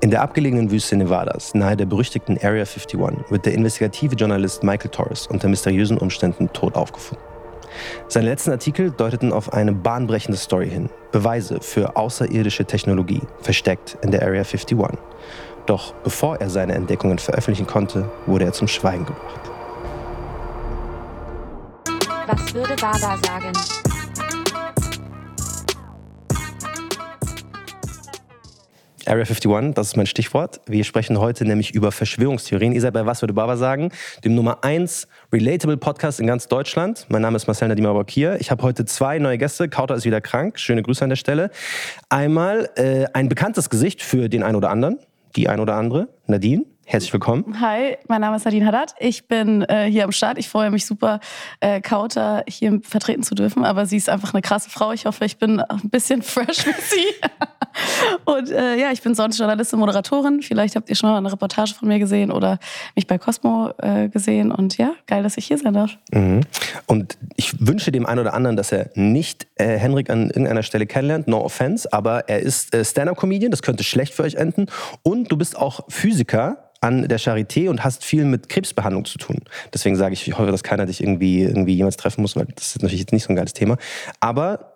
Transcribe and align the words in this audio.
In 0.00 0.10
der 0.10 0.22
abgelegenen 0.22 0.70
Wüste 0.70 0.94
Nevadas, 0.94 1.54
nahe 1.54 1.76
der 1.76 1.86
berüchtigten 1.86 2.38
Area 2.38 2.62
51, 2.62 3.00
wird 3.30 3.46
der 3.46 3.54
investigative 3.54 4.14
Journalist 4.14 4.62
Michael 4.62 4.90
Torres 4.92 5.26
unter 5.26 5.48
mysteriösen 5.48 5.98
Umständen 5.98 6.52
tot 6.52 6.76
aufgefunden. 6.76 7.24
Seine 8.06 8.26
letzten 8.26 8.52
Artikel 8.52 8.92
deuteten 8.92 9.32
auf 9.32 9.52
eine 9.52 9.72
bahnbrechende 9.72 10.38
Story 10.38 10.70
hin. 10.70 10.88
Beweise 11.10 11.60
für 11.60 11.96
außerirdische 11.96 12.64
Technologie, 12.64 13.22
versteckt 13.40 13.98
in 14.02 14.12
der 14.12 14.22
Area 14.22 14.42
51. 14.42 14.78
Doch 15.66 15.94
bevor 16.04 16.36
er 16.36 16.48
seine 16.48 16.74
Entdeckungen 16.74 17.18
veröffentlichen 17.18 17.66
konnte, 17.66 18.08
wurde 18.26 18.44
er 18.44 18.52
zum 18.52 18.68
Schweigen 18.68 19.04
gebracht. 19.04 19.50
Was 22.28 22.54
würde 22.54 22.76
Baba 22.76 23.16
sagen? 23.16 23.87
Area 29.08 29.24
51, 29.24 29.74
das 29.74 29.88
ist 29.88 29.96
mein 29.96 30.06
Stichwort. 30.06 30.60
Wir 30.66 30.84
sprechen 30.84 31.18
heute 31.18 31.46
nämlich 31.46 31.74
über 31.74 31.92
Verschwörungstheorien. 31.92 32.72
Ihr 32.72 32.80
seid 32.82 32.92
bei 32.92 33.06
Was 33.06 33.22
würde 33.22 33.32
Baba 33.32 33.56
sagen? 33.56 33.90
Dem 34.22 34.34
Nummer 34.34 34.62
1 34.62 35.08
Relatable 35.32 35.78
Podcast 35.78 36.20
in 36.20 36.26
ganz 36.26 36.46
Deutschland. 36.46 37.06
Mein 37.08 37.22
Name 37.22 37.36
ist 37.36 37.46
Marcel 37.46 37.68
Nadim 37.68 37.86
Abakir. 37.86 38.36
Ich 38.38 38.50
habe 38.50 38.62
heute 38.62 38.84
zwei 38.84 39.18
neue 39.18 39.38
Gäste. 39.38 39.70
Kauter 39.70 39.94
ist 39.94 40.04
wieder 40.04 40.20
krank. 40.20 40.58
Schöne 40.58 40.82
Grüße 40.82 41.02
an 41.02 41.08
der 41.08 41.16
Stelle. 41.16 41.50
Einmal 42.10 42.68
äh, 42.76 43.06
ein 43.14 43.30
bekanntes 43.30 43.70
Gesicht 43.70 44.02
für 44.02 44.28
den 44.28 44.42
einen 44.42 44.56
oder 44.56 44.68
anderen, 44.68 44.98
die 45.36 45.48
ein 45.48 45.60
oder 45.60 45.76
andere, 45.76 46.08
Nadine. 46.26 46.66
Herzlich 46.84 47.12
willkommen. 47.12 47.60
Hi, 47.60 47.96
mein 48.08 48.20
Name 48.20 48.36
ist 48.36 48.44
Nadine 48.44 48.66
Haddad. 48.66 48.94
Ich 48.98 49.26
bin 49.26 49.62
äh, 49.62 49.90
hier 49.90 50.04
am 50.04 50.12
Start. 50.12 50.38
Ich 50.38 50.48
freue 50.48 50.70
mich 50.70 50.84
super, 50.84 51.20
äh, 51.60 51.80
Kauter 51.80 52.44
hier 52.46 52.80
vertreten 52.82 53.22
zu 53.22 53.34
dürfen. 53.34 53.64
Aber 53.64 53.86
sie 53.86 53.96
ist 53.96 54.10
einfach 54.10 54.34
eine 54.34 54.42
krasse 54.42 54.68
Frau. 54.68 54.92
Ich 54.92 55.06
hoffe, 55.06 55.24
ich 55.24 55.38
bin 55.38 55.60
ein 55.60 55.90
bisschen 55.90 56.20
fresh 56.22 56.66
wie 56.66 56.72
sie. 56.72 57.04
Und 58.24 58.50
äh, 58.50 58.76
ja, 58.76 58.90
ich 58.92 59.02
bin 59.02 59.14
sonst 59.14 59.38
Journalistin, 59.38 59.78
Moderatorin. 59.78 60.42
Vielleicht 60.42 60.76
habt 60.76 60.88
ihr 60.88 60.96
schon 60.96 61.10
mal 61.10 61.18
eine 61.18 61.32
Reportage 61.32 61.74
von 61.74 61.88
mir 61.88 61.98
gesehen 61.98 62.30
oder 62.30 62.58
mich 62.94 63.06
bei 63.06 63.18
Cosmo 63.18 63.72
äh, 63.78 64.08
gesehen. 64.08 64.52
Und 64.52 64.78
ja, 64.78 64.92
geil, 65.06 65.22
dass 65.22 65.36
ich 65.36 65.46
hier 65.46 65.58
sein 65.58 65.74
darf. 65.74 65.96
Mhm. 66.12 66.40
Und 66.86 67.18
ich 67.36 67.54
wünsche 67.66 67.92
dem 67.92 68.06
einen 68.06 68.20
oder 68.20 68.34
anderen, 68.34 68.56
dass 68.56 68.72
er 68.72 68.90
nicht 68.94 69.46
äh, 69.56 69.76
Henrik 69.78 70.10
an 70.10 70.28
irgendeiner 70.28 70.62
Stelle 70.62 70.86
kennenlernt. 70.86 71.28
No 71.28 71.44
offense. 71.44 71.92
Aber 71.92 72.28
er 72.28 72.40
ist 72.40 72.74
äh, 72.74 72.84
Stand-up-Comedian. 72.84 73.50
Das 73.50 73.62
könnte 73.62 73.84
schlecht 73.84 74.14
für 74.14 74.22
euch 74.22 74.34
enden. 74.34 74.66
Und 75.02 75.30
du 75.30 75.36
bist 75.36 75.56
auch 75.56 75.80
Physiker 75.88 76.68
an 76.80 77.08
der 77.08 77.18
Charité 77.18 77.68
und 77.68 77.82
hast 77.82 78.04
viel 78.04 78.24
mit 78.24 78.48
Krebsbehandlung 78.48 79.04
zu 79.04 79.18
tun. 79.18 79.38
Deswegen 79.74 79.96
sage 79.96 80.14
ich, 80.14 80.28
ich 80.28 80.38
hoffe, 80.38 80.50
dass 80.50 80.62
keiner 80.62 80.86
dich 80.86 81.02
irgendwie, 81.02 81.42
irgendwie 81.42 81.74
jemals 81.74 81.96
treffen 81.96 82.22
muss, 82.22 82.36
weil 82.36 82.46
das 82.54 82.68
ist 82.68 82.82
natürlich 82.82 83.00
jetzt 83.00 83.12
nicht 83.12 83.24
so 83.24 83.30
ein 83.30 83.36
geiles 83.36 83.52
Thema. 83.52 83.76
Aber 84.20 84.67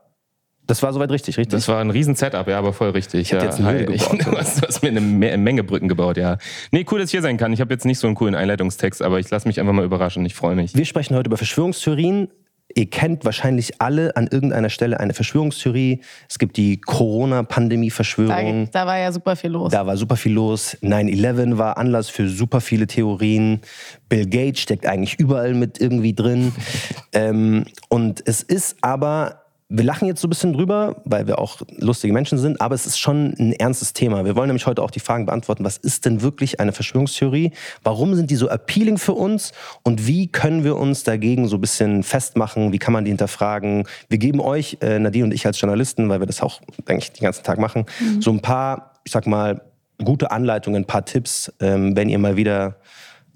das 0.66 0.82
war 0.82 0.92
soweit 0.92 1.10
richtig, 1.10 1.38
richtig? 1.38 1.52
Das 1.52 1.68
war 1.68 1.80
ein 1.80 1.90
riesen 1.90 2.14
Setup, 2.14 2.46
ja, 2.46 2.58
aber 2.58 2.72
voll 2.72 2.90
richtig. 2.90 3.20
Ich 3.22 3.30
ja. 3.30 3.42
jetzt 3.42 3.60
eine 3.60 3.84
gebaut. 3.84 4.26
du, 4.26 4.32
hast, 4.38 4.62
du 4.62 4.66
hast 4.66 4.82
mir 4.82 4.88
eine 4.88 5.00
Menge 5.00 5.64
Brücken 5.64 5.88
gebaut, 5.88 6.16
ja. 6.16 6.38
Nee, 6.70 6.86
cool, 6.90 7.00
dass 7.00 7.08
ich 7.08 7.12
hier 7.12 7.22
sein 7.22 7.36
kann. 7.36 7.52
Ich 7.52 7.60
habe 7.60 7.72
jetzt 7.72 7.84
nicht 7.84 7.98
so 7.98 8.06
einen 8.06 8.16
coolen 8.16 8.34
Einleitungstext, 8.34 9.02
aber 9.02 9.18
ich 9.18 9.28
lasse 9.30 9.48
mich 9.48 9.60
einfach 9.60 9.72
mal 9.72 9.84
überraschen. 9.84 10.24
Ich 10.24 10.34
freue 10.34 10.54
mich. 10.54 10.74
Wir 10.74 10.84
sprechen 10.84 11.16
heute 11.16 11.28
über 11.28 11.36
Verschwörungstheorien, 11.36 12.28
Ihr 12.74 12.88
kennt 12.88 13.24
wahrscheinlich 13.24 13.80
alle 13.80 14.16
an 14.16 14.28
irgendeiner 14.28 14.70
Stelle 14.70 14.98
eine 14.98 15.14
Verschwörungstheorie. 15.14 16.00
Es 16.28 16.38
gibt 16.38 16.56
die 16.56 16.80
Corona-Pandemie-Verschwörung. 16.80 18.68
Da, 18.72 18.80
da, 18.80 18.86
war 18.86 18.98
ja 18.98 19.12
super 19.12 19.36
viel 19.36 19.50
los. 19.50 19.72
Da 19.72 19.86
war 19.86 19.96
super 19.96 20.16
viel 20.16 20.32
los. 20.32 20.76
9-11 20.82 21.58
war 21.58 21.76
Anlass 21.76 22.08
für 22.08 22.28
super 22.28 22.60
viele 22.60 22.86
Theorien. 22.86 23.60
Bill 24.08 24.26
Gates 24.26 24.60
steckt 24.60 24.86
eigentlich 24.86 25.18
überall 25.18 25.54
mit 25.54 25.80
irgendwie 25.80 26.14
drin. 26.14 26.52
ähm, 27.12 27.64
und 27.88 28.22
es 28.26 28.42
ist 28.42 28.76
aber 28.80 29.41
wir 29.74 29.84
lachen 29.84 30.06
jetzt 30.06 30.20
so 30.20 30.26
ein 30.26 30.30
bisschen 30.30 30.52
drüber, 30.52 30.96
weil 31.04 31.26
wir 31.26 31.38
auch 31.38 31.62
lustige 31.78 32.12
Menschen 32.12 32.36
sind, 32.36 32.60
aber 32.60 32.74
es 32.74 32.86
ist 32.86 32.98
schon 32.98 33.34
ein 33.38 33.52
ernstes 33.54 33.94
Thema. 33.94 34.24
Wir 34.26 34.36
wollen 34.36 34.48
nämlich 34.48 34.66
heute 34.66 34.82
auch 34.82 34.90
die 34.90 35.00
Fragen 35.00 35.24
beantworten, 35.24 35.64
was 35.64 35.78
ist 35.78 36.04
denn 36.04 36.20
wirklich 36.20 36.60
eine 36.60 36.72
Verschwörungstheorie? 36.72 37.52
Warum 37.82 38.14
sind 38.14 38.30
die 38.30 38.36
so 38.36 38.50
appealing 38.50 38.98
für 38.98 39.14
uns? 39.14 39.52
Und 39.82 40.06
wie 40.06 40.28
können 40.28 40.62
wir 40.62 40.76
uns 40.76 41.04
dagegen 41.04 41.48
so 41.48 41.56
ein 41.56 41.62
bisschen 41.62 42.02
festmachen? 42.02 42.72
Wie 42.72 42.78
kann 42.78 42.92
man 42.92 43.06
die 43.06 43.10
hinterfragen? 43.10 43.84
Wir 44.10 44.18
geben 44.18 44.40
euch, 44.40 44.76
äh, 44.82 44.98
Nadine 44.98 45.24
und 45.24 45.32
ich 45.32 45.46
als 45.46 45.58
Journalisten, 45.58 46.10
weil 46.10 46.20
wir 46.20 46.26
das 46.26 46.42
auch, 46.42 46.60
denke 46.86 47.04
ich, 47.04 47.12
den 47.12 47.24
ganzen 47.24 47.42
Tag 47.42 47.58
machen, 47.58 47.86
mhm. 47.98 48.20
so 48.20 48.30
ein 48.30 48.40
paar, 48.40 48.92
ich 49.04 49.12
sag 49.12 49.26
mal, 49.26 49.62
gute 50.04 50.30
Anleitungen, 50.30 50.82
ein 50.82 50.86
paar 50.86 51.06
Tipps, 51.06 51.50
ähm, 51.60 51.96
wenn 51.96 52.10
ihr 52.10 52.18
mal 52.18 52.36
wieder 52.36 52.76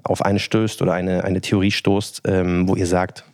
auf 0.02 0.22
eine 0.22 0.38
stößt 0.38 0.82
oder 0.82 0.92
eine, 0.92 1.25
eine 1.25 1.41
Theorie 1.41 1.70
stoßt, 1.70 2.22
ähm, 2.26 2.69
wo 2.69 2.76
ihr 2.76 2.86
sagt, 2.86 3.25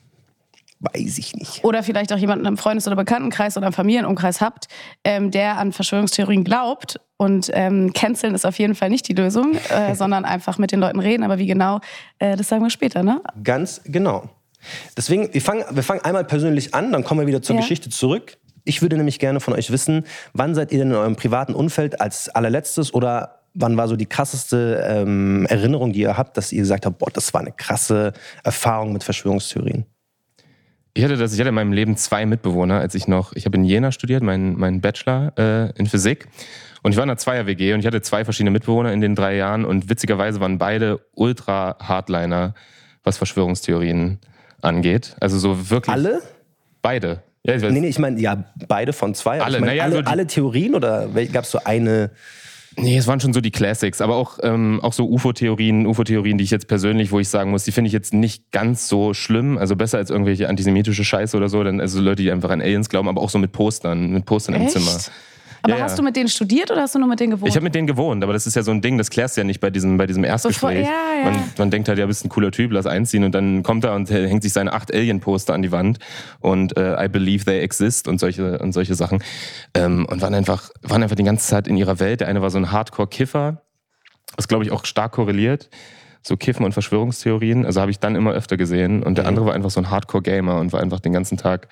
weiß 0.82 1.18
ich 1.18 1.34
nicht. 1.34 1.64
Oder 1.64 1.82
vielleicht 1.82 2.12
auch 2.12 2.18
jemanden 2.18 2.44
im 2.46 2.56
Freundes- 2.56 2.86
oder 2.86 2.96
Bekanntenkreis 2.96 3.56
oder 3.56 3.68
im 3.68 3.72
Familienumkreis 3.72 4.40
habt, 4.40 4.66
ähm, 5.04 5.30
der 5.30 5.58
an 5.58 5.72
Verschwörungstheorien 5.72 6.44
glaubt. 6.44 7.00
Und 7.16 7.50
ähm, 7.54 7.92
canceln 7.92 8.34
ist 8.34 8.44
auf 8.44 8.58
jeden 8.58 8.74
Fall 8.74 8.90
nicht 8.90 9.06
die 9.08 9.14
Lösung, 9.14 9.54
äh, 9.70 9.94
sondern 9.94 10.24
einfach 10.24 10.58
mit 10.58 10.72
den 10.72 10.80
Leuten 10.80 10.98
reden. 10.98 11.22
Aber 11.22 11.38
wie 11.38 11.46
genau, 11.46 11.80
äh, 12.18 12.36
das 12.36 12.48
sagen 12.48 12.62
wir 12.62 12.70
später, 12.70 13.02
ne? 13.02 13.22
Ganz 13.42 13.80
genau. 13.84 14.28
Deswegen, 14.96 15.32
wir 15.32 15.40
fangen, 15.40 15.64
wir 15.70 15.82
fangen 15.82 16.00
einmal 16.02 16.24
persönlich 16.24 16.74
an, 16.74 16.92
dann 16.92 17.04
kommen 17.04 17.20
wir 17.20 17.26
wieder 17.26 17.42
zur 17.42 17.56
ja. 17.56 17.62
Geschichte 17.62 17.90
zurück. 17.90 18.38
Ich 18.64 18.80
würde 18.80 18.96
nämlich 18.96 19.18
gerne 19.18 19.40
von 19.40 19.54
euch 19.54 19.72
wissen, 19.72 20.04
wann 20.34 20.54
seid 20.54 20.70
ihr 20.72 20.78
denn 20.78 20.90
in 20.90 20.94
eurem 20.94 21.16
privaten 21.16 21.54
Umfeld 21.54 22.00
als 22.00 22.28
allerletztes 22.28 22.94
oder 22.94 23.40
wann 23.54 23.76
war 23.76 23.88
so 23.88 23.96
die 23.96 24.06
krasseste 24.06 24.84
ähm, 24.86 25.46
Erinnerung, 25.46 25.92
die 25.92 26.00
ihr 26.00 26.16
habt, 26.16 26.36
dass 26.36 26.52
ihr 26.52 26.60
gesagt 26.60 26.86
habt, 26.86 26.98
boah, 26.98 27.10
das 27.12 27.34
war 27.34 27.40
eine 27.40 27.52
krasse 27.52 28.12
Erfahrung 28.44 28.92
mit 28.92 29.04
Verschwörungstheorien? 29.04 29.84
Ich 30.94 31.04
hatte 31.04 31.16
das, 31.16 31.32
ich 31.32 31.40
hatte 31.40 31.48
in 31.48 31.54
meinem 31.54 31.72
Leben 31.72 31.96
zwei 31.96 32.26
Mitbewohner, 32.26 32.78
als 32.80 32.94
ich 32.94 33.08
noch, 33.08 33.32
ich 33.32 33.46
habe 33.46 33.56
in 33.56 33.64
Jena 33.64 33.92
studiert, 33.92 34.22
meinen 34.22 34.58
mein 34.58 34.80
Bachelor 34.80 35.32
äh, 35.38 35.78
in 35.78 35.86
Physik. 35.86 36.28
Und 36.82 36.92
ich 36.92 36.96
war 36.96 37.04
in 37.04 37.10
einer 37.10 37.16
Zweier-WG 37.16 37.72
und 37.72 37.80
ich 37.80 37.86
hatte 37.86 38.02
zwei 38.02 38.24
verschiedene 38.24 38.50
Mitbewohner 38.50 38.92
in 38.92 39.00
den 39.00 39.14
drei 39.14 39.36
Jahren 39.36 39.64
und 39.64 39.88
witzigerweise 39.88 40.40
waren 40.40 40.58
beide 40.58 41.00
Ultra-Hardliner, 41.14 42.54
was 43.04 43.16
Verschwörungstheorien 43.16 44.18
angeht. 44.60 45.16
Also 45.20 45.38
so 45.38 45.70
wirklich. 45.70 45.94
Alle? 45.94 46.20
Beide. 46.82 47.22
Ja, 47.44 47.54
ich 47.54 47.62
nee, 47.62 47.80
nee, 47.80 47.88
ich 47.88 47.98
meine, 47.98 48.20
ja, 48.20 48.44
beide 48.68 48.92
von 48.92 49.14
zwei. 49.14 49.40
Alle, 49.40 49.56
ich 49.56 49.60
mein, 49.60 49.70
naja, 49.70 49.84
alle, 49.84 49.98
also 49.98 50.10
alle 50.10 50.26
Theorien 50.26 50.74
oder 50.74 51.08
gab 51.32 51.44
es 51.44 51.50
so 51.50 51.58
eine 51.64 52.10
Nee, 52.76 52.96
es 52.96 53.06
waren 53.06 53.20
schon 53.20 53.32
so 53.32 53.40
die 53.40 53.50
Classics, 53.50 54.00
aber 54.00 54.16
auch, 54.16 54.38
ähm, 54.42 54.80
auch 54.82 54.92
so 54.92 55.08
UFO-Theorien, 55.08 55.86
UFO-Theorien, 55.86 56.38
die 56.38 56.44
ich 56.44 56.50
jetzt 56.50 56.68
persönlich, 56.68 57.12
wo 57.12 57.20
ich 57.20 57.28
sagen 57.28 57.50
muss, 57.50 57.64
die 57.64 57.72
finde 57.72 57.88
ich 57.88 57.92
jetzt 57.92 58.14
nicht 58.14 58.50
ganz 58.50 58.88
so 58.88 59.12
schlimm, 59.14 59.58
also 59.58 59.76
besser 59.76 59.98
als 59.98 60.10
irgendwelche 60.10 60.48
antisemitische 60.48 61.04
Scheiße 61.04 61.36
oder 61.36 61.48
so, 61.48 61.62
dann 61.62 61.80
also 61.80 62.00
Leute, 62.00 62.22
die 62.22 62.30
einfach 62.30 62.50
an 62.50 62.62
Aliens 62.62 62.88
glauben, 62.88 63.08
aber 63.08 63.20
auch 63.20 63.30
so 63.30 63.38
mit 63.38 63.52
Postern, 63.52 64.10
mit 64.12 64.24
Postern 64.24 64.54
Echt? 64.54 64.64
im 64.64 64.70
Zimmer. 64.70 64.98
Aber 65.62 65.76
ja, 65.76 65.84
hast 65.84 65.98
du 65.98 66.02
mit 66.02 66.16
denen 66.16 66.28
studiert 66.28 66.70
oder 66.70 66.82
hast 66.82 66.94
du 66.94 66.98
nur 66.98 67.08
mit 67.08 67.20
denen 67.20 67.30
gewohnt? 67.30 67.48
Ich 67.48 67.54
habe 67.54 67.62
mit 67.62 67.74
denen 67.74 67.86
gewohnt, 67.86 68.22
aber 68.24 68.32
das 68.32 68.46
ist 68.46 68.56
ja 68.56 68.62
so 68.62 68.72
ein 68.72 68.80
Ding, 68.80 68.98
das 68.98 69.10
klärst 69.10 69.36
du 69.36 69.42
ja 69.42 69.44
nicht 69.44 69.60
bei 69.60 69.70
diesem, 69.70 69.96
bei 69.96 70.06
diesem 70.06 70.24
Erstgespräch. 70.24 70.78
Bevor, 70.78 70.92
ja, 70.92 71.24
ja. 71.24 71.30
Man, 71.30 71.44
man, 71.56 71.70
denkt 71.70 71.88
halt, 71.88 71.98
ja, 71.98 72.06
bist 72.06 72.24
ein 72.24 72.28
cooler 72.28 72.50
Typ, 72.50 72.72
lass 72.72 72.86
einziehen 72.86 73.22
und 73.22 73.32
dann 73.32 73.62
kommt 73.62 73.84
er 73.84 73.94
und 73.94 74.10
hängt 74.10 74.42
sich 74.42 74.52
seine 74.52 74.72
acht 74.72 74.92
Alien-Poster 74.92 75.54
an 75.54 75.62
die 75.62 75.70
Wand 75.70 75.98
und 76.40 76.76
äh, 76.76 77.04
I 77.04 77.08
believe 77.08 77.44
they 77.44 77.60
exist 77.60 78.08
und 78.08 78.18
solche, 78.18 78.58
und 78.58 78.72
solche 78.72 78.94
Sachen. 78.96 79.22
Ähm, 79.74 80.06
und 80.06 80.20
waren 80.20 80.34
einfach, 80.34 80.70
waren 80.82 81.02
einfach 81.02 81.16
die 81.16 81.24
ganze 81.24 81.46
Zeit 81.46 81.68
in 81.68 81.76
ihrer 81.76 82.00
Welt. 82.00 82.20
Der 82.20 82.28
eine 82.28 82.42
war 82.42 82.50
so 82.50 82.58
ein 82.58 82.72
Hardcore-Kiffer, 82.72 83.62
was 84.36 84.48
glaube 84.48 84.64
ich 84.64 84.72
auch 84.72 84.84
stark 84.84 85.12
korreliert 85.12 85.70
so 86.24 86.36
Kiffen 86.36 86.64
und 86.64 86.72
Verschwörungstheorien. 86.72 87.66
Also 87.66 87.80
habe 87.80 87.90
ich 87.90 87.98
dann 87.98 88.14
immer 88.14 88.30
öfter 88.30 88.56
gesehen. 88.56 89.02
Und 89.02 89.18
der 89.18 89.24
mhm. 89.24 89.28
andere 89.28 89.46
war 89.46 89.54
einfach 89.54 89.70
so 89.70 89.80
ein 89.80 89.90
Hardcore-Gamer 89.90 90.60
und 90.60 90.72
war 90.72 90.80
einfach 90.80 91.00
den 91.00 91.12
ganzen 91.12 91.36
Tag 91.36 91.66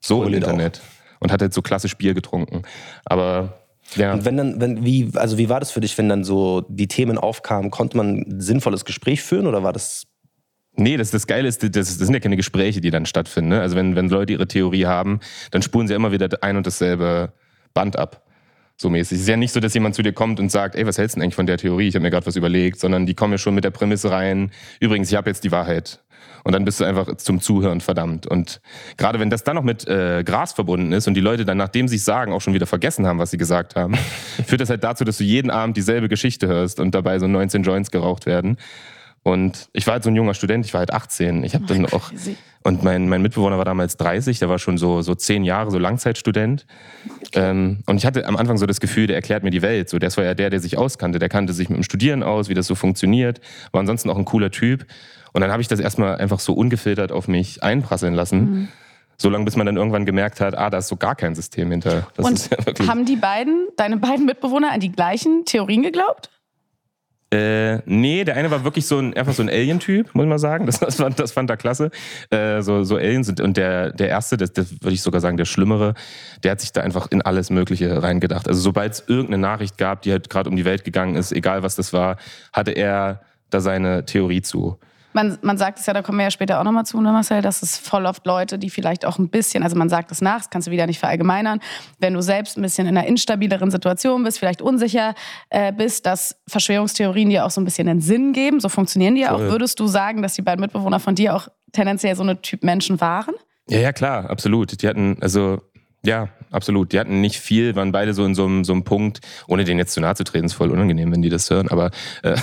so 0.00 0.20
cool 0.20 0.28
im 0.28 0.34
Internet. 0.34 0.80
Auch. 0.80 0.95
Und 1.20 1.32
hat 1.32 1.42
halt 1.42 1.54
so 1.54 1.62
klassisch 1.62 1.96
Bier 1.96 2.14
getrunken. 2.14 2.62
Aber 3.04 3.54
ja. 3.94 4.14
Und 4.14 4.24
wenn 4.24 4.36
dann, 4.36 4.60
wenn, 4.60 4.84
wie, 4.84 5.10
also 5.14 5.38
wie 5.38 5.48
war 5.48 5.60
das 5.60 5.70
für 5.70 5.80
dich, 5.80 5.96
wenn 5.96 6.08
dann 6.08 6.24
so 6.24 6.62
die 6.68 6.88
Themen 6.88 7.18
aufkamen? 7.18 7.70
Konnte 7.70 7.96
man 7.96 8.18
ein 8.18 8.40
sinnvolles 8.40 8.84
Gespräch 8.84 9.22
führen 9.22 9.46
oder 9.46 9.62
war 9.62 9.72
das 9.72 10.06
Nee, 10.78 10.98
das, 10.98 11.10
das 11.10 11.26
Geile 11.26 11.48
ist, 11.48 11.62
das, 11.62 11.72
das 11.72 11.96
sind 11.96 12.12
ja 12.12 12.20
keine 12.20 12.36
Gespräche, 12.36 12.82
die 12.82 12.90
dann 12.90 13.06
stattfinden. 13.06 13.48
Ne? 13.50 13.60
Also 13.62 13.76
wenn, 13.76 13.96
wenn 13.96 14.10
Leute 14.10 14.34
ihre 14.34 14.46
Theorie 14.46 14.84
haben, 14.84 15.20
dann 15.50 15.62
spulen 15.62 15.88
sie 15.88 15.94
immer 15.94 16.12
wieder 16.12 16.28
ein 16.42 16.58
und 16.58 16.66
dasselbe 16.66 17.32
Band 17.72 17.98
ab. 17.98 18.22
So 18.76 18.90
mäßig. 18.90 19.16
Es 19.16 19.22
ist 19.22 19.28
ja 19.28 19.38
nicht 19.38 19.52
so, 19.52 19.60
dass 19.60 19.72
jemand 19.72 19.94
zu 19.94 20.02
dir 20.02 20.12
kommt 20.12 20.38
und 20.38 20.50
sagt, 20.50 20.74
ey, 20.74 20.86
was 20.86 20.98
hältst 20.98 21.16
du 21.16 21.18
denn 21.18 21.24
eigentlich 21.24 21.34
von 21.34 21.46
der 21.46 21.56
Theorie? 21.56 21.88
Ich 21.88 21.94
habe 21.94 22.02
mir 22.02 22.10
gerade 22.10 22.26
was 22.26 22.36
überlegt, 22.36 22.78
sondern 22.78 23.06
die 23.06 23.14
kommen 23.14 23.32
ja 23.32 23.38
schon 23.38 23.54
mit 23.54 23.64
der 23.64 23.70
Prämisse 23.70 24.10
rein. 24.10 24.50
Übrigens, 24.78 25.10
ich 25.10 25.16
habe 25.16 25.30
jetzt 25.30 25.44
die 25.44 25.50
Wahrheit. 25.50 26.04
Und 26.44 26.52
dann 26.52 26.64
bist 26.64 26.80
du 26.80 26.84
einfach 26.84 27.16
zum 27.16 27.40
Zuhören 27.40 27.80
verdammt. 27.80 28.26
Und 28.26 28.60
gerade 28.96 29.18
wenn 29.18 29.30
das 29.30 29.44
dann 29.44 29.56
noch 29.56 29.62
mit 29.62 29.86
äh, 29.88 30.22
Gras 30.24 30.52
verbunden 30.52 30.92
ist 30.92 31.08
und 31.08 31.14
die 31.14 31.20
Leute 31.20 31.44
dann, 31.44 31.58
nachdem 31.58 31.88
sie 31.88 31.96
es 31.96 32.04
sagen, 32.04 32.32
auch 32.32 32.40
schon 32.40 32.54
wieder 32.54 32.66
vergessen 32.66 33.06
haben, 33.06 33.18
was 33.18 33.30
sie 33.30 33.38
gesagt 33.38 33.76
haben, 33.76 33.94
führt 34.46 34.60
das 34.60 34.70
halt 34.70 34.84
dazu, 34.84 35.04
dass 35.04 35.18
du 35.18 35.24
jeden 35.24 35.50
Abend 35.50 35.76
dieselbe 35.76 36.08
Geschichte 36.08 36.46
hörst 36.46 36.78
und 36.80 36.94
dabei 36.94 37.18
so 37.18 37.26
19 37.26 37.62
Joints 37.62 37.90
geraucht 37.90 38.26
werden. 38.26 38.58
Und 39.22 39.68
ich 39.72 39.88
war 39.88 39.94
halt 39.94 40.04
so 40.04 40.10
ein 40.10 40.14
junger 40.14 40.34
Student, 40.34 40.64
ich 40.66 40.72
war 40.72 40.78
halt 40.78 40.92
18. 40.92 41.42
Ich 41.42 41.56
habe 41.56 41.66
dann 41.66 41.84
auch 41.86 42.12
und 42.66 42.82
mein, 42.82 43.08
mein 43.08 43.22
Mitbewohner 43.22 43.58
war 43.58 43.64
damals 43.64 43.96
30, 43.96 44.40
der 44.40 44.48
war 44.48 44.58
schon 44.58 44.76
so 44.76 45.00
so 45.00 45.14
zehn 45.14 45.44
Jahre 45.44 45.70
so 45.70 45.78
Langzeitstudent. 45.78 46.66
Okay. 47.28 47.50
Ähm, 47.50 47.78
und 47.86 47.96
ich 47.96 48.06
hatte 48.06 48.26
am 48.26 48.36
Anfang 48.36 48.56
so 48.56 48.66
das 48.66 48.80
Gefühl, 48.80 49.06
der 49.06 49.14
erklärt 49.14 49.44
mir 49.44 49.50
die 49.50 49.62
Welt. 49.62 49.88
So, 49.88 50.00
das 50.00 50.16
war 50.16 50.24
ja 50.24 50.34
der, 50.34 50.50
der 50.50 50.58
sich 50.58 50.76
auskannte. 50.76 51.20
Der 51.20 51.28
kannte 51.28 51.52
sich 51.52 51.68
mit 51.68 51.76
dem 51.76 51.82
Studieren 51.84 52.22
aus, 52.24 52.48
wie 52.48 52.54
das 52.54 52.66
so 52.66 52.74
funktioniert. 52.74 53.40
War 53.70 53.80
ansonsten 53.80 54.10
auch 54.10 54.16
ein 54.18 54.24
cooler 54.24 54.50
Typ. 54.50 54.84
Und 55.36 55.42
dann 55.42 55.52
habe 55.52 55.60
ich 55.60 55.68
das 55.68 55.80
erstmal 55.80 56.16
einfach 56.16 56.40
so 56.40 56.54
ungefiltert 56.54 57.12
auf 57.12 57.28
mich 57.28 57.62
einprasseln 57.62 58.14
lassen. 58.14 58.38
Mhm. 58.38 58.68
So 59.18 59.28
lange, 59.28 59.44
bis 59.44 59.54
man 59.54 59.66
dann 59.66 59.76
irgendwann 59.76 60.06
gemerkt 60.06 60.40
hat, 60.40 60.56
ah, 60.56 60.70
da 60.70 60.78
ist 60.78 60.88
so 60.88 60.96
gar 60.96 61.14
kein 61.14 61.34
System 61.34 61.70
hinter. 61.70 62.06
Das 62.16 62.24
und 62.24 62.50
ja 62.78 62.88
haben 62.88 63.04
die 63.04 63.16
beiden, 63.16 63.68
deine 63.76 63.98
beiden 63.98 64.24
Mitbewohner, 64.24 64.72
an 64.72 64.80
die 64.80 64.90
gleichen 64.90 65.44
Theorien 65.44 65.82
geglaubt? 65.82 66.30
äh, 67.32 67.82
nee, 67.84 68.24
der 68.24 68.36
eine 68.36 68.50
war 68.50 68.64
wirklich 68.64 68.86
so 68.86 68.98
ein, 68.98 69.12
einfach 69.12 69.34
so 69.34 69.42
ein 69.42 69.50
Alien-Typ, 69.50 70.14
muss 70.14 70.24
man 70.24 70.38
sagen. 70.38 70.64
Das, 70.64 70.78
das, 70.78 70.94
fand, 70.94 71.18
das 71.18 71.32
fand 71.32 71.50
er 71.50 71.58
klasse. 71.58 71.90
Äh, 72.30 72.62
so, 72.62 72.82
so 72.84 72.96
Aliens 72.96 73.26
sind. 73.26 73.42
Und 73.42 73.58
der, 73.58 73.92
der 73.92 74.08
erste, 74.08 74.38
das, 74.38 74.54
das 74.54 74.70
würde 74.80 74.94
ich 74.94 75.02
sogar 75.02 75.20
sagen, 75.20 75.36
der 75.36 75.44
Schlimmere, 75.44 75.92
der 76.44 76.52
hat 76.52 76.62
sich 76.62 76.72
da 76.72 76.80
einfach 76.80 77.10
in 77.10 77.20
alles 77.20 77.50
Mögliche 77.50 78.02
reingedacht. 78.02 78.48
Also 78.48 78.60
sobald 78.60 78.92
es 78.94 79.04
irgendeine 79.06 79.38
Nachricht 79.38 79.76
gab, 79.76 80.00
die 80.00 80.12
halt 80.12 80.30
gerade 80.30 80.48
um 80.48 80.56
die 80.56 80.64
Welt 80.64 80.84
gegangen 80.84 81.16
ist, 81.16 81.30
egal 81.32 81.62
was 81.62 81.76
das 81.76 81.92
war, 81.92 82.16
hatte 82.54 82.70
er 82.70 83.20
da 83.50 83.60
seine 83.60 84.06
Theorie 84.06 84.40
zu. 84.40 84.78
Man, 85.16 85.38
man 85.40 85.56
sagt 85.56 85.78
es 85.78 85.86
ja, 85.86 85.94
da 85.94 86.02
kommen 86.02 86.18
wir 86.18 86.24
ja 86.24 86.30
später 86.30 86.60
auch 86.60 86.64
nochmal 86.64 86.84
zu, 86.84 87.00
ne 87.00 87.10
Marcel, 87.10 87.40
dass 87.40 87.62
es 87.62 87.78
voll 87.78 88.04
oft 88.04 88.26
Leute, 88.26 88.58
die 88.58 88.68
vielleicht 88.68 89.06
auch 89.06 89.18
ein 89.18 89.30
bisschen, 89.30 89.62
also 89.62 89.74
man 89.74 89.88
sagt 89.88 90.12
es 90.12 90.20
nach, 90.20 90.36
das 90.36 90.50
kannst 90.50 90.68
du 90.68 90.72
wieder 90.72 90.86
nicht 90.86 90.98
verallgemeinern, 90.98 91.60
wenn 91.98 92.12
du 92.12 92.20
selbst 92.20 92.58
ein 92.58 92.62
bisschen 92.62 92.86
in 92.86 92.98
einer 92.98 93.08
instabileren 93.08 93.70
Situation 93.70 94.24
bist, 94.24 94.38
vielleicht 94.38 94.60
unsicher 94.60 95.14
äh, 95.48 95.72
bist, 95.72 96.04
dass 96.04 96.38
Verschwörungstheorien 96.46 97.30
dir 97.30 97.46
auch 97.46 97.50
so 97.50 97.62
ein 97.62 97.64
bisschen 97.64 97.86
den 97.86 98.02
Sinn 98.02 98.34
geben, 98.34 98.60
so 98.60 98.68
funktionieren 98.68 99.14
die 99.14 99.22
ja 99.22 99.34
auch. 99.34 99.38
Würdest 99.38 99.80
du 99.80 99.86
sagen, 99.86 100.20
dass 100.20 100.34
die 100.34 100.42
beiden 100.42 100.60
Mitbewohner 100.60 101.00
von 101.00 101.14
dir 101.14 101.34
auch 101.34 101.48
tendenziell 101.72 102.14
so 102.14 102.22
eine 102.22 102.42
Typ 102.42 102.62
Menschen 102.62 103.00
waren? 103.00 103.34
Ja, 103.70 103.78
ja, 103.78 103.92
klar, 103.92 104.28
absolut. 104.28 104.82
Die 104.82 104.86
hatten, 104.86 105.16
also, 105.22 105.62
ja, 106.04 106.28
absolut. 106.56 106.92
Die 106.92 106.98
hatten 106.98 107.20
nicht 107.20 107.38
viel, 107.38 107.76
waren 107.76 107.92
beide 107.92 108.14
so 108.14 108.24
in 108.24 108.34
so 108.34 108.44
einem, 108.44 108.64
so 108.64 108.72
einem 108.72 108.84
Punkt, 108.84 109.20
ohne 109.46 109.64
denen 109.64 109.78
jetzt 109.78 109.92
zu 109.92 110.00
nahe 110.00 110.14
zu 110.14 110.24
treten, 110.24 110.46
ist 110.46 110.54
voll 110.54 110.70
unangenehm, 110.70 111.12
wenn 111.12 111.22
die 111.22 111.28
das 111.28 111.48
hören, 111.50 111.68
aber 111.68 111.90
äh, 112.22 112.36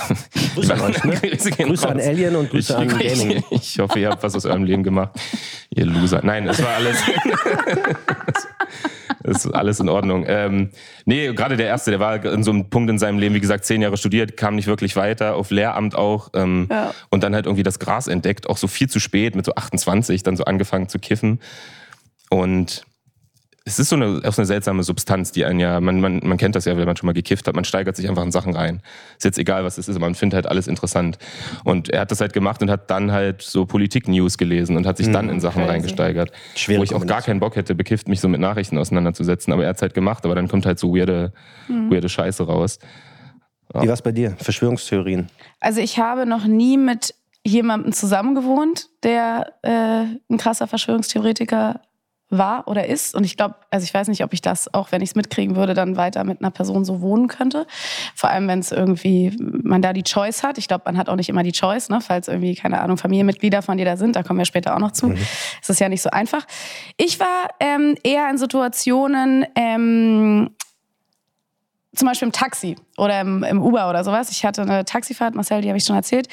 Grüße 0.54 0.74
an 0.74 0.80
euch, 0.80 1.04
ne? 1.04 1.14
Grüße, 1.20 1.50
gehen 1.50 1.68
Grüße 1.68 1.88
an. 1.88 2.00
Alien 2.00 2.36
und 2.36 2.50
Grüße 2.50 2.76
an 2.76 2.88
ich, 2.88 3.18
Gaming. 3.18 3.44
Ich, 3.50 3.74
ich 3.74 3.78
hoffe, 3.78 3.98
ihr 3.98 4.08
habt 4.10 4.22
was 4.22 4.34
aus 4.34 4.46
eurem 4.46 4.64
Leben 4.64 4.82
gemacht. 4.82 5.10
Ihr 5.70 5.86
Loser. 5.86 6.20
Nein, 6.22 6.48
es 6.48 6.62
war 6.62 6.74
alles. 6.76 6.96
Das 9.24 9.46
ist 9.46 9.52
alles 9.52 9.80
in 9.80 9.88
Ordnung. 9.88 10.26
Ähm, 10.28 10.68
nee, 11.06 11.32
gerade 11.32 11.56
der 11.56 11.66
erste, 11.66 11.90
der 11.90 11.98
war 11.98 12.22
in 12.26 12.44
so 12.44 12.50
einem 12.50 12.68
Punkt 12.68 12.90
in 12.90 12.98
seinem 12.98 13.18
Leben, 13.18 13.34
wie 13.34 13.40
gesagt, 13.40 13.64
zehn 13.64 13.80
Jahre 13.80 13.96
studiert, 13.96 14.36
kam 14.36 14.54
nicht 14.54 14.66
wirklich 14.66 14.96
weiter, 14.96 15.34
auf 15.36 15.50
Lehramt 15.50 15.94
auch. 15.94 16.28
Ähm, 16.34 16.68
Ja. 16.70 16.94
Und 17.08 17.22
dann 17.22 17.34
halt 17.34 17.46
irgendwie 17.46 17.62
das 17.62 17.78
Gras 17.78 18.06
entdeckt, 18.06 18.48
auch 18.50 18.58
so 18.58 18.68
viel 18.68 18.90
zu 18.90 19.00
spät, 19.00 19.34
mit 19.34 19.46
so 19.46 19.54
28, 19.54 20.22
dann 20.24 20.36
so 20.36 20.44
angefangen 20.44 20.90
zu 20.90 20.98
kiffen. 20.98 21.40
Und 22.28 22.84
es 23.66 23.78
ist 23.78 23.88
so 23.88 23.96
eine, 23.96 24.20
auch 24.26 24.32
so 24.32 24.42
eine 24.42 24.46
seltsame 24.46 24.82
Substanz, 24.82 25.32
die 25.32 25.46
einen 25.46 25.58
ja, 25.58 25.80
man, 25.80 25.98
man, 26.00 26.20
man 26.22 26.36
kennt 26.36 26.54
das 26.54 26.66
ja, 26.66 26.76
wenn 26.76 26.84
man 26.84 26.96
schon 26.96 27.06
mal 27.06 27.14
gekifft 27.14 27.48
hat, 27.48 27.54
man 27.54 27.64
steigert 27.64 27.96
sich 27.96 28.06
einfach 28.10 28.22
in 28.22 28.30
Sachen 28.30 28.54
rein. 28.54 28.82
Ist 29.16 29.24
jetzt 29.24 29.38
egal, 29.38 29.64
was 29.64 29.78
es 29.78 29.88
ist, 29.88 29.96
aber 29.96 30.04
man 30.04 30.14
findet 30.14 30.34
halt 30.34 30.46
alles 30.46 30.68
interessant. 30.68 31.16
Und 31.64 31.88
er 31.88 32.02
hat 32.02 32.10
das 32.10 32.20
halt 32.20 32.34
gemacht 32.34 32.60
und 32.60 32.70
hat 32.70 32.90
dann 32.90 33.10
halt 33.10 33.40
so 33.40 33.64
Politik-News 33.64 34.36
gelesen 34.36 34.76
und 34.76 34.86
hat 34.86 34.98
sich 34.98 35.10
dann 35.10 35.30
in 35.30 35.40
Sachen 35.40 35.62
Crazy. 35.62 35.70
reingesteigert. 35.70 36.30
Schwere 36.54 36.80
wo 36.80 36.84
ich 36.84 36.94
auch 36.94 37.06
gar 37.06 37.22
keinen 37.22 37.40
Bock 37.40 37.56
hätte, 37.56 37.74
bekifft 37.74 38.06
mich 38.06 38.20
so 38.20 38.28
mit 38.28 38.38
Nachrichten 38.38 38.76
auseinanderzusetzen, 38.76 39.50
aber 39.50 39.62
er 39.62 39.70
hat 39.70 39.76
es 39.76 39.82
halt 39.82 39.94
gemacht, 39.94 40.26
aber 40.26 40.34
dann 40.34 40.46
kommt 40.48 40.66
halt 40.66 40.78
so 40.78 40.94
weirde, 40.94 41.32
weirde 41.68 42.10
Scheiße 42.10 42.42
raus. 42.42 42.78
Wie 43.72 43.88
war 43.88 43.94
es 43.94 44.02
bei 44.02 44.12
dir? 44.12 44.36
Verschwörungstheorien. 44.38 45.30
Also 45.60 45.80
ich 45.80 45.98
habe 45.98 46.26
noch 46.26 46.44
nie 46.46 46.76
mit 46.76 47.14
jemandem 47.46 47.92
zusammengewohnt, 47.92 48.88
der 49.02 49.54
äh, 49.62 50.04
ein 50.30 50.36
krasser 50.36 50.66
Verschwörungstheoretiker 50.66 51.80
war 52.38 52.68
oder 52.68 52.86
ist. 52.86 53.14
Und 53.14 53.24
ich 53.24 53.36
glaube, 53.36 53.56
also 53.70 53.84
ich 53.84 53.92
weiß 53.92 54.08
nicht, 54.08 54.24
ob 54.24 54.32
ich 54.32 54.42
das, 54.42 54.72
auch 54.72 54.92
wenn 54.92 55.02
ich 55.02 55.10
es 55.10 55.14
mitkriegen 55.14 55.56
würde, 55.56 55.74
dann 55.74 55.96
weiter 55.96 56.24
mit 56.24 56.40
einer 56.40 56.50
Person 56.50 56.84
so 56.84 57.00
wohnen 57.00 57.28
könnte. 57.28 57.66
Vor 58.14 58.30
allem, 58.30 58.48
wenn 58.48 58.60
es 58.60 58.72
irgendwie, 58.72 59.36
man 59.38 59.82
da 59.82 59.92
die 59.92 60.02
Choice 60.02 60.42
hat. 60.42 60.58
Ich 60.58 60.68
glaube, 60.68 60.82
man 60.86 60.96
hat 60.96 61.08
auch 61.08 61.16
nicht 61.16 61.28
immer 61.28 61.42
die 61.42 61.52
Choice, 61.52 61.88
ne? 61.88 62.00
falls 62.00 62.28
irgendwie, 62.28 62.54
keine 62.54 62.80
Ahnung, 62.80 62.96
Familienmitglieder 62.96 63.62
von 63.62 63.78
dir 63.78 63.84
da 63.84 63.96
sind, 63.96 64.16
da 64.16 64.22
kommen 64.22 64.38
wir 64.38 64.46
später 64.46 64.74
auch 64.74 64.80
noch 64.80 64.92
zu. 64.92 65.14
Es 65.62 65.68
ist 65.68 65.80
ja 65.80 65.88
nicht 65.88 66.02
so 66.02 66.10
einfach. 66.10 66.46
Ich 66.96 67.20
war 67.20 67.48
ähm, 67.60 67.96
eher 68.02 68.28
in 68.30 68.38
Situationen, 68.38 69.46
ähm, 69.54 70.50
zum 71.94 72.08
Beispiel 72.08 72.26
im 72.26 72.32
Taxi 72.32 72.76
oder 72.96 73.20
im, 73.20 73.42
im 73.42 73.62
Uber 73.62 73.88
oder 73.90 74.04
sowas. 74.04 74.30
Ich 74.30 74.44
hatte 74.44 74.62
eine 74.62 74.84
Taxifahrt, 74.84 75.34
Marcel, 75.34 75.60
die 75.60 75.68
habe 75.68 75.78
ich 75.78 75.84
schon 75.84 75.96
erzählt. 75.96 76.28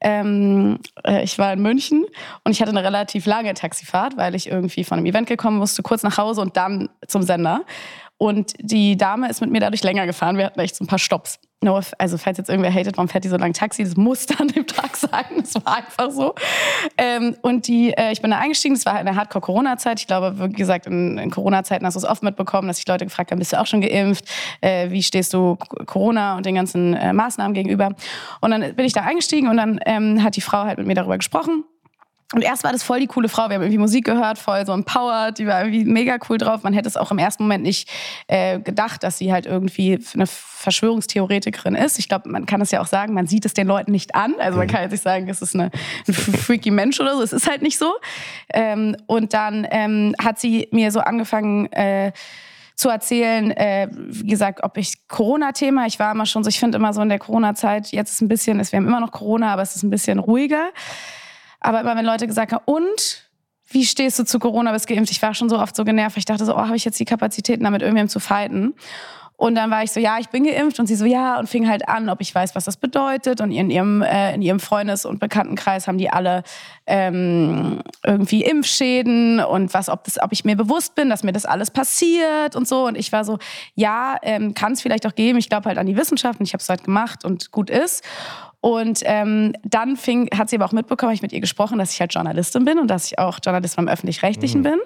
Ähm, 0.00 0.78
äh, 1.04 1.22
ich 1.24 1.38
war 1.38 1.52
in 1.52 1.62
München 1.62 2.04
und 2.44 2.52
ich 2.52 2.60
hatte 2.60 2.70
eine 2.70 2.84
relativ 2.84 3.26
lange 3.26 3.54
Taxifahrt, 3.54 4.16
weil 4.16 4.34
ich 4.34 4.48
irgendwie 4.48 4.84
von 4.84 4.98
einem 4.98 5.06
Event 5.06 5.28
gekommen 5.28 5.58
musste, 5.58 5.82
kurz 5.82 6.02
nach 6.02 6.18
Hause 6.18 6.40
und 6.40 6.56
dann 6.56 6.88
zum 7.06 7.22
Sender. 7.22 7.62
Und 8.16 8.54
die 8.58 8.96
Dame 8.96 9.28
ist 9.28 9.40
mit 9.40 9.50
mir 9.50 9.60
dadurch 9.60 9.82
länger 9.82 10.06
gefahren. 10.06 10.38
Wir 10.38 10.46
hatten 10.46 10.60
echt 10.60 10.76
so 10.76 10.84
ein 10.84 10.86
paar 10.86 10.98
Stops. 10.98 11.40
No, 11.64 11.80
also 11.96 12.18
falls 12.18 12.36
jetzt 12.36 12.50
irgendwer 12.50 12.70
hatet, 12.70 12.98
warum 12.98 13.08
fährt 13.08 13.24
die 13.24 13.28
so 13.30 13.38
lange 13.38 13.54
Taxi? 13.54 13.84
Das 13.84 13.96
musste 13.96 14.38
an 14.38 14.48
dem 14.48 14.66
Tag 14.66 14.94
sein. 14.98 15.24
Das 15.38 15.54
war 15.54 15.78
einfach 15.78 16.10
so. 16.10 16.34
Ähm, 16.98 17.36
und 17.40 17.66
die, 17.68 17.94
äh, 17.96 18.12
ich 18.12 18.20
bin 18.20 18.30
da 18.30 18.38
eingestiegen. 18.38 18.74
Das 18.74 18.84
war 18.84 18.92
halt 18.92 19.00
in 19.00 19.06
der 19.06 19.16
Hardcore-Corona-Zeit. 19.16 19.98
Ich 19.98 20.06
glaube, 20.06 20.34
wie 20.38 20.52
gesagt, 20.52 20.86
in, 20.86 21.16
in 21.16 21.30
Corona-Zeiten 21.30 21.86
hast 21.86 21.94
du 21.94 22.00
es 22.00 22.04
oft 22.04 22.22
mitbekommen, 22.22 22.68
dass 22.68 22.76
sich 22.76 22.86
Leute 22.86 23.06
gefragt 23.06 23.30
haben, 23.30 23.38
bist 23.38 23.54
du 23.54 23.60
auch 23.60 23.66
schon 23.66 23.80
geimpft? 23.80 24.26
Äh, 24.60 24.90
wie 24.90 25.02
stehst 25.02 25.32
du 25.32 25.56
Corona 25.86 26.36
und 26.36 26.44
den 26.44 26.54
ganzen 26.54 26.92
äh, 26.92 27.14
Maßnahmen 27.14 27.54
gegenüber? 27.54 27.94
Und 28.42 28.50
dann 28.50 28.74
bin 28.74 28.84
ich 28.84 28.92
da 28.92 29.00
eingestiegen 29.00 29.48
und 29.48 29.56
dann 29.56 29.80
ähm, 29.86 30.22
hat 30.22 30.36
die 30.36 30.42
Frau 30.42 30.64
halt 30.64 30.76
mit 30.76 30.86
mir 30.86 30.94
darüber 30.94 31.16
gesprochen. 31.16 31.64
Und 32.34 32.42
erst 32.42 32.64
war 32.64 32.72
das 32.72 32.82
voll 32.82 32.98
die 33.00 33.06
coole 33.06 33.28
Frau. 33.28 33.48
Wir 33.48 33.54
haben 33.54 33.62
irgendwie 33.62 33.78
Musik 33.78 34.04
gehört, 34.04 34.38
voll 34.38 34.66
so 34.66 34.72
empowered. 34.72 35.38
Die 35.38 35.46
war 35.46 35.60
irgendwie 35.64 35.84
mega 35.84 36.16
cool 36.28 36.36
drauf. 36.38 36.62
Man 36.64 36.72
hätte 36.72 36.88
es 36.88 36.96
auch 36.96 37.10
im 37.12 37.18
ersten 37.18 37.44
Moment 37.44 37.62
nicht 37.62 37.88
äh, 38.26 38.58
gedacht, 38.58 39.02
dass 39.04 39.18
sie 39.18 39.32
halt 39.32 39.46
irgendwie 39.46 39.98
eine 40.14 40.26
Verschwörungstheoretikerin 40.26 41.74
ist. 41.74 41.98
Ich 41.98 42.08
glaube, 42.08 42.28
man 42.28 42.46
kann 42.46 42.60
es 42.60 42.70
ja 42.70 42.80
auch 42.80 42.86
sagen, 42.86 43.14
man 43.14 43.26
sieht 43.26 43.44
es 43.44 43.54
den 43.54 43.66
Leuten 43.66 43.92
nicht 43.92 44.14
an. 44.14 44.34
Also 44.38 44.58
man 44.58 44.66
kann 44.66 44.82
jetzt 44.82 44.90
nicht 44.92 45.02
sagen, 45.02 45.28
es 45.28 45.42
ist 45.42 45.54
eine, 45.54 45.70
ein 46.08 46.14
freaky 46.14 46.70
Mensch 46.70 47.00
oder 47.00 47.16
so. 47.16 47.22
Es 47.22 47.32
ist 47.32 47.48
halt 47.48 47.62
nicht 47.62 47.78
so. 47.78 47.92
Ähm, 48.52 48.96
und 49.06 49.32
dann 49.34 49.66
ähm, 49.70 50.14
hat 50.22 50.38
sie 50.38 50.68
mir 50.72 50.90
so 50.90 51.00
angefangen, 51.00 51.70
äh, 51.72 52.12
zu 52.76 52.88
erzählen, 52.88 53.52
äh, 53.52 53.86
wie 53.92 54.26
gesagt, 54.26 54.64
ob 54.64 54.76
ich 54.78 55.06
Corona-Thema, 55.06 55.86
ich 55.86 56.00
war 56.00 56.10
immer 56.10 56.26
schon 56.26 56.42
so, 56.42 56.48
ich 56.50 56.58
finde 56.58 56.76
immer 56.76 56.92
so 56.92 57.02
in 57.02 57.08
der 57.08 57.20
Corona-Zeit, 57.20 57.92
jetzt 57.92 58.10
ist 58.10 58.20
ein 58.20 58.26
bisschen, 58.26 58.58
es- 58.58 58.72
wir 58.72 58.78
haben 58.78 58.88
immer 58.88 58.98
noch 58.98 59.12
Corona, 59.12 59.52
aber 59.52 59.62
es 59.62 59.76
ist 59.76 59.84
ein 59.84 59.90
bisschen 59.90 60.18
ruhiger. 60.18 60.70
Aber 61.64 61.80
immer 61.80 61.96
wenn 61.96 62.04
Leute 62.04 62.26
gesagt 62.26 62.52
haben, 62.52 62.62
und 62.66 63.24
wie 63.68 63.84
stehst 63.86 64.18
du 64.18 64.24
zu 64.24 64.38
Corona, 64.38 64.72
bist 64.72 64.86
geimpft? 64.86 65.10
Ich 65.10 65.22
war 65.22 65.34
schon 65.34 65.48
so 65.48 65.58
oft 65.58 65.74
so 65.74 65.84
genervt. 65.84 66.16
Ich 66.18 66.26
dachte 66.26 66.44
so, 66.44 66.54
oh, 66.54 66.58
habe 66.58 66.76
ich 66.76 66.84
jetzt 66.84 67.00
die 67.00 67.06
Kapazitäten, 67.06 67.64
damit 67.64 67.80
irgendwem 67.80 68.08
zu 68.08 68.20
fighten? 68.20 68.74
Und 69.36 69.56
dann 69.56 69.70
war 69.70 69.82
ich 69.82 69.90
so, 69.90 69.98
ja, 69.98 70.18
ich 70.18 70.28
bin 70.28 70.44
geimpft. 70.44 70.78
Und 70.78 70.86
sie 70.86 70.94
so, 70.94 71.06
ja, 71.06 71.38
und 71.38 71.48
fing 71.48 71.68
halt 71.68 71.88
an, 71.88 72.10
ob 72.10 72.20
ich 72.20 72.34
weiß, 72.34 72.54
was 72.54 72.66
das 72.66 72.76
bedeutet. 72.76 73.40
Und 73.40 73.50
in 73.50 73.70
ihrem, 73.70 74.02
äh, 74.02 74.34
in 74.34 74.42
ihrem 74.42 74.60
Freundes- 74.60 75.06
und 75.06 75.20
Bekanntenkreis 75.20 75.88
haben 75.88 75.96
die 75.96 76.10
alle 76.10 76.42
ähm, 76.86 77.80
irgendwie 78.04 78.44
Impfschäden 78.44 79.40
und 79.40 79.72
was, 79.72 79.88
ob, 79.88 80.04
das, 80.04 80.22
ob 80.22 80.32
ich 80.32 80.44
mir 80.44 80.56
bewusst 80.56 80.94
bin, 80.94 81.08
dass 81.08 81.22
mir 81.22 81.32
das 81.32 81.46
alles 81.46 81.70
passiert 81.70 82.54
und 82.54 82.68
so. 82.68 82.86
Und 82.86 82.96
ich 82.96 83.10
war 83.10 83.24
so, 83.24 83.38
ja, 83.74 84.18
ähm, 84.22 84.52
kann 84.52 84.72
es 84.72 84.82
vielleicht 84.82 85.06
auch 85.06 85.14
geben. 85.14 85.38
Ich 85.38 85.48
glaube 85.48 85.68
halt 85.70 85.78
an 85.78 85.86
die 85.86 85.96
Wissenschaft 85.96 86.40
und 86.40 86.46
ich 86.46 86.52
habe 86.52 86.60
es 86.60 86.68
halt 86.68 86.84
gemacht 86.84 87.24
und 87.24 87.50
gut 87.50 87.70
ist. 87.70 88.04
Und 88.64 89.02
ähm, 89.04 89.52
dann 89.62 89.94
fing, 89.98 90.30
hat 90.34 90.48
sie 90.48 90.56
aber 90.56 90.64
auch 90.64 90.72
mitbekommen, 90.72 91.10
hab 91.10 91.14
ich 91.14 91.20
mit 91.20 91.34
ihr 91.34 91.42
gesprochen, 91.42 91.78
dass 91.78 91.92
ich 91.92 92.00
halt 92.00 92.14
Journalistin 92.14 92.64
bin 92.64 92.78
und 92.78 92.88
dass 92.88 93.04
ich 93.04 93.18
auch 93.18 93.38
Journalistin 93.44 93.84
beim 93.84 93.92
Öffentlich-Rechtlichen 93.92 94.62
bin. 94.62 94.78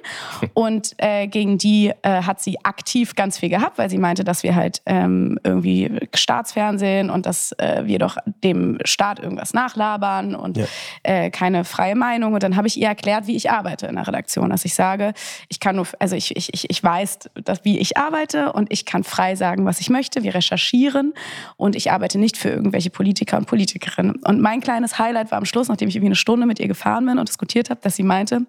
Und 0.52 0.94
äh, 0.96 1.28
gegen 1.28 1.58
die 1.58 1.92
äh, 2.02 2.22
hat 2.22 2.40
sie 2.40 2.58
aktiv 2.64 3.14
ganz 3.14 3.38
viel 3.38 3.50
gehabt, 3.50 3.78
weil 3.78 3.88
sie 3.88 3.98
meinte, 3.98 4.24
dass 4.24 4.42
wir 4.42 4.56
halt 4.56 4.82
ähm, 4.84 5.38
irgendwie 5.44 5.92
Staatsfernsehen 6.12 7.08
und 7.08 7.24
dass 7.24 7.52
äh, 7.52 7.82
wir 7.84 8.00
doch 8.00 8.16
dem 8.42 8.78
Staat 8.84 9.20
irgendwas 9.20 9.54
nachlabern 9.54 10.34
und 10.34 10.56
Ja. 10.56 10.64
äh, 11.04 11.30
keine 11.30 11.62
freie 11.62 11.94
Meinung. 11.94 12.34
Und 12.34 12.42
dann 12.42 12.56
habe 12.56 12.66
ich 12.66 12.80
ihr 12.80 12.88
erklärt, 12.88 13.28
wie 13.28 13.36
ich 13.36 13.48
arbeite 13.52 13.86
in 13.86 13.94
der 13.94 14.08
Redaktion. 14.08 14.50
Dass 14.50 14.64
ich 14.64 14.74
sage, 14.74 15.12
ich 15.48 15.60
kann 15.60 15.76
nur, 15.76 15.86
also 16.00 16.16
ich, 16.16 16.36
ich, 16.36 16.52
ich, 16.52 16.68
ich 16.68 16.82
weiß, 16.82 17.30
dass, 17.44 17.64
wie 17.64 17.78
ich 17.78 17.96
arbeite 17.96 18.52
und 18.54 18.72
ich 18.72 18.86
kann 18.86 19.04
frei 19.04 19.36
sagen, 19.36 19.66
was 19.66 19.78
ich 19.78 19.88
möchte. 19.88 20.24
Wir 20.24 20.34
recherchieren 20.34 21.14
und 21.56 21.76
ich 21.76 21.92
arbeite 21.92 22.18
nicht 22.18 22.36
für 22.36 22.48
irgendwelche 22.48 22.90
Politiker 22.90 23.36
und 23.36 23.46
Politikerinnen. 23.46 23.67
Und 24.24 24.40
mein 24.40 24.60
kleines 24.60 24.98
Highlight 24.98 25.30
war 25.30 25.38
am 25.38 25.44
Schluss, 25.44 25.68
nachdem 25.68 25.88
ich 25.88 25.96
irgendwie 25.96 26.08
eine 26.08 26.16
Stunde 26.16 26.46
mit 26.46 26.60
ihr 26.60 26.68
gefahren 26.68 27.06
bin 27.06 27.18
und 27.18 27.28
diskutiert 27.28 27.70
habe, 27.70 27.80
dass 27.82 27.96
sie 27.96 28.02
meinte, 28.02 28.46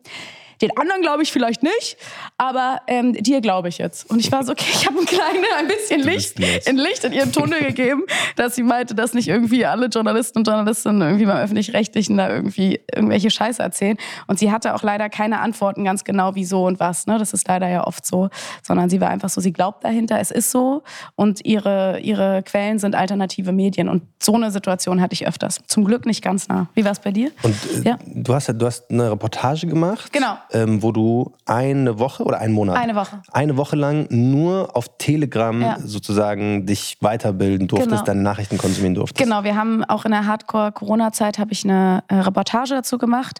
den 0.61 0.75
anderen 0.77 1.01
glaube 1.01 1.23
ich 1.23 1.31
vielleicht 1.31 1.63
nicht, 1.63 1.97
aber 2.37 2.81
ähm, 2.87 3.13
dir 3.13 3.41
glaube 3.41 3.69
ich 3.69 3.77
jetzt. 3.77 4.09
Und 4.09 4.19
ich 4.19 4.31
war 4.31 4.43
so, 4.43 4.51
okay, 4.51 4.65
ich 4.71 4.85
habe 4.85 4.99
ein 4.99 5.05
kleines, 5.05 5.45
ein 5.57 5.67
bisschen 5.67 6.01
Licht, 6.01 6.37
ein 6.67 6.77
Licht 6.77 7.03
in 7.03 7.13
ihren 7.13 7.31
Tunnel 7.31 7.59
gegeben, 7.63 8.03
dass 8.35 8.55
sie 8.55 8.63
meinte, 8.63 8.95
dass 8.95 9.13
nicht 9.13 9.27
irgendwie 9.27 9.65
alle 9.65 9.87
Journalisten 9.87 10.39
und 10.39 10.47
Journalistinnen 10.47 11.01
irgendwie 11.01 11.25
beim 11.25 11.37
Öffentlich-Rechtlichen 11.37 12.17
da 12.17 12.29
irgendwie 12.29 12.81
irgendwelche 12.93 13.29
Scheiße 13.31 13.61
erzählen. 13.61 13.97
Und 14.27 14.39
sie 14.39 14.51
hatte 14.51 14.75
auch 14.75 14.83
leider 14.83 15.09
keine 15.09 15.39
Antworten 15.39 15.83
ganz 15.83 16.03
genau, 16.03 16.35
wieso 16.35 16.65
und 16.65 16.79
was. 16.79 17.07
Ne? 17.07 17.17
Das 17.17 17.33
ist 17.33 17.47
leider 17.47 17.67
ja 17.69 17.85
oft 17.87 18.05
so. 18.05 18.29
Sondern 18.63 18.89
sie 18.89 18.99
war 19.01 19.09
einfach 19.09 19.29
so, 19.29 19.41
sie 19.41 19.53
glaubt 19.53 19.83
dahinter, 19.83 20.19
es 20.19 20.31
ist 20.31 20.51
so. 20.51 20.83
Und 21.15 21.45
ihre, 21.45 21.99
ihre 21.99 22.43
Quellen 22.43 22.79
sind 22.79 22.95
alternative 22.95 23.51
Medien. 23.51 23.89
Und 23.89 24.03
so 24.21 24.33
eine 24.35 24.51
Situation 24.51 25.01
hatte 25.01 25.13
ich 25.13 25.27
öfters. 25.27 25.59
Zum 25.67 25.85
Glück 25.85 26.05
nicht 26.05 26.21
ganz 26.23 26.47
nah. 26.47 26.67
Wie 26.73 26.83
war 26.85 26.91
es 26.91 26.99
bei 26.99 27.11
dir? 27.11 27.31
Und 27.43 27.55
äh, 27.85 27.89
Ja. 27.89 27.99
du, 28.05 28.33
hast, 28.33 28.49
du 28.53 28.65
hast 28.65 28.89
eine 28.89 29.11
Reportage 29.11 29.67
gemacht. 29.67 30.11
Genau. 30.11 30.37
Ähm, 30.51 30.81
wo 30.81 30.91
du 30.91 31.33
eine 31.45 31.99
Woche 31.99 32.23
oder 32.23 32.39
einen 32.39 32.53
Monat? 32.53 32.77
Eine 32.77 32.95
Woche. 32.95 33.21
Eine 33.31 33.57
Woche 33.57 33.75
lang 33.75 34.07
nur 34.09 34.75
auf 34.75 34.97
Telegram 34.97 35.61
Ja. 35.61 35.77
sozusagen 35.79 36.65
dich 36.65 36.97
weiterbilden 37.01 37.67
durftest, 37.67 37.91
Genau. 37.91 38.03
deine 38.05 38.21
Nachrichten 38.21 38.57
konsumieren 38.57 38.95
durftest. 38.95 39.23
Genau, 39.23 39.43
wir 39.43 39.55
haben 39.55 39.83
auch 39.83 40.05
in 40.05 40.11
der 40.11 40.25
Hardcore-Corona-Zeit 40.25 41.37
habe 41.39 41.51
ich 41.51 41.63
eine 41.65 42.03
äh, 42.07 42.15
Reportage 42.15 42.73
dazu 42.75 42.97
gemacht, 42.97 43.39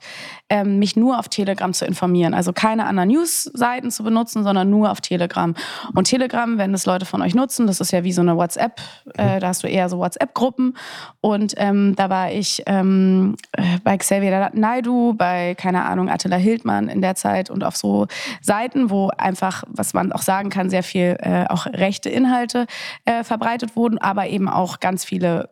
ähm, 0.50 0.80
mich 0.80 0.96
nur 0.96 1.20
auf 1.20 1.30
Telegram 1.30 1.74
zu 1.74 1.86
informieren. 1.86 2.34
Also 2.34 2.54
keine 2.54 2.86
anderen 2.86 3.10
News-Seiten 3.10 3.92
zu 3.92 4.04
benutzen, 4.04 4.44
sondern 4.44 4.70
nur 4.70 4.92
auf 4.92 5.02
Telegram. 5.02 5.54
Und 5.96 6.06
Telegram, 6.06 6.58
wenn 6.58 6.72
das 6.72 6.86
Leute 6.86 7.06
von 7.06 7.22
euch 7.22 7.36
nutzen, 7.36 7.68
das 7.68 7.80
ist 7.80 7.92
ja 7.92 8.04
wie 8.04 8.12
so 8.12 8.22
eine 8.22 8.36
WhatsApp, 8.38 8.80
äh, 9.16 9.40
da 9.40 9.48
hast 9.48 9.64
du 9.64 9.68
eher 9.68 9.90
so 9.90 9.98
WhatsApp-Gruppen. 10.00 10.78
Und 11.22 11.54
ähm, 11.58 11.96
da 11.96 12.10
war 12.10 12.32
ich 12.32 12.64
ähm, 12.66 13.36
äh, 13.54 13.64
bei 13.84 13.98
Xavier 13.98 14.52
Naidu, 14.54 15.14
bei, 15.16 15.56
keine 15.56 15.86
Ahnung, 15.86 16.10
Attila 16.10 16.36
Hildmann 16.38 16.99
in 17.00 17.02
der 17.02 17.16
Zeit 17.16 17.50
und 17.50 17.64
auf 17.64 17.78
so 17.78 18.08
Seiten, 18.42 18.90
wo 18.90 19.10
einfach, 19.18 19.64
was 19.68 19.94
man 19.94 20.12
auch 20.12 20.22
sagen 20.22 20.50
kann, 20.50 20.70
sehr 20.70 20.84
viel 20.84 21.16
äh, 21.22 21.46
auch 21.48 21.66
rechte 21.66 22.10
Inhalte 22.10 22.68
äh, 23.06 23.24
verbreitet 23.24 23.78
wurden, 23.78 23.98
aber 23.98 24.28
eben 24.28 24.50
auch 24.50 24.82
ganz 24.82 25.06
viele 25.06 25.48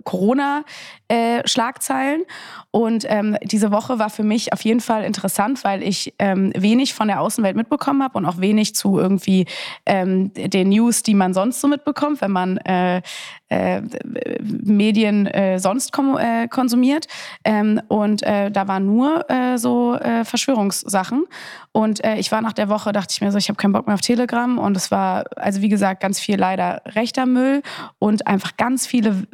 Corona-Schlagzeilen. 1.09 2.23
und 2.71 3.05
ähm, 3.07 3.37
diese 3.43 3.71
Woche 3.71 3.97
war 3.97 4.09
für 4.09 4.23
mich 4.23 4.53
auf 4.53 4.61
jeden 4.61 4.81
Fall 4.81 5.03
interessant, 5.03 5.63
weil 5.63 5.81
ich 5.81 6.13
ähm, 6.19 6.51
wenig 6.55 6.93
von 6.93 7.07
der 7.07 7.21
Außenwelt 7.21 7.55
mitbekommen 7.55 8.03
habe 8.03 8.17
und 8.17 8.25
auch 8.25 8.39
wenig 8.39 8.75
zu 8.75 8.99
irgendwie 8.99 9.45
ähm, 9.85 10.31
den 10.33 10.69
News, 10.69 11.01
die 11.01 11.15
man 11.15 11.33
sonst 11.33 11.61
so 11.61 11.67
mitbekommt, 11.67 12.21
wenn 12.21 12.31
man 12.31 12.57
äh, 12.57 13.01
äh, 13.49 13.81
Medien 14.41 15.25
äh, 15.27 15.59
sonst 15.59 15.97
äh, 15.97 16.47
konsumiert. 16.47 17.07
Ähm, 17.43 17.81
und 17.87 18.21
äh, 18.23 18.51
da 18.51 18.67
waren 18.67 18.85
nur 18.85 19.29
äh, 19.29 19.57
so 19.57 19.95
äh, 19.95 20.23
Verschwörungssachen. 20.23 21.25
Und 21.71 22.03
äh, 22.03 22.17
ich 22.17 22.31
war 22.31 22.41
nach 22.41 22.53
der 22.53 22.69
Woche, 22.69 22.91
dachte 22.91 23.13
ich 23.13 23.21
mir 23.21 23.31
so, 23.31 23.37
ich 23.37 23.49
habe 23.49 23.57
keinen 23.57 23.73
Bock 23.73 23.87
mehr 23.87 23.95
auf 23.95 24.01
Telegram. 24.01 24.57
Und 24.59 24.77
es 24.77 24.91
war, 24.91 25.23
also 25.37 25.61
wie 25.61 25.69
gesagt, 25.69 26.01
ganz 26.01 26.19
viel 26.19 26.37
leider 26.37 26.81
rechter 26.85 27.25
Müll 27.25 27.63
und 27.99 28.27
einfach 28.27 28.57
ganz 28.57 28.85
viele 28.85 29.27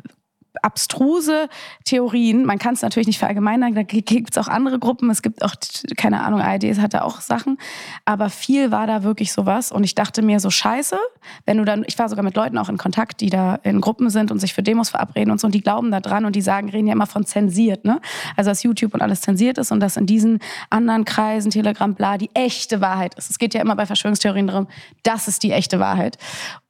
abstruse 0.62 1.50
Theorien. 1.86 2.46
Man 2.46 2.60
kann 2.60 2.74
es 2.74 2.82
natürlich 2.82 3.08
nicht 3.08 3.20
verallgemeinern, 3.20 3.74
da 3.74 3.84
gibt 3.84 4.32
es 4.32 4.38
auch 4.38 4.48
andere 4.48 4.80
Gruppen. 4.80 5.10
Es 5.10 5.22
gibt 5.22 5.44
auch, 5.44 5.56
keine 5.98 6.22
Ahnung, 6.22 6.42
ARD 6.42 6.64
hatte 6.80 7.04
auch 7.04 7.22
Sachen. 7.22 7.58
Aber 8.06 8.30
viel 8.30 8.72
war 8.72 8.88
da 8.88 9.04
wirklich 9.04 9.34
sowas. 9.34 9.72
Und 9.72 9.84
ich 9.84 9.96
dachte 9.96 10.22
mir 10.22 10.40
so, 10.40 10.50
scheiße, 10.50 10.98
wenn 11.46 11.58
du 11.58 11.66
dann, 11.66 11.84
ich 11.88 11.98
war 11.98 12.10
sogar 12.10 12.24
mit 12.24 12.36
Leuten 12.36 12.58
auch 12.58 12.70
in 12.70 12.78
Kontakt, 12.78 13.22
die 13.22 13.30
da 13.30 13.56
in 13.64 13.82
Gruppen 13.82 14.10
sind 14.10 14.32
und 14.32 14.40
sich 14.40 14.54
für 14.54 14.64
Demos 14.64 14.90
verabreden 14.90 15.32
und 15.32 15.40
so, 15.40 15.48
und 15.48 15.56
die 15.56 15.62
glauben 15.62 15.92
da 15.92 16.00
dran 16.00 16.26
und 16.26 16.36
die 16.36 16.42
sagen, 16.42 16.70
reden 16.70 16.88
ja 16.88 16.94
immer 16.94 17.08
von 17.08 17.26
zensiert, 17.26 17.86
ne? 17.86 18.00
Also 18.36 18.52
dass 18.52 18.64
YouTube 18.64 18.94
und 18.94 19.02
alles 19.02 19.22
zensiert 19.22 19.58
ist 19.58 19.72
und 19.72 19.80
dass 19.80 19.98
in 19.98 20.06
diesen 20.06 20.40
anderen 20.70 21.06
Kreisen, 21.06 21.52
Telegram, 21.52 21.94
bla, 21.94 22.18
die 22.18 22.30
echte 22.34 22.82
Wahrheit 22.82 23.16
ist. 23.16 23.30
Es 23.30 23.40
geht 23.40 23.54
ja 23.54 23.62
immer 23.62 23.76
bei 23.76 23.86
Verschwörungstheorien 23.86 24.48
darum, 24.48 24.68
das 25.04 25.28
ist 25.28 25.44
die 25.44 25.52
echte 25.52 25.80
Wahrheit. 25.80 26.18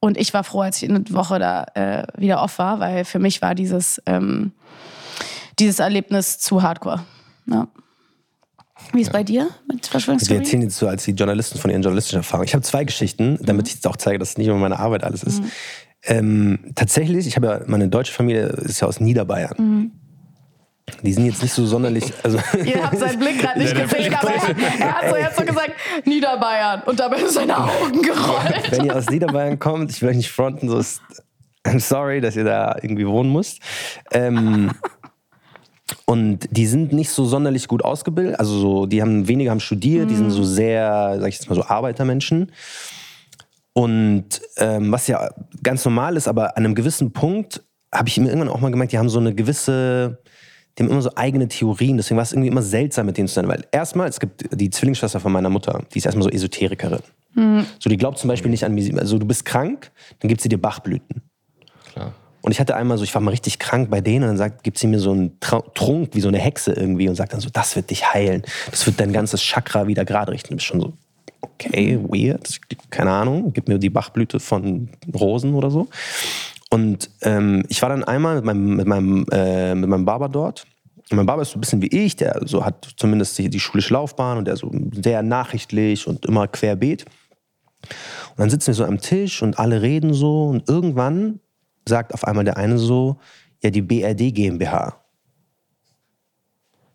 Und 0.00 0.16
ich 0.16 0.34
war 0.34 0.44
froh, 0.44 0.62
als 0.62 0.82
ich 0.82 0.88
eine 0.88 1.04
Woche 1.10 1.38
da 1.38 1.64
äh, 1.74 2.06
wieder 2.16 2.42
off 2.42 2.58
war, 2.58 2.80
weil 2.80 3.04
für 3.04 3.18
mich 3.18 3.42
war 3.42 3.54
dieses, 3.74 4.02
ähm, 4.06 4.52
dieses 5.58 5.78
Erlebnis 5.78 6.38
zu 6.38 6.62
hardcore. 6.62 7.00
Ja. 7.46 7.68
Wie 8.92 9.00
ist 9.00 9.12
bei 9.12 9.22
dir 9.22 9.48
mit 9.68 9.84
Wir 9.84 9.90
Verschwörungstheorien? 9.90 10.44
erzählen 10.44 10.62
jetzt 10.62 10.78
so 10.78 10.88
als 10.88 11.04
die 11.04 11.12
Journalisten 11.12 11.58
von 11.58 11.70
ihren 11.70 11.82
journalistischen 11.82 12.18
Erfahrungen. 12.18 12.46
Ich 12.46 12.54
habe 12.54 12.62
zwei 12.62 12.84
Geschichten, 12.84 13.38
damit 13.40 13.68
ich 13.68 13.74
jetzt 13.74 13.86
auch 13.86 13.96
zeige, 13.96 14.18
dass 14.18 14.30
es 14.30 14.38
nicht 14.38 14.48
immer 14.48 14.58
meine 14.58 14.78
Arbeit 14.78 15.04
alles 15.04 15.22
ist. 15.22 15.42
Ähm, 16.06 16.72
tatsächlich, 16.74 17.26
ich 17.26 17.36
habe 17.36 17.46
ja, 17.46 17.60
meine 17.66 17.88
deutsche 17.88 18.12
Familie 18.12 18.46
ist 18.46 18.80
ja 18.80 18.88
aus 18.88 19.00
Niederbayern. 19.00 19.90
Die 21.02 21.12
sind 21.14 21.24
jetzt 21.24 21.40
nicht 21.40 21.54
so 21.54 21.64
sonderlich, 21.64 22.12
also 22.22 22.38
Ihr 22.64 22.84
habt 22.84 22.98
seinen 22.98 23.18
Blick 23.18 23.38
gerade 23.38 23.58
nicht 23.58 23.74
gesehen, 23.74 24.14
aber 24.14 24.30
er, 24.34 24.58
er, 24.80 24.94
hat 24.94 25.08
so, 25.08 25.16
er 25.16 25.24
hat 25.24 25.36
so 25.36 25.44
gesagt, 25.44 25.72
Niederbayern. 26.04 26.82
Und 26.82 27.00
dabei 27.00 27.20
sind 27.20 27.30
seine 27.30 27.56
Augen 27.56 28.02
gerollt. 28.02 28.70
wenn 28.70 28.84
ihr 28.84 28.94
aus 28.94 29.08
Niederbayern 29.08 29.58
kommt, 29.58 29.92
ich 29.92 30.02
will 30.02 30.10
euch 30.10 30.16
nicht 30.16 30.30
fronten, 30.30 30.68
so 30.68 30.78
ist, 30.78 31.00
I'm 31.66 31.80
sorry, 31.80 32.20
dass 32.20 32.36
ihr 32.36 32.44
da 32.44 32.76
irgendwie 32.82 33.06
wohnen 33.06 33.32
müsst. 33.32 33.60
Ähm, 34.12 34.70
und 36.06 36.48
die 36.50 36.66
sind 36.66 36.92
nicht 36.92 37.10
so 37.10 37.24
sonderlich 37.24 37.68
gut 37.68 37.84
ausgebildet, 37.84 38.38
also 38.38 38.58
so, 38.58 38.86
die 38.86 39.02
haben 39.02 39.28
weniger 39.28 39.50
haben 39.50 39.60
studiert, 39.60 40.10
die 40.10 40.16
sind 40.16 40.30
so 40.30 40.44
sehr, 40.44 41.16
sag 41.20 41.28
ich 41.28 41.36
jetzt 41.36 41.48
mal 41.48 41.54
so 41.54 41.64
Arbeitermenschen. 41.64 42.52
Und 43.72 44.40
ähm, 44.58 44.92
was 44.92 45.08
ja 45.08 45.28
ganz 45.62 45.84
normal 45.84 46.16
ist, 46.16 46.28
aber 46.28 46.56
an 46.56 46.64
einem 46.64 46.74
gewissen 46.74 47.12
Punkt 47.12 47.62
habe 47.92 48.08
ich 48.08 48.18
mir 48.18 48.28
irgendwann 48.28 48.48
auch 48.48 48.60
mal 48.60 48.70
gemerkt, 48.70 48.92
die 48.92 48.98
haben 48.98 49.08
so 49.08 49.18
eine 49.18 49.34
gewisse, 49.34 50.22
die 50.78 50.82
haben 50.84 50.90
immer 50.90 51.02
so 51.02 51.10
eigene 51.16 51.48
Theorien, 51.48 51.96
deswegen 51.96 52.16
war 52.16 52.22
es 52.22 52.32
irgendwie 52.32 52.48
immer 52.48 52.62
seltsam 52.62 53.06
mit 53.06 53.16
denen 53.18 53.26
zu 53.28 53.34
sein, 53.34 53.48
weil 53.48 53.64
erstmal, 53.72 54.08
es 54.08 54.20
gibt 54.20 54.44
die 54.60 54.70
Zwillingsschwester 54.70 55.18
von 55.20 55.32
meiner 55.32 55.50
Mutter, 55.50 55.82
die 55.92 55.98
ist 55.98 56.06
erstmal 56.06 56.22
so 56.24 56.30
Esoterikerin. 56.30 57.00
So, 57.80 57.90
die 57.90 57.96
glaubt 57.96 58.18
zum 58.18 58.28
Beispiel 58.28 58.50
nicht 58.50 58.64
an, 58.64 58.74
Misi- 58.76 58.96
also 58.96 59.18
du 59.18 59.26
bist 59.26 59.44
krank, 59.44 59.90
dann 60.20 60.28
gibt 60.28 60.40
sie 60.40 60.48
dir 60.48 60.60
Bachblüten. 60.60 61.22
Und 62.44 62.52
ich 62.52 62.60
hatte 62.60 62.76
einmal 62.76 62.98
so, 62.98 63.04
ich 63.04 63.14
war 63.14 63.22
mal 63.22 63.30
richtig 63.30 63.58
krank 63.58 63.88
bei 63.88 64.02
denen 64.02 64.24
und 64.24 64.28
dann 64.28 64.36
sagt, 64.36 64.64
gibt 64.64 64.76
sie 64.76 64.86
mir 64.86 64.98
so 64.98 65.12
einen 65.12 65.40
Tra 65.40 65.62
Trunk 65.74 66.10
wie 66.12 66.20
so 66.20 66.28
eine 66.28 66.36
Hexe 66.36 66.74
irgendwie 66.74 67.08
und 67.08 67.14
sagt 67.14 67.32
dann 67.32 67.40
so, 67.40 67.48
das 67.50 67.74
wird 67.74 67.88
dich 67.88 68.12
heilen. 68.12 68.42
Das 68.70 68.84
wird 68.84 69.00
dein 69.00 69.14
ganzes 69.14 69.40
Chakra 69.40 69.86
wieder 69.86 70.04
gerade 70.04 70.30
richten. 70.30 70.50
Du 70.50 70.56
bist 70.56 70.66
schon 70.66 70.82
so, 70.82 70.92
okay, 71.40 71.98
weird, 72.02 72.60
keine 72.90 73.12
Ahnung, 73.12 73.54
gib 73.54 73.66
mir 73.66 73.78
die 73.78 73.88
Bachblüte 73.88 74.40
von 74.40 74.90
Rosen 75.14 75.54
oder 75.54 75.70
so. 75.70 75.88
Und 76.68 77.08
ähm, 77.22 77.64
ich 77.70 77.80
war 77.80 77.88
dann 77.88 78.04
einmal 78.04 78.34
mit 78.34 78.44
meinem, 78.44 78.76
mit 78.76 78.86
meinem, 78.86 79.26
äh, 79.32 79.74
mit 79.74 79.88
meinem 79.88 80.04
Barber 80.04 80.28
dort. 80.28 80.66
Und 81.10 81.16
mein 81.16 81.24
Barber 81.24 81.40
ist 81.40 81.52
so 81.52 81.56
ein 81.56 81.62
bisschen 81.62 81.80
wie 81.80 81.96
ich, 81.96 82.14
der 82.16 82.42
so 82.44 82.62
hat 82.62 82.92
zumindest 82.98 83.38
die, 83.38 83.48
die 83.48 83.60
schulische 83.60 83.94
Laufbahn 83.94 84.36
und 84.36 84.44
der 84.44 84.56
so 84.56 84.70
sehr 84.92 85.22
nachrichtlich 85.22 86.06
und 86.06 86.26
immer 86.26 86.46
querbeet. 86.46 87.06
Und 88.32 88.38
dann 88.38 88.50
sitzen 88.50 88.66
wir 88.66 88.74
so 88.74 88.84
am 88.84 89.00
Tisch 89.00 89.40
und 89.40 89.58
alle 89.58 89.80
reden 89.80 90.12
so 90.12 90.48
und 90.48 90.68
irgendwann 90.68 91.40
sagt 91.88 92.14
auf 92.14 92.24
einmal 92.24 92.44
der 92.44 92.56
eine 92.56 92.78
so, 92.78 93.18
ja, 93.62 93.70
die 93.70 93.82
BRD 93.82 94.34
GmbH. 94.34 95.00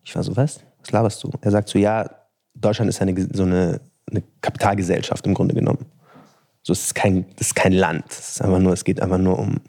Ich 0.03 0.15
war 0.15 0.23
so, 0.23 0.35
was? 0.35 0.63
Was 0.79 0.91
laberst 0.91 1.23
du? 1.23 1.31
Er 1.41 1.51
sagt 1.51 1.69
so, 1.69 1.77
ja, 1.77 2.09
Deutschland 2.55 2.89
ist 2.89 3.01
eine, 3.01 3.27
so 3.33 3.43
eine, 3.43 3.81
eine 4.09 4.23
Kapitalgesellschaft 4.41 5.25
im 5.27 5.33
Grunde 5.33 5.53
genommen. 5.53 5.85
So, 6.61 6.73
es 6.73 6.85
ist 6.85 6.95
kein, 6.95 7.25
das 7.37 7.47
ist 7.47 7.55
kein 7.55 7.73
Land. 7.73 8.05
Es 8.09 8.31
ist 8.31 8.41
einfach 8.41 8.59
nur, 8.59 8.73
es 8.73 8.83
geht 8.83 9.01
einfach 9.01 9.17
nur 9.17 9.39
um 9.39 9.61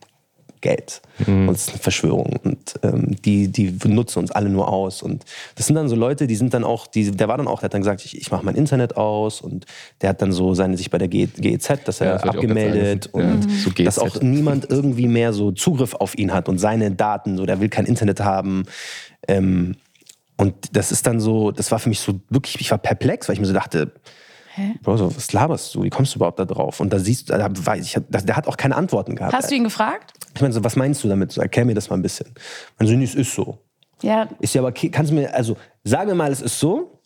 Geld. 0.60 1.00
Und 1.26 1.50
es 1.50 1.62
ist 1.62 1.70
eine 1.70 1.78
Verschwörung. 1.78 2.38
Und 2.44 2.74
ähm, 2.82 3.16
die, 3.24 3.48
die 3.48 3.74
nutzen 3.86 4.18
uns 4.20 4.30
alle 4.30 4.48
nur 4.48 4.68
aus. 4.68 5.02
Und 5.02 5.24
das 5.56 5.66
sind 5.66 5.74
dann 5.76 5.88
so 5.88 5.96
Leute, 5.96 6.26
die 6.26 6.36
sind 6.36 6.54
dann 6.54 6.64
auch, 6.64 6.86
die, 6.86 7.10
der 7.10 7.28
war 7.28 7.36
dann 7.36 7.48
auch, 7.48 7.60
der 7.60 7.64
hat 7.66 7.74
dann 7.74 7.80
gesagt, 7.82 8.04
ich, 8.04 8.16
ich 8.18 8.30
mache 8.30 8.44
mein 8.44 8.54
Internet 8.56 8.96
aus 8.96 9.40
und 9.40 9.66
der 10.00 10.10
hat 10.10 10.22
dann 10.22 10.32
so 10.32 10.54
seine 10.54 10.76
sich 10.76 10.90
bei 10.90 10.98
der 10.98 11.08
GEZ, 11.08 11.84
dass 11.84 12.00
er 12.00 12.06
Ja, 12.06 12.12
das 12.18 12.24
abgemeldet 12.24 13.08
und 13.12 13.22
Ja, 13.22 13.40
so 13.64 13.70
dass 13.70 13.96
GEZ. 13.96 13.98
auch 13.98 14.20
niemand 14.22 14.68
irgendwie 14.70 15.08
mehr 15.08 15.32
so 15.32 15.52
Zugriff 15.52 15.94
auf 15.94 16.16
ihn 16.18 16.32
hat 16.32 16.48
und 16.48 16.58
seine 16.58 16.90
Daten, 16.90 17.36
so 17.36 17.46
der 17.46 17.60
will 17.60 17.68
kein 17.68 17.86
Internet 17.86 18.20
haben. 18.20 18.64
Ähm, 19.28 19.76
und 20.36 20.54
das 20.72 20.90
ist 20.92 21.06
dann 21.06 21.20
so, 21.20 21.50
das 21.50 21.70
war 21.70 21.78
für 21.78 21.90
mich 21.90 22.00
so 22.00 22.20
wirklich, 22.30 22.60
ich 22.60 22.70
war 22.70 22.78
perplex, 22.78 23.28
weil 23.28 23.34
ich 23.34 23.40
mir 23.40 23.46
so 23.46 23.52
dachte, 23.52 23.92
Bro, 24.82 24.96
so, 24.96 25.16
was 25.16 25.32
laberst 25.32 25.74
du? 25.74 25.82
Wie 25.82 25.90
kommst 25.90 26.14
du 26.14 26.18
überhaupt 26.18 26.38
da 26.38 26.44
drauf? 26.44 26.80
Und 26.80 26.92
da 26.92 26.98
siehst 26.98 27.28
du, 27.28 27.38
da 27.38 27.48
weiß 27.50 27.84
ich, 27.84 27.96
der 28.08 28.36
hat 28.36 28.48
auch 28.48 28.56
keine 28.56 28.76
Antworten 28.76 29.16
gehabt. 29.16 29.32
Hast 29.32 29.50
du 29.50 29.54
ihn 29.54 29.64
gefragt? 29.64 30.12
Ich 30.34 30.40
meine, 30.40 30.52
so, 30.52 30.62
was 30.64 30.76
meinst 30.76 31.02
du 31.04 31.08
damit? 31.08 31.32
So, 31.32 31.40
erklär 31.40 31.64
mir 31.64 31.74
das 31.74 31.90
mal 31.90 31.96
ein 31.96 32.02
bisschen. 32.02 32.28
Man 32.78 32.88
so, 32.88 32.94
nee, 32.94 33.04
es 33.04 33.14
ist 33.14 33.34
so. 33.34 33.58
Ja, 34.02 34.28
Ist 34.40 34.54
ja 34.54 34.62
aber, 34.62 34.68
okay, 34.68 34.88
kannst 34.88 35.10
du 35.10 35.14
mir, 35.14 35.34
also, 35.34 35.56
sag 35.84 36.06
mir 36.06 36.14
mal, 36.14 36.32
es 36.32 36.40
ist 36.40 36.58
so, 36.58 37.00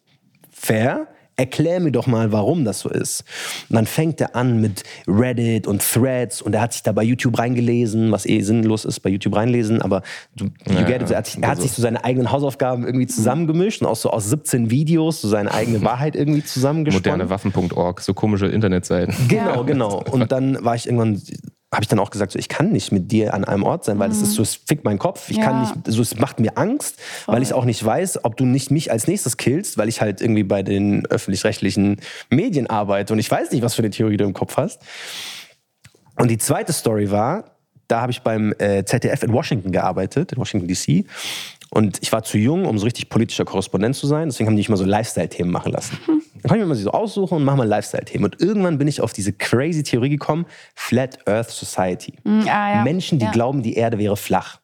fair, 0.51 1.09
erklär 1.37 1.81
mir 1.81 1.93
doch 1.93 2.07
mal, 2.07 2.33
warum 2.33 2.65
das 2.65 2.81
so 2.81 2.89
ist. 2.89 3.25
Und 3.69 3.77
dann 3.77 3.87
fängt 3.87 4.21
er 4.21 4.37
an 4.37 4.61
mit 4.61 4.83
Reddit 5.07 5.67
und 5.67 5.83
Threads 5.83 6.43
und 6.43 6.55
er 6.55 6.61
hat 6.61 6.73
sich 6.73 6.83
da 6.83 6.93
bei 6.93 7.03
YouTube 7.03 7.39
reingelesen, 7.39 8.13
was 8.13 8.27
eh 8.27 8.41
sinnlos 8.41 8.85
ist, 8.85 9.01
bei 9.01 9.11
YouTube 9.11 9.35
reinlesen, 9.37 9.83
aber 9.83 10.03
du, 10.37 10.45
you 10.45 10.75
Ja, 10.75 10.83
get 10.83 11.03
it, 11.03 11.11
er 11.11 11.19
hat, 11.19 11.27
sich, 11.27 11.43
er 11.43 11.49
hat 11.49 11.61
sich 11.61 11.73
so 11.73 11.83
seine 11.83 12.05
eigenen 12.05 12.31
Hausaufgaben 12.31 12.85
irgendwie 12.85 13.07
zusammengemischt 13.07 13.83
und 13.83 13.89
auch 13.89 13.97
so 13.97 14.11
aus 14.11 14.29
17 14.31 14.71
Videos 14.71 15.21
so 15.21 15.29
seine 15.29 15.53
eigene 15.53 15.83
Wahrheit 15.83 16.17
irgendwie 16.17 16.45
zusammengesponnen. 16.45 17.27
Modernewaffen.org, 17.27 18.01
so 18.01 18.15
komische 18.15 18.47
Internetseiten. 18.47 19.15
Genau, 19.29 19.65
genau. 19.65 20.03
Und 20.11 20.31
dann 20.31 20.65
war 20.65 20.75
ich 20.75 20.87
irgendwann, 20.87 21.21
habe 21.75 21.83
ich 21.83 21.89
dann 21.89 21.99
auch 21.99 22.11
gesagt, 22.11 22.33
so, 22.33 22.39
ich 22.39 22.49
kann 22.49 22.71
nicht 22.73 22.93
mit 22.93 23.13
dir 23.13 23.35
an 23.35 23.45
einem 23.45 23.63
Ort 23.65 23.85
sein, 23.85 23.99
weil 23.99 24.11
es 24.11 24.23
ist 24.23 24.33
so, 24.35 24.43
es 24.43 24.55
fickt 24.55 24.85
meinen 24.85 24.99
Kopf. 24.99 25.29
Ich 25.31 25.41
kann 25.41 25.57
Ja. 25.57 25.61
nicht, 25.61 25.75
so, 25.87 26.01
es 26.01 26.17
macht 26.19 26.41
mir 26.41 26.57
Angst, 26.57 26.99
weil 27.27 27.43
ich 27.43 27.53
auch 27.53 27.65
nicht 27.65 27.85
weiß, 27.85 28.25
ob 28.25 28.37
du 28.37 28.45
nicht 28.47 28.71
mich 28.71 28.91
als 28.91 29.07
nächstes 29.07 29.37
killst, 29.37 29.77
weil 29.77 29.89
ich 29.89 30.01
halt 30.01 30.21
irgendwie 30.21 30.45
bei 30.45 30.63
den 30.63 31.05
öffentlich-rechtlichen 31.07 32.01
Medien 32.31 32.69
arbeite 32.69 33.13
und 33.13 33.19
ich 33.19 33.31
weiß 33.31 33.51
nicht, 33.51 33.63
was 33.63 33.75
für 33.75 33.83
eine 33.83 33.91
Theorie 33.91 34.17
du 34.17 34.25
im 34.25 34.33
Kopf 34.35 34.57
hast. 34.57 34.81
Und 36.17 36.31
die 36.31 36.39
zweite 36.39 36.73
Story 36.73 37.11
war, 37.11 37.57
da 37.89 38.01
habe 38.01 38.13
ich 38.13 38.23
beim 38.23 38.55
äh, 38.59 38.85
ZDF 38.85 39.23
in 39.25 39.33
Washington 39.33 39.71
gearbeitet, 39.73 40.33
in 40.33 40.39
Washington 40.39 40.69
DC. 40.69 41.05
Und 41.75 41.99
ich 42.03 42.13
war 42.13 42.23
zu 42.23 42.39
jung, 42.39 42.67
um 42.67 42.79
so 42.79 42.85
richtig 42.85 43.09
politischer 43.09 43.45
Korrespondent 43.45 43.97
zu 43.97 44.07
sein. 44.07 44.29
Deswegen 44.29 44.47
haben 44.49 44.55
die 44.55 44.61
mich 44.61 44.69
immer 44.69 44.77
so 44.77 44.85
Lifestyle-Themen 44.85 45.51
machen 45.51 45.73
lassen. 45.73 45.99
Dann 46.07 46.49
kann 46.49 46.57
ich 46.59 46.63
mir 46.63 46.67
mal 46.67 46.75
so 46.77 46.91
aussuchen 46.91 47.37
und 47.37 47.45
mache 47.45 47.57
mal 47.57 47.67
Lifestyle-Themen. 47.67 48.25
Und 48.25 48.41
irgendwann 48.41 48.79
bin 48.79 48.87
ich 48.89 49.01
auf 49.01 49.13
diese 49.13 49.33
crazy 49.33 49.83
Theorie 49.83 50.11
gekommen: 50.11 50.47
Flat 50.75 51.27
Earth 51.29 51.51
Society. 51.51 52.15
ah, 52.25 52.41
ja. 52.47 52.83
Menschen, 52.85 53.19
die 53.19 53.25
ja. 53.27 53.31
glauben, 53.33 53.63
die 53.63 53.75
Erde 53.75 53.99
wäre 53.99 54.17
flach. 54.17 54.61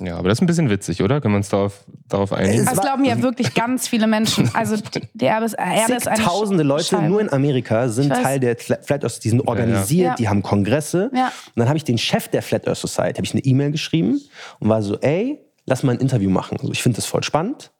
Ja, 0.00 0.16
aber 0.16 0.28
das 0.28 0.38
ist 0.38 0.42
ein 0.42 0.46
bisschen 0.46 0.70
witzig, 0.70 1.02
oder? 1.02 1.20
Können 1.20 1.34
wir 1.34 1.38
uns 1.38 1.48
darauf, 1.48 1.84
darauf 2.08 2.32
einigen? 2.32 2.64
Das 2.64 2.80
glauben 2.80 3.04
ja 3.04 3.22
wirklich 3.22 3.54
ganz 3.54 3.86
viele 3.86 4.08
Menschen. 4.08 4.50
Also 4.52 4.76
die 5.14 5.24
Erde 5.24 5.46
ist, 5.46 5.54
Erde 5.54 5.94
ist 5.94 6.08
eine 6.08 6.20
Tausende 6.22 6.64
Leute 6.64 6.84
Scheibe. 6.84 7.06
nur 7.08 7.20
in 7.20 7.32
Amerika 7.32 7.88
sind. 7.88 8.10
Teil 8.10 8.40
der 8.40 8.56
Fla- 8.58 8.82
Flat 8.82 9.04
Earth, 9.04 9.22
die 9.22 9.28
sind 9.28 9.46
organisiert, 9.46 10.04
Ja. 10.10 10.14
die 10.16 10.28
haben 10.28 10.42
Kongresse. 10.42 11.10
Ja. 11.14 11.26
Und 11.28 11.32
dann 11.56 11.68
habe 11.68 11.76
ich 11.78 11.84
den 11.84 11.96
Chef 11.96 12.26
der 12.28 12.42
Flat 12.42 12.66
Earth 12.66 12.78
Society, 12.78 13.14
habe 13.18 13.24
ich 13.24 13.32
eine 13.34 13.44
E-Mail 13.44 13.70
geschrieben 13.70 14.20
und 14.58 14.68
war 14.68 14.82
so, 14.82 14.98
ey, 14.98 15.38
lass 15.66 15.82
mal 15.82 15.92
ein 15.92 16.00
Interview 16.00 16.30
machen. 16.30 16.58
Also 16.60 16.72
ich 16.72 16.82
finde 16.82 16.96
das 16.96 17.06
voll 17.06 17.22
spannend. 17.22 17.70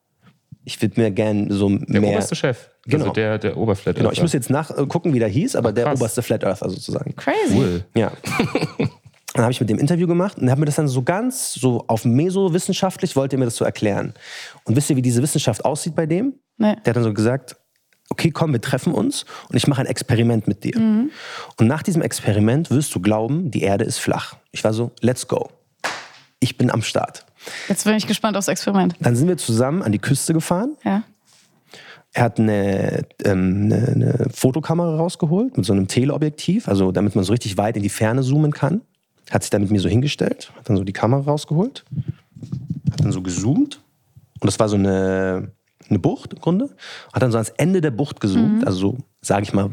Ich 0.64 0.80
würde 0.80 1.00
mir 1.00 1.10
gerne 1.10 1.52
so 1.52 1.68
Der 1.68 2.00
mehr. 2.00 2.12
oberste 2.12 2.34
Chef. 2.34 2.70
Genau. 2.86 3.04
Also 3.04 3.12
der, 3.14 3.38
der 3.38 3.56
Oberflat. 3.56 3.96
Genau, 3.96 4.10
ich 4.10 4.20
muss 4.22 4.32
jetzt 4.32 4.50
nachgucken, 4.50 5.12
wie 5.12 5.18
der 5.18 5.28
hieß, 5.28 5.56
aber 5.56 5.72
der 5.72 5.84
krass. 5.84 6.00
oberste 6.00 6.22
Flat 6.22 6.44
Earther 6.44 6.70
sozusagen. 6.70 7.14
Crazy. 7.16 7.54
Cool. 7.54 7.84
Ja. 7.94 8.12
Dann 9.34 9.42
habe 9.42 9.52
ich 9.52 9.60
mit 9.60 9.68
dem 9.68 9.78
Interview 9.78 10.06
gemacht 10.06 10.38
und 10.38 10.46
er 10.46 10.52
hat 10.52 10.58
mir 10.60 10.64
das 10.64 10.76
dann 10.76 10.86
so 10.86 11.02
ganz 11.02 11.54
so 11.54 11.84
auf 11.88 12.04
meso-wissenschaftlich 12.04 13.16
wollte 13.16 13.34
er 13.34 13.40
mir 13.40 13.46
das 13.46 13.56
so 13.56 13.64
erklären. 13.64 14.14
Und 14.62 14.76
wisst 14.76 14.90
ihr, 14.90 14.96
wie 14.96 15.02
diese 15.02 15.20
Wissenschaft 15.22 15.64
aussieht 15.64 15.96
bei 15.96 16.06
dem? 16.06 16.34
Nee. 16.56 16.76
Der 16.84 16.90
hat 16.90 16.96
dann 16.96 17.02
so 17.02 17.12
gesagt, 17.12 17.56
okay, 18.10 18.30
komm, 18.30 18.52
wir 18.52 18.60
treffen 18.60 18.94
uns 18.94 19.24
und 19.48 19.56
ich 19.56 19.66
mache 19.66 19.80
ein 19.80 19.86
Experiment 19.88 20.46
mit 20.46 20.62
dir. 20.62 20.76
Und 20.76 21.10
nach 21.66 21.82
diesem 21.82 22.00
Experiment 22.00 22.70
wirst 22.70 22.94
du 22.94 23.00
glauben, 23.00 23.50
die 23.50 23.62
Erde 23.62 23.84
ist 23.84 23.98
flach. 23.98 24.36
Ich 24.52 24.62
war 24.62 24.72
so, 24.72 24.92
let's 25.00 25.26
go. 25.26 25.50
Ich 26.38 26.56
bin 26.56 26.70
am 26.70 26.82
Start. 26.82 27.26
Jetzt 27.68 27.84
bin 27.84 27.94
ich 27.94 28.06
gespannt 28.06 28.36
aufs 28.36 28.48
Experiment. 28.48 28.94
Dann 29.00 29.16
sind 29.16 29.28
wir 29.28 29.36
zusammen 29.36 29.82
an 29.82 29.92
die 29.92 29.98
Küste 29.98 30.32
gefahren. 30.32 30.76
Ja. 30.84 31.02
Er 32.12 32.22
hat 32.22 32.38
eine, 32.38 33.06
ähm, 33.24 33.62
eine, 33.64 33.88
eine 33.88 34.26
Fotokamera 34.32 34.96
rausgeholt 34.96 35.56
mit 35.56 35.66
so 35.66 35.72
einem 35.72 35.88
Teleobjektiv, 35.88 36.68
also 36.68 36.92
damit 36.92 37.16
man 37.16 37.24
so 37.24 37.32
richtig 37.32 37.58
weit 37.58 37.76
in 37.76 37.82
die 37.82 37.88
Ferne 37.88 38.22
zoomen 38.22 38.52
kann. 38.52 38.82
Hat 39.30 39.42
sich 39.42 39.50
dann 39.50 39.62
mit 39.62 39.70
mir 39.70 39.80
so 39.80 39.88
hingestellt, 39.88 40.52
hat 40.56 40.68
dann 40.68 40.76
so 40.76 40.84
die 40.84 40.92
Kamera 40.92 41.22
rausgeholt, 41.22 41.84
hat 42.92 43.00
dann 43.00 43.10
so 43.10 43.20
gezoomt. 43.20 43.80
Und 44.40 44.46
das 44.46 44.60
war 44.60 44.68
so 44.68 44.76
eine, 44.76 45.50
eine 45.88 45.98
Bucht 45.98 46.34
im 46.34 46.40
Grunde. 46.40 46.70
Hat 47.12 47.22
dann 47.22 47.32
so 47.32 47.38
ans 47.38 47.52
Ende 47.56 47.80
der 47.80 47.90
Bucht 47.90 48.20
gezoomt, 48.20 48.64
also 48.64 48.78
so, 48.78 48.98
sage 49.20 49.42
ich 49.42 49.52
mal, 49.52 49.70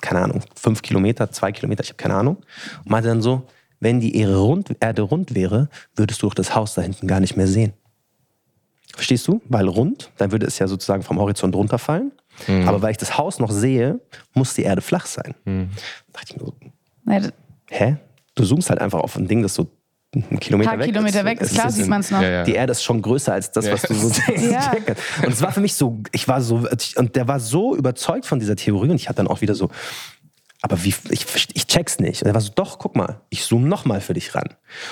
keine 0.00 0.20
Ahnung, 0.20 0.40
fünf 0.54 0.80
Kilometer, 0.80 1.30
zwei 1.30 1.52
Kilometer, 1.52 1.82
ich 1.82 1.90
habe 1.90 1.98
keine 1.98 2.14
Ahnung. 2.14 2.36
Und 2.84 2.90
meinte 2.90 3.08
dann 3.08 3.20
so, 3.20 3.42
wenn 3.82 3.98
die 4.00 4.16
Erde 4.16 4.36
rund, 4.36 4.70
Erde 4.80 5.02
rund 5.02 5.34
wäre, 5.34 5.68
würdest 5.96 6.22
du 6.22 6.28
auch 6.28 6.34
das 6.34 6.54
Haus 6.54 6.74
da 6.74 6.82
hinten 6.82 7.08
gar 7.08 7.18
nicht 7.20 7.36
mehr 7.36 7.48
sehen. 7.48 7.72
Verstehst 8.94 9.26
du? 9.26 9.40
Weil 9.48 9.66
rund, 9.68 10.10
dann 10.18 10.32
würde 10.32 10.46
es 10.46 10.58
ja 10.58 10.68
sozusagen 10.68 11.02
vom 11.02 11.18
Horizont 11.18 11.54
runterfallen. 11.56 12.12
Aber 12.66 12.80
weil 12.82 12.92
ich 12.92 12.96
das 12.98 13.18
Haus 13.18 13.38
noch 13.38 13.50
sehe, 13.50 14.00
muss 14.34 14.54
die 14.54 14.62
Erde 14.62 14.82
flach 14.82 15.06
sein. 15.06 15.34
Da 15.44 15.52
dachte 16.12 16.26
ich 16.34 16.36
mir 16.36 16.46
so, 16.46 16.54
Nee, 17.04 17.14
ein 17.16 17.32
hä? 17.70 17.96
Du 18.34 18.44
zoomst 18.44 18.70
halt 18.70 18.80
einfach 18.80 19.00
auf 19.00 19.16
ein 19.16 19.26
Ding, 19.26 19.42
das 19.42 19.54
so 19.54 19.68
einen 20.14 20.38
Kilometer 20.40 20.70
paar 20.70 20.78
weg 20.78 20.86
Kilometer 20.86 21.18
ist. 21.20 21.24
weg 21.24 21.40
ist 21.40 21.54
klar, 21.54 21.70
sieht 21.70 21.88
man 21.88 22.00
es 22.00 22.10
noch. 22.10 22.20
Ja, 22.22 22.28
ja. 22.30 22.44
Die 22.44 22.52
Erde 22.54 22.70
ist 22.72 22.82
schon 22.84 23.02
größer 23.02 23.32
als 23.32 23.50
das, 23.50 23.66
Ja. 23.66 23.72
was 23.72 23.82
du 23.82 23.94
so 23.94 24.08
Ja. 24.50 24.72
Und 25.24 25.32
es 25.32 25.42
war 25.42 25.52
für 25.52 25.60
mich 25.60 25.74
so, 25.74 26.00
ich 26.12 26.28
war 26.28 26.40
so, 26.40 26.66
und 26.96 27.16
der 27.16 27.26
war 27.28 27.40
so 27.40 27.74
überzeugt 27.74 28.26
von 28.26 28.38
dieser 28.38 28.54
Theorie 28.56 28.90
und 28.90 28.96
ich 28.96 29.08
hatte 29.08 29.16
dann 29.16 29.26
auch 29.28 29.40
wieder 29.40 29.54
so, 29.54 29.68
aber 30.62 30.82
wie, 30.84 30.94
ich, 31.10 31.26
ich 31.54 31.66
check's 31.66 31.98
nicht. 31.98 32.22
Und 32.22 32.28
er 32.28 32.34
war 32.34 32.40
so, 32.40 32.52
doch, 32.54 32.78
guck 32.78 32.94
mal, 32.94 33.20
ich 33.30 33.44
zoome 33.44 33.66
nochmal 33.68 34.00
für 34.00 34.14
dich 34.14 34.34
ran. 34.34 34.46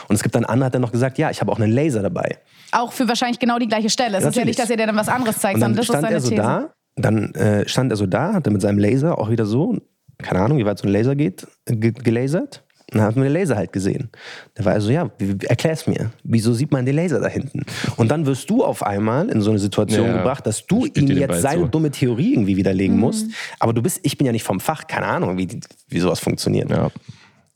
Und 0.08 0.16
es 0.16 0.22
gibt 0.22 0.34
dann 0.34 0.44
andere, 0.44 0.66
hat 0.66 0.74
er 0.74 0.80
noch 0.80 0.90
gesagt, 0.90 1.16
ja, 1.16 1.30
ich 1.30 1.40
habe 1.40 1.52
auch 1.52 1.60
einen 1.60 1.72
Laser 1.72 2.02
dabei. 2.02 2.38
Auch 2.72 2.92
für 2.92 3.06
wahrscheinlich 3.06 3.38
genau 3.38 3.58
die 3.58 3.68
gleiche 3.68 3.88
Stelle. 3.88 4.18
Es 4.18 4.24
ist 4.24 4.34
ja 4.34 4.44
nicht, 4.44 4.58
dass 4.58 4.68
er 4.68 4.76
dir 4.76 4.86
dann 4.86 4.96
was 4.96 5.08
anderes 5.08 5.38
zeigt, 5.38 5.54
Und 5.54 5.60
dann 5.60 5.74
sondern 5.74 5.76
das 5.76 5.84
ist 5.84 5.90
stand 5.90 6.02
seine 6.02 6.14
er 6.16 6.20
so 6.20 6.28
These. 6.28 6.42
da, 6.42 6.72
dann 6.96 7.34
äh, 7.34 7.68
stand 7.68 7.92
er 7.92 7.96
so 7.96 8.06
da, 8.06 8.32
hat 8.32 8.46
er 8.46 8.52
mit 8.52 8.62
seinem 8.62 8.78
Laser 8.78 9.16
auch 9.16 9.30
wieder 9.30 9.46
so, 9.46 9.78
keine 10.18 10.40
Ahnung, 10.40 10.58
wie 10.58 10.66
weit 10.66 10.78
so 10.78 10.88
ein 10.88 10.92
Laser 10.92 11.14
geht, 11.14 11.46
ge 11.66 11.92
gelasert. 11.92 12.64
Und 12.92 12.98
dann 12.98 13.02
hat 13.06 13.14
man 13.16 13.24
den 13.24 13.32
Laser 13.32 13.56
halt 13.56 13.72
gesehen. 13.72 14.10
Da 14.54 14.64
war 14.64 14.74
er 14.74 14.80
so, 14.80 14.90
ja, 14.90 15.08
erklär's 15.48 15.86
mir. 15.86 16.10
Wieso 16.24 16.52
sieht 16.52 16.72
man 16.72 16.84
den 16.84 16.96
Laser 16.96 17.20
da 17.20 17.28
hinten? 17.28 17.62
Und 17.96 18.10
dann 18.10 18.26
wirst 18.26 18.50
du 18.50 18.64
auf 18.64 18.82
einmal 18.82 19.28
in 19.28 19.40
so 19.40 19.50
eine 19.50 19.58
Situation 19.60 20.06
Ja, 20.06 20.16
gebracht, 20.18 20.46
dass 20.46 20.66
du 20.66 20.86
ihm 20.86 21.06
jetzt 21.08 21.28
Ball 21.28 21.40
seine 21.40 21.62
zu. 21.62 21.68
dumme 21.68 21.90
Theorie 21.90 22.32
irgendwie 22.34 22.56
widerlegen 22.56 22.96
Mhm. 22.96 23.00
musst. 23.00 23.26
Aber 23.60 23.72
du 23.72 23.80
bist, 23.82 24.00
ich 24.02 24.18
bin 24.18 24.26
ja 24.26 24.32
nicht 24.32 24.42
vom 24.42 24.58
Fach, 24.60 24.86
keine 24.88 25.06
Ahnung, 25.06 25.38
wie, 25.38 25.48
wie 25.88 26.00
sowas 26.00 26.18
funktioniert. 26.20 26.68
Ja. 26.70 26.90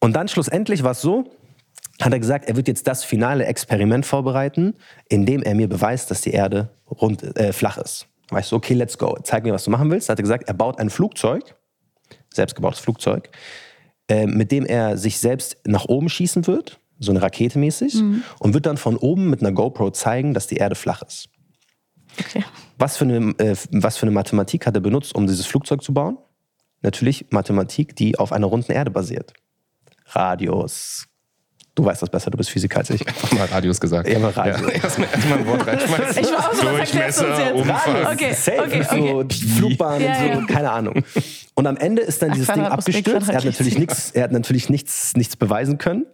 Und 0.01 0.15
dann 0.15 0.29
schlussendlich 0.29 0.85
war 0.85 0.93
es 0.93 1.01
so, 1.01 1.25
hat 2.01 2.13
er 2.13 2.19
gesagt, 2.21 2.49
er 2.49 2.57
wird 2.57 2.69
jetzt 2.69 2.87
das 2.87 3.03
finale 3.05 3.45
Experiment 3.47 4.05
vorbereiten, 4.07 4.75
indem 5.09 5.43
er 5.43 5.55
mir 5.55 5.69
beweist, 5.69 6.11
dass 6.11 6.21
die 6.21 6.31
Erde 6.33 6.69
rund, 6.91 7.37
äh, 7.37 7.53
flach 7.53 7.79
ist. 7.79 8.07
Da 8.29 8.33
war 8.35 8.41
ich 8.41 8.47
so, 8.47 8.57
okay, 8.57 8.75
let's 8.75 8.99
go. 8.99 9.17
Zeig 9.23 9.45
mir, 9.45 9.53
was 9.53 9.65
du 9.65 9.71
machen 9.71 9.91
willst. 9.91 10.09
Da 10.09 10.13
hat 10.13 10.19
er 10.19 10.23
gesagt, 10.23 10.49
er 10.49 10.55
baut 10.55 10.79
ein 10.79 10.91
Flugzeug, 10.91 11.55
selbstgebautes 12.33 12.81
Flugzeug, 12.81 13.31
äh, 14.09 14.27
mit 14.27 14.53
dem 14.53 14.67
er 14.67 14.97
sich 14.97 15.19
selbst 15.19 15.57
nach 15.67 15.87
oben 15.87 16.09
schießen 16.09 16.47
wird, 16.47 16.81
so 16.99 17.11
eine 17.11 17.23
Rakete 17.23 17.59
mäßig, 17.59 17.95
und 18.39 18.55
wird 18.55 18.67
dann 18.67 18.77
von 18.77 18.97
oben 18.97 19.31
mit 19.31 19.41
einer 19.41 19.53
GoPro 19.53 19.91
zeigen, 19.91 20.35
dass 20.35 20.47
die 20.47 20.57
Erde 20.57 20.75
flach 20.75 21.03
ist. 21.03 21.29
Okay. 22.19 22.45
Was 22.79 22.97
für, 22.97 23.05
eine, 23.05 23.35
äh, 23.39 23.57
was 23.71 23.97
für 23.97 24.07
eine 24.07 24.13
Mathematik 24.13 24.67
hat 24.67 24.75
er 24.77 24.81
benutzt, 24.81 25.15
um 25.15 25.27
dieses 25.27 25.47
Flugzeug 25.47 25.83
zu 25.83 25.93
bauen? 25.93 26.19
Natürlich 26.83 27.27
Mathematik, 27.31 27.97
die 27.97 28.19
auf 28.19 28.33
einer 28.33 28.47
runden 28.47 28.73
Erde 28.73 28.91
basiert. 28.91 29.33
Radius. 30.07 31.07
Du 31.75 31.85
weißt 31.85 32.03
das 32.03 32.09
besser, 32.09 32.31
du 32.31 32.39
bist 32.39 32.51
Physiker 32.51 32.79
als 32.79 32.91
ich. 32.91 33.07
Einfach 33.07 33.33
mal 33.33 33.47
Radius 33.47 33.81
gesagt. 33.81 34.09
Ja, 34.09 34.21
mal 34.21 34.31
Radius. 34.31 34.71
Erstmal 34.71 35.09
erst 35.13 35.29
mal 35.29 35.39
ein 35.39 35.47
Wort 35.47 35.67
reinschmeißen. 35.67 36.23
Ich 36.23 36.31
war 36.31 36.49
auch 36.49 36.55
so, 36.55 36.69
Durchmesser, 36.69 37.39
jetzt? 37.39 37.53
Umfang. 37.53 38.07
Okay, 38.13 38.33
Safe, 38.33 38.63
okay, 38.63 38.87
so 38.89 39.25
Flugbahn 39.59 40.01
Ja, 40.01 40.13
und 40.13 40.19
so, 40.19 40.25
ja. 40.25 40.47
keine 40.47 40.71
Ahnung. 40.71 41.05
Und 41.55 41.67
am 41.67 41.77
Ende 41.77 42.03
ist 42.03 42.23
dann 42.23 42.31
dieses 42.31 42.47
Ding 42.47 42.63
abgestürzt. 42.63 43.29
Er 43.29 43.37
hat 43.37 43.45
natürlich, 43.45 43.77
nichts, 43.77 44.13
er 44.13 44.25
hat 44.25 44.33
natürlich 44.33 44.69
nichts, 44.69 45.17
nichts 45.17 45.37
beweisen 45.37 45.79
können. 45.79 46.07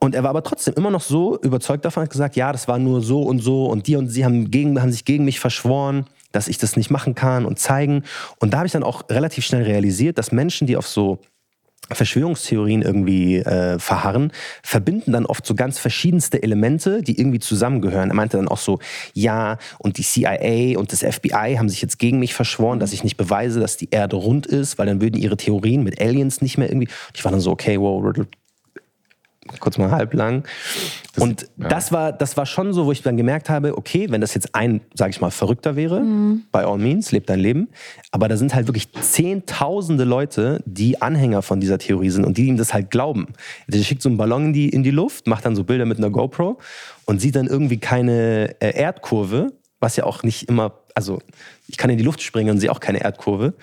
Und 0.00 0.14
er 0.14 0.22
war 0.22 0.30
aber 0.30 0.42
trotzdem 0.42 0.74
immer 0.74 0.90
noch 0.90 1.00
so 1.00 1.38
überzeugt 1.40 1.86
davon, 1.86 2.02
hat 2.02 2.10
gesagt, 2.10 2.36
ja, 2.36 2.52
das 2.52 2.68
war 2.68 2.78
nur 2.78 3.00
so 3.00 3.22
und 3.22 3.38
so 3.38 3.66
und 3.66 3.86
die 3.86 3.96
und 3.96 4.08
sie 4.08 4.24
haben, 4.26 4.50
gegen, 4.50 4.80
haben 4.80 4.92
sich 4.92 5.06
gegen 5.06 5.24
mich 5.24 5.40
verschworen, 5.40 6.04
dass 6.32 6.48
ich 6.48 6.58
das 6.58 6.76
nicht 6.76 6.90
machen 6.90 7.14
kann 7.14 7.46
und 7.46 7.58
zeigen. 7.58 8.04
Und 8.38 8.52
da 8.52 8.58
habe 8.58 8.66
ich 8.66 8.72
dann 8.72 8.82
auch 8.82 9.08
relativ 9.08 9.46
schnell 9.46 9.62
realisiert, 9.62 10.18
dass 10.18 10.30
Menschen, 10.30 10.66
die 10.66 10.76
auf 10.76 10.86
so 10.86 11.20
Verschwörungstheorien 11.90 12.82
irgendwie 12.82 13.36
äh, 13.36 13.78
verharren, 13.78 14.32
verbinden 14.62 15.12
dann 15.12 15.24
oft 15.26 15.46
so 15.46 15.54
ganz 15.54 15.78
verschiedenste 15.78 16.42
Elemente, 16.42 17.02
die 17.02 17.18
irgendwie 17.18 17.38
zusammengehören. 17.38 18.10
Er 18.10 18.14
meinte 18.14 18.36
dann 18.36 18.48
auch 18.48 18.58
so, 18.58 18.80
ja, 19.14 19.58
und 19.78 19.98
die 19.98 20.02
CIA 20.02 20.78
und 20.78 20.90
das 20.92 21.00
FBI 21.00 21.56
haben 21.58 21.68
sich 21.68 21.80
jetzt 21.82 21.98
gegen 21.98 22.18
mich 22.18 22.34
verschworen, 22.34 22.80
dass 22.80 22.92
ich 22.92 23.04
nicht 23.04 23.16
beweise, 23.16 23.60
dass 23.60 23.76
die 23.76 23.90
Erde 23.90 24.16
rund 24.16 24.46
ist, 24.46 24.78
weil 24.78 24.86
dann 24.86 25.00
würden 25.00 25.20
ihre 25.20 25.36
Theorien 25.36 25.84
mit 25.84 26.00
Aliens 26.00 26.42
nicht 26.42 26.58
mehr 26.58 26.68
irgendwie. 26.68 26.88
Ich 27.14 27.24
war 27.24 27.30
dann 27.30 27.40
so, 27.40 27.52
okay, 27.52 27.78
wow, 27.78 28.02
kurz 29.60 29.78
mal 29.78 29.90
halblang. 29.90 30.44
und 31.18 31.48
das 31.56 31.92
war, 31.92 32.12
das 32.12 32.36
war 32.36 32.46
schon 32.46 32.72
so, 32.72 32.86
wo 32.86 32.92
ich 32.92 33.02
dann 33.02 33.16
gemerkt 33.16 33.48
habe, 33.48 33.76
okay, 33.76 34.06
wenn 34.10 34.20
das 34.20 34.34
jetzt 34.34 34.54
ein, 34.54 34.80
sag 34.94 35.10
ich 35.10 35.20
mal, 35.20 35.30
Verrückter 35.30 35.76
wäre, 35.76 36.00
by 36.52 36.58
all 36.58 36.78
means, 36.78 37.12
lebt 37.12 37.28
dein 37.30 37.40
Leben. 37.40 37.68
Aber 38.10 38.28
da 38.28 38.36
sind 38.36 38.54
halt 38.54 38.66
wirklich 38.68 38.92
zehntausende 38.92 40.04
Leute, 40.04 40.62
die 40.66 41.00
Anhänger 41.00 41.42
von 41.42 41.60
dieser 41.60 41.78
Theorie 41.78 42.10
sind 42.10 42.24
und 42.24 42.38
die 42.38 42.46
ihm 42.46 42.56
das 42.56 42.74
halt 42.74 42.90
glauben. 42.90 43.28
Der 43.66 43.78
schickt 43.82 44.02
so 44.02 44.08
einen 44.08 44.18
Ballon 44.18 44.46
in 44.46 44.52
die, 44.52 44.68
in 44.68 44.82
die 44.82 44.90
Luft, 44.90 45.26
macht 45.26 45.44
dann 45.44 45.56
so 45.56 45.64
Bilder 45.64 45.86
mit 45.86 45.98
einer 45.98 46.10
GoPro 46.10 46.58
und 47.06 47.20
sieht 47.20 47.36
dann 47.36 47.46
irgendwie 47.46 47.78
keine 47.78 48.56
äh, 48.60 48.76
Erdkurve, 48.78 49.52
was 49.80 49.96
ja 49.96 50.04
auch 50.04 50.22
nicht 50.22 50.48
immer, 50.48 50.72
also 50.94 51.20
ich 51.68 51.76
kann 51.76 51.90
in 51.90 51.98
die 51.98 52.04
Luft 52.04 52.22
springen 52.22 52.50
und 52.50 52.60
sehe 52.60 52.70
auch 52.70 52.80
keine 52.80 53.02
Erdkurve. 53.02 53.54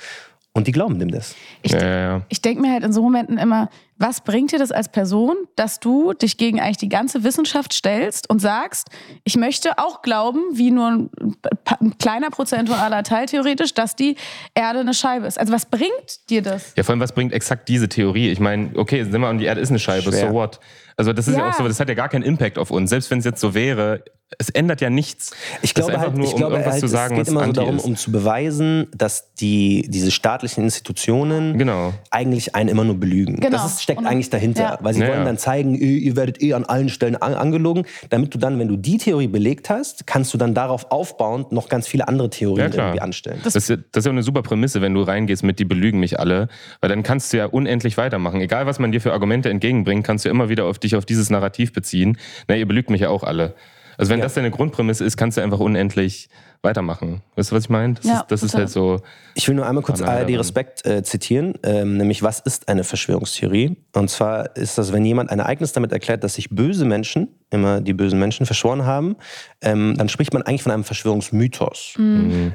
Und 0.56 0.68
die 0.68 0.72
glauben 0.72 1.00
dem 1.00 1.10
das. 1.10 1.36
Ich, 1.63 1.72
Ja, 1.72 1.80
ja, 1.82 2.00
ja. 2.00 2.22
ich 2.30 2.39
denke 2.42 2.62
mir 2.62 2.72
halt 2.72 2.84
in 2.84 2.94
so 2.94 3.02
Momenten 3.02 3.39
immer, 3.39 3.70
was 3.98 4.22
bringt 4.22 4.52
dir 4.52 4.60
das 4.60 4.72
als 4.72 4.88
Person, 4.88 5.36
dass 5.56 5.80
du 5.80 6.13
dich 6.13 6.38
gegen 6.38 6.60
eigentlich 6.60 6.78
die 6.78 6.89
ganze 6.89 7.24
Wissenschaft 7.24 7.74
stellst 7.74 8.30
und 8.30 8.38
sagst, 8.39 8.89
ich 9.24 9.36
möchte 9.36 9.80
auch 9.80 10.04
glauben, 10.04 10.42
wie 10.54 10.70
nur 10.70 10.88
ein, 10.89 11.10
ein 11.80 11.98
kleiner 11.98 12.30
Prozentualer 12.30 13.02
Teil 13.02 13.26
theoretisch, 13.26 13.74
dass 13.74 13.96
die 13.96 14.16
Erde 14.54 14.82
eine 14.82 14.94
Scheibe 14.94 15.26
ist. 15.26 15.39
Also 15.39 15.52
was 15.52 15.66
bringt 15.66 16.30
dir 16.30 16.44
das? 16.44 16.74
Ja, 16.76 16.84
vor 16.84 16.94
allem, 16.94 17.00
was 17.00 17.13
bringt 17.13 17.34
exakt 17.34 17.68
diese 17.68 17.89
Theorie? 17.89 18.30
Ich 18.30 18.39
meine, 18.39 18.72
okay, 18.76 19.04
sind 19.04 19.20
wir 19.20 19.30
und 19.30 19.39
die 19.39 19.46
Erde 19.46 19.60
ist 19.62 19.70
eine 19.70 19.80
Scheibe, 19.80 20.12
Schwer. 20.12 20.28
so 20.28 20.34
what? 20.34 20.60
Also 20.98 21.13
das 21.13 21.28
ist 21.28 21.36
ja. 21.36 21.46
Ja. 21.46 21.50
auch 21.50 21.54
so, 21.54 21.68
das 21.68 21.80
hat 21.80 21.89
ja 21.89 21.96
gar 21.96 22.10
keinen 22.10 22.24
Impact 22.24 22.60
auf 22.60 22.70
uns. 22.70 22.92
Selbst 22.92 23.10
wenn 23.10 23.18
es 23.18 23.26
jetzt 23.26 23.42
so 23.42 23.56
wäre, 23.56 24.04
es 24.39 24.50
ändert 24.50 24.82
ja 24.82 24.89
nichts. 24.89 25.32
Ich 25.62 25.74
glaube 25.74 25.91
einfach 25.93 26.08
halt, 26.08 26.17
nur, 26.17 26.26
ich 26.28 26.34
um 26.34 26.38
glaube 26.39 26.54
irgendwas 26.54 26.74
halt 26.74 26.82
zu 26.82 26.88
sagen, 26.88 27.15
es 27.17 27.28
geht 27.28 27.28
immer 27.36 27.46
so 27.46 27.52
darum, 27.52 27.76
ist. 27.78 27.86
um 27.86 27.96
zu 27.96 28.12
beweisen, 28.12 28.88
dass 28.96 29.34
die, 29.36 29.86
diese 29.89 30.12
staatlichen 30.12 30.63
Institutionen 30.63 31.58
Genau. 31.58 31.93
eigentlich 32.12 32.56
einen 32.56 32.69
immer 32.69 32.84
nur 32.84 33.00
belügen. 33.00 33.38
Genau. 33.38 33.50
Das 33.58 33.65
ist, 33.74 33.84
steckt 33.84 34.00
Und- 34.00 34.08
eigentlich 34.08 34.30
dahinter, 34.30 34.63
ja. 34.63 34.78
weil 34.82 34.93
sie 34.93 35.02
Ja, 35.02 35.08
wollen 35.10 35.19
ja. 35.19 35.26
dann 35.26 35.38
zeigen, 35.38 35.76
ihr, 35.76 35.98
ihr 35.98 36.15
werdet 36.15 36.41
eh 36.41 36.54
an 36.54 36.65
allen 36.65 36.89
Stellen 36.89 37.15
an, 37.15 37.34
angelogen, 37.34 37.86
damit 38.10 38.34
du 38.34 38.38
dann, 38.38 38.60
wenn 38.60 38.67
du 38.67 38.78
die 38.78 38.98
Theorie 38.98 39.28
belegt 39.28 39.69
hast, 39.69 40.06
kannst 40.08 40.34
du 40.34 40.38
dann 40.38 40.54
darauf 40.54 40.91
aufbauend 40.91 41.52
noch 41.52 41.69
ganz 41.69 41.88
viele 41.88 42.08
andere 42.08 42.30
Theorien 42.30 42.72
irgendwie 42.74 43.02
anstellen. 43.02 43.39
Das, 43.43 43.56
ist, 43.56 43.69
ja- 43.69 43.78
das 43.91 44.02
ist 44.02 44.06
ja 44.06 44.12
eine 44.12 44.24
super 44.24 44.41
Prämisse, 44.43 44.82
wenn 44.82 44.93
du 44.93 45.02
reingehst 45.02 45.43
mit, 45.43 45.60
die 45.60 45.65
belügen 45.65 46.00
mich 46.00 46.19
alle, 46.19 46.48
weil 46.82 46.89
dann 46.89 47.04
kannst 47.04 47.34
du 47.34 47.38
ja 47.38 47.46
unendlich 47.46 47.98
weitermachen. 47.98 48.41
Egal, 48.41 48.65
was 48.65 48.80
man 48.80 48.91
dir 48.91 49.02
für 49.02 49.13
Argumente 49.13 49.50
entgegenbringt, 49.50 50.06
kannst 50.06 50.26
du 50.26 50.30
immer 50.30 50.50
wieder 50.50 50.65
auf 50.65 50.80
dich 50.80 50.96
auf 50.96 51.06
dieses 51.06 51.30
Narrativ 51.30 51.74
beziehen. 51.74 52.17
Na, 52.48 52.56
ihr 52.56 52.67
belügt 52.67 52.89
mich 52.89 53.02
ja 53.02 53.10
auch 53.10 53.24
alle. 53.24 53.56
Also 54.04 54.12
wenn 54.12 54.20
Ja. 54.20 54.26
das 54.26 54.34
deine 54.34 54.52
Grundprämisse 54.52 55.06
ist, 55.06 55.16
kannst 55.16 55.38
du 55.38 55.42
einfach 55.42 55.60
unendlich 55.60 56.28
weitermachen. 56.62 57.22
Weißt 57.36 57.52
du, 57.52 57.56
was 57.56 57.63
ich 57.63 57.70
meine? 57.70 57.94
Das, 57.94 58.06
Ja, 58.06 58.20
ist, 58.22 58.32
das 58.32 58.44
ist 58.44 58.54
halt 58.56 58.70
so. 58.70 59.00
Ich 59.34 59.48
will 59.48 59.56
nur 59.56 59.66
einmal 59.66 59.82
kurz 59.84 60.02
ARD. 60.02 60.38
Respekt 60.38 60.86
äh, 60.86 61.04
zitieren, 61.04 61.54
ähm, 61.63 61.98
nämlich 61.98 62.22
was 62.22 62.39
ist 62.39 62.68
eine 62.68 62.84
Verschwörungstheorie? 62.84 63.78
Und 63.94 64.10
zwar 64.10 64.56
ist 64.58 64.78
das, 64.78 64.92
wenn 64.94 65.04
jemand 65.06 65.30
ein 65.30 65.39
Ereignis 65.39 65.72
damit 65.74 65.92
erklärt, 65.94 66.24
dass 66.24 66.36
sich 66.36 66.50
böse 66.50 66.84
Menschen, 66.86 67.30
immer 67.50 67.80
die 67.82 67.94
bösen 67.94 68.20
Menschen, 68.20 68.46
verschworen 68.46 68.86
haben, 68.86 69.16
ähm, 69.62 69.96
dann 69.98 70.10
spricht 70.10 70.34
man 70.34 70.42
eigentlich 70.44 70.63
von 70.63 70.72
einem 70.74 70.84
Verschwörungsmythos. 70.86 71.96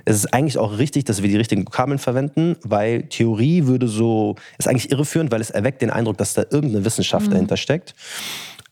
Es 0.04 0.16
ist 0.16 0.34
eigentlich 0.34 0.58
auch 0.58 0.76
richtig, 0.78 1.04
dass 1.04 1.22
wir 1.22 1.28
die 1.30 1.36
richtigen 1.36 1.66
Vokabeln 1.66 1.98
verwenden, 1.98 2.56
weil 2.62 3.04
Theorie 3.04 3.66
würde 3.66 3.88
so, 3.88 4.36
ist 4.58 4.68
eigentlich 4.68 4.90
irreführend, 4.90 5.30
weil 5.32 5.40
es 5.40 5.50
erweckt 5.50 5.80
den 5.82 5.90
Eindruck, 5.90 6.18
dass 6.18 6.34
da 6.34 6.42
irgendeine 6.50 6.84
Wissenschaft 6.84 7.30
dahinter 7.32 7.56
steckt. 7.56 7.94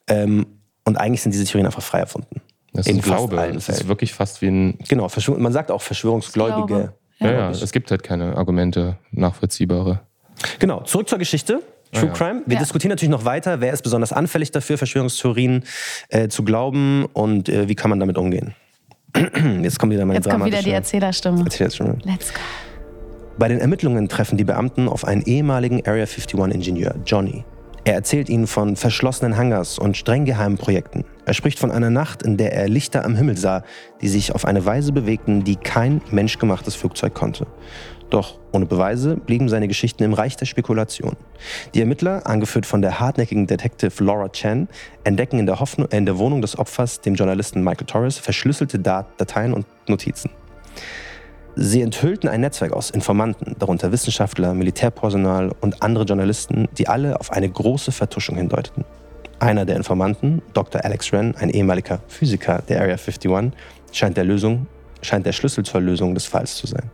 Ähm, 0.08 0.46
und 0.84 0.96
eigentlich 0.96 1.20
sind 1.22 1.32
diese 1.32 1.44
Theorien 1.44 1.66
einfach 1.66 1.82
frei 1.82 1.98
erfunden. 1.98 2.40
Das 2.76 2.86
ist 2.86 2.92
In 2.92 2.98
ein 2.98 3.02
fast 3.02 3.30
Glaube. 3.30 3.52
Das 3.54 3.68
ist 3.68 3.88
wirklich 3.88 4.12
fast 4.12 4.42
wie 4.42 4.48
ein. 4.48 4.78
Genau, 4.88 5.08
man 5.38 5.52
sagt 5.52 5.70
auch 5.70 5.82
Verschwörungsgläubige. 5.82 6.92
Ja, 7.18 7.30
ja, 7.32 7.50
es 7.50 7.72
gibt 7.72 7.90
halt 7.90 8.02
keine 8.02 8.36
Argumente, 8.36 8.98
nachvollziehbare. 9.10 10.00
Genau, 10.58 10.82
zurück 10.82 11.08
zur 11.08 11.18
Geschichte. 11.18 11.62
True 11.92 12.08
ja. 12.08 12.12
Crime. 12.12 12.42
Wir 12.46 12.54
Ja. 12.54 12.60
diskutieren 12.60 12.90
natürlich 12.90 13.10
noch 13.10 13.24
weiter, 13.24 13.60
wer 13.60 13.72
ist 13.72 13.82
besonders 13.82 14.12
anfällig 14.12 14.50
dafür, 14.50 14.76
Verschwörungstheorien 14.76 15.64
äh, 16.10 16.28
zu 16.28 16.42
glauben 16.42 17.06
und 17.12 17.48
äh, 17.48 17.68
wie 17.68 17.74
kann 17.74 17.88
man 17.90 18.00
damit 18.00 18.18
umgehen. 18.18 18.54
Jetzt 19.62 19.78
kommt 19.78 19.92
wieder 19.92 20.04
meine 20.04 20.18
Jetzt 20.18 20.28
kommt 20.28 20.44
wieder 20.44 20.62
die 20.62 20.72
Erzählerstimme. 20.72 21.44
Erzählstimme. 21.44 21.96
Let's 22.04 22.34
go. 22.34 22.40
Bei 23.38 23.48
den 23.48 23.60
Ermittlungen 23.60 24.08
treffen 24.08 24.36
die 24.36 24.44
Beamten 24.44 24.88
auf 24.88 25.04
einen 25.04 25.22
ehemaligen 25.22 25.86
Area 25.86 26.04
51-Ingenieur, 26.04 26.94
Johnny. 27.06 27.44
Er 27.86 27.94
erzählt 27.94 28.28
ihnen 28.28 28.48
von 28.48 28.74
verschlossenen 28.74 29.36
Hangars 29.36 29.78
und 29.78 29.96
streng 29.96 30.24
geheimen 30.24 30.58
Projekten. 30.58 31.04
Er 31.24 31.34
spricht 31.34 31.60
von 31.60 31.70
einer 31.70 31.88
Nacht, 31.88 32.24
in 32.24 32.36
der 32.36 32.52
er 32.52 32.68
Lichter 32.68 33.04
am 33.04 33.14
Himmel 33.14 33.36
sah, 33.36 33.62
die 34.00 34.08
sich 34.08 34.34
auf 34.34 34.44
eine 34.44 34.66
Weise 34.66 34.90
bewegten, 34.90 35.44
die 35.44 35.54
kein 35.54 36.02
menschgemachtes 36.10 36.74
Flugzeug 36.74 37.14
konnte. 37.14 37.46
Doch 38.10 38.40
ohne 38.50 38.66
Beweise 38.66 39.14
blieben 39.14 39.48
seine 39.48 39.68
Geschichten 39.68 40.02
im 40.02 40.14
Reich 40.14 40.36
der 40.36 40.46
Spekulation. 40.46 41.16
Die 41.74 41.80
Ermittler, 41.80 42.26
angeführt 42.26 42.66
von 42.66 42.82
der 42.82 42.98
hartnäckigen 42.98 43.46
Detective 43.46 44.02
Laura 44.02 44.30
Chan, 44.30 44.66
entdecken 45.04 45.38
in 45.38 45.46
der, 45.46 45.60
Hoffnung, 45.60 45.86
in 45.92 46.06
der 46.06 46.18
Wohnung 46.18 46.42
des 46.42 46.58
Opfers, 46.58 47.02
dem 47.02 47.14
Journalisten 47.14 47.62
Michael 47.62 47.86
Torres, 47.86 48.18
verschlüsselte 48.18 48.80
Dat 48.80 49.06
Dateien 49.16 49.54
und 49.54 49.64
Notizen. 49.86 50.32
Sie 51.58 51.80
enthüllten 51.80 52.28
ein 52.28 52.42
Netzwerk 52.42 52.74
aus 52.74 52.90
Informanten, 52.90 53.56
darunter 53.58 53.90
Wissenschaftler, 53.90 54.52
Militärpersonal 54.52 55.54
und 55.62 55.82
andere 55.82 56.04
Journalisten, 56.04 56.68
die 56.76 56.86
alle 56.86 57.18
auf 57.18 57.32
eine 57.32 57.48
große 57.48 57.92
Vertuschung 57.92 58.36
hindeuteten. 58.36 58.84
Einer 59.38 59.64
der 59.64 59.76
Informanten, 59.76 60.42
Dr. 60.52 60.84
Alex 60.84 61.10
Wren, 61.12 61.34
ein 61.36 61.48
ehemaliger 61.48 62.00
Physiker 62.08 62.62
der 62.68 62.82
Area 62.82 62.96
51, 62.96 63.52
scheint 63.90 64.18
der, 64.18 64.24
Lösung, 64.24 64.66
scheint 65.00 65.24
der 65.24 65.32
Schlüssel 65.32 65.64
zur 65.64 65.80
Lösung 65.80 66.14
des 66.14 66.26
Falls 66.26 66.56
zu 66.56 66.66
sein. 66.66 66.90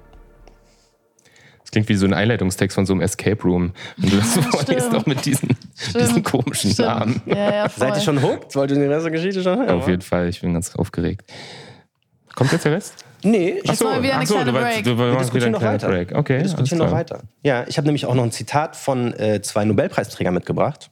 Das 1.62 1.72
klingt 1.72 1.88
wie 1.88 1.96
so 1.96 2.07
ein 2.07 2.14
Einleitungstext 2.14 2.77
von 2.77 2.87
so 2.87 2.92
einem 2.92 3.03
Escape 3.03 3.42
Room. 3.42 3.72
Wenn 3.96 4.11
du 4.11 4.16
das 4.18 4.35
so 4.35 4.42
vorliest, 4.42 4.94
auch 4.94 5.07
mit 5.07 5.27
diesen, 5.27 5.57
diesen 5.92 6.22
komischen 6.22 6.70
Stimmt. 6.70 6.88
Namen. 6.88 7.22
Ja, 7.27 7.53
ja. 7.53 7.68
Seid 7.68 7.96
ihr 7.96 8.03
schon 8.03 8.22
hooked? 8.22 8.55
Wollt 8.55 8.70
ihr 8.70 8.77
die 8.77 8.85
Rest 8.85 9.07
der 9.07 9.12
Geschichte 9.12 9.42
schon 9.42 9.59
hören? 9.59 9.70
Auf 9.70 9.88
jeden 9.88 10.03
Fall, 10.03 10.29
ich 10.29 10.40
bin 10.40 10.53
ganz 10.53 10.77
aufgeregt. 10.77 11.25
Kommt 12.37 12.53
jetzt 12.53 12.64
der 12.64 12.72
Rest? 12.72 13.05
Nee, 13.24 13.61
ich 13.62 13.80
wollen 13.80 13.96
wir 13.96 14.02
wieder 14.02 14.16
eine 14.16 14.26
so, 14.26 14.35
kleine 14.35 14.52
du, 14.52 14.58
Break. 14.58 14.76
Weißt, 14.76 14.87
du 14.87 14.98
Wir 14.98 15.18
diskutieren 15.18 15.52
noch 15.52 15.62
weiter. 15.62 15.88
Break. 15.88 16.12
Okay, 16.14 16.37
Wir 16.37 16.42
diskutieren 16.42 16.78
noch 16.78 16.92
weiter. 16.92 17.22
Ja, 17.42 17.64
ich 17.68 17.76
habe 17.76 17.87
nämlich 17.87 18.06
auch 18.06 18.14
noch 18.14 18.24
ein 18.24 18.32
Zitat 18.32 18.76
von 18.76 19.12
äh, 19.14 19.40
zwei 19.42 19.64
Nobelpreisträgern 19.64 20.35
mitgebracht, 20.35 20.90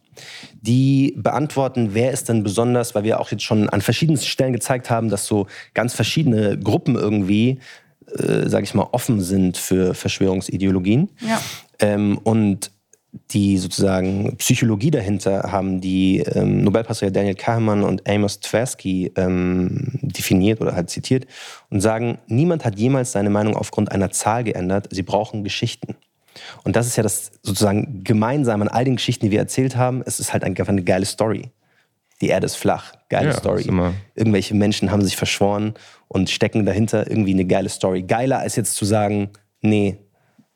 die 0.60 1.14
beantworten, 1.16 1.90
wer 1.92 2.12
ist 2.12 2.28
denn 2.28 2.42
besonders, 2.42 2.94
weil 2.94 3.04
wir 3.04 3.20
auch 3.20 3.30
jetzt 3.30 3.42
schon 3.42 3.68
an 3.68 3.80
verschiedensten 3.80 4.26
Stellen 4.26 4.52
gezeigt 4.52 4.90
haben, 4.90 5.08
dass 5.08 5.26
so 5.26 5.46
ganz 5.74 5.94
verschiedene 5.94 6.58
Gruppen 6.58 6.96
irgendwie, 6.96 7.60
äh, 8.16 8.48
sage 8.48 8.64
ich 8.64 8.74
mal, 8.74 8.88
offen 8.92 9.20
sind 9.20 9.56
für 9.56 9.94
Verschwörungsideologien. 9.94 11.10
Ja. 11.20 11.40
Ähm, 11.78 12.18
und 12.22 12.70
die 13.12 13.58
sozusagen 13.58 14.36
Psychologie 14.36 14.90
dahinter 14.90 15.50
haben 15.50 15.80
die 15.80 16.18
ähm, 16.20 16.62
Nobelpreisträger 16.62 17.12
Daniel 17.12 17.34
Kahneman 17.34 17.82
und 17.82 18.08
Amos 18.08 18.40
Tversky 18.40 19.12
ähm, 19.16 19.98
definiert 20.02 20.60
oder 20.60 20.74
halt 20.74 20.90
zitiert 20.90 21.26
und 21.70 21.80
sagen, 21.80 22.18
niemand 22.28 22.64
hat 22.64 22.78
jemals 22.78 23.12
seine 23.12 23.30
Meinung 23.30 23.56
aufgrund 23.56 23.90
einer 23.90 24.10
Zahl 24.10 24.44
geändert, 24.44 24.88
sie 24.90 25.02
brauchen 25.02 25.42
Geschichten. 25.42 25.96
Und 26.62 26.76
das 26.76 26.86
ist 26.86 26.96
ja 26.96 27.02
das 27.02 27.32
sozusagen 27.42 28.04
gemeinsam 28.04 28.62
an 28.62 28.68
all 28.68 28.84
den 28.84 28.96
Geschichten, 28.96 29.26
die 29.26 29.32
wir 29.32 29.40
erzählt 29.40 29.76
haben. 29.76 30.02
Es 30.06 30.20
ist 30.20 30.32
halt 30.32 30.44
einfach 30.44 30.68
eine 30.68 30.84
geile 30.84 31.04
Story. 31.04 31.50
Die 32.20 32.28
Erde 32.28 32.46
ist 32.46 32.56
flach, 32.56 32.92
geile 33.08 33.30
Ja, 33.30 33.36
Story. 33.36 33.62
Irgendwelche 34.14 34.54
Menschen 34.54 34.90
haben 34.90 35.02
sich 35.02 35.16
verschworen 35.16 35.74
und 36.06 36.30
stecken 36.30 36.66
dahinter 36.66 37.10
irgendwie 37.10 37.32
eine 37.32 37.46
geile 37.46 37.68
Story. 37.68 38.02
Geiler 38.02 38.38
als 38.38 38.56
jetzt 38.56 38.76
zu 38.76 38.84
sagen, 38.84 39.30
nee, 39.62 39.98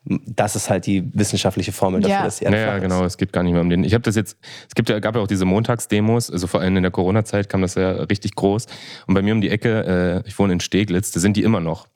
das 0.05 0.55
ist 0.55 0.69
halt 0.69 0.87
die 0.87 1.09
wissenschaftliche 1.15 1.73
Formel 1.73 2.01
dafür, 2.01 2.17
Ja. 2.17 2.25
dass 2.25 2.39
die 2.39 2.45
Naja, 2.45 2.73
flach 2.73 2.81
genau, 2.83 3.01
ist. 3.05 3.13
es 3.13 3.17
geht 3.17 3.33
gar 3.33 3.43
nicht 3.43 3.53
mehr 3.53 3.63
um 3.63 3.71
den. 3.71 3.85
Ich 3.85 3.95
habe 3.95 4.03
das 4.03 4.17
jetzt, 4.17 4.37
es 4.69 4.75
gibt 4.75 4.91
ja, 4.91 4.99
gab 4.99 5.15
ja 5.17 5.23
auch 5.23 5.27
diese 5.27 5.47
Montagsdemos, 5.47 6.31
also 6.31 6.47
vor 6.47 6.61
allem 6.61 6.77
in 6.77 6.83
der 6.83 6.93
Corona-Zeit 6.93 7.49
kam 7.49 7.63
das 7.63 7.75
ja 7.75 7.91
richtig 7.93 8.35
groß. 8.35 8.67
Und 9.07 9.15
bei 9.15 9.23
mir 9.23 9.33
um 9.33 9.41
die 9.41 9.49
Ecke, 9.51 10.23
äh, 10.25 10.29
ich 10.29 10.39
wohne 10.39 10.53
in 10.53 10.61
Steglitz, 10.61 11.11
da 11.13 11.21
sind 11.21 11.37
die 11.37 11.43
immer 11.43 11.61
noch. 11.61 11.87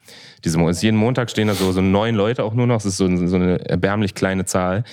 Diese, 0.44 0.58
also 0.58 0.82
jeden 0.86 0.96
Montag 0.96 1.30
stehen 1.30 1.48
da 1.48 1.54
so, 1.54 1.70
so 1.72 1.82
neun 1.82 2.14
Leute 2.14 2.44
auch 2.44 2.54
nur 2.54 2.66
noch, 2.66 2.76
das 2.76 2.86
ist 2.86 2.96
so, 2.96 3.26
so 3.26 3.36
eine 3.36 3.68
erbärmlich 3.68 4.14
kleine 4.14 4.44
Zahl. 4.46 4.84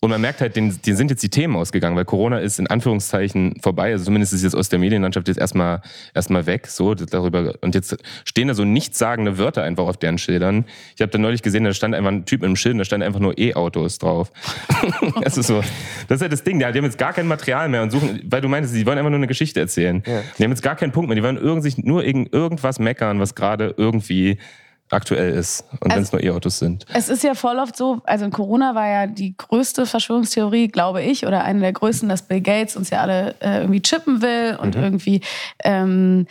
Und 0.00 0.10
man 0.10 0.20
merkt 0.20 0.40
halt, 0.40 0.54
denen, 0.54 0.80
denen 0.82 0.96
sind 0.96 1.10
jetzt 1.10 1.24
die 1.24 1.28
Themen 1.28 1.56
ausgegangen, 1.56 1.96
weil 1.96 2.04
Corona 2.04 2.38
ist 2.38 2.60
in 2.60 2.68
Anführungszeichen 2.68 3.56
vorbei. 3.60 3.90
Also 3.90 4.04
zumindest 4.04 4.32
ist 4.32 4.44
jetzt 4.44 4.54
aus 4.54 4.68
der 4.68 4.78
Medienlandschaft 4.78 5.26
jetzt 5.26 5.38
erstmal 5.38 5.82
erstmal 6.14 6.46
weg. 6.46 6.68
So 6.68 6.94
darüber 6.94 7.54
und 7.62 7.74
jetzt 7.74 7.96
stehen 8.24 8.46
da 8.46 8.54
so 8.54 8.64
nichtssagende 8.64 9.38
Wörter 9.38 9.64
einfach 9.64 9.88
auf 9.88 9.96
deren 9.96 10.18
Schildern. 10.18 10.66
Ich 10.94 11.02
habe 11.02 11.10
da 11.10 11.18
neulich 11.18 11.42
gesehen, 11.42 11.64
da 11.64 11.72
stand 11.72 11.96
einfach 11.96 12.12
ein 12.12 12.26
Typ 12.26 12.42
mit 12.42 12.46
einem 12.46 12.54
Schild, 12.54 12.78
da 12.78 12.84
stand 12.84 13.02
einfach 13.02 13.18
nur 13.18 13.36
E-Autos 13.36 13.98
drauf. 13.98 14.30
das 15.20 15.36
ist 15.36 15.48
so, 15.48 15.62
das 16.06 16.18
ist 16.18 16.22
halt 16.22 16.32
das 16.32 16.44
Ding. 16.44 16.60
Die 16.60 16.64
haben 16.64 16.84
jetzt 16.84 16.98
gar 16.98 17.12
kein 17.12 17.26
Material 17.26 17.68
mehr 17.68 17.82
und 17.82 17.90
suchen, 17.90 18.20
weil 18.30 18.40
du 18.40 18.48
meintest, 18.48 18.76
die 18.76 18.86
wollen 18.86 18.98
einfach 18.98 19.10
nur 19.10 19.18
eine 19.18 19.26
Geschichte 19.26 19.58
erzählen. 19.58 20.04
Die 20.38 20.44
haben 20.44 20.50
jetzt 20.50 20.62
gar 20.62 20.76
keinen 20.76 20.92
Punkt 20.92 21.08
mehr. 21.08 21.16
Die 21.16 21.24
wollen 21.24 21.38
irgend, 21.38 21.64
sich 21.64 21.76
nur 21.76 22.04
irgend, 22.04 22.32
irgendwas 22.32 22.78
meckern, 22.78 23.18
was 23.18 23.34
gerade 23.34 23.74
irgendwie 23.76 24.38
aktuell 24.90 25.32
ist. 25.32 25.64
Und 25.80 25.94
wenn 25.94 26.02
es 26.02 26.12
nur 26.12 26.22
E-Autos 26.22 26.58
sind. 26.58 26.86
Es 26.92 27.08
ist 27.08 27.22
ja 27.22 27.34
voll 27.34 27.58
oft 27.58 27.76
so, 27.76 28.00
also 28.04 28.24
in 28.24 28.30
Corona 28.30 28.74
war 28.74 28.88
ja 28.88 29.06
die 29.06 29.36
größte 29.36 29.86
Verschwörungstheorie, 29.86 30.68
glaube 30.68 31.02
ich, 31.02 31.26
oder 31.26 31.44
eine 31.44 31.60
der 31.60 31.72
größten, 31.72 32.08
dass 32.08 32.22
Bill 32.22 32.40
Gates 32.40 32.76
uns 32.76 32.90
ja 32.90 33.00
alle 33.00 33.34
äh, 33.40 33.60
irgendwie 33.60 33.82
chippen 33.82 34.22
will 34.22 34.58
und 34.60 34.74
irgendwie 34.74 35.20
ähm, 35.64 36.26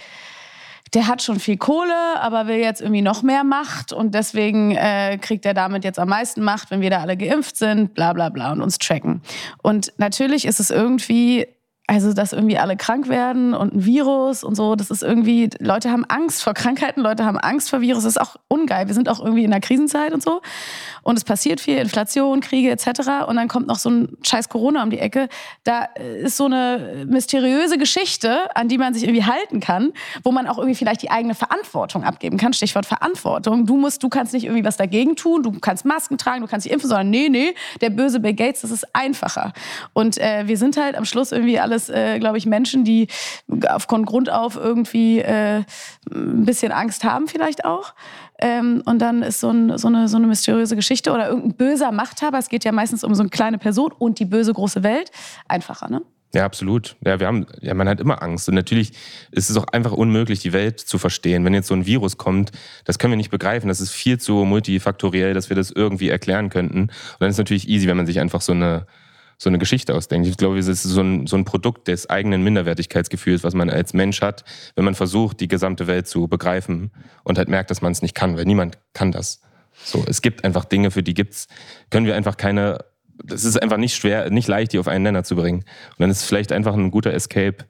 der 0.94 1.08
hat 1.08 1.22
schon 1.22 1.40
viel 1.40 1.58
Kohle, 1.58 2.20
aber 2.20 2.48
will 2.48 2.58
jetzt 2.58 2.82
irgendwie 2.82 3.02
noch 3.02 3.22
mehr 3.22 3.44
Macht 3.44 3.92
und 3.92 4.16
deswegen 4.16 4.72
äh, 4.72 5.18
kriegt 5.22 5.46
er 5.46 5.54
damit 5.54 5.84
jetzt 5.84 6.00
am 6.00 6.10
meisten 6.10 6.44
Macht, 6.44 6.72
wenn 6.72 6.82
wir 6.82 6.90
da 6.90 7.00
alle 7.00 7.18
geimpft 7.18 7.58
sind, 7.58 7.94
bla 7.94 8.14
bla 8.14 8.30
bla 8.30 8.52
und 8.52 8.62
uns 8.62 8.78
tracken. 8.78 9.22
Und 9.62 9.94
natürlich 9.98 10.46
ist 10.46 10.60
es 10.60 10.70
irgendwie 10.70 11.48
also, 11.90 12.12
dass 12.12 12.34
irgendwie 12.34 12.58
alle 12.58 12.76
krank 12.76 13.08
werden 13.08 13.54
und 13.54 13.74
ein 13.74 13.86
Virus 13.86 14.44
und 14.44 14.56
so, 14.56 14.76
das 14.76 14.92
ist 14.92 15.04
irgendwie, 15.04 15.50
Leute 15.60 15.90
haben 15.90 16.04
Angst 16.04 16.44
vor 16.44 16.54
Krankheiten, 16.54 17.00
Leute 17.00 17.24
haben 17.24 17.38
Angst 17.38 17.70
vor 17.70 17.80
Virus, 17.80 18.04
das 18.04 18.18
ist 18.18 18.22
auch 18.22 18.36
ungeil. 18.50 18.88
Wir 18.88 18.94
sind 18.94 19.08
auch 19.08 19.22
irgendwie 19.22 19.46
in 19.46 19.52
der 19.52 19.62
Krisenzeit 19.62 20.12
und 20.12 20.22
so. 20.22 20.42
Und 21.04 21.18
es 21.18 21.24
passiert 21.24 21.62
viel, 21.62 21.78
Inflation, 21.78 22.42
Kriege 22.42 22.70
etc. 22.70 23.26
Und 23.28 23.38
dann 23.38 23.48
kommt 23.48 23.68
noch 23.68 23.78
so 23.80 23.90
ein 23.90 24.18
scheiß 24.22 24.50
Corona 24.50 24.84
um 24.84 24.90
die 24.90 25.00
Ecke. 25.00 25.30
Da 25.64 25.86
ist 26.22 26.36
so 26.36 26.44
eine 26.46 27.06
mysteriöse 27.08 27.78
Geschichte, 27.78 28.54
an 28.54 28.68
die 28.68 28.78
man 28.78 28.94
sich 28.94 29.04
irgendwie 29.04 29.24
halten 29.24 29.62
kann, 29.62 29.94
wo 30.24 30.34
man 30.34 30.46
auch 30.48 30.58
irgendwie 30.58 30.76
vielleicht 30.76 31.02
die 31.04 31.10
eigene 31.10 31.36
Verantwortung 31.36 32.04
abgeben 32.04 32.38
kann. 32.38 32.52
Stichwort 32.52 32.86
Verantwortung. 32.86 33.66
Du 33.66 33.78
musst, 33.78 34.04
du 34.04 34.10
kannst 34.10 34.34
nicht 34.34 34.44
irgendwie 34.44 34.66
was 34.66 34.76
dagegen 34.76 35.16
tun, 35.16 35.42
du 35.42 35.54
kannst 35.54 35.86
Masken 35.86 36.18
tragen, 36.18 36.42
du 36.42 36.48
kannst 36.48 36.66
dich 36.66 36.74
impfen, 36.74 36.90
sondern 36.90 37.10
nee, 37.10 37.30
nee, 37.30 37.56
der 37.80 37.92
böse 37.92 38.20
Bill 38.20 38.34
Gates, 38.34 38.60
das 38.60 38.72
ist 38.72 38.94
einfacher. 38.94 39.54
Und 39.94 40.18
äh, 40.18 40.44
wir 40.48 40.58
sind 40.58 40.76
halt 40.76 40.98
am 40.98 41.06
Schluss 41.06 41.32
irgendwie 41.32 41.62
alles, 41.78 41.90
äh, 41.90 42.20
glaube 42.20 42.38
ich, 42.38 42.46
Menschen, 42.46 42.84
die 42.84 43.08
von 43.88 44.06
Grund 44.06 44.32
auf 44.32 44.56
irgendwie 44.56 45.20
äh, 45.20 45.64
ein 46.12 46.46
bisschen 46.46 46.72
Angst 46.72 47.04
haben 47.04 47.28
vielleicht 47.28 47.66
auch. 47.66 47.94
Ähm, 48.40 48.82
und 48.86 49.00
dann 49.00 49.24
ist 49.24 49.40
so, 49.40 49.50
ein, 49.50 49.78
so, 49.78 49.88
eine, 49.88 50.08
so 50.08 50.18
eine 50.18 50.28
mysteriöse 50.28 50.76
Geschichte 50.76 51.12
oder 51.12 51.28
irgendein 51.28 51.54
böser 51.54 51.92
Machthaber, 51.92 52.38
es 52.38 52.50
geht 52.50 52.64
ja 52.66 52.72
meistens 52.72 53.04
um 53.04 53.16
so 53.16 53.22
eine 53.22 53.30
kleine 53.30 53.58
Person 53.58 53.92
und 53.98 54.20
die 54.20 54.26
böse 54.26 54.54
große 54.54 54.84
Welt, 54.84 55.12
einfacher, 55.48 55.90
ne? 55.90 56.02
Ja, 56.36 56.44
absolut. 56.44 56.98
Ja, 57.06 57.22
wir 57.22 57.26
haben, 57.26 57.46
ja, 57.62 57.74
man 57.74 57.88
hat 57.88 58.02
immer 58.02 58.22
Angst. 58.22 58.50
Und 58.50 58.56
natürlich 58.56 58.92
ist 59.32 59.50
es 59.50 59.56
auch 59.56 59.66
einfach 59.72 59.94
unmöglich, 59.94 60.40
die 60.40 60.52
Welt 60.52 60.78
zu 60.78 60.98
verstehen. 60.98 61.46
Wenn 61.46 61.54
jetzt 61.54 61.68
so 61.68 61.74
ein 61.74 61.86
Virus 61.86 62.18
kommt, 62.18 62.52
das 62.84 63.00
können 63.00 63.14
wir 63.14 63.18
nicht 63.18 63.32
begreifen. 63.32 63.70
Das 63.70 63.80
ist 63.80 63.92
viel 63.92 64.20
zu 64.20 64.44
multifaktoriell, 64.44 65.34
dass 65.34 65.48
wir 65.50 65.56
das 65.56 65.72
irgendwie 65.72 66.10
erklären 66.10 66.50
könnten. 66.50 66.82
Und 66.82 66.92
dann 67.20 67.30
ist 67.30 67.36
es 67.36 67.40
natürlich 67.40 67.70
easy, 67.70 67.88
wenn 67.88 67.96
man 67.96 68.06
sich 68.06 68.20
einfach 68.20 68.42
so 68.42 68.52
eine, 68.52 68.86
so 69.38 69.50
eine 69.50 69.60
Geschichte 69.60 69.94
ausdenkt. 69.94 70.28
Ich 70.28 70.38
glaube, 70.38 70.58
es 70.58 70.68
ist 70.68 70.84
so 70.84 71.02
ein, 71.02 71.28
so 71.28 71.38
ein 71.38 71.46
Produkt 71.46 71.88
des 71.88 72.10
eigenen 72.10 72.44
Minderwertigkeitsgefühls, 72.44 73.44
was 73.44 73.54
man 73.54 73.70
als 73.70 73.94
Mensch 73.94 74.22
hat, 74.22 74.44
wenn 74.76 74.86
man 74.86 74.96
versucht, 74.96 75.40
die 75.40 75.48
gesamte 75.48 75.88
Welt 75.88 76.08
zu 76.08 76.28
begreifen 76.28 76.92
und 77.24 77.38
halt 77.38 77.48
merkt, 77.48 77.70
dass 77.70 77.82
man 77.82 77.92
es 77.92 78.02
nicht 78.02 78.16
kann, 78.16 78.36
weil 78.38 78.46
niemand 78.46 78.80
kann 78.94 79.12
das. 79.12 79.42
So, 79.84 80.04
es 80.08 80.22
gibt 80.22 80.44
einfach 80.44 80.66
Dinge, 80.66 80.90
für 80.90 81.04
die 81.04 81.14
gibt's, 81.14 81.48
können 81.92 82.08
wir 82.08 82.16
einfach 82.16 82.38
keine 82.38 82.80
das 83.24 83.46
ist 83.46 83.62
einfach 83.62 83.78
nicht 83.78 83.96
schwer, 83.96 84.30
nicht 84.30 84.48
leicht, 84.48 84.74
die 84.74 84.80
auf 84.80 84.88
einen 84.88 85.04
Nenner 85.04 85.24
zu 85.24 85.36
bringen. 85.36 85.60
Und 85.60 86.00
dann 86.00 86.10
ist 86.10 86.22
es 86.22 86.28
vielleicht 86.28 86.52
einfach 86.52 86.76
ein 86.76 86.92
guter 86.92 87.14
Escape, 87.14 87.66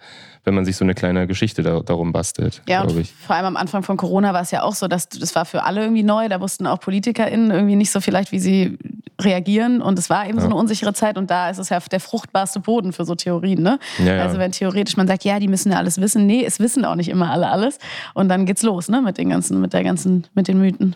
wenn 0.48 0.56
man 0.56 0.64
sich 0.64 0.78
so 0.78 0.86
eine 0.86 0.94
kleine 0.94 1.28
Geschichte 1.28 1.62
da, 1.62 1.82
darum 1.82 2.14
bastelt, 2.14 2.62
Ja, 2.70 2.80
glaube 2.82 2.96
und 2.96 3.02
ich. 3.02 3.14
vor 3.14 3.36
allem 3.36 3.48
am 3.48 3.58
Anfang 3.58 3.84
von 3.84 3.98
Corona 3.98 4.34
war 4.34 4.42
es 4.42 4.52
ja 4.52 4.64
auch 4.64 4.74
so, 4.74 4.88
dass 4.88 5.10
das 5.10 5.36
war 5.36 5.44
für 5.44 5.64
alle 5.64 5.82
irgendwie 5.82 6.04
neu. 6.04 6.30
Da 6.30 6.40
wussten 6.40 6.66
auch 6.68 6.80
PolitikerInnen 6.80 7.52
irgendwie 7.52 7.76
nicht 7.76 7.92
so 7.92 8.00
vielleicht, 8.00 8.32
wie 8.32 8.40
sie 8.40 8.78
reagieren. 9.20 9.82
Und 9.82 10.00
es 10.00 10.10
war 10.10 10.26
eben 10.26 10.40
so 10.40 10.46
eine 10.46 10.56
unsichere 10.56 10.94
Zeit. 10.94 11.18
Und 11.18 11.30
da 11.30 11.50
ist 11.50 11.58
es 11.58 11.68
ja 11.68 11.80
der 11.80 12.00
fruchtbarste 12.00 12.62
Boden 12.62 12.94
für 12.94 13.04
so 13.04 13.14
Theorien. 13.14 13.62
Ne? 13.62 13.78
Ja, 14.00 14.16
ja. 14.16 14.24
Also 14.24 14.38
wenn 14.38 14.54
theoretisch 14.54 14.96
man 14.96 15.08
sagt, 15.08 15.26
ja, 15.26 15.38
die 15.40 15.50
müssen 15.50 15.72
ja 15.72 15.80
alles 15.80 16.00
wissen. 16.00 16.26
Nee, 16.26 16.46
es 16.46 16.62
wissen 16.62 16.86
auch 16.86 16.96
nicht 16.96 17.10
immer 17.10 17.30
alle 17.30 17.50
alles. 17.50 17.78
Und 18.14 18.30
dann 18.30 18.46
geht's 18.46 18.64
los 18.64 18.88
ne? 18.88 19.02
mit 19.02 19.18
den 19.18 19.30
ganzen, 19.30 19.60
mit 19.60 19.74
der 19.74 19.84
ganzen, 19.84 20.28
mit 20.34 20.48
den 20.48 20.60
Mythen. 20.60 20.96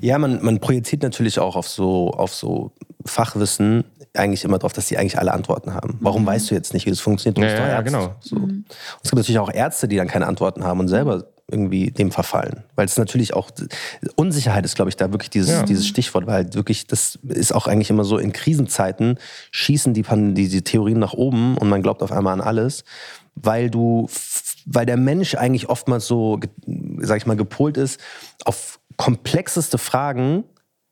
Ja, 0.00 0.18
man, 0.18 0.42
man 0.44 0.60
projiziert 0.60 1.02
natürlich 1.02 1.38
auch 1.38 1.56
auf 1.56 1.68
so, 1.68 2.10
auf 2.10 2.34
so 2.34 2.72
Fachwissen 3.04 3.84
eigentlich 4.16 4.44
immer 4.44 4.58
darauf, 4.58 4.72
dass 4.72 4.86
die 4.86 4.96
eigentlich 4.98 5.18
alle 5.18 5.32
Antworten 5.32 5.74
haben. 5.74 5.98
Warum 6.00 6.24
weißt 6.24 6.50
du 6.50 6.54
jetzt 6.54 6.72
nicht, 6.72 6.86
wie 6.86 6.90
das 6.90 7.00
funktioniert? 7.00 7.36
Du 7.36 7.42
Ja, 7.42 7.46
bist 7.48 7.58
doch 7.58 7.66
ja, 7.66 7.76
Arzt. 7.76 7.86
genau. 7.86 8.14
So. 8.20 8.36
Und 8.36 8.64
es 9.02 9.10
gibt 9.10 9.16
natürlich 9.16 9.38
auch 9.40 9.52
Ärzte, 9.52 9.88
die 9.88 9.96
dann 9.96 10.06
keine 10.08 10.26
Antworten 10.26 10.62
haben 10.64 10.78
und 10.80 10.88
selber 10.88 11.24
irgendwie 11.50 11.90
dem 11.90 12.10
verfallen. 12.10 12.62
Weil 12.74 12.86
es 12.86 12.96
natürlich 12.96 13.34
auch, 13.34 13.50
Unsicherheit 14.16 14.64
ist, 14.64 14.76
glaube 14.76 14.88
ich, 14.88 14.96
da 14.96 15.10
wirklich 15.12 15.30
dieses, 15.30 15.50
Ja. 15.50 15.62
dieses 15.64 15.86
Stichwort, 15.86 16.26
weil 16.26 16.34
halt 16.34 16.54
wirklich, 16.54 16.86
das 16.86 17.18
ist 17.28 17.52
auch 17.54 17.66
eigentlich 17.66 17.90
immer 17.90 18.04
so, 18.04 18.16
in 18.18 18.32
Krisenzeiten 18.32 19.18
schießen 19.50 19.92
die, 19.94 20.02
die, 20.34 20.48
die 20.48 20.62
Theorien 20.62 20.98
nach 20.98 21.12
oben 21.12 21.58
und 21.58 21.68
man 21.68 21.82
glaubt 21.82 22.02
auf 22.02 22.12
einmal 22.12 22.32
an 22.32 22.40
alles, 22.40 22.84
weil 23.34 23.68
du, 23.68 24.08
weil 24.64 24.86
der 24.86 24.96
Mensch 24.96 25.34
eigentlich 25.34 25.68
oftmals 25.68 26.06
so, 26.06 26.40
sag 26.98 27.18
ich 27.18 27.26
mal, 27.26 27.36
gepolt 27.36 27.76
ist, 27.76 28.00
auf 28.44 28.78
komplexeste 28.96 29.78
Fragen 29.78 30.44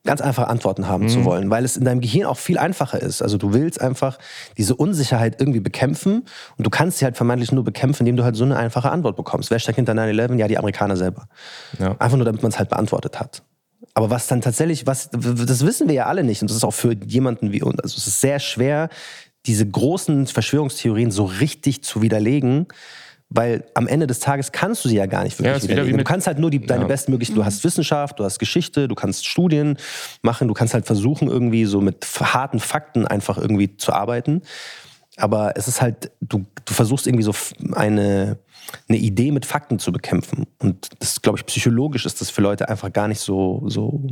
ganz 0.05 0.19
einfach 0.19 0.49
Antworten 0.49 0.87
haben 0.87 1.07
zu 1.07 1.23
wollen, 1.23 1.49
weil 1.49 1.63
es 1.63 1.77
in 1.77 1.85
deinem 1.85 2.01
Gehirn 2.01 2.25
auch 2.25 2.37
viel 2.37 2.57
einfacher 2.57 3.01
ist. 3.01 3.21
Also 3.21 3.37
du 3.37 3.53
willst 3.53 3.79
einfach 3.79 4.19
diese 4.57 4.75
Unsicherheit 4.75 5.39
irgendwie 5.39 5.61
bekämpfen 5.61 6.25
und 6.57 6.65
du 6.65 6.69
kannst 6.69 6.97
sie 6.97 7.05
halt 7.05 7.15
vermeintlich 7.15 7.53
nur 7.53 7.63
bekämpfen, 7.63 8.01
indem 8.01 8.17
du 8.17 8.23
halt 8.25 8.35
so 8.35 8.43
eine 8.43 8.57
einfache 8.57 8.91
Antwort 8.91 9.15
bekommst. 9.15 9.49
Wer 9.49 9.59
steckt 9.59 9.77
hinter 9.77 9.93
9-11? 9.93 10.35
Ja, 10.37 10.47
die 10.49 10.57
Amerikaner 10.57 10.97
selber. 10.97 11.27
Ja. 11.79 11.95
Einfach 11.99 12.17
nur, 12.17 12.25
damit 12.25 12.41
man 12.41 12.51
es 12.51 12.59
halt 12.59 12.69
beantwortet 12.69 13.19
hat. 13.19 13.43
Aber 13.93 14.09
was 14.09 14.27
dann 14.27 14.41
tatsächlich, 14.41 14.87
was, 14.87 15.09
das 15.11 15.65
wissen 15.65 15.87
wir 15.87 15.95
ja 15.95 16.05
alle 16.07 16.23
nicht 16.23 16.41
und 16.41 16.49
das 16.49 16.57
ist 16.57 16.63
auch 16.63 16.73
für 16.73 16.93
jemanden 16.93 17.53
wie 17.53 17.61
uns, 17.61 17.79
also 17.79 17.95
es 17.95 18.07
ist 18.07 18.19
sehr 18.19 18.39
schwer, 18.39 18.89
diese 19.45 19.67
großen 19.67 20.27
Verschwörungstheorien 20.27 21.11
so 21.11 21.25
richtig 21.25 21.83
zu 21.83 22.01
widerlegen, 22.01 22.67
weil 23.35 23.65
am 23.73 23.87
Ende 23.87 24.05
des 24.07 24.19
Tages 24.19 24.51
kannst 24.51 24.85
du 24.85 24.89
sie 24.89 24.95
ja 24.97 25.07
gar 25.07 25.23
nicht 25.23 25.39
Ja, 25.39 25.45
wirklich 25.45 25.63
wie 25.63 25.69
widerlegen. 25.69 25.97
Du 25.97 26.03
kannst 26.03 26.27
halt 26.27 26.37
nur 26.39 26.51
die, 26.51 26.65
deine 26.65 26.83
Ja. 26.83 26.87
bestmöglichen, 26.87 27.35
du 27.35 27.43
hast 27.43 27.63
Wissenschaft, 27.63 28.19
du 28.19 28.23
hast 28.23 28.37
Geschichte, 28.39 28.87
du 28.87 28.95
kannst 28.95 29.25
Studien 29.27 29.77
machen, 30.21 30.47
du 30.47 30.53
kannst 30.53 30.73
halt 30.73 30.85
versuchen, 30.85 31.27
irgendwie 31.29 31.65
so 31.65 31.81
mit 31.81 32.05
harten 32.21 32.59
Fakten 32.59 33.07
einfach 33.07 33.37
irgendwie 33.37 33.75
zu 33.75 33.91
arbeiten. 33.91 34.41
Aber 35.17 35.53
es 35.55 35.67
ist 35.67 35.81
halt, 35.81 36.11
du, 36.21 36.45
du 36.65 36.73
versuchst 36.73 37.05
irgendwie 37.07 37.23
so 37.23 37.33
eine, 37.73 38.37
eine 38.89 38.97
Idee 38.97 39.31
mit 39.31 39.45
Fakten 39.45 39.77
zu 39.79 39.91
bekämpfen. 39.91 40.47
Und 40.59 40.89
das, 40.99 41.21
glaube 41.21 41.37
ich, 41.37 41.45
psychologisch 41.45 42.05
ist 42.05 42.21
das 42.21 42.29
für 42.29 42.41
Leute 42.41 42.69
einfach 42.69 42.91
gar 42.91 43.07
nicht 43.07 43.19
so, 43.19 43.63
so 43.67 44.07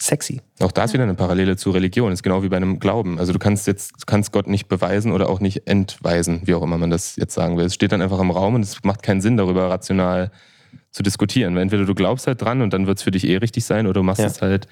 sexy. 0.00 0.40
Auch 0.60 0.72
da 0.72 0.84
ist 0.84 0.92
wieder 0.92 1.02
eine 1.04 1.14
Parallele 1.14 1.56
zu 1.56 1.70
Religion. 1.70 2.12
ist 2.12 2.22
genau 2.22 2.42
wie 2.42 2.48
bei 2.48 2.56
einem 2.56 2.78
Glauben. 2.78 3.18
Also 3.18 3.32
du 3.32 3.38
kannst 3.38 3.66
jetzt 3.66 4.06
kannst 4.06 4.32
Gott 4.32 4.46
nicht 4.46 4.68
beweisen 4.68 5.12
oder 5.12 5.28
auch 5.28 5.40
nicht 5.40 5.66
entweisen, 5.66 6.42
wie 6.44 6.54
auch 6.54 6.62
immer 6.62 6.78
man 6.78 6.90
das 6.90 7.16
jetzt 7.16 7.34
sagen 7.34 7.56
will. 7.56 7.64
Es 7.66 7.74
steht 7.74 7.92
dann 7.92 8.02
einfach 8.02 8.20
im 8.20 8.30
Raum 8.30 8.54
und 8.54 8.62
es 8.62 8.82
macht 8.84 9.02
keinen 9.02 9.20
Sinn, 9.20 9.36
darüber 9.36 9.68
rational 9.70 10.30
zu 10.90 11.02
diskutieren. 11.02 11.54
Weil 11.54 11.62
entweder 11.62 11.84
du 11.84 11.94
glaubst 11.94 12.26
halt 12.26 12.40
dran 12.40 12.62
und 12.62 12.72
dann 12.72 12.86
wird 12.86 12.98
es 12.98 13.02
für 13.04 13.10
dich 13.10 13.26
eh 13.26 13.36
richtig 13.38 13.64
sein 13.64 13.86
oder 13.86 13.94
du 13.94 14.02
machst 14.04 14.20
Ja. 14.20 14.26
es 14.26 14.40
halt 14.40 14.68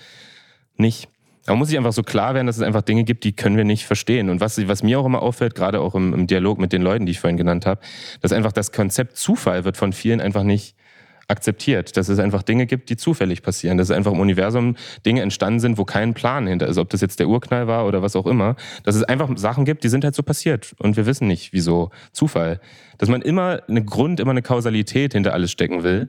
nicht. 0.77 1.09
Aber 1.47 1.53
man 1.55 1.61
muss 1.61 1.69
sich 1.69 1.79
einfach 1.79 1.93
so 1.93 2.03
klar 2.03 2.35
werden, 2.35 2.47
dass 2.49 2.57
es 2.57 2.63
einfach 2.63 2.83
Dinge 2.83 3.05
gibt, 3.05 3.23
die 3.25 3.35
können 3.35 3.57
wir 3.57 3.65
nicht 3.65 3.87
verstehen. 3.87 4.31
Und 4.31 4.41
was, 4.41 4.59
was 4.69 4.83
mir 4.83 4.99
auch 4.99 5.07
immer 5.07 5.23
auffällt, 5.23 5.55
gerade 5.55 5.81
auch 5.81 5.95
im, 5.95 6.13
im 6.13 6.27
Dialog 6.27 6.59
mit 6.59 6.73
den 6.73 6.83
Leuten, 6.83 7.07
die 7.07 7.13
ich 7.13 7.21
vorhin 7.21 7.37
genannt 7.37 7.67
habe, 7.67 7.81
dass 8.21 8.33
einfach 8.33 8.51
das 8.53 8.73
Konzept 8.73 9.17
Zufall 9.17 9.65
wird 9.65 9.77
von 9.77 9.93
vielen 9.93 10.21
einfach 10.21 10.43
nicht 10.43 10.75
akzeptiert, 11.29 11.97
dass 11.97 12.09
es 12.09 12.19
einfach 12.19 12.43
Dinge 12.43 12.67
gibt, 12.67 12.89
die 12.89 12.97
zufällig 12.97 13.43
passieren, 13.43 13.79
dass 13.79 13.91
es 13.91 13.97
einfach 13.97 14.13
im 14.13 14.21
Universum 14.21 14.77
Dinge 15.05 15.23
entstanden 15.23 15.61
sind, 15.61 15.79
wo 15.79 15.85
kein 15.85 16.15
Plan 16.15 16.47
hinter 16.47 16.67
ist, 16.69 16.79
ob 16.79 16.89
das 16.91 17.01
jetzt 17.01 17.19
der 17.19 17.29
Urknall 17.29 17.67
war 17.67 17.87
oder 17.87 18.03
was 18.03 18.15
auch 18.17 18.27
immer, 18.27 18.57
dass 18.85 18.95
es 18.95 19.03
einfach 19.03 19.29
Sachen 19.37 19.65
gibt, 19.65 19.85
die 19.85 19.89
sind 19.89 20.05
halt 20.05 20.15
so 20.15 20.23
passiert 20.23 20.75
und 20.79 20.97
wir 20.97 21.07
wissen 21.07 21.27
nicht, 21.27 21.53
wieso. 21.53 21.91
Zufall, 22.13 22.61
dass 22.99 23.09
man 23.09 23.23
immer 23.23 23.63
eine 23.69 23.85
Grund, 23.85 24.21
immer 24.21 24.31
eine 24.31 24.43
Kausalität 24.43 25.13
hinter 25.13 25.33
alles 25.33 25.51
stecken 25.51 25.83
will 25.83 26.09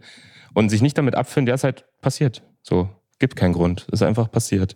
und 0.53 0.69
sich 0.69 0.81
nicht 0.81 0.97
damit 0.97 1.15
abfinden, 1.15 1.47
der 1.47 1.55
ist 1.55 1.63
halt 1.63 1.85
passiert, 2.01 2.43
so 2.61 2.89
gibt 3.19 3.35
keinen 3.35 3.53
Grund, 3.53 3.87
ist 3.91 4.03
einfach 4.03 4.31
passiert. 4.31 4.75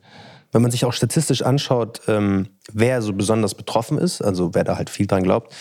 Wenn 0.51 0.61
man 0.61 0.71
sich 0.71 0.83
auch 0.83 0.93
statistisch 0.93 1.43
anschaut, 1.43 2.01
ähm, 2.07 2.49
wer 2.73 3.01
so 3.01 3.13
besonders 3.13 3.55
betroffen 3.55 3.97
ist, 3.97 4.21
also 4.21 4.53
wer 4.53 4.63
da 4.63 4.75
halt 4.77 4.89
viel 4.89 5.07
dran 5.07 5.23
glaubt, 5.23 5.53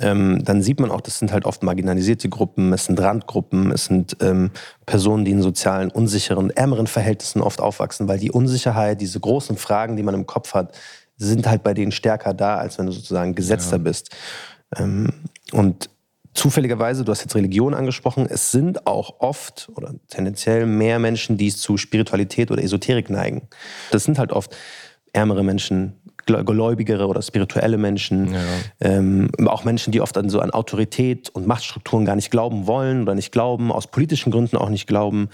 ähm, 0.00 0.44
dann 0.44 0.62
sieht 0.62 0.80
man 0.80 0.90
auch, 0.90 1.00
das 1.00 1.18
sind 1.18 1.32
halt 1.32 1.44
oft 1.44 1.62
marginalisierte 1.62 2.28
Gruppen, 2.28 2.72
es 2.72 2.86
sind 2.86 3.00
Randgruppen, 3.00 3.70
es 3.72 3.86
sind 3.86 4.16
ähm, 4.20 4.50
Personen, 4.84 5.24
die 5.24 5.30
in 5.30 5.42
sozialen, 5.42 5.90
unsicheren, 5.90 6.50
ärmeren 6.50 6.86
Verhältnissen 6.86 7.40
oft 7.40 7.60
aufwachsen, 7.60 8.08
weil 8.08 8.18
die 8.18 8.30
Unsicherheit, 8.30 9.00
diese 9.00 9.20
großen 9.20 9.56
Fragen, 9.56 9.96
die 9.96 10.02
man 10.02 10.14
im 10.14 10.26
Kopf 10.26 10.54
hat, 10.54 10.76
sind 11.16 11.46
halt 11.46 11.62
bei 11.62 11.74
denen 11.74 11.92
stärker 11.92 12.34
da, 12.34 12.56
als 12.56 12.78
wenn 12.78 12.86
du 12.86 12.92
sozusagen 12.92 13.34
gesetzter 13.34 13.78
bist. 13.78 14.14
Ähm, 14.76 15.12
und 15.52 15.88
zufälligerweise, 16.34 17.04
du 17.04 17.12
hast 17.12 17.22
jetzt 17.22 17.34
Religion 17.34 17.74
angesprochen, 17.74 18.26
es 18.28 18.50
sind 18.50 18.86
auch 18.86 19.20
oft 19.20 19.70
oder 19.74 19.94
tendenziell 20.08 20.66
mehr 20.66 20.98
Menschen, 20.98 21.36
die 21.38 21.50
zu 21.50 21.76
Spiritualität 21.76 22.50
oder 22.50 22.62
Esoterik 22.62 23.10
neigen. 23.10 23.48
Das 23.90 24.04
sind 24.04 24.18
halt 24.18 24.32
oft 24.32 24.54
ärmere 25.12 25.42
Menschen, 25.42 25.94
gläubigere 26.26 27.06
oder 27.06 27.22
spirituelle 27.22 27.78
Menschen, 27.78 28.34
ähm, 28.80 29.30
auch 29.46 29.64
Menschen, 29.64 29.92
die 29.92 30.00
oft 30.00 30.18
an 30.18 30.28
so 30.28 30.40
an 30.40 30.50
Autorität 30.50 31.28
und 31.30 31.46
Machtstrukturen 31.46 32.04
gar 32.04 32.16
nicht 32.16 32.30
glauben 32.30 32.66
wollen 32.66 33.02
oder 33.02 33.14
nicht 33.14 33.32
glauben, 33.32 33.72
aus 33.72 33.86
politischen 33.86 34.32
Gründen 34.32 34.56
auch 34.56 34.68
nicht 34.68 34.86
glauben. 34.86 35.28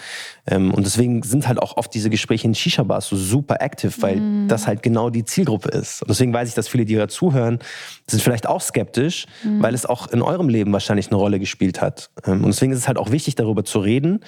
Ähm, 0.47 0.73
und 0.73 0.85
deswegen 0.87 1.23
sind 1.23 1.49
halt 1.49 1.61
auch 1.61 1.77
oft 1.77 1.93
diese 1.95 2.11
Gespräche 2.11 2.47
in 2.47 2.55
Shisha-Bars 2.55 3.09
so 3.09 3.17
super 3.17 3.57
active, 3.61 3.93
weil 4.01 4.47
das 4.49 4.67
halt 4.67 4.83
genau 4.83 5.11
die 5.11 5.25
Zielgruppe 5.25 5.71
ist. 5.71 6.03
Und 6.03 6.11
deswegen 6.11 6.33
weiß 6.33 6.49
ich, 6.49 6.55
dass 6.55 6.69
viele, 6.69 6.85
die 6.85 6.95
da 6.95 7.09
zuhören, 7.09 7.59
sind 8.07 8.23
vielleicht 8.23 8.47
auch 8.47 8.61
skeptisch, 8.61 9.27
weil 9.61 9.75
es 9.75 9.87
auch 9.87 10.09
in 10.09 10.23
eurem 10.23 10.49
Leben 10.49 10.73
wahrscheinlich 10.73 11.09
eine 11.09 11.17
Rolle 11.17 11.39
gespielt 11.39 11.81
hat. 11.81 12.11
Ähm, 12.27 12.45
und 12.45 12.49
deswegen 12.49 12.73
ist 12.73 12.79
es 12.79 12.89
halt 12.89 12.99
auch 12.99 13.11
wichtig, 13.11 13.35
darüber 13.35 13.65
zu 13.65 13.79
reden. 13.81 14.21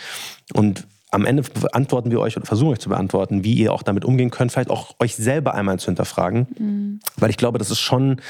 Und 0.54 0.86
am 1.14 1.24
Ende 1.26 1.42
beantworten 1.42 2.10
wir 2.10 2.20
euch 2.20 2.36
oder 2.36 2.46
versuchen 2.46 2.72
euch 2.72 2.80
zu 2.80 2.88
beantworten, 2.88 3.44
wie 3.44 3.54
ihr 3.54 3.72
auch 3.72 3.82
damit 3.82 4.04
umgehen 4.04 4.30
könnt, 4.30 4.52
vielleicht 4.52 4.70
auch 4.70 4.94
euch 4.98 5.14
selber 5.16 5.54
einmal 5.54 5.78
zu 5.78 5.86
hinterfragen. 5.86 7.00
Weil 7.16 7.30
ich 7.30 7.36
glaube, 7.36 7.58
das 7.58 7.70
ist 7.70 7.80
schon 7.80 8.20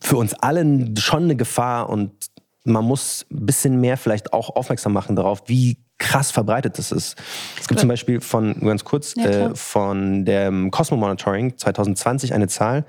für 0.00 0.16
uns 0.16 0.34
alle 0.34 0.64
schon 0.98 1.24
eine 1.24 1.36
Gefahr 1.36 1.88
und 1.88 2.12
man 2.64 2.84
muss 2.84 3.24
ein 3.30 3.46
bisschen 3.46 3.80
mehr 3.80 3.96
vielleicht 3.96 4.32
auch 4.32 4.54
aufmerksam 4.54 4.92
machen 4.92 5.16
darauf, 5.16 5.44
wie 5.46 5.78
krass 5.98 6.30
verbreitet 6.30 6.78
das 6.78 6.92
ist. 6.92 7.16
Es 7.58 7.68
gibt 7.68 7.80
zum 7.80 7.88
Beispiel 7.88 8.20
von, 8.20 8.60
ganz 8.60 8.84
kurz, 8.84 9.14
Ja, 9.16 9.24
äh, 9.24 9.54
von 9.54 10.24
dem 10.24 10.70
Cosmo 10.70 10.96
Monitoring 10.96 11.56
2020 11.56 12.34
eine 12.34 12.48
Zahl, 12.48 12.84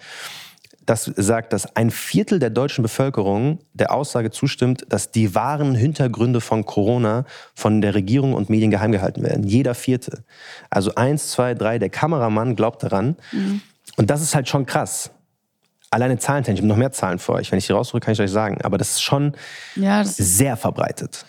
das 0.87 1.11
sagt, 1.17 1.51
dass 1.51 1.75
ein 1.75 1.91
Viertel 1.91 2.39
der 2.39 2.49
deutschen 2.49 2.81
Bevölkerung 2.81 3.59
der 3.73 3.91
Aussage 3.91 4.31
zustimmt, 4.31 4.85
dass 4.87 5.11
die 5.11 5.35
wahren 5.35 5.75
Hintergründe 5.75 6.39
von 6.39 6.65
Corona 6.65 7.25
von 7.53 7.81
der 7.81 7.93
Regierung 7.93 8.33
und 8.33 8.49
Medien 8.49 8.71
geheim 8.71 8.93
gehalten 8.93 9.21
werden. 9.21 9.43
Jeder 9.43 9.75
Vierte. 9.75 10.23
Also 10.69 10.95
eins, 10.95 11.31
zwei, 11.31 11.53
drei, 11.55 11.77
der 11.77 11.89
Kameramann 11.89 12.55
glaubt 12.55 12.83
daran. 12.83 13.17
Und 13.97 14.09
das 14.09 14.21
ist 14.21 14.33
halt 14.33 14.47
schon 14.47 14.65
krass. 14.65 15.11
Alleine 15.89 16.17
zahlentechnisch, 16.19 16.59
ich 16.59 16.63
habe 16.63 16.69
noch 16.69 16.77
mehr 16.77 16.93
Zahlen 16.93 17.19
für 17.19 17.33
euch. 17.33 17.51
Wenn 17.51 17.59
ich 17.59 17.67
die 17.67 17.73
rausdrücke, 17.73 18.05
kann 18.05 18.13
ich 18.13 18.21
euch 18.21 18.31
sagen. 18.31 18.61
Aber 18.61 18.77
das 18.77 18.91
ist 18.91 19.01
schon 19.01 19.33
Ja, 19.75 19.99
das 19.99 20.15
sehr 20.15 20.55
verbreitet. 20.55 21.25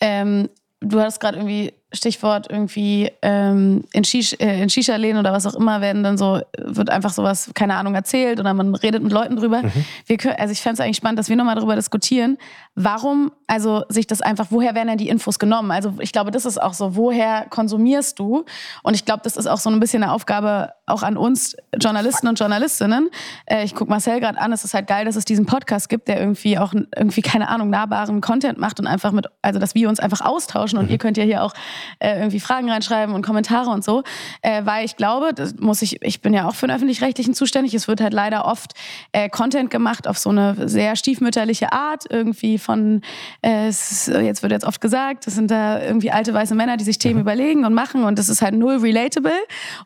Ähm, 0.00 0.50
du 0.80 1.00
hattest 1.00 1.18
gerade 1.18 1.38
irgendwie 1.38 1.72
Stichwort 1.92 2.50
irgendwie 2.50 3.10
ähm, 3.22 3.84
in, 3.92 4.04
Shish, 4.04 4.34
äh, 4.38 4.62
in 4.62 4.68
Shisha-Läden 4.68 5.18
oder 5.18 5.32
was 5.32 5.46
auch 5.46 5.54
immer 5.54 5.80
werden 5.80 6.02
dann 6.02 6.16
so, 6.16 6.40
wird 6.58 6.90
einfach 6.90 7.12
sowas, 7.12 7.50
keine 7.54 7.74
Ahnung, 7.74 7.94
erzählt 7.94 8.40
oder 8.40 8.54
man 8.54 8.74
redet 8.74 9.02
mit 9.02 9.12
Leuten 9.12 9.36
drüber. 9.36 9.62
Wir 10.06 10.16
können, 10.16 10.36
also 10.38 10.52
ich 10.52 10.60
fände 10.60 10.74
es 10.74 10.80
eigentlich 10.80 10.96
spannend, 10.96 11.18
dass 11.18 11.28
wir 11.28 11.36
nochmal 11.36 11.54
darüber 11.54 11.76
diskutieren, 11.76 12.38
warum, 12.74 13.32
also 13.46 13.84
sich 13.88 14.06
das 14.06 14.22
einfach, 14.22 14.46
woher 14.50 14.74
werden 14.74 14.88
denn 14.88 14.98
die 14.98 15.08
Infos 15.08 15.38
genommen? 15.38 15.70
Also 15.70 15.94
ich 16.00 16.12
glaube, 16.12 16.30
das 16.30 16.46
ist 16.46 16.60
auch 16.60 16.74
so, 16.74 16.96
woher 16.96 17.46
konsumierst 17.50 18.18
du? 18.18 18.44
Und 18.82 18.94
ich 18.94 19.04
glaube, 19.04 19.20
das 19.24 19.36
ist 19.36 19.46
auch 19.46 19.58
so 19.58 19.70
ein 19.70 19.80
bisschen 19.80 20.02
eine 20.02 20.12
Aufgabe 20.12 20.72
auch 20.86 21.02
an 21.02 21.16
uns 21.16 21.56
Journalisten 21.80 22.26
und 22.28 22.38
Journalistinnen. 22.38 23.10
Äh, 23.46 23.64
ich 23.64 23.74
gucke 23.74 23.90
Marcel 23.90 24.20
gerade 24.20 24.40
an, 24.40 24.52
es 24.52 24.64
ist 24.64 24.74
halt 24.74 24.86
geil, 24.86 25.04
dass 25.04 25.16
es 25.16 25.24
diesen 25.24 25.46
Podcast 25.46 25.88
gibt, 25.88 26.08
der 26.08 26.20
irgendwie 26.20 26.58
auch 26.58 26.74
irgendwie, 26.96 27.22
keine 27.22 27.48
Ahnung, 27.48 27.70
nahbaren 27.70 28.20
Content 28.20 28.58
macht 28.58 28.80
und 28.80 28.86
einfach 28.86 29.12
mit, 29.12 29.26
also 29.42 29.60
dass 29.60 29.74
wir 29.74 29.88
uns 29.88 30.00
einfach 30.00 30.20
austauschen 30.20 30.78
und 30.78 30.90
ihr 30.90 30.98
könnt 30.98 31.16
ja 31.16 31.24
hier 31.24 31.42
auch 31.42 31.54
äh, 32.00 32.16
irgendwie 32.16 32.40
Fragen 32.40 32.70
reinschreiben 32.70 33.14
und 33.14 33.22
Kommentare 33.22 33.70
und 33.70 33.84
so, 33.84 34.02
äh, 34.42 34.64
weil 34.64 34.84
ich 34.84 34.96
glaube, 34.96 35.32
das 35.34 35.54
muss 35.56 35.82
ich, 35.82 36.02
ich 36.02 36.20
bin 36.20 36.34
ja 36.34 36.48
auch 36.48 36.54
für 36.54 36.66
den 36.66 36.74
öffentlich-rechtlichen 36.74 37.34
zuständig, 37.34 37.74
es 37.74 37.86
wird 37.86 38.00
halt 38.00 38.12
leider 38.12 38.44
oft 38.44 38.72
äh, 39.12 39.28
Content 39.28 39.70
gemacht 39.70 40.08
auf 40.08 40.18
so 40.18 40.30
eine 40.30 40.68
sehr 40.68 40.96
stiefmütterliche 40.96 41.72
Art, 41.72 42.04
irgendwie 42.08 42.58
von, 42.58 43.02
äh, 43.42 43.66
jetzt 43.66 44.42
wird 44.42 44.52
jetzt 44.52 44.64
oft 44.64 44.80
gesagt, 44.80 45.26
das 45.26 45.34
sind 45.34 45.50
da 45.50 45.80
irgendwie 45.80 46.10
alte 46.10 46.34
weiße 46.34 46.54
Männer, 46.54 46.76
die 46.76 46.84
sich 46.84 46.98
Themen 46.98 47.20
überlegen 47.20 47.64
und 47.64 47.74
machen 47.74 48.04
und 48.04 48.18
das 48.18 48.28
ist 48.28 48.42
halt 48.42 48.54
null 48.54 48.78
relatable. 48.78 49.32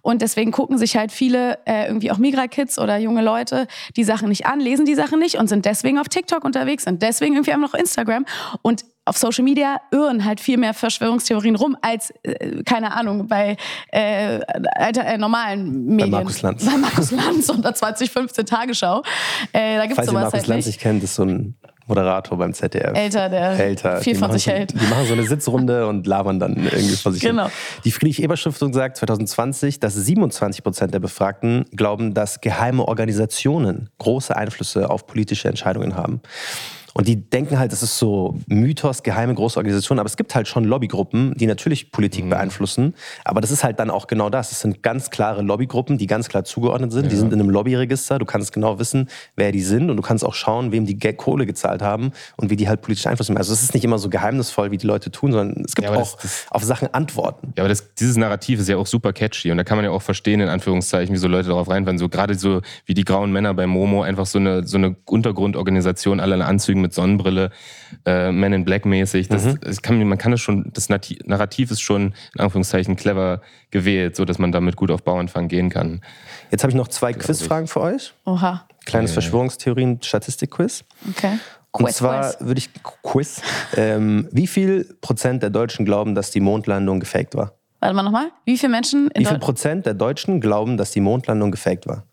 Und 0.03 0.23
deswegen 0.23 0.53
gucken 0.53 0.79
sich 0.79 0.86
sich 0.87 0.97
halt 0.97 1.13
viele, 1.13 1.59
äh, 1.67 1.87
irgendwie 1.87 2.11
auch 2.11 2.19
Migra-Kids 2.19 2.79
oder 2.79 2.97
junge 2.99 3.23
Leute, 3.23 3.67
die 3.97 4.05
Sachen 4.05 4.29
nicht 4.29 4.47
an, 4.47 4.61
lesen 4.61 4.87
die 4.87 4.95
Sachen 4.95 5.19
nicht 5.19 5.37
und 5.37 5.49
sind 5.49 5.65
deswegen 5.65 5.99
auf 5.99 6.09
TikTok 6.09 6.45
unterwegs, 6.45 6.85
sind 6.85 7.03
deswegen 7.03 7.35
irgendwie 7.35 7.53
einfach 7.53 7.73
noch 7.73 7.79
Instagram 7.79 8.25
und 8.63 8.85
auf 9.05 9.17
Social 9.17 9.45
Media 9.45 9.81
irren 9.93 10.25
halt 10.25 10.41
viel 10.41 10.59
mehr 10.59 10.75
Verschwörungstheorien 10.75 11.55
rum 11.57 11.77
als, 11.81 12.13
äh, 12.23 12.63
keine 12.65 12.93
Ahnung, 12.93 13.29
bei 13.29 13.57
äh, 13.93 14.41
alter, 14.75 15.05
äh, 15.07 15.19
normalen 15.19 15.87
Medien. 15.87 16.11
Markus 16.11 16.43
Lanz. 16.43 16.65
Bei 16.65 16.77
Markus 16.77 17.11
Lanz 17.13 17.49
und 17.49 17.65
der 17.65 17.75
2015 17.75 18.47
Tagesschau. 18.47 19.03
Äh, 19.53 19.77
da 19.77 19.83
gibt's 19.83 19.97
Falls 19.97 20.09
ihr 20.09 20.11
sowas 20.11 20.23
Markus 20.23 20.33
halt 20.33 20.47
Lanz 20.49 20.67
nicht 20.67 20.81
kennt, 20.81 21.05
ist 21.05 21.15
so 21.15 21.23
ein 21.23 21.57
Moderator 21.87 22.37
beim 22.37 22.53
ZDF. 22.53 22.93
Älter, 22.97 23.29
der 23.29 23.51
Älter. 23.59 24.01
Die 24.01 24.15
machen, 24.15 24.33
44 24.39 24.43
so, 24.45 24.51
hält. 24.51 24.73
die 24.81 24.87
machen 24.87 25.07
so 25.07 25.13
eine 25.13 25.25
Sitzrunde 25.25 25.87
und 25.89 26.07
labern 26.07 26.39
dann 26.41 26.57
irgendwie 26.57 26.97
vor 26.97 27.13
sich 27.13 27.23
Genau. 27.23 27.45
hin. 27.45 27.53
Die 27.85 27.93
Friedrich-Ebert-Stiftung 27.93 28.73
sagt 28.73 28.97
2020, 28.97 29.79
dass 29.81 29.95
27 29.95 30.63
Prozent 30.65 30.93
der 30.95 30.99
Befragten 31.01 31.65
glauben, 31.75 32.13
dass 32.15 32.41
geheime 32.41 32.87
Organisationen 32.87 33.89
große 33.99 34.37
Einflüsse 34.37 34.91
auf 34.91 35.07
politische 35.07 35.49
Entscheidungen 35.49 35.95
haben. 35.97 36.21
Und 36.97 37.07
die 37.07 37.17
denken 37.29 37.59
halt, 37.59 37.73
das 37.73 37.83
ist 37.83 37.99
so 37.99 38.39
Mythos, 38.47 39.03
geheime 39.03 39.35
große 39.35 39.59
Organisationen, 39.59 40.01
aber 40.01 40.07
es 40.07 40.17
gibt 40.17 40.35
halt 40.35 40.49
schon 40.49 40.65
Lobbygruppen, 40.65 41.35
die 41.37 41.47
natürlich 41.47 41.93
Politik 41.93 42.31
beeinflussen. 42.31 42.95
Aber 43.23 43.43
das 43.43 43.51
ist 43.51 43.63
halt 43.65 43.79
dann 43.81 43.91
auch 43.91 44.07
genau 44.07 44.31
das. 44.31 44.51
Es 44.51 44.61
sind 44.61 44.83
ganz 44.83 45.11
klare 45.11 45.43
Lobbygruppen, 45.43 45.99
die 45.99 46.07
ganz 46.07 46.31
klar 46.31 46.45
zugeordnet 46.45 46.93
sind. 46.93 47.13
Die 47.13 47.17
sind 47.17 47.35
in 47.35 47.41
einem 47.41 47.51
Lobbyregister. 47.51 48.19
Du 48.19 48.25
kannst 48.25 48.51
genau 48.55 48.79
wissen, 48.79 49.11
wer 49.37 49.53
die 49.53 49.61
sind 49.61 49.91
und 49.91 49.99
du 49.99 50.03
kannst 50.03 50.25
auch 50.25 50.33
schauen, 50.33 50.73
wem 50.73 50.87
die 50.87 50.99
Kohle 50.99 51.45
gezahlt 51.45 51.83
haben 51.83 52.13
und 52.39 52.49
wie 52.49 52.57
die 52.57 52.67
halt 52.67 52.81
politisch 52.81 53.07
Einfluss 53.07 53.29
nehmen. 53.29 53.37
Also 53.37 53.53
es 53.53 53.63
ist 53.63 53.75
nicht 53.75 53.85
immer 53.85 53.99
so 53.99 54.09
geheimnisvoll, 54.09 54.71
wie 54.71 54.79
die 54.79 54.87
Leute 54.87 55.11
tun, 55.11 55.33
sondern 55.33 55.65
es 55.67 55.75
gibt 55.75 55.89
Ja, 55.91 55.95
auch 55.95 55.99
das- 55.99 56.17
das- 56.23 56.47
auf 56.49 56.65
Sachen 56.65 56.89
Antworten. 56.95 57.53
Ja, 57.59 57.65
aber 57.65 57.69
das, 57.69 57.93
dieses 57.97 58.17
Narrativ 58.17 58.59
ist 58.59 58.71
ja 58.71 58.79
auch 58.79 58.87
super 58.87 59.13
catchy 59.13 59.51
und 59.51 59.59
da 59.59 59.65
kann 59.65 59.77
man 59.77 59.85
ja 59.85 59.91
auch 59.91 60.01
verstehen, 60.01 60.41
in 60.41 60.49
Anführungszeichen, 60.49 61.15
wie 61.15 61.19
so 61.19 61.29
Leute 61.29 61.51
darauf 61.51 61.69
reinfallen. 61.69 61.99
So 61.99 62.09
gerade 62.09 62.35
so 62.37 62.63
wie 62.87 62.95
die 62.95 63.05
grauen 63.05 63.33
Männer 63.33 63.53
bei 63.53 63.67
Momo, 63.67 64.01
einfach 64.03 64.25
so 64.25 64.39
eine, 64.39 64.67
so 64.67 64.79
eine 64.79 64.97
Untergrundorganisation, 65.05 66.21
alle 66.21 66.37
in 66.37 66.41
Anzügen 66.43 66.86
mit 66.87 66.95
Sonnenbrille, 66.95 67.51
äh, 68.05 68.31
Men 68.33 68.53
in 68.53 68.65
Black 68.65 68.85
mäßig. 68.87 69.29
Das, 69.29 69.45
Mhm. 69.45 69.61
das 69.61 69.83
kann, 69.83 70.03
man 70.05 70.19
kann 70.19 70.31
das 70.31 70.41
schon, 70.41 70.71
das 70.73 70.89
Narrativ 70.89 71.71
ist 71.71 71.81
schon 71.81 72.15
in 72.35 72.41
Anführungszeichen 72.41 72.97
clever 72.97 73.41
gewählt, 73.71 74.17
so 74.17 74.25
dass 74.25 74.39
man 74.39 74.53
damit 74.53 74.77
gut 74.77 74.91
auf 74.91 75.03
Bauernfang 75.03 75.49
gehen 75.49 75.69
kann. 75.71 76.01
Jetzt 76.51 76.63
habe 76.63 76.71
ich 76.71 76.77
noch 76.77 76.89
zwei 76.89 77.13
Quizfragen 77.13 77.67
für 77.69 77.81
euch. 77.81 78.13
Oha, 78.25 78.67
Kleines 78.85 79.13
Verschwörungstheorien-Statistik-Quiz. 79.13 80.85
okay. 81.11 81.39
Und 81.73 81.85
Quiz, 81.85 81.97
zwar 81.97 82.35
würde 82.41 82.59
ich 82.59 82.71
Quiz. 83.03 83.43
Ähm, 83.77 84.29
wie 84.33 84.47
viel 84.47 84.97
Prozent 85.03 85.43
der 85.43 85.51
Deutschen 85.51 85.85
glauben, 85.85 86.15
dass 86.15 86.31
die 86.31 86.41
Mondlandung 86.41 87.01
gefaked 87.01 87.35
war? 87.37 87.53
Warte 87.81 87.95
mal 87.95 88.03
nochmal. 88.03 88.31
Wie 88.47 88.57
viele 88.57 88.71
Menschen 88.73 89.11
in 89.11 89.21
Wie 89.23 89.27
viel. 89.27 89.39
Prozent 89.39 89.85
der 89.85 89.93
Deutschen 89.93 90.41
glauben, 90.41 90.79
dass 90.79 90.93
die 90.93 91.01
Mondlandung 91.01 91.51
gefaked 91.51 91.87
war? 91.87 92.05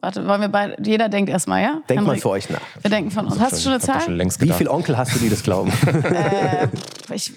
Warte, 0.00 0.26
wollen 0.28 0.40
wir 0.40 0.48
beide. 0.48 0.76
Jeder 0.82 1.08
denkt 1.08 1.28
erstmal, 1.28 1.62
ja? 1.62 1.82
Denkt 1.88 2.04
mal 2.04 2.16
für 2.16 2.30
euch 2.30 2.48
nach. 2.50 2.60
Wir 2.80 2.90
denken 2.90 3.10
von 3.10 3.26
uns. 3.26 3.40
Hast 3.40 3.56
du 3.56 3.60
schon 3.62 3.72
eine 3.72 3.82
Hab 3.82 3.86
das 3.86 3.96
schon 3.96 4.04
Zahl? 4.04 4.16
längst 4.16 4.40
Wie 4.40 4.52
viele 4.52 4.70
Onkel 4.70 4.96
hast 4.96 5.14
du, 5.14 5.18
die 5.18 5.28
das 5.28 5.42
glauben? 5.42 5.72
Ich, 7.12 7.32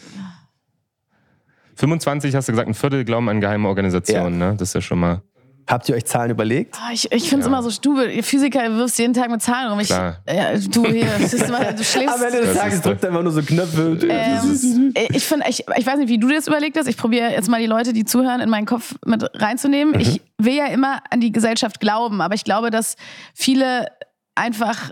25 1.76 2.36
hast 2.36 2.48
du 2.48 2.52
gesagt, 2.52 2.68
ein 2.68 2.74
Viertel 2.76 3.04
glauben 3.06 3.30
an 3.30 3.42
geheime 3.42 3.68
Organisationen, 3.68 4.38
ne? 4.38 4.56
Das 4.58 4.70
ist 4.70 4.74
ja 4.76 4.82
schon 4.82 5.00
mal. 5.00 5.22
Habt 5.68 5.88
ihr 5.88 5.96
euch 5.96 6.06
Zahlen 6.06 6.32
überlegt? 6.32 6.76
Ah, 6.82 6.92
ich, 6.92 7.12
ich 7.12 7.30
finde 7.30 7.42
es 7.42 7.48
immer 7.48 7.64
so 7.64 7.70
stubel. 7.70 8.10
Ihr 8.10 8.24
Physiker 8.24 8.64
ihr 8.64 8.76
wirfst 8.76 9.00
jeden 9.00 9.14
Tag 9.14 9.30
mit 9.30 9.42
Zahlen 9.42 9.70
rum. 9.70 9.80
Ich, 9.80 9.88
Klar. 9.88 10.18
ja, 10.28 10.58
du 10.58 10.86
hier, 10.88 11.06
das 11.20 11.34
ist 11.34 11.48
immer, 11.48 11.72
du 11.72 11.84
schläfst. 11.84 12.16
Am 12.16 12.24
Ende 12.24 12.40
des 12.42 12.50
Das 12.50 12.58
Tages 12.58 12.74
ist- 12.76 12.86
drückt 12.86 13.04
er 13.04 13.10
immer 13.10 13.24
nur 13.24 13.32
so 13.32 13.42
Knöpfe. 13.42 13.98
Ähm, 14.10 14.94
ich 15.12 15.26
finde, 15.26 15.46
ich, 15.48 15.64
ich 15.78 15.86
weiß 15.86 15.98
nicht, 16.00 16.10
wie 16.10 16.18
du 16.20 16.28
dir 16.28 16.36
das 16.36 16.48
überlegt 16.48 16.78
hast. 16.78 16.88
Ich 16.88 16.98
probiere 16.98 17.30
jetzt 17.32 17.48
mal 17.50 17.60
die 17.60 17.68
Leute, 17.68 17.94
die 17.94 18.04
zuhören, 18.06 18.42
in 18.42 18.50
meinen 18.50 18.66
Kopf 18.66 18.96
mit 19.06 19.24
reinzunehmen. 19.42 20.00
Ich 20.00 20.22
will 20.38 20.56
ja 20.56 20.66
immer 20.68 21.02
an 21.10 21.22
die 21.22 21.32
Gesellschaft 21.32 21.80
glauben, 21.80 22.22
aber 22.22 22.36
ich 22.36 22.44
glaube, 22.44 22.70
dass 22.72 22.96
viele 23.34 23.88
einfach, 24.36 24.90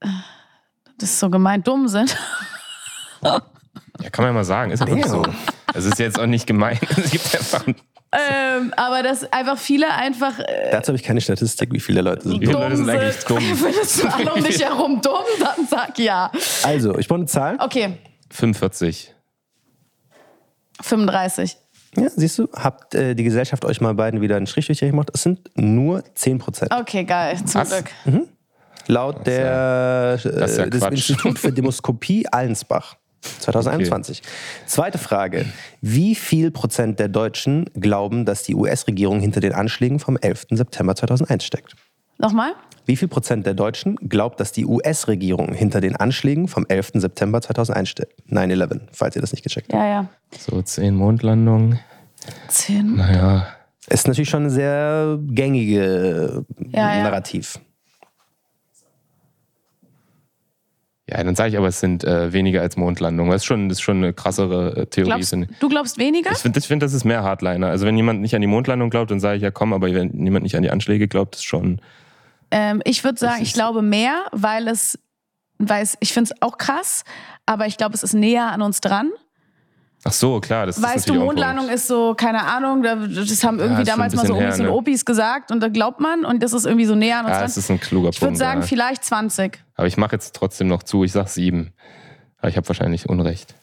äh, 0.00 0.06
das 0.98 1.10
ist 1.10 1.18
so 1.20 1.30
gemeint, 1.30 1.66
dumm 1.66 1.88
sind. 1.88 2.16
Ja, 3.22 3.40
kann 4.10 4.24
man 4.24 4.26
ja 4.26 4.32
mal 4.32 4.44
sagen. 4.44 4.70
Ist 4.70 4.80
ja 4.80 4.86
wirklich 4.86 5.06
so. 5.06 5.22
Es 5.74 5.84
ist 5.84 5.98
jetzt 5.98 6.18
auch 6.18 6.26
nicht 6.26 6.46
gemein. 6.46 6.78
Es 6.96 7.10
gibt 7.10 7.34
einfach. 7.34 7.64
Ähm, 8.12 8.74
aber 8.76 9.02
dass 9.02 9.30
einfach 9.32 9.56
viele 9.56 9.92
einfach 9.92 10.38
äh, 10.40 10.70
Dazu 10.72 10.88
habe 10.88 10.96
ich 10.96 11.04
keine 11.04 11.20
Statistik, 11.20 11.72
wie 11.72 11.78
viele 11.78 12.00
Leute 12.02 12.22
sind. 12.28 12.40
Wie 12.40 12.46
viele 12.46 12.58
Leute 12.58 12.76
sind 12.76 12.90
eigentlich 12.90 13.24
dumm? 13.24 13.38
Findest 13.40 14.02
du 14.02 14.08
alle 14.08 14.34
um 14.34 14.42
dich 14.42 14.64
herum 14.64 15.00
dumm? 15.00 15.24
Dann 15.38 15.66
sag 15.66 15.98
ja. 15.98 16.30
Also, 16.64 16.98
ich 16.98 17.06
brauche 17.06 17.20
eine 17.20 17.26
Zahl. 17.26 17.56
Okay, 17.60 17.98
45. 18.30 19.14
35. 20.82 21.56
Ja, 21.96 22.08
siehst 22.08 22.38
du, 22.38 22.48
habt 22.52 22.94
äh, 22.94 23.14
die 23.14 23.24
Gesellschaft 23.24 23.64
euch 23.64 23.80
mal 23.80 23.94
beiden 23.94 24.20
wieder 24.20 24.36
einen 24.36 24.46
Strich 24.46 24.66
durch 24.66 24.78
die 24.78 24.86
Rechnung 24.86 25.02
gemacht. 25.02 25.10
Es 25.14 25.22
sind 25.22 25.50
nur 25.56 26.02
10 26.14 26.38
Prozent. 26.38 26.72
Okay, 26.72 27.04
geil. 27.04 27.36
Zum 27.44 27.60
Was? 27.60 27.70
Glück. 27.70 27.90
Laut 28.86 29.26
der, 29.26 30.18
ja 30.22 30.30
äh, 30.30 30.70
des 30.70 30.80
Quatsch. 30.80 30.92
Institut 30.92 31.38
für 31.38 31.52
Demoskopie 31.52 32.26
Allensbach 32.28 32.96
2021. 33.20 34.22
Zweite 34.66 34.98
Frage. 34.98 35.46
Wie 35.80 36.14
viel 36.14 36.50
Prozent 36.50 36.98
der 36.98 37.08
Deutschen 37.08 37.66
glauben, 37.74 38.24
dass 38.24 38.42
die 38.42 38.54
US-Regierung 38.54 39.20
hinter 39.20 39.40
den 39.40 39.52
Anschlägen 39.52 39.98
vom 39.98 40.16
11. 40.16 40.46
September 40.50 40.94
2001 40.94 41.44
steckt? 41.44 41.74
Nochmal? 42.18 42.52
Wie 42.86 42.96
viel 42.96 43.08
Prozent 43.08 43.46
der 43.46 43.54
Deutschen 43.54 43.96
glaubt, 43.96 44.40
dass 44.40 44.52
die 44.52 44.66
US-Regierung 44.66 45.54
hinter 45.54 45.80
den 45.80 45.96
Anschlägen 45.96 46.48
vom 46.48 46.66
11. 46.68 46.92
September 46.94 47.40
2001 47.40 47.88
steckt? 47.88 48.20
9-11, 48.30 48.80
falls 48.92 49.16
ihr 49.16 49.22
das 49.22 49.32
nicht 49.32 49.42
gecheckt 49.42 49.72
habt. 49.72 49.82
Ja, 49.82 49.88
ja. 49.88 50.08
So, 50.36 50.60
10 50.60 50.94
Mondlandungen. 50.94 51.78
Zehn. 52.48 52.96
Naja. 52.96 53.46
Ist 53.88 54.06
natürlich 54.06 54.28
schon 54.28 54.44
ein 54.44 54.50
sehr 54.50 55.18
gängige 55.22 56.44
ja. 56.70 57.02
Narrativ. 57.02 57.54
Ja, 57.54 57.60
dann 61.10 61.34
sage 61.34 61.50
ich 61.50 61.56
aber, 61.56 61.68
es 61.68 61.80
sind 61.80 62.04
äh, 62.04 62.32
weniger 62.32 62.60
als 62.62 62.76
Mondlandungen. 62.76 63.30
Das 63.32 63.42
ist 63.42 63.46
schon, 63.46 63.68
das 63.68 63.78
ist 63.78 63.82
schon 63.82 63.98
eine 63.98 64.12
krassere 64.12 64.76
äh, 64.76 64.86
Theorie. 64.86 65.10
Glaubst, 65.10 65.32
du 65.32 65.68
glaubst 65.68 65.98
weniger? 65.98 66.30
Ich 66.32 66.38
finde, 66.38 66.60
find, 66.60 66.82
das 66.82 66.92
ist 66.92 67.04
mehr 67.04 67.22
Hardliner. 67.22 67.68
Also 67.68 67.86
wenn 67.86 67.96
jemand 67.96 68.20
nicht 68.20 68.34
an 68.34 68.40
die 68.40 68.46
Mondlandung 68.46 68.90
glaubt, 68.90 69.10
dann 69.10 69.20
sage 69.20 69.36
ich 69.36 69.42
ja 69.42 69.50
komm, 69.50 69.72
aber 69.72 69.92
wenn 69.92 70.24
jemand 70.24 70.44
nicht 70.44 70.56
an 70.56 70.62
die 70.62 70.70
Anschläge 70.70 71.08
glaubt, 71.08 71.36
ist 71.36 71.44
schon. 71.44 71.80
Ähm, 72.50 72.80
ich 72.84 73.04
würde 73.04 73.18
sagen, 73.18 73.42
ich 73.42 73.52
glaube 73.52 73.82
mehr, 73.82 74.26
weil 74.32 74.68
es, 74.68 74.98
weil 75.58 75.82
es 75.82 75.96
ich 76.00 76.12
finde 76.12 76.32
es 76.32 76.42
auch 76.42 76.58
krass, 76.58 77.04
aber 77.46 77.66
ich 77.66 77.76
glaube, 77.76 77.94
es 77.94 78.02
ist 78.02 78.14
näher 78.14 78.52
an 78.52 78.62
uns 78.62 78.80
dran. 78.80 79.10
Ach 80.02 80.12
so, 80.12 80.40
klar. 80.40 80.64
Das 80.66 80.80
Weißt 80.80 80.96
ist 80.96 81.08
du, 81.10 81.14
Mondlandung 81.14 81.66
Punkt. 81.66 81.74
ist 81.74 81.86
so, 81.86 82.14
keine 82.14 82.42
Ahnung, 82.44 82.82
da- 82.82 82.94
das 82.96 83.44
haben 83.44 83.58
irgendwie 83.58 83.80
schon 83.82 83.84
damals 83.86 84.14
mal 84.14 84.26
so 84.26 84.32
bisschen 84.34 84.44
Omis 84.46 84.56
her, 84.56 84.64
und 84.64 84.70
ne? 84.70 84.72
Opis 84.72 85.04
gesagt 85.04 85.50
und 85.52 85.60
da 85.60 85.68
glaubt 85.68 86.00
man 86.00 86.24
und 86.24 86.42
das 86.42 86.52
ist 86.54 86.64
irgendwie 86.64 86.86
so 86.86 86.94
näher 86.94 87.18
an 87.18 87.26
uns 87.26 87.34
Ja, 87.34 87.42
das 87.42 87.56
ist 87.58 87.70
ein 87.70 87.78
kluger 87.80 88.08
ich 88.08 88.16
würde 88.20 88.28
Punkt. 88.28 88.38
sagen, 88.38 88.60
ja. 88.62 88.66
vielleicht 88.66 89.04
20. 89.04 89.58
Aber 89.76 89.86
ich 89.86 89.96
mache 89.98 90.12
jetzt 90.12 90.34
trotzdem 90.34 90.68
noch 90.68 90.82
zu. 90.84 91.04
Ich 91.04 91.12
sag 91.12 91.28
sieben. 91.28 91.72
Aber 92.38 92.48
ich 92.48 92.56
habe 92.56 92.66
wahrscheinlich 92.66 93.08
Unrecht. 93.10 93.54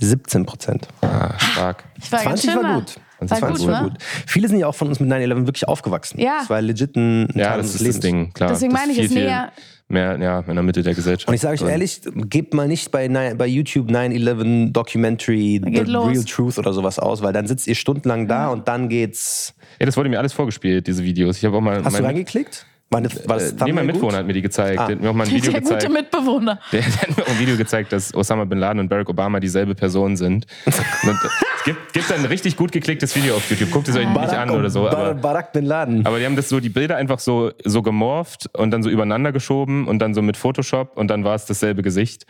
17 0.00 0.46
Prozent. 0.46 0.88
Ah, 1.02 1.38
stark. 1.38 1.84
Ich 2.00 2.10
war 2.12 2.22
ganz 2.24 2.42
20 2.42 2.50
schön 2.52 2.62
war 2.62 2.74
gut. 2.80 2.94
War 3.18 3.28
20 3.38 3.66
gut, 3.66 3.72
war 3.74 3.82
ne? 3.82 3.88
gut. 3.90 3.98
Viele 4.26 4.48
sind 4.48 4.58
ja 4.60 4.68
auch 4.68 4.74
von 4.74 4.88
uns 4.88 5.00
mit 5.00 5.10
9-11 5.10 5.46
wirklich 5.46 5.66
aufgewachsen. 5.66 6.20
Ja. 6.20 6.38
Das 6.38 6.50
war 6.50 6.62
legit 6.62 6.94
ein, 6.96 7.24
ein 7.24 7.38
Ja, 7.38 7.48
Teil 7.48 7.58
das 7.58 7.74
ist 7.74 7.80
Lebens. 7.80 7.96
das 7.96 8.00
Ding, 8.02 8.32
klar. 8.32 8.50
Deswegen 8.50 8.72
Das 8.72 8.80
meine 8.80 8.92
ich, 8.92 9.08
viel 9.08 9.24
näher- 9.24 9.52
Mehr, 9.90 10.18
ja, 10.20 10.40
in 10.40 10.54
der 10.54 10.62
Mitte 10.62 10.82
der 10.82 10.94
Gesellschaft. 10.94 11.28
Und 11.28 11.34
ich 11.34 11.40
sage 11.40 11.64
euch 11.64 11.70
ehrlich, 11.70 12.02
gebt 12.28 12.52
mal 12.52 12.68
nicht 12.68 12.90
bei, 12.90 13.08
bei 13.08 13.46
YouTube 13.46 13.90
9-11 13.90 14.70
Documentary 14.70 15.62
The 15.64 15.90
los. 15.90 16.08
Real 16.08 16.24
Truth 16.24 16.58
oder 16.58 16.74
sowas 16.74 16.98
aus, 16.98 17.22
weil 17.22 17.32
dann 17.32 17.46
sitzt 17.46 17.66
ihr 17.66 17.74
stundenlang 17.74 18.28
da 18.28 18.48
und 18.48 18.68
dann 18.68 18.90
geht's. 18.90 19.54
Ja, 19.80 19.86
das 19.86 19.96
wurde 19.96 20.10
mir 20.10 20.18
alles 20.18 20.34
vorgespielt, 20.34 20.86
diese 20.86 21.04
Videos. 21.04 21.38
Ich 21.38 21.44
habe 21.46 21.56
auch 21.56 21.62
mal. 21.62 21.82
Hast 21.82 21.98
du 21.98 22.04
reingeklickt? 22.04 22.66
War, 22.90 23.02
das, 23.02 23.28
war 23.28 23.36
das 23.36 23.52
äh, 23.52 23.64
nee, 23.64 23.72
mein 23.72 23.84
gut? 23.86 23.94
Mitbewohner 23.96 24.18
hat 24.18 24.26
mir 24.26 24.32
die 24.32 24.40
gezeigt. 24.40 24.80
Ah. 24.80 24.86
Der 24.86 24.96
hat 24.96 25.02
mir 25.02 25.10
auch 25.10 25.14
mal 25.14 25.24
ein 25.24 25.30
Video 25.30 25.52
Der 25.52 25.60
gute 25.60 25.74
gezeigt. 25.74 25.92
Mitbewohner. 25.92 26.58
Der, 26.72 26.80
der 26.80 26.96
hat 27.02 27.16
mir 27.18 27.22
auch 27.24 27.28
ein 27.28 27.38
Video 27.38 27.56
gezeigt, 27.58 27.92
dass 27.92 28.14
Osama 28.14 28.44
Bin 28.46 28.58
Laden 28.58 28.80
und 28.80 28.88
Barack 28.88 29.10
Obama 29.10 29.40
dieselbe 29.40 29.74
Person 29.74 30.16
sind. 30.16 30.46
Und 30.66 31.18
es 31.58 31.64
gibt, 31.64 31.92
gibt 31.92 32.10
ein 32.12 32.24
richtig 32.24 32.56
gut 32.56 32.72
geklicktes 32.72 33.14
Video 33.14 33.36
auf 33.36 33.50
YouTube. 33.50 33.70
Guckt 33.72 33.88
es 33.88 33.96
euch 33.96 34.08
nicht 34.08 34.18
an 34.18 34.48
oder 34.50 34.70
so. 34.70 34.88
Aber, 34.88 35.14
Barack 35.14 35.52
Bin 35.52 35.66
Laden. 35.66 36.06
aber 36.06 36.18
die 36.18 36.24
haben 36.24 36.36
das 36.36 36.48
so, 36.48 36.60
die 36.60 36.70
Bilder 36.70 36.96
einfach 36.96 37.18
so, 37.18 37.50
so 37.64 37.82
gemorpht 37.82 38.48
und 38.56 38.70
dann 38.70 38.82
so 38.82 38.88
übereinander 38.88 39.32
geschoben 39.32 39.86
und 39.86 39.98
dann 39.98 40.14
so 40.14 40.22
mit 40.22 40.36
Photoshop 40.38 40.96
und 40.96 41.08
dann 41.08 41.24
war 41.24 41.34
es 41.34 41.44
dasselbe 41.44 41.82
Gesicht. 41.82 42.24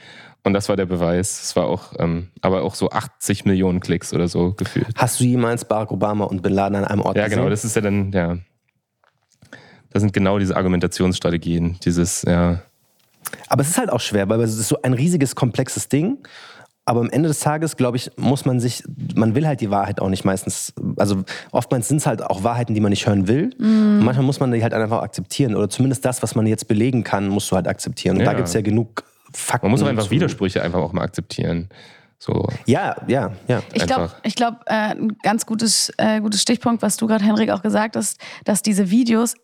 Und 0.45 0.55
das 0.55 0.69
war 0.69 0.77
der 0.77 0.87
Beweis. 0.87 1.41
Es 1.43 1.55
war 1.57 1.67
auch, 1.67 1.93
ähm, 1.99 2.29
aber 2.41 2.63
auch 2.63 2.75
so 2.75 2.91
80 2.91 3.45
Millionen 3.45 3.79
Klicks 3.81 4.13
oder 4.13 4.27
so 4.29 4.55
gefühlt. 4.55 4.89
Hast 4.97 5.21
du 5.21 5.25
jemals 5.25 5.65
Barack 5.65 5.93
Obama 5.93 6.25
und 6.25 6.43
Bin 6.43 6.53
Laden 6.53 6.77
an 6.77 6.85
einem 6.85 7.03
Ort 7.03 7.17
Ja, 7.17 7.25
gesehen? 7.25 7.39
genau, 7.39 7.51
das 7.51 7.65
ist 7.65 7.77
ja 7.77 7.83
dann, 7.83 8.11
ja. 8.13 8.39
Das 9.93 10.03
sind 10.03 10.13
genau 10.13 10.39
diese 10.39 10.57
Argumentationsstrategien, 10.57 11.79
dieses, 11.85 12.23
ja. 12.23 12.61
Aber 13.49 13.63
es 13.63 13.69
ist 13.71 13.79
halt 13.79 13.91
auch 13.91 14.01
schwer, 14.01 14.29
weil 14.29 14.41
es 14.41 14.59
ist 14.59 14.69
so 14.69 14.81
ein 14.83 14.93
riesiges, 14.95 15.35
komplexes 15.35 15.89
Ding. 15.89 16.19
Aber 16.85 17.01
am 17.01 17.11
Ende 17.11 17.29
des 17.29 17.41
Tages, 17.41 17.77
glaube 17.77 17.99
ich, 17.99 18.11
muss 18.17 18.47
man 18.47 18.61
sich, 18.61 18.83
man 19.15 19.35
will 19.35 19.47
halt 19.47 19.61
die 19.61 19.71
Wahrheit 19.71 20.01
auch 20.01 20.09
nicht 20.09 20.25
meistens, 20.25 20.73
also 20.97 21.23
oftmals 21.51 21.89
sind 21.89 21.99
es 21.99 22.07
halt 22.07 22.23
auch 22.23 22.45
Wahrheiten, 22.45 22.73
die 22.73 22.81
man 22.81 22.89
nicht 22.91 23.07
hören 23.07 23.29
will. 23.29 23.51
Und 23.59 24.05
manchmal 24.05 24.25
muss 24.25 24.41
man 24.41 24.53
die 24.53 24.63
halt 24.63 24.73
einfach 24.73 25.03
akzeptieren. 25.03 25.55
Oder 25.55 25.69
zumindest 25.69 26.07
das, 26.07 26.23
was 26.23 26.35
man 26.35 26.47
jetzt 26.47 26.67
belegen 26.67 27.05
kann, 27.05 27.29
musst 27.29 27.51
du 27.51 27.57
halt 27.57 27.69
akzeptieren. 27.69 28.17
Und 28.17 28.25
da 28.25 28.31
Ja. 28.33 28.37
gibt 28.39 28.49
es 28.49 28.55
ja 28.55 28.63
genug 28.63 29.05
Fakten. 29.35 29.67
Man 29.67 29.73
muss 29.73 29.83
auch 29.83 29.87
einfach 29.87 30.05
zu- 30.05 30.11
Widersprüche 30.13 30.63
einfach 30.63 30.79
auch 30.81 30.95
mal 30.95 31.03
akzeptieren. 31.03 31.69
So. 32.19 32.49
Ja, 32.65 32.97
ja, 33.07 33.33
ja. 33.49 33.63
Ich 33.75 33.87
glaube, 33.87 34.11
ich 34.23 34.35
glaub, 34.35 34.55
äh, 34.67 34.73
ein 34.95 35.17
ganz 35.23 35.45
gutes, 35.45 35.93
äh, 35.99 36.21
gutes 36.23 36.41
Stichpunkt, 36.41 36.81
was 36.83 36.97
du 36.97 37.07
gerade, 37.07 37.23
Henrik, 37.23 37.51
auch 37.51 37.63
gesagt 37.63 37.97
hast, 37.97 38.19
dass 38.47 38.63
diese 38.63 38.91
Videos 38.91 39.35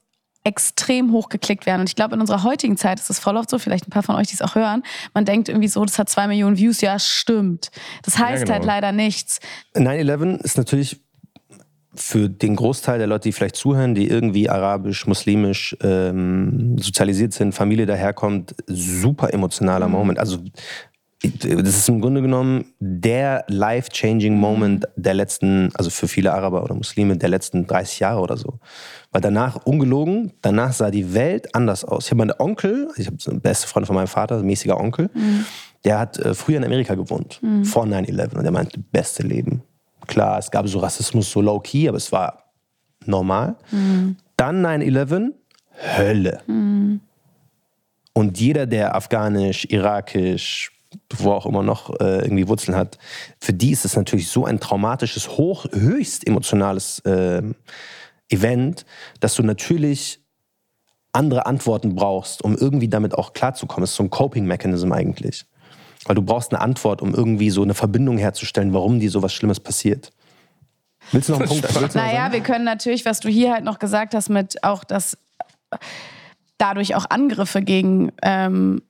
extrem 0.44 1.10
hoch 1.12 1.30
geklickt 1.30 1.66
werden. 1.66 1.80
Und 1.80 1.88
ich 1.88 1.96
glaube, 1.96 2.14
in 2.14 2.20
unserer 2.20 2.44
heutigen 2.44 2.76
Zeit 2.76 3.00
ist 3.00 3.10
es 3.10 3.18
voll 3.18 3.36
oft 3.36 3.48
so, 3.48 3.58
vielleicht 3.58 3.88
ein 3.88 3.90
paar 3.90 4.02
von 4.02 4.14
euch, 4.14 4.28
die 4.28 4.34
es 4.34 4.42
auch 4.42 4.54
hören, 4.54 4.82
man 5.14 5.24
denkt 5.24 5.48
irgendwie 5.48 5.68
so, 5.68 5.84
das 5.84 5.98
hat 5.98 6.08
zwei 6.08 6.26
Millionen 6.26 6.58
Views, 6.58 6.82
ja, 6.82 6.98
stimmt. 6.98 7.70
Das 8.02 8.18
heißt 8.18 8.44
genau. 8.44 8.54
halt 8.54 8.64
leider 8.64 8.92
nichts. 8.92 9.40
9-11 9.74 10.42
ist 10.42 10.58
natürlich 10.58 11.00
für 11.94 12.28
den 12.28 12.56
Großteil 12.56 12.98
der 12.98 13.06
Leute, 13.06 13.28
die 13.28 13.32
vielleicht 13.32 13.56
zuhören, 13.56 13.94
die 13.94 14.08
irgendwie 14.08 14.50
arabisch, 14.50 15.06
muslimisch 15.06 15.76
ähm, 15.80 16.76
sozialisiert 16.78 17.32
sind, 17.32 17.54
Familie 17.54 17.86
daherkommt, 17.86 18.54
super 18.66 19.32
emotionaler 19.32 19.88
Moment. 19.88 20.18
Also 20.18 20.38
das 21.22 21.76
ist 21.76 21.88
im 21.88 22.00
Grunde 22.00 22.20
genommen 22.20 22.66
der 22.80 23.44
life-changing 23.48 24.36
Moment 24.36 24.86
der 24.96 25.14
letzten, 25.14 25.70
also 25.74 25.88
für 25.88 26.08
viele 26.08 26.34
Araber 26.34 26.62
oder 26.62 26.74
Muslime, 26.74 27.16
der 27.16 27.28
letzten 27.28 27.66
30 27.66 28.00
Jahre 28.00 28.20
oder 28.20 28.36
so. 28.36 28.58
Weil 29.14 29.20
danach, 29.20 29.64
ungelogen, 29.64 30.32
danach 30.42 30.72
sah 30.72 30.90
die 30.90 31.14
Welt 31.14 31.54
anders 31.54 31.84
aus. 31.84 32.06
Ich 32.06 32.10
habe 32.10 32.18
meinen 32.18 32.34
Onkel, 32.36 32.88
ich 32.96 33.06
habe 33.06 33.16
einen 33.28 33.40
beste 33.40 33.68
Freund 33.68 33.86
von 33.86 33.94
meinem 33.94 34.08
Vater, 34.08 34.38
ein 34.38 34.44
mäßiger 34.44 34.76
Onkel, 34.76 35.08
der 35.84 36.00
hat 36.00 36.18
äh, 36.18 36.34
früher 36.34 36.56
in 36.56 36.64
Amerika 36.64 36.96
gewohnt, 36.96 37.40
vor 37.62 37.84
9-11. 37.84 38.34
Und 38.34 38.42
der 38.42 38.50
meinte, 38.50 38.80
beste 38.80 39.22
Leben. 39.22 39.62
Klar, 40.08 40.40
es 40.40 40.50
gab 40.50 40.66
so 40.66 40.80
Rassismus, 40.80 41.30
so 41.30 41.40
low-key, 41.40 41.88
aber 41.88 41.96
es 41.96 42.10
war 42.10 42.50
normal. 43.06 43.54
Dann 44.36 44.66
9-11, 44.66 45.30
Hölle. 45.96 46.40
Und 48.14 48.40
jeder, 48.40 48.66
der 48.66 48.96
afghanisch, 48.96 49.64
irakisch, 49.66 50.72
wo 51.18 51.30
auch 51.30 51.46
immer 51.46 51.62
noch 51.62 51.90
äh, 52.00 52.22
irgendwie 52.22 52.48
Wurzeln 52.48 52.76
hat, 52.76 52.98
für 53.38 53.52
die 53.52 53.70
ist 53.70 53.84
es 53.84 53.94
natürlich 53.94 54.26
so 54.26 54.44
ein 54.44 54.58
traumatisches, 54.58 55.36
hoch, 55.36 55.66
höchst 55.70 56.26
emotionales 56.26 57.00
ähm, 57.06 57.54
Event, 58.34 58.84
dass 59.20 59.34
du 59.34 59.42
natürlich 59.42 60.20
andere 61.12 61.46
Antworten 61.46 61.94
brauchst, 61.94 62.42
um 62.42 62.56
irgendwie 62.56 62.88
damit 62.88 63.14
auch 63.16 63.32
klarzukommen. 63.32 63.84
Es 63.84 63.90
ist 63.90 63.96
so 63.96 64.02
ein 64.02 64.10
Coping-Mechanism 64.10 64.92
eigentlich. 64.92 65.46
Weil 66.06 66.16
du 66.16 66.22
brauchst 66.22 66.52
eine 66.52 66.60
Antwort, 66.60 67.00
um 67.00 67.14
irgendwie 67.14 67.50
so 67.50 67.62
eine 67.62 67.74
Verbindung 67.74 68.18
herzustellen, 68.18 68.74
warum 68.74 69.00
dir 69.00 69.10
sowas 69.10 69.32
Schlimmes 69.32 69.60
passiert. 69.60 70.10
Willst 71.12 71.28
du 71.28 71.32
noch 71.32 71.40
einen 71.40 71.48
Punkt? 71.48 71.80
Willst 71.80 71.96
Naja, 71.96 72.16
sagen? 72.16 72.32
wir 72.32 72.40
können 72.40 72.64
natürlich, 72.64 73.04
was 73.06 73.20
du 73.20 73.28
hier 73.28 73.52
halt 73.52 73.64
noch 73.64 73.78
gesagt 73.78 74.14
hast, 74.14 74.28
mit 74.28 74.62
auch, 74.64 74.84
dass 74.84 75.16
dadurch 76.58 76.94
auch 76.94 77.06
Angriffe 77.08 77.62
gegen 77.62 78.12
ähm, 78.22 78.82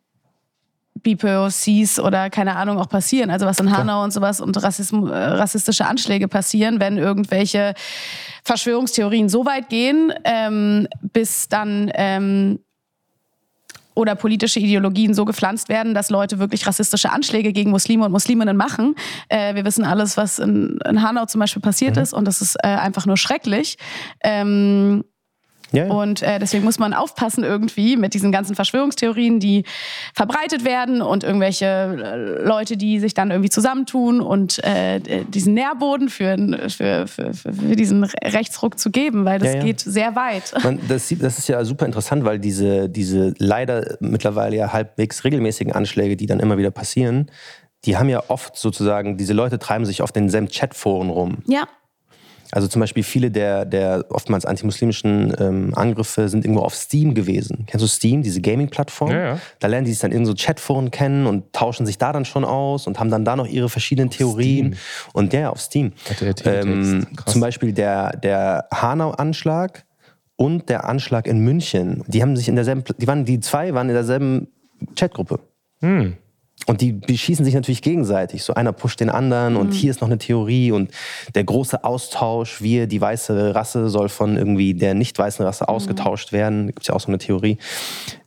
BPOCs 1.05 2.01
oder 2.01 2.31
keine 2.31 2.57
Ahnung 2.57 2.79
auch 2.79 2.89
passieren. 2.89 3.31
Also 3.31 3.47
was 3.47 3.61
in 3.61 3.77
Hanau 3.77 4.03
und 4.03 4.13
sowas 4.13 4.41
und 4.41 4.61
Rassism, 4.61 5.07
äh, 5.07 5.15
rassistische 5.15 5.87
Anschläge 5.87 6.27
passieren, 6.27 6.81
wenn 6.81 6.99
irgendwelche 6.99 7.75
Verschwörungstheorien 8.43 9.29
so 9.29 9.47
weit 9.47 9.69
gehen, 9.69 10.13
ähm, 10.25 10.89
bis 11.01 11.49
dann 11.49 11.91
ähm, 11.95 12.59
oder 13.95 14.17
politische 14.17 14.59
Ideologien 14.59 15.15
so 15.15 15.25
gepflanzt 15.25 15.69
werden, 15.69 15.95
dass 15.95 16.11
Leute 16.11 16.39
wirklich 16.39 16.67
rassistische 16.67 17.13
Anschläge 17.13 17.53
gegen 17.53 17.71
Muslime 17.71 18.05
und 18.05 18.13
Musliminnen 18.13 18.57
machen. 18.57 18.97
Äh, 19.29 19.55
wir 19.55 19.65
wissen 19.65 19.85
alles, 19.85 20.17
was 20.17 20.39
in, 20.39 20.79
in 20.89 21.03
Hanau 21.03 21.27
zum 21.27 21.39
Beispiel 21.39 21.63
passiert 21.63 21.97
ist 21.97 22.13
und 22.13 22.27
das 22.27 22.41
ist 22.41 22.57
äh, 22.57 22.69
einfach 22.69 23.07
nur 23.07 23.17
schrecklich. 23.17 23.77
Ähm, 24.23 25.05
Ja, 25.75 25.89
und 25.89 26.23
äh, 26.23 26.39
deswegen 26.39 26.65
muss 26.65 26.79
man 26.79 26.95
aufpassen 26.95 27.45
irgendwie 27.45 27.97
mit 27.97 28.15
diesen 28.15 28.33
ganzen 28.33 28.55
Verschwörungstheorien, 28.55 29.41
die 29.41 29.65
verbreitet 30.15 30.65
werden 30.65 31.03
und 31.03 31.25
irgendwelche 31.25 31.67
äh, 31.67 32.45
Leute, 32.45 32.77
die 32.77 33.01
sich 33.01 33.15
dann 33.15 33.31
irgendwie 33.31 33.51
zusammentun 33.51 34.21
und 34.21 34.63
äh, 34.65 35.01
diesen 35.29 35.55
Nährboden 35.55 36.09
für, 36.09 36.37
für, 36.69 37.07
für, 37.07 37.35
für, 37.35 37.53
diesen 37.77 38.05
Rechtsruck 38.05 38.79
zu 38.79 38.91
geben, 38.91 39.25
weil 39.25 39.39
das 39.39 39.49
Ja, 39.49 39.59
ja. 39.59 39.65
geht 39.65 39.81
sehr 39.81 40.17
weit. 40.17 40.55
Man, 40.63 40.81
das, 40.89 41.13
das 41.19 41.39
ist 41.39 41.49
ja 41.49 41.65
super 41.65 41.87
interessant, 41.87 42.25
weil 42.25 42.39
diese, 42.39 42.89
diese 42.89 43.35
leider 43.39 43.97
mittlerweile 44.01 44.57
ja 44.57 44.73
halbwegs 44.73 45.25
regelmäßigen 45.25 45.73
Anschläge, 45.73 46.17
die 46.17 46.27
dann 46.27 46.41
immer 46.41 46.59
wieder 46.59 46.71
passieren, 46.71 47.31
die 47.85 47.97
haben 47.97 48.09
ja 48.09 48.23
oft 48.29 48.57
sozusagen, 48.57 49.17
diese 49.17 49.33
Leute 49.33 49.59
treiben 49.59 49.85
sich 49.85 50.03
auf 50.03 50.13
denselben 50.13 50.49
Chatforen 50.49 51.11
rum. 51.11 51.39
Ja. 51.47 51.65
Also 52.51 52.69
zum 52.69 52.81
Beispiel 52.81 53.03
viele 53.03 53.31
der, 53.31 53.65
der 53.65 54.05
oftmals 54.11 54.45
antimuslimischen 54.45 55.35
ähm, 55.39 55.73
Angriffe 55.75 56.29
sind 56.29 56.45
irgendwo 56.45 56.63
auf 56.63 56.75
Steam 56.75 57.15
gewesen. 57.15 57.65
Kennst 57.67 57.83
du 57.83 57.89
Steam, 57.89 58.23
diese 58.23 58.41
Gaming-Plattform? 58.41 59.11
Ja, 59.11 59.21
ja. 59.21 59.41
Da 59.59 59.69
lernen 59.69 59.85
die 59.87 59.93
sich 59.93 60.01
dann 60.01 60.13
in 60.13 60.27
so 60.27 60.35
Chatforen 60.35 60.91
kennen 60.91 61.27
und 61.27 61.53
tauschen 61.53 61.87
sich 61.87 61.99
da 61.99 62.13
dann 62.13 62.25
schon 62.25 62.45
aus 62.45 62.87
und 62.87 62.99
haben 63.01 63.11
dann 63.11 63.25
da 63.25 63.37
noch 63.37 63.47
ihre 63.47 63.69
verschiedenen 63.69 64.11
Theorien. 64.11 64.77
Und 65.13 65.33
ja, 65.33 65.41
ja, 65.41 65.51
auf 65.51 65.61
Steam. 65.61 65.93
Der. 66.45 66.63
Ähm, 66.63 67.07
zum 67.27 67.41
Beispiel 67.41 67.73
der, 67.73 68.17
der 68.17 68.69
Hanau-Anschlag 68.73 69.85
und 70.37 70.69
der 70.69 70.85
Anschlag 70.85 71.27
in 71.27 71.39
München. 71.41 72.05
Die 72.07 72.23
haben 72.23 72.37
sich 72.37 72.49
in 72.49 72.57
derselben, 72.57 72.85
die 72.99 73.07
waren, 73.07 73.25
die 73.25 73.41
zwei 73.41 73.75
waren 73.75 73.89
in 73.89 73.95
derselben 73.95 74.49
Chatgruppe. 74.97 75.41
Hm. 75.81 76.17
Und 76.67 76.81
die 76.81 76.93
beschießen 76.93 77.45
sich 77.45 77.55
natürlich 77.55 77.83
gegenseitig. 77.83 78.43
So 78.43 78.55
einer 78.55 78.73
pusht 78.73 79.01
den 79.01 79.11
anderen 79.11 79.57
und 79.57 79.73
hier 79.73 79.91
ist 79.91 80.01
noch 80.01 80.09
eine 80.09 80.19
Theorie 80.19 80.73
und 80.73 80.91
der 81.35 81.45
große 81.45 81.85
Austausch, 81.85 82.63
wir, 82.63 82.87
die 82.87 83.01
weiße 83.01 83.55
Rasse, 83.55 83.91
soll 83.91 84.09
von 84.09 84.37
irgendwie 84.37 84.73
der 84.73 84.95
nicht 84.95 85.19
weißen 85.19 85.45
Rasse 85.45 85.69
ausgetauscht 85.69 86.33
werden. 86.33 86.67
Da 86.67 86.73
gibt 86.73 86.83
es 86.83 86.89
ja 86.89 86.95
auch 86.95 87.01
so 87.01 87.09
eine 87.09 87.19
Theorie. 87.19 87.59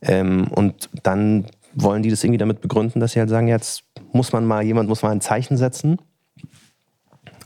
Ähm, 0.02 0.46
und 0.54 0.88
dann 1.02 1.46
wollen 1.74 2.02
die 2.02 2.10
das 2.10 2.22
irgendwie 2.22 2.38
damit 2.38 2.60
begründen, 2.60 3.00
dass 3.00 3.12
sie 3.12 3.20
halt 3.20 3.28
sagen, 3.28 3.48
jetzt 3.48 3.82
muss 4.12 4.32
man 4.32 4.46
mal, 4.46 4.62
jemand 4.62 4.88
muss 4.88 5.02
mal 5.02 5.10
ein 5.10 5.20
Zeichen 5.20 5.56
setzen. 5.56 5.98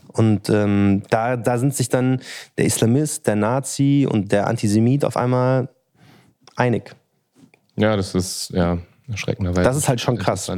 Und 0.07 0.49
ähm, 0.49 1.01
da, 1.09 1.37
da 1.37 1.57
sind 1.57 1.73
sich 1.73 1.89
dann 1.89 2.21
der 2.57 2.65
Islamist, 2.65 3.25
der 3.25 3.35
Nazi 3.35 4.07
und 4.09 4.31
der 4.31 4.45
Antisemit 4.45 5.05
auf 5.05 5.17
einmal 5.17 5.69
einig. 6.55 6.95
Ja, 7.75 7.95
das 7.95 8.13
ist 8.13 8.51
ja 8.51 8.77
erschreckenderweise. 9.09 9.63
Das 9.63 9.77
ist 9.77 9.89
halt 9.89 10.01
schon 10.01 10.17
krass. 10.17 10.51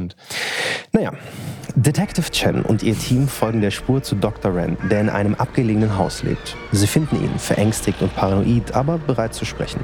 Naja, 0.92 1.12
Detective 1.74 2.30
Chen 2.30 2.62
und 2.62 2.82
ihr 2.82 2.98
Team 2.98 3.28
folgen 3.28 3.60
der 3.60 3.70
Spur 3.70 4.02
zu 4.02 4.14
Dr. 4.14 4.54
Ren, 4.54 4.76
der 4.90 5.00
in 5.00 5.08
einem 5.08 5.34
abgelegenen 5.34 5.98
Haus 5.98 6.22
lebt. 6.22 6.56
Sie 6.72 6.86
finden 6.86 7.22
ihn, 7.22 7.38
verängstigt 7.38 8.00
und 8.02 8.14
paranoid, 8.14 8.74
aber 8.74 8.98
bereit 8.98 9.34
zu 9.34 9.44
sprechen. 9.44 9.80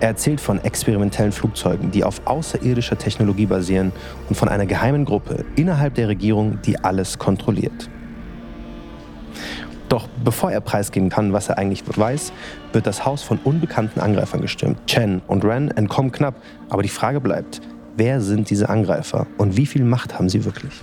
Er 0.00 0.08
erzählt 0.08 0.40
von 0.40 0.62
experimentellen 0.62 1.32
Flugzeugen, 1.32 1.90
die 1.90 2.04
auf 2.04 2.20
außerirdischer 2.26 2.98
Technologie 2.98 3.46
basieren 3.46 3.92
und 4.28 4.34
von 4.34 4.48
einer 4.48 4.66
geheimen 4.66 5.04
Gruppe 5.04 5.44
innerhalb 5.56 5.94
der 5.94 6.08
Regierung, 6.08 6.60
die 6.62 6.78
alles 6.78 7.18
kontrolliert. 7.18 7.88
Doch 9.88 10.08
bevor 10.24 10.50
er 10.50 10.60
preisgeben 10.60 11.08
kann, 11.08 11.32
was 11.32 11.48
er 11.48 11.56
eigentlich 11.56 11.84
weiß, 11.86 12.32
wird 12.72 12.86
das 12.86 13.06
Haus 13.06 13.22
von 13.22 13.38
unbekannten 13.44 14.00
Angreifern 14.00 14.40
gestürmt. 14.40 14.84
Chen 14.86 15.22
und 15.26 15.44
Ren 15.44 15.70
entkommen 15.70 16.10
knapp, 16.10 16.34
aber 16.68 16.82
die 16.82 16.88
Frage 16.88 17.20
bleibt, 17.20 17.60
wer 17.96 18.20
sind 18.20 18.50
diese 18.50 18.68
Angreifer 18.68 19.26
und 19.38 19.56
wie 19.56 19.66
viel 19.66 19.84
Macht 19.84 20.14
haben 20.14 20.28
sie 20.28 20.44
wirklich? 20.44 20.82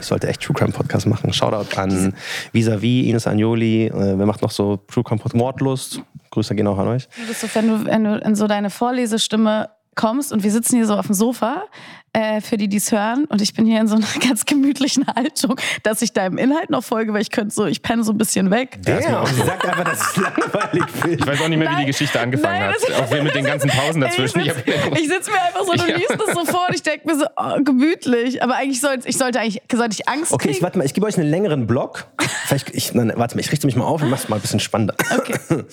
Ich 0.00 0.06
sollte 0.06 0.28
echt 0.28 0.42
True 0.42 0.54
Crime 0.54 0.72
Podcast 0.72 1.06
machen. 1.06 1.32
Shoutout 1.32 1.76
an 1.76 2.14
Visavi, 2.52 3.08
Ines 3.10 3.26
Agnoli. 3.26 3.86
Äh, 3.86 3.92
wer 3.92 4.26
macht 4.26 4.42
noch 4.42 4.50
so 4.50 4.76
True 4.76 5.02
Crime 5.02 5.18
Podcast? 5.18 5.34
Mordlust. 5.34 6.02
Grüße 6.30 6.54
gehen 6.54 6.66
auch 6.68 6.78
an 6.78 6.88
euch. 6.88 7.08
Du 7.16 7.26
bist 7.26 7.40
so, 7.40 7.48
wenn 7.54 7.68
du, 7.68 7.84
wenn 7.84 8.04
du 8.04 8.18
in 8.18 8.34
so 8.34 8.46
deine 8.46 8.70
Vorlesestimme 8.70 9.70
kommst 9.96 10.32
und 10.32 10.44
wir 10.44 10.52
sitzen 10.52 10.76
hier 10.76 10.86
so 10.86 10.94
auf 10.94 11.06
dem 11.06 11.14
Sofa, 11.14 11.64
äh, 12.12 12.40
für 12.40 12.56
die, 12.56 12.68
die 12.68 12.78
es 12.78 12.90
hören, 12.92 13.24
und 13.26 13.40
ich 13.42 13.54
bin 13.54 13.66
hier 13.66 13.80
in 13.80 13.86
so 13.88 13.96
einer 13.96 14.06
ganz 14.28 14.44
gemütlichen 14.46 15.06
Haltung, 15.06 15.56
dass 15.82 16.02
ich 16.02 16.12
deinem 16.12 16.38
Inhalt 16.38 16.70
noch 16.70 16.84
folge, 16.84 17.12
weil 17.12 17.22
ich 17.22 17.30
könnte 17.30 17.54
so, 17.54 17.66
ich 17.66 17.82
penne 17.82 18.02
so 18.04 18.12
ein 18.12 18.18
bisschen 18.18 18.50
weg. 18.50 18.78
Ja, 18.86 19.24
sie 19.26 19.34
sagt 19.42 19.66
einfach, 19.66 19.84
dass 19.84 20.00
es 20.00 20.16
langweilig 20.16 20.84
Ich 21.18 21.26
weiß 21.26 21.40
auch 21.42 21.48
nicht 21.48 21.58
mehr, 21.58 21.70
wie 21.72 21.76
die. 21.82 21.88
Geschichte 21.88 22.20
angefangen 22.20 22.60
Nein, 22.60 22.74
hat. 22.74 23.02
Auch 23.02 23.22
mit 23.22 23.34
den 23.34 23.44
ganzen 23.46 23.70
Pausen 23.70 24.00
dazwischen. 24.02 24.40
Ich 24.40 24.48
Ich 24.48 24.54
sitze 24.54 25.08
sitz 25.08 25.26
mir 25.28 25.40
einfach 25.40 25.64
so, 25.64 25.72
du 25.72 25.78
Ja. 25.88 25.96
liest 25.96 26.10
das 26.18 26.34
so 26.34 26.44
vor 26.44 26.66
und 26.68 26.74
ich 26.74 26.82
denke 26.82 27.06
mir 27.06 27.18
so, 27.18 27.24
oh, 27.36 27.62
gemütlich. 27.64 28.42
Aber 28.42 28.56
eigentlich 28.56 28.80
sollte 28.80 29.08
ich 29.08 29.16
sollte 29.16 29.40
eigentlich 29.40 29.62
sollte 29.72 29.96
ich 29.98 30.08
Angst 30.08 30.32
Okay, 30.32 30.48
ich 30.48 30.54
kriegen. 30.56 30.64
warte 30.64 30.78
mal, 30.78 30.84
ich 30.84 30.92
gebe 30.94 31.06
euch 31.06 31.16
einen 31.18 31.30
längeren 31.30 31.66
Block. 31.66 32.06
Vielleicht, 32.46 32.70
ich, 32.74 32.92
nein, 32.94 33.12
warte 33.16 33.36
mal, 33.36 33.40
ich 33.40 33.50
richte 33.50 33.66
mich 33.66 33.76
mal 33.76 33.84
auf 33.84 34.02
und 34.02 34.10
mach's 34.10 34.28
mal 34.28 34.36
ein 34.36 34.42
bisschen 34.42 34.60
spannender. 34.60 34.94
Okay. 35.16 35.64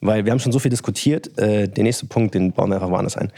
Weil 0.00 0.24
wir 0.24 0.32
haben 0.32 0.38
schon 0.40 0.52
so 0.52 0.58
viel 0.58 0.70
diskutiert. 0.70 1.36
Äh, 1.38 1.68
den 1.68 1.84
nächsten 1.84 2.08
Punkt, 2.08 2.34
den 2.34 2.52
bauen 2.52 2.70
wir 2.70 2.76
einfach 2.76 2.90
woanders 2.90 3.16
ein. 3.16 3.32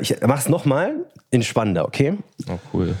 Ich 0.00 0.16
mach's 0.26 0.48
nochmal 0.48 0.94
in 1.34 1.42
spannender, 1.42 1.84
okay? 1.84 2.16
Oh, 2.48 2.58
cool. 2.72 2.94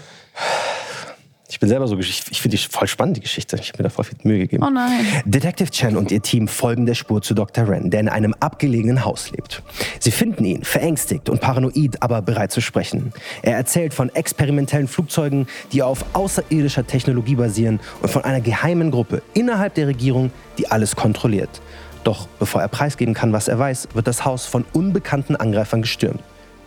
Ich 1.54 1.60
bin 1.60 1.68
selber 1.68 1.86
so, 1.86 1.96
ich 1.98 2.20
finde 2.20 2.56
die 2.56 2.62
voll 2.64 2.88
spannend, 2.88 3.18
die 3.18 3.20
Geschichte. 3.20 3.56
Ich 3.60 3.68
habe 3.68 3.78
mir 3.78 3.84
da 3.84 3.88
voll 3.88 4.04
viel 4.04 4.18
Mühe 4.24 4.40
gegeben. 4.40 4.64
Oh 4.66 4.70
nein. 4.70 5.06
Detective 5.24 5.70
Chen 5.70 5.96
und 5.96 6.10
ihr 6.10 6.20
Team 6.20 6.48
folgen 6.48 6.84
der 6.84 6.94
Spur 6.94 7.22
zu 7.22 7.32
Dr. 7.32 7.68
Ren, 7.68 7.90
der 7.90 8.00
in 8.00 8.08
einem 8.08 8.34
abgelegenen 8.40 9.04
Haus 9.04 9.30
lebt. 9.30 9.62
Sie 10.00 10.10
finden 10.10 10.44
ihn, 10.44 10.64
verängstigt 10.64 11.28
und 11.28 11.40
paranoid, 11.40 12.02
aber 12.02 12.22
bereit 12.22 12.50
zu 12.50 12.60
sprechen. 12.60 13.12
Er 13.42 13.54
erzählt 13.54 13.94
von 13.94 14.12
experimentellen 14.16 14.88
Flugzeugen, 14.88 15.46
die 15.70 15.84
auf 15.84 16.04
außerirdischer 16.14 16.88
Technologie 16.88 17.36
basieren 17.36 17.78
und 18.02 18.10
von 18.10 18.24
einer 18.24 18.40
geheimen 18.40 18.90
Gruppe 18.90 19.22
innerhalb 19.34 19.74
der 19.74 19.86
Regierung, 19.86 20.32
die 20.58 20.68
alles 20.72 20.96
kontrolliert. 20.96 21.62
Doch 22.02 22.26
bevor 22.40 22.62
er 22.62 22.68
preisgeben 22.68 23.14
kann, 23.14 23.32
was 23.32 23.46
er 23.46 23.60
weiß, 23.60 23.90
wird 23.94 24.08
das 24.08 24.24
Haus 24.24 24.44
von 24.44 24.64
unbekannten 24.72 25.36
Angreifern 25.36 25.82
gestürmt. 25.82 26.20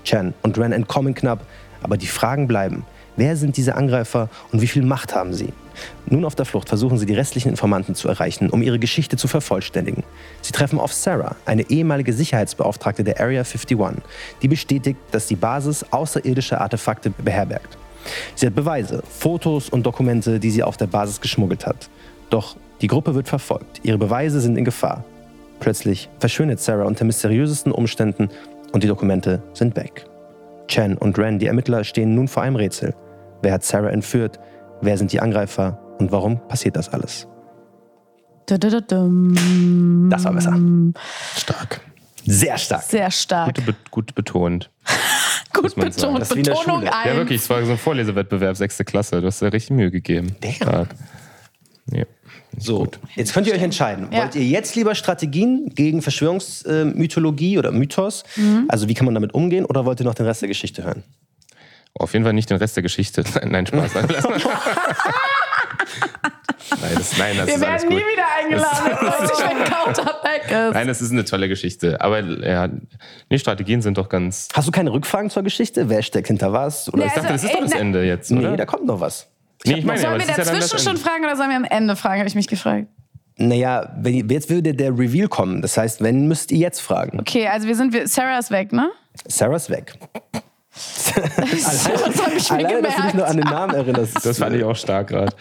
Chen 0.07 0.33
und 0.41 0.57
Ren 0.57 0.71
entkommen 0.71 1.13
knapp, 1.13 1.45
aber 1.83 1.97
die 1.97 2.07
Fragen 2.07 2.47
bleiben. 2.47 2.85
Wer 3.17 3.35
sind 3.35 3.57
diese 3.57 3.75
Angreifer 3.75 4.29
und 4.51 4.61
wie 4.61 4.67
viel 4.67 4.83
Macht 4.83 5.13
haben 5.13 5.33
sie? 5.33 5.51
Nun 6.07 6.23
auf 6.23 6.35
der 6.35 6.45
Flucht 6.45 6.69
versuchen 6.69 6.97
sie, 6.97 7.05
die 7.05 7.13
restlichen 7.13 7.49
Informanten 7.49 7.93
zu 7.93 8.07
erreichen, 8.07 8.49
um 8.49 8.61
ihre 8.61 8.79
Geschichte 8.79 9.17
zu 9.17 9.27
vervollständigen. 9.27 10.03
Sie 10.41 10.51
treffen 10.51 10.79
auf 10.79 10.93
Sarah, 10.93 11.35
eine 11.45 11.69
ehemalige 11.69 12.13
Sicherheitsbeauftragte 12.13 13.03
der 13.03 13.19
Area 13.19 13.41
51, 13.41 14.03
die 14.41 14.47
bestätigt, 14.47 14.99
dass 15.11 15.27
die 15.27 15.35
Basis 15.35 15.85
außerirdische 15.91 16.61
Artefakte 16.61 17.09
beherbergt. 17.09 17.77
Sie 18.35 18.45
hat 18.45 18.55
Beweise, 18.55 19.03
Fotos 19.09 19.69
und 19.69 19.85
Dokumente, 19.85 20.39
die 20.39 20.51
sie 20.51 20.63
auf 20.63 20.77
der 20.77 20.87
Basis 20.87 21.19
geschmuggelt 21.19 21.65
hat. 21.65 21.89
Doch 22.29 22.55
die 22.81 22.87
Gruppe 22.87 23.15
wird 23.15 23.27
verfolgt. 23.27 23.81
Ihre 23.83 23.97
Beweise 23.97 24.39
sind 24.39 24.57
in 24.57 24.65
Gefahr. 24.65 25.03
Plötzlich 25.59 26.07
verschwindet 26.19 26.59
Sarah 26.59 26.85
unter 26.85 27.03
mysteriösesten 27.03 27.71
Umständen 27.71 28.29
und 28.71 28.83
die 28.83 28.87
Dokumente 28.87 29.41
sind 29.53 29.75
weg. 29.75 30.05
Chen 30.67 30.97
und 30.97 31.17
Ren, 31.17 31.39
die 31.39 31.47
Ermittler, 31.47 31.83
stehen 31.83 32.15
nun 32.15 32.27
vor 32.27 32.43
einem 32.43 32.55
Rätsel. 32.55 32.93
Wer 33.41 33.53
hat 33.53 33.63
Sarah 33.63 33.89
entführt? 33.89 34.39
Wer 34.81 34.97
sind 34.97 35.11
die 35.11 35.19
Angreifer? 35.19 35.79
Und 35.99 36.11
warum 36.11 36.47
passiert 36.47 36.75
das 36.75 36.89
alles? 36.89 37.27
Das 38.47 40.23
war 40.23 40.33
besser. 40.33 40.57
Stark. 41.35 41.81
Sehr 42.25 42.57
stark. 42.57 42.83
Sehr 42.83 43.11
stark. 43.11 43.55
Gut, 43.55 43.65
be 43.65 43.75
gut 43.89 44.15
betont. 44.15 44.69
Gut 45.53 45.71
sagen. 45.71 45.89
betont. 45.89 46.21
Das 46.21 46.29
Betonung 46.29 46.81
Schule. 46.81 46.93
ein. 46.93 47.07
Ja, 47.07 47.15
wirklich, 47.15 47.41
es 47.41 47.49
war 47.49 47.63
so 47.65 47.71
ein 47.71 47.77
Vorlesewettbewerb, 47.77 48.55
sechste 48.57 48.83
Klasse. 48.83 49.21
Du 49.21 49.27
hast 49.27 49.41
da 49.41 49.47
richtig 49.47 49.71
Mühe 49.71 49.89
gegeben. 49.89 50.35
Damn. 50.41 50.53
Stark. 50.53 50.89
Ja. 51.91 52.03
So, 52.59 52.87
jetzt 53.15 53.33
könnt 53.33 53.45
ihr 53.47 53.53
euch 53.53 53.61
entscheiden. 53.61 54.07
Ja. 54.11 54.19
Wollt 54.23 54.35
ihr 54.35 54.43
jetzt 54.43 54.75
lieber 54.75 54.95
Strategien 54.95 55.69
gegen 55.75 56.01
Verschwörungsmythologie 56.01 57.57
oder 57.59 57.71
Mythos? 57.71 58.23
Mhm. 58.35 58.65
Also 58.67 58.87
wie 58.87 58.93
kann 58.95 59.05
man 59.05 59.13
damit 59.13 59.33
umgehen? 59.33 59.63
Oder 59.65 59.85
wollt 59.85 59.99
ihr 59.99 60.05
noch 60.05 60.15
den 60.15 60.25
Rest 60.25 60.41
der 60.41 60.47
Geschichte 60.47 60.83
hören? 60.83 61.03
Auf 61.93 62.13
jeden 62.13 62.25
Fall 62.25 62.33
nicht 62.33 62.49
den 62.49 62.57
Rest 62.57 62.75
der 62.75 62.83
Geschichte. 62.83 63.23
Nein, 63.45 63.65
Spaß. 63.67 63.91
nein, 66.81 66.91
das, 66.95 67.17
nein, 67.17 67.37
das 67.37 67.47
Wir 67.47 67.55
ist 67.55 67.63
alles 67.63 67.83
werden 67.83 67.89
nie 67.89 67.95
gut. 67.95 68.03
wieder 68.11 68.25
eingeladen, 68.39 68.97
plötzlich, 68.99 69.39
wenn 69.49 69.63
Counter 69.63 70.15
weg 70.23 70.43
ist. 70.45 70.73
Nein, 70.73 70.87
das 70.87 71.01
ist 71.01 71.11
eine 71.11 71.25
tolle 71.25 71.47
Geschichte. 71.49 72.01
Aber 72.01 72.19
ja, 72.21 72.69
nee, 73.29 73.37
Strategien 73.39 73.81
sind 73.81 73.97
doch 73.97 74.09
ganz. 74.09 74.49
Hast 74.53 74.67
du 74.67 74.71
keine 74.71 74.91
Rückfragen 74.91 75.29
zur 75.29 75.43
Geschichte? 75.43 75.89
Wer 75.89 76.01
steckt 76.03 76.27
hinter 76.27 76.53
was? 76.53 76.91
Oder 76.93 77.03
Nee, 77.03 77.07
Ich 77.07 77.13
dachte, 77.13 77.33
das 77.33 77.43
ist 77.43 77.53
doch 77.53 77.61
das 77.61 77.71
Ende 77.73 78.03
jetzt, 78.03 78.31
nee, 78.31 78.39
oder? 78.39 78.57
da 78.57 78.65
kommt 78.65 78.85
noch 78.85 78.99
was. 78.99 79.27
Nee, 79.65 79.79
ich 79.79 79.85
meine, 79.85 79.99
Sollen 79.99 80.13
wir 80.15 80.21
ist 80.21 80.29
ja 80.29 80.37
dazwischen 80.37 80.69
das 80.71 80.83
schon 80.83 80.97
fragen 80.97 81.23
oder 81.25 81.35
sollen 81.35 81.49
wir 81.49 81.57
am 81.57 81.63
Ende 81.65 81.95
fragen, 81.95 82.19
habe 82.19 82.27
ich 82.29 82.35
mich 82.35 82.47
gefragt. 82.47 82.87
Naja, 83.37 83.91
wenn, 83.99 84.29
jetzt 84.29 84.49
würde 84.49 84.73
der 84.73 84.91
Reveal 84.97 85.27
kommen. 85.27 85.61
Das 85.61 85.77
heißt, 85.77 86.01
wenn, 86.01 86.27
müsst 86.27 86.51
ihr 86.51 86.57
jetzt 86.57 86.79
fragen. 86.79 87.19
Okay, 87.19 87.47
also 87.47 87.67
wir 87.67 87.75
sind, 87.75 87.93
wir, 87.93 88.07
Sarah 88.07 88.39
ist 88.39 88.49
weg, 88.51 88.71
ne? 88.71 88.89
Sarah's 89.27 89.69
weg. 89.69 89.93
Das 90.77 91.87
habe 91.87 92.35
ich 92.35 92.51
mir 92.51 92.57
Alleine, 92.57 92.81
dass 92.83 92.95
du 92.95 93.01
dich 93.01 93.11
gemerkt. 93.11 93.15
nur 93.15 93.27
an 93.27 93.37
den 93.37 93.45
Namen 93.45 93.73
erinnerst. 93.73 94.25
Das 94.25 94.37
fand 94.37 94.55
ich 94.55 94.63
auch 94.63 94.75
stark 94.75 95.07
gerade. 95.07 95.33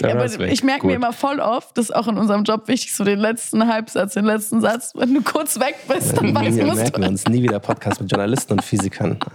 Ja, 0.00 0.10
aber 0.10 0.26
ich 0.26 0.62
merke 0.62 0.86
mir 0.86 0.94
immer 0.94 1.12
voll 1.12 1.40
oft, 1.40 1.76
das 1.78 1.86
ist 1.86 1.96
auch 1.96 2.08
in 2.08 2.18
unserem 2.18 2.44
Job 2.44 2.68
wichtig, 2.68 2.94
so 2.94 3.04
den 3.04 3.18
letzten 3.18 3.66
Halbsatz, 3.66 4.14
den 4.14 4.24
letzten 4.24 4.60
Satz. 4.60 4.92
Wenn 4.94 5.14
du 5.14 5.22
kurz 5.22 5.58
weg 5.58 5.76
bist, 5.88 6.16
dann 6.16 6.34
weiß 6.34 6.56
Wir 6.56 6.66
musst 6.66 6.82
merken 6.82 7.02
du. 7.02 7.08
uns 7.08 7.26
nie 7.28 7.42
wieder 7.42 7.60
Podcast 7.60 8.00
mit 8.00 8.10
Journalisten 8.10 8.52
und 8.52 8.64
Physikern. 8.64 9.18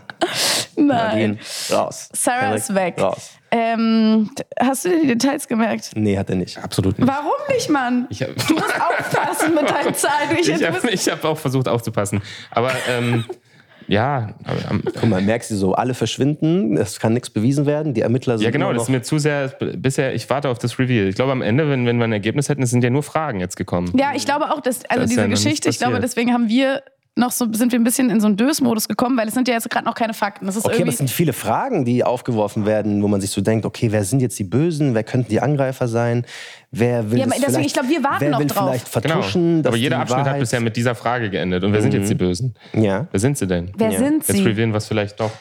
Nein. 0.88 0.98
Nadine, 1.32 1.38
raus. 1.72 2.10
Sarah 2.14 2.42
Henrik, 2.42 2.58
ist 2.60 2.76
weg. 2.76 2.96
Raus. 3.02 3.32
Ähm, 3.52 4.30
hast 4.60 4.86
du 4.86 4.90
dir 4.90 5.02
die 5.02 5.08
Details 5.08 5.48
gemerkt? 5.48 5.92
Nee, 5.96 6.18
hat 6.18 6.30
er 6.30 6.36
nicht. 6.36 6.58
Absolut 6.58 7.00
nicht. 7.00 7.08
Warum 7.08 7.32
nicht, 7.52 7.70
Mann? 7.70 8.06
Ich 8.10 8.22
hab- 8.22 8.36
du 8.48 8.54
musst 8.54 8.76
aufpassen 8.80 9.56
mit 9.56 9.70
deinen 9.70 9.94
Zahlen. 9.96 10.38
Ich, 10.40 10.48
Ich 10.50 10.64
habe 10.64 10.80
bist- 10.82 11.12
hab 11.12 11.24
auch 11.26 11.38
versucht 11.38 11.68
aufzupassen. 11.68 12.22
Aber 12.52 12.72
ähm, 12.88 13.26
ja, 13.88 14.36
aber, 14.46 14.60
ähm, 14.70 14.84
Guck 14.86 15.10
mal, 15.10 15.20
merkst 15.22 15.50
du 15.50 15.56
so, 15.56 15.74
alle 15.74 15.96
verschwinden, 15.96 16.78
es 16.78 17.00
kann 17.00 17.14
nichts 17.14 17.32
bewiesen 17.32 17.66
werden, 17.66 17.96
die 17.96 18.02
Ermittler 18.02 18.38
sind 18.38 18.46
ja 18.46 18.52
genau, 18.52 18.72
das 18.72 18.84
ist 18.84 18.90
mir 18.90 19.02
zu 19.02 19.18
sehr, 19.18 19.48
bisher, 19.48 20.14
ich 20.14 20.30
warte 20.30 20.50
auf 20.50 20.60
das 20.60 20.78
Reveal. 20.78 21.08
Ich 21.08 21.16
glaube 21.16 21.32
am 21.32 21.42
Ende, 21.42 21.68
wenn, 21.70 21.88
wenn 21.88 21.98
wir 21.98 22.04
ein 22.04 22.12
Ergebnis 22.14 22.50
hätten, 22.50 22.62
es 22.62 22.70
sind 22.70 22.84
ja 22.84 22.92
nur 22.92 23.02
Fragen 23.02 23.40
jetzt 23.40 23.56
gekommen. 23.58 23.92
ja, 23.98 24.12
ich 24.14 24.26
glaube 24.26 24.52
auch, 24.52 24.60
dass, 24.62 24.86
also 24.86 25.04
ist 25.06 25.10
diese 25.10 25.22
ja 25.22 25.28
Geschichte, 25.28 25.70
ich 25.70 25.80
glaube, 25.80 26.00
deswegen 26.00 26.34
haben 26.34 26.50
wir 26.50 26.84
noch 27.20 27.32
so, 27.32 27.46
sind 27.54 27.72
wir 27.72 27.80
ein 27.80 27.84
bisschen 27.84 28.10
in 28.10 28.20
so 28.22 28.28
einen 28.28 28.38
Dös-Modus 28.38 28.88
gekommen, 28.88 29.18
weil 29.18 29.28
es 29.28 29.34
sind 29.34 29.48
ja 29.48 29.54
jetzt 29.54 29.70
gerade 29.70 29.86
noch 29.86 29.94
keine 29.96 30.14
Fakten. 30.14 30.46
Das 30.46 30.56
ist 30.56 30.66
Okay, 30.66 30.82
aber 30.82 30.90
es 30.90 30.98
sind 30.98 31.10
viele 31.10 31.34
Fragen, 31.34 31.86
die 31.86 32.04
aufgeworfen 32.04 32.66
werden, 32.66 33.04
wo 33.04 33.08
man 33.08 33.22
sich 33.22 33.30
so 33.32 33.42
denkt, 33.42 33.66
okay, 33.66 33.92
wer 33.92 34.04
sind 34.04 34.22
jetzt 34.22 34.40
die 34.40 34.44
Bösen, 34.44 34.96
wer 34.96 35.04
könnten 35.04 35.30
die 35.30 35.40
Angreifer 35.42 35.88
sein, 35.88 36.26
wer 36.72 37.12
will 37.12 37.20
Ja, 37.20 37.26
deswegen, 37.26 37.44
vielleicht, 37.52 37.66
ich 37.68 37.74
glaub, 37.74 37.90
wir 37.90 38.04
warten 38.04 38.22
wer 38.22 38.30
noch 38.32 38.40
will 38.40 38.48
drauf. 38.48 38.70
vielleicht 38.70 38.92
Genau. 39.04 39.14
vertuschen, 39.16 39.64
dass 39.64 39.70
Aber 39.72 39.78
jeder 39.78 40.00
Abschnitt 40.00 40.18
Wahrheit, 40.20 40.34
hat 40.34 40.40
bisher 40.40 40.60
mit 40.62 40.76
dieser 40.76 40.96
Frage 40.96 41.30
geendet. 41.30 41.64
Und 41.64 41.74
wer 41.74 41.82
sind 41.82 41.94
jetzt 41.94 42.10
die 42.10 42.16
Bösen? 42.16 42.56
Ja, 42.74 43.08
Wer 43.12 43.20
sind 43.20 43.38
sie 43.38 43.46
denn? 43.48 43.72
Wer 43.78 43.92
Ja. 43.92 44.00
sind 44.00 44.28
Jetzt 44.28 44.38
sie? 44.38 44.44
revealen 44.44 44.72
wir 44.72 44.78
es 44.78 44.88
vielleicht 44.88 45.20
doch. 45.20 45.32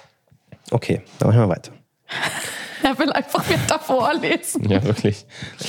okay, 0.70 1.00
dann 1.18 1.28
machen 1.28 1.40
wir 1.40 1.48
weiter. 1.48 1.72
Er 2.80 2.96
will 2.98 3.12
einfach 3.12 3.46
wieder 3.48 3.58
davor 3.68 4.14
lesen. 4.14 4.66
Ja, 4.70 4.82
wirklich. 4.82 5.26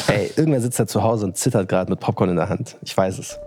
Ey, 0.07 0.31
irgendwer 0.37 0.61
sitzt 0.61 0.79
da 0.79 0.85
zu 0.87 1.03
Hause 1.03 1.25
und 1.25 1.35
zittert 1.35 1.67
gerade 1.67 1.89
mit 1.89 1.99
Popcorn 1.99 2.29
in 2.29 2.35
der 2.37 2.47
Hand. 2.49 2.77
Ich 2.83 2.95
weiß 2.95 3.17
es. 3.17 3.37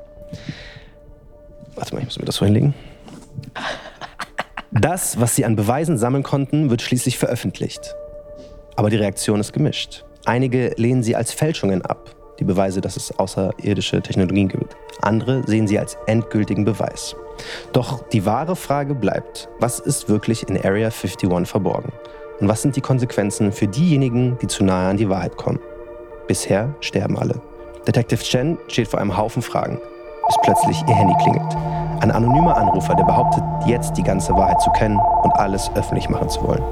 Warte 1.75 1.95
mal, 1.95 2.01
ich 2.01 2.07
muss 2.07 2.19
mir 2.19 2.25
das 2.25 2.37
so 2.37 2.45
hinlegen. 2.45 2.75
Das, 4.71 5.21
was 5.21 5.37
sie 5.37 5.45
an 5.45 5.57
Beweisen 5.57 5.99
sammeln 5.99 6.23
konnten, 6.23 6.71
wird 6.71 6.83
schließlich 6.83 7.19
veröffentlicht. 7.19 7.95
Aber 8.77 8.91
die 8.91 8.97
Reaktion 8.97 9.41
ist 9.41 9.53
gemischt. 9.53 10.05
Einige 10.25 10.73
lehnen 10.77 11.03
sie 11.03 11.17
als 11.17 11.33
Fälschungen 11.33 11.83
ab, 11.83 12.15
die 12.39 12.45
Beweise, 12.45 12.81
dass 12.81 12.97
es 12.97 13.19
außerirdische 13.19 14.01
Technologien 14.01 14.49
gibt. 14.49 14.77
Andere 15.01 15.43
sehen 15.47 15.67
sie 15.67 15.79
als 15.79 15.99
endgültigen 16.07 16.65
Beweis. 16.65 17.17
Doch 17.73 18.09
die 18.09 18.25
wahre 18.25 18.57
Frage 18.57 18.95
bleibt, 18.95 19.49
was 19.59 19.79
ist 19.79 20.09
wirklich 20.09 20.49
in 20.49 20.57
Area 20.57 20.89
51 20.89 21.47
verborgen? 21.47 21.93
Und 22.41 22.49
was 22.49 22.63
sind 22.63 22.77
die 22.77 22.81
Konsequenzen 22.81 23.53
für 23.53 23.69
diejenigen, 23.69 24.39
die 24.41 24.47
zu 24.47 24.65
nahe 24.65 24.91
an 24.91 24.97
die 24.97 25.09
Wahrheit 25.09 25.37
kommen? 25.37 25.61
Bisher 26.27 26.75
sterben 26.81 27.19
alle. 27.19 27.41
Detective 27.87 28.23
Chen 28.23 28.59
steht 28.69 28.89
vor 28.89 29.01
einem 29.01 29.17
Haufen 29.17 29.43
Fragen, 29.43 29.79
bis 30.27 30.37
plötzlich 30.43 30.83
ihr 30.89 30.95
Handy 30.95 31.15
klingelt. 31.23 31.57
Ein 32.01 32.11
anonymer 32.11 32.57
Anrufer, 32.57 32.95
der 32.95 33.05
behauptet, 33.05 33.45
jetzt 33.67 33.97
die 33.97 34.03
ganze 34.03 34.35
Wahrheit 34.35 34.61
zu 34.61 34.71
kennen 34.71 34.99
und 35.23 35.31
alles 35.37 35.71
öffentlich 35.75 36.09
machen 36.09 36.29
zu 36.29 36.43
wollen. 36.43 36.63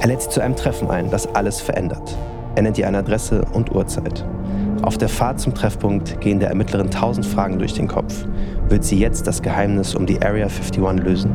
Er 0.00 0.08
lädt 0.08 0.22
sie 0.22 0.28
zu 0.28 0.40
einem 0.40 0.56
Treffen 0.56 0.90
ein, 0.90 1.10
das 1.10 1.32
alles 1.34 1.60
verändert. 1.60 2.16
Er 2.54 2.62
nennt 2.62 2.78
ihr 2.78 2.86
eine 2.88 2.98
Adresse 2.98 3.44
und 3.52 3.74
Uhrzeit. 3.74 4.24
Auf 4.82 4.98
der 4.98 5.08
Fahrt 5.08 5.40
zum 5.40 5.54
Treffpunkt 5.54 6.20
gehen 6.20 6.40
der 6.40 6.48
Ermittlerin 6.48 6.90
tausend 6.90 7.26
Fragen 7.26 7.58
durch 7.58 7.74
den 7.74 7.88
Kopf. 7.88 8.26
Wird 8.68 8.84
sie 8.84 8.98
jetzt 8.98 9.26
das 9.26 9.42
Geheimnis 9.42 9.94
um 9.94 10.06
die 10.06 10.20
Area 10.22 10.46
51 10.46 11.04
lösen? 11.04 11.34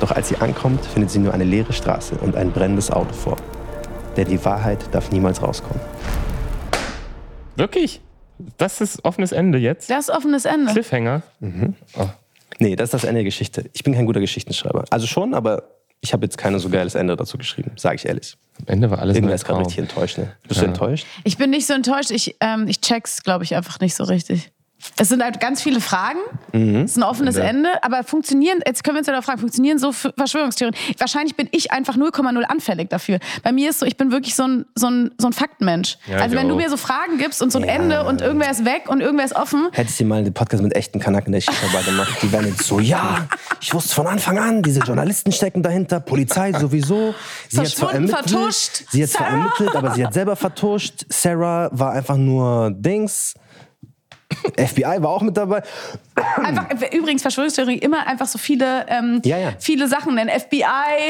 Doch 0.00 0.10
als 0.10 0.28
sie 0.28 0.36
ankommt, 0.36 0.84
findet 0.84 1.10
sie 1.10 1.18
nur 1.18 1.32
eine 1.32 1.44
leere 1.44 1.72
Straße 1.72 2.16
und 2.16 2.34
ein 2.34 2.50
brennendes 2.50 2.90
Auto 2.90 3.12
vor. 3.12 3.36
Denn 4.16 4.28
die 4.28 4.44
Wahrheit 4.44 4.78
darf 4.92 5.10
niemals 5.12 5.42
rauskommen. 5.42 5.80
Wirklich? 7.56 8.00
Das 8.58 8.80
ist 8.80 9.04
offenes 9.04 9.32
Ende 9.32 9.58
jetzt? 9.58 9.90
Das 9.90 10.08
ist 10.08 10.14
offenes 10.14 10.44
Ende. 10.44 10.72
Cliffhanger? 10.72 11.22
Oh. 11.40 12.08
Nee, 12.58 12.76
das 12.76 12.86
ist 12.86 12.94
das 12.94 13.04
Ende 13.04 13.18
der 13.20 13.24
Geschichte. 13.24 13.70
Ich 13.72 13.82
bin 13.82 13.94
kein 13.94 14.06
guter 14.06 14.20
Geschichtenschreiber. 14.20 14.84
Also 14.90 15.06
schon, 15.06 15.34
aber 15.34 15.64
ich 16.00 16.12
habe 16.12 16.24
jetzt 16.24 16.36
kein 16.36 16.58
so 16.58 16.68
geiles 16.68 16.94
Ende 16.94 17.16
dazu 17.16 17.38
geschrieben, 17.38 17.72
sage 17.76 17.96
ich 17.96 18.06
ehrlich. 18.06 18.36
Am 18.60 18.66
Ende 18.66 18.90
war 18.90 18.98
alles 18.98 19.16
Irgendwer 19.16 19.36
ist 19.36 19.44
gerade 19.44 19.60
richtig 19.60 19.78
enttäuscht. 19.78 20.18
Ne? 20.18 20.32
Bist 20.46 20.60
du 20.60 20.66
enttäuscht? 20.66 21.06
Ich 21.24 21.38
bin 21.38 21.50
nicht 21.50 21.66
so 21.66 21.74
enttäuscht. 21.74 22.10
Ich, 22.10 22.36
ähm, 22.40 22.66
ich 22.68 22.80
check's, 22.80 23.22
glaube 23.22 23.44
ich, 23.44 23.54
einfach 23.54 23.80
nicht 23.80 23.94
so 23.94 24.04
richtig. 24.04 24.50
Es 24.98 25.08
sind 25.08 25.22
halt 25.22 25.40
ganz 25.40 25.62
viele 25.62 25.80
Fragen. 25.80 26.18
Mhm. 26.52 26.82
Es 26.82 26.92
ist 26.92 26.96
ein 26.96 27.02
offenes 27.02 27.36
Ja. 27.36 27.44
Ende. 27.44 27.68
Aber 27.82 28.02
funktionieren, 28.04 28.60
jetzt 28.66 28.84
können 28.84 28.96
wir 28.96 29.00
uns 29.00 29.06
ja 29.06 29.14
noch 29.16 29.24
fragen, 29.24 29.38
funktionieren 29.40 29.78
so 29.78 29.92
Verschwörungstheorien? 29.92 30.76
Wahrscheinlich 30.98 31.36
bin 31.36 31.48
ich 31.52 31.72
einfach 31.72 31.96
0,0 31.96 32.42
anfällig 32.44 32.88
dafür. 32.90 33.18
Bei 33.42 33.52
mir 33.52 33.70
ist 33.70 33.78
so, 33.80 33.86
ich 33.86 33.96
bin 33.96 34.10
wirklich 34.12 34.34
so 34.34 34.44
ein, 34.44 34.66
so 34.74 34.88
ein, 34.88 35.10
so 35.18 35.26
ein 35.28 35.32
Faktenmensch. 35.32 35.98
Ja, 36.06 36.18
also 36.18 36.36
wenn 36.36 36.48
du 36.48 36.54
auch. 36.54 36.58
mir 36.58 36.68
so 36.70 36.76
Fragen 36.76 37.18
gibst 37.18 37.42
und 37.42 37.52
so 37.52 37.58
ein 37.58 37.64
Ja. 37.64 37.72
Ende 37.74 38.04
und 38.04 38.20
irgendwer 38.20 38.50
ist 38.50 38.64
weg 38.64 38.84
und 38.88 39.00
irgendwer 39.00 39.24
ist 39.24 39.34
offen, 39.36 39.68
Hättest 39.72 40.00
du 40.00 40.04
mal 40.04 40.22
den 40.24 40.34
Podcast 40.34 40.62
mit 40.62 40.74
echten 40.74 40.98
Kanaken 41.00 41.32
der 41.32 41.40
Schicht 41.40 41.60
gemacht, 41.86 42.16
die 42.22 42.30
wären 42.32 42.46
jetzt 42.46 42.64
so, 42.64 42.80
ja, 42.80 43.28
ich 43.60 43.72
wusste 43.72 43.94
von 43.94 44.06
Anfang 44.06 44.38
an, 44.38 44.62
diese 44.62 44.80
Journalisten 44.80 45.32
stecken 45.32 45.62
dahinter, 45.62 46.00
Polizei 46.00 46.52
sowieso. 46.52 47.14
Sie 47.48 47.58
hat 47.58 47.68
zwar 47.68 47.90
Verschwunden, 47.90 48.12
ermittelt, 48.12 48.30
vertuscht. 48.30 48.84
sie 48.90 49.02
hat 49.02 49.10
zwar 49.10 49.26
ermittelt, 49.28 49.76
aber 49.76 49.90
sie 49.92 50.04
hat 50.04 50.14
selber 50.14 50.36
vertuscht. 50.36 51.04
Sarah 51.08 51.68
war 51.72 51.92
einfach 51.92 52.16
nur 52.16 52.70
Dings. 52.74 53.34
FBI 54.56 55.02
war 55.02 55.10
auch 55.10 55.22
mit 55.22 55.36
dabei. 55.36 55.62
Einfach, 56.14 56.66
übrigens 56.92 57.22
Verschwörungstheorie 57.22 57.78
immer 57.78 58.06
einfach 58.06 58.26
so 58.26 58.38
viele, 58.38 58.86
ähm, 58.88 59.20
Ja, 59.24 59.38
ja. 59.38 59.52
viele 59.58 59.88
Sachen 59.88 60.14
nennen. 60.14 60.30
FBI, 60.30 60.62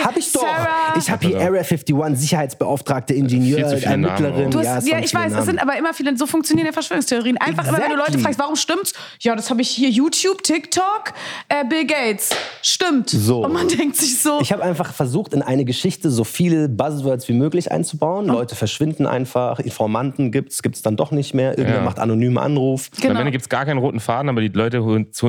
Hab 0.05 0.17
ich 0.17 0.33
doch. 0.33 0.43
Sarah. 0.43 0.95
Ich 0.97 1.11
habe 1.11 1.27
hier 1.27 1.37
Area 1.41 1.63
51, 1.63 1.95
Sicherheitsbeauftragte, 2.17 3.15
Ingenieur, 3.15 3.69
viele 3.71 3.99
Namen 3.99 4.25
Ermittlerin. 4.25 4.69
hast, 4.69 4.87
ja, 4.87 4.95
ja, 4.95 4.99
es 5.03 5.07
ich 5.11 5.15
weiß, 5.15 5.27
es 5.27 5.33
Namen. 5.33 5.47
sind 5.47 5.59
aber 5.63 5.77
immer 5.77 5.93
viele, 5.95 6.17
so 6.17 6.27
funktionieren 6.27 6.67
ja 6.67 6.73
Verschwörungstheorien. 6.73 7.37
Einfach 7.39 7.67
immer, 7.67 7.79
wenn 7.79 7.91
du 7.91 7.97
Leute 7.97 8.01
Exactly. 8.13 8.23
fragst, 8.23 8.39
warum 8.39 8.57
stimmt's? 8.57 8.93
Ja, 9.21 9.35
das 9.35 9.51
habe 9.51 9.63
ich 9.63 9.69
hier 9.71 9.89
YouTube, 9.91 10.43
TikTok, 10.43 11.13
äh, 11.49 11.65
Bill 11.65 11.87
Gates. 11.87 12.31
Stimmt. 12.63 13.11
So. 13.11 13.45
Und 13.45 13.53
man 13.53 13.69
denkt 13.69 13.97
sich 13.97 14.21
so, 14.21 14.41
Ich 14.41 14.53
habe 14.53 14.63
einfach 14.63 14.93
versucht, 14.93 15.35
in 15.35 15.43
eine 15.43 15.65
Geschichte 15.65 16.11
so 16.11 16.25
viele 16.25 16.69
Buzzwords 16.69 17.29
wie 17.29 17.33
möglich 17.35 17.73
einzubauen. 17.73 18.27
Leute 18.27 18.55
verschwinden 18.55 19.07
einfach, 19.07 19.59
Informanten 19.59 20.31
gibt's, 20.31 20.63
gibt's 20.63 20.83
dann 20.83 20.97
doch 20.97 21.11
nicht 21.11 21.35
mehr. 21.35 21.59
Irgendwer 21.59 21.81
Ja. 21.81 21.85
macht 21.85 21.99
anonymen 21.99 22.39
Anruf. 22.39 22.91
genau. 23.01 23.15
Am 23.15 23.21
Ende 23.21 23.33
gibt 23.33 23.43
es 23.43 23.49
gar 23.49 23.65
keinen 23.65 23.79
roten 23.79 24.01
Faden, 24.01 24.29
aber 24.29 24.41
die 24.41 24.49
Leute 24.49 24.83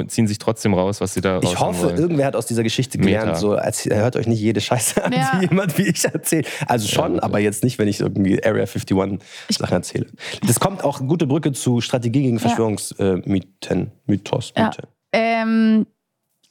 ziehen 0.07 0.27
sich 0.27 0.37
trotzdem 0.37 0.73
raus, 0.73 1.01
was 1.01 1.13
sie 1.13 1.21
da 1.21 1.39
Ich 1.41 1.59
hoffe, 1.59 1.83
wollen. 1.87 1.97
irgendwer 1.97 2.25
hat 2.27 2.35
aus 2.35 2.45
dieser 2.45 2.63
Geschichte 2.63 2.97
gelernt, 2.97 3.27
Meta. 3.27 3.39
so 3.39 3.53
als 3.53 3.85
hört 3.85 4.15
euch 4.15 4.27
nicht 4.27 4.39
jede 4.39 4.61
Scheiße 4.61 5.03
an, 5.03 5.11
Ja. 5.13 5.31
die 5.39 5.47
jemand 5.47 5.77
wie 5.77 5.83
ich 5.83 6.03
erzählt. 6.05 6.47
Also 6.67 6.87
schon, 6.87 7.19
aber 7.19 7.39
jetzt 7.39 7.63
nicht, 7.63 7.79
wenn 7.79 7.87
ich 7.87 7.99
irgendwie 7.99 8.43
Area 8.43 8.63
51 8.65 9.19
Sachen 9.57 9.73
erzähle. 9.73 10.07
Das 10.45 10.59
kommt 10.59 10.83
auch 10.83 10.99
gute 10.99 11.27
Brücke 11.27 11.51
zu 11.51 11.81
Strategie 11.81 12.21
gegen 12.23 12.39
Verschwörungsmythen, 12.39 13.91
Mythos, 14.05 14.53
Ja. 14.57 14.65
Mythen. 14.67 14.85
Ähm, 15.13 15.85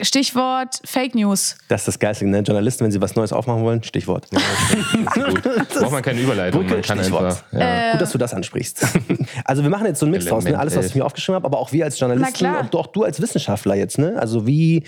Stichwort 0.03 0.81
Fake 0.85 1.15
News. 1.15 1.57
Das 1.69 1.83
ist 1.83 1.89
das 1.89 1.99
Geilste, 1.99 2.27
ne? 2.27 2.41
Journalisten, 2.41 2.85
wenn 2.85 2.91
sie 2.91 3.01
was 3.01 3.15
Neues 3.15 3.33
aufmachen 3.33 3.63
wollen, 3.63 3.83
Stichwort. 3.83 4.27
Gut. 5.15 5.43
Braucht 5.69 5.93
man 5.93 6.03
keine 6.03 6.21
Überleitung, 6.21 6.61
Brücke, 6.61 6.75
man 6.75 6.83
kann 6.83 6.99
Stichwort. 6.99 7.25
einfach. 7.25 7.45
Ja. 7.53 7.93
Gut, 7.93 8.01
dass 8.01 8.13
du 8.13 8.19
das 8.19 8.35
ansprichst. 8.35 8.87
Also 9.45 9.63
wir 9.63 9.71
machen 9.71 9.87
jetzt 9.87 9.99
so 9.99 10.07
einen 10.07 10.13
Mix 10.13 10.27
draus, 10.27 10.45
ne? 10.45 10.51
Element 10.51 10.61
alles, 10.61 10.77
was 10.77 10.87
ich 10.87 10.95
mir 10.95 11.05
aufgeschrieben 11.05 11.37
habe, 11.37 11.47
aber 11.47 11.59
auch 11.59 11.73
wir 11.73 11.85
als 11.85 11.99
Journalisten 11.99 12.47
und 12.47 12.75
auch 12.77 12.87
du 12.89 13.03
als 13.03 13.21
Wissenschaftler 13.21 13.75
jetzt. 13.75 13.99
Ne? 13.99 14.17
Also 14.19 14.47
wie 14.47 14.85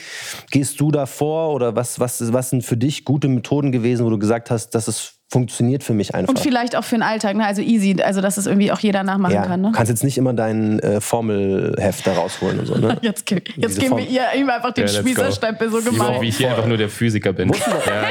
gehst 0.50 0.80
du 0.80 0.90
da 0.90 1.06
vor 1.06 1.52
oder 1.52 1.74
was, 1.74 1.98
was, 1.98 2.32
was 2.32 2.50
sind 2.50 2.62
für 2.62 2.76
dich 2.76 3.04
gute 3.04 3.28
Methoden 3.28 3.72
gewesen, 3.72 4.04
wo 4.04 4.10
du 4.10 4.18
gesagt 4.18 4.50
hast, 4.50 4.70
dass 4.74 4.86
es 4.88 5.14
funktioniert 5.34 5.82
für 5.82 5.94
mich 5.94 6.14
einfach? 6.14 6.28
Und 6.28 6.38
vielleicht 6.38 6.76
auch 6.76 6.84
für 6.84 6.94
den 6.94 7.02
Alltag, 7.02 7.34
ne? 7.34 7.44
also 7.44 7.60
easy, 7.60 8.00
also 8.00 8.20
dass 8.20 8.36
es 8.36 8.46
irgendwie 8.46 8.70
auch 8.70 8.78
jeder 8.78 9.02
nachmachen 9.02 9.34
ja, 9.34 9.42
kann. 9.44 9.60
Ne? 9.62 9.72
Du 9.72 9.76
kannst 9.76 9.90
jetzt 9.90 10.04
nicht 10.04 10.16
immer 10.16 10.32
dein 10.32 10.78
äh, 10.78 11.00
Formelheft 11.00 12.06
da 12.06 12.12
rausholen 12.12 12.60
und 12.60 12.66
so. 12.66 12.76
Ne? 12.76 12.96
Jetzt, 13.02 13.28
jetzt 13.28 13.48
Diese 13.56 13.80
geben 13.80 13.96
wir 13.96 14.06
ihr 14.06 14.22
ihm 14.36 14.48
einfach 14.48 14.70
den 14.72 14.86
Ja. 14.86 14.92
Spießerstempel 14.92 15.70
so 15.70 15.84
Wie, 15.84 15.90
gemein. 15.90 16.20
wie 16.20 16.28
ich 16.28 16.36
hier 16.36 16.50
einfach 16.50 16.66
nur 16.66 16.76
der 16.76 16.88
Physiker 16.88 17.32
bin. 17.32 17.48
Ja, 17.52 17.56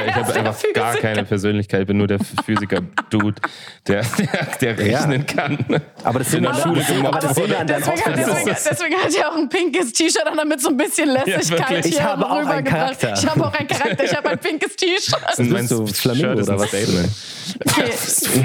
ich 0.06 0.14
habe 0.14 0.34
einfach 0.38 0.62
gar 0.74 0.96
keine 0.96 1.24
Persönlichkeit, 1.24 1.80
ich 1.80 1.86
bin 1.86 1.96
nur 1.96 2.08
der 2.08 2.18
Physiker-Dude, 2.44 3.40
der, 3.86 4.02
der, 4.60 4.74
der 4.74 4.86
Ja. 4.86 4.98
rechnen 4.98 5.24
kann. 5.24 5.58
Aber 6.02 6.18
das 6.18 6.34
In 6.34 6.42
der 6.42 6.52
Schule 6.54 6.80
das 6.80 6.88
das 6.88 7.38
an 7.38 7.66
deinem 7.66 7.82
Deswegen, 7.84 8.46
deswegen, 8.46 8.96
hat 8.96 9.14
er 9.18 9.30
auch 9.30 9.36
ein 9.36 9.48
pinkes 9.48 9.92
T-Shirt 9.94 10.26
an, 10.26 10.36
damit 10.36 10.60
so 10.60 10.68
ein 10.68 10.76
bisschen 10.76 11.08
Lässigkeit 11.08 11.84
hier 11.84 11.86
Ich 11.86 12.02
habe 12.02 12.26
auch 12.26 12.36
einen 12.36 12.48
rübergebracht. 12.48 13.00
Charakter. 13.00 13.14
Ich 13.16 13.26
habe 13.26 13.46
auch 13.46 13.54
einen 13.54 13.68
Charakter, 13.68 14.04
ich 14.04 14.14
habe 14.14 14.28
ein 14.28 14.38
pinkes 14.38 14.76
T-Shirt. 14.76 15.20
bist 15.36 15.70
du, 15.70 15.86
Flamingo 15.86 16.28
Shirt 16.28 16.38
ist 16.40 16.48
oder 16.50 16.58
was? 16.58 16.68
Statement. 16.68 17.08
Okay, 17.66 17.90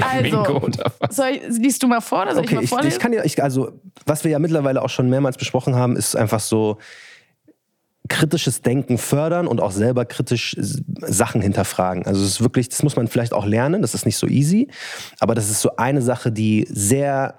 also, 0.00 0.70
soll 1.10 1.28
ich, 1.28 1.58
liest 1.58 1.82
du 1.82 1.88
mal 1.88 2.00
vor 2.00 2.22
oder 2.22 2.34
soll 2.34 2.44
ich 2.44 2.48
Okay, 2.48 2.54
mal 2.56 2.64
ich, 2.64 2.70
vorlesen? 2.70 2.92
ich 2.92 2.98
kann 2.98 3.12
ja, 3.12 3.24
ich, 3.24 3.42
also, 3.42 3.80
was 4.06 4.24
wir 4.24 4.30
ja 4.30 4.38
mittlerweile 4.38 4.82
auch 4.82 4.90
schon 4.90 5.08
mehrmals 5.08 5.36
besprochen 5.36 5.74
haben, 5.74 5.96
ist 5.96 6.16
einfach 6.16 6.40
so 6.40 6.78
kritisches 8.08 8.60
Denken 8.60 8.98
fördern 8.98 9.46
und 9.46 9.60
auch 9.60 9.70
selber 9.70 10.04
kritisch 10.04 10.56
Sachen 10.58 11.40
hinterfragen. 11.40 12.04
Also 12.06 12.22
es 12.22 12.30
ist 12.30 12.40
wirklich, 12.40 12.68
das 12.68 12.82
muss 12.82 12.96
man 12.96 13.06
vielleicht 13.06 13.32
auch 13.32 13.46
lernen, 13.46 13.82
das 13.82 13.94
ist 13.94 14.04
nicht 14.04 14.16
so 14.16 14.26
easy, 14.26 14.68
aber 15.20 15.34
das 15.34 15.48
ist 15.48 15.60
so 15.60 15.76
eine 15.76 16.02
Sache, 16.02 16.32
die 16.32 16.66
sehr 16.68 17.38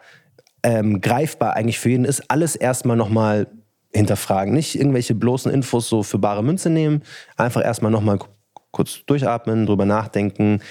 ähm, 0.63 1.01
greifbar 1.01 1.55
eigentlich 1.55 1.79
für 1.79 1.89
jeden 1.89 2.05
ist. 2.05 2.23
Alles 2.29 2.55
erstmal 2.55 2.95
nochmal 2.95 3.47
hinterfragen. 3.93 4.53
Nicht 4.53 4.75
irgendwelche 4.75 5.13
bloßen 5.13 5.51
Infos 5.51 5.89
so 5.89 6.03
für 6.03 6.19
bare 6.19 6.43
Münze 6.43 6.69
nehmen, 6.69 7.03
einfach 7.35 7.63
erstmal 7.63 7.91
nochmal 7.91 8.19
kurz 8.71 9.05
durchatmen, 9.05 9.65
drüber 9.65 9.85
nachdenken, 9.85 10.61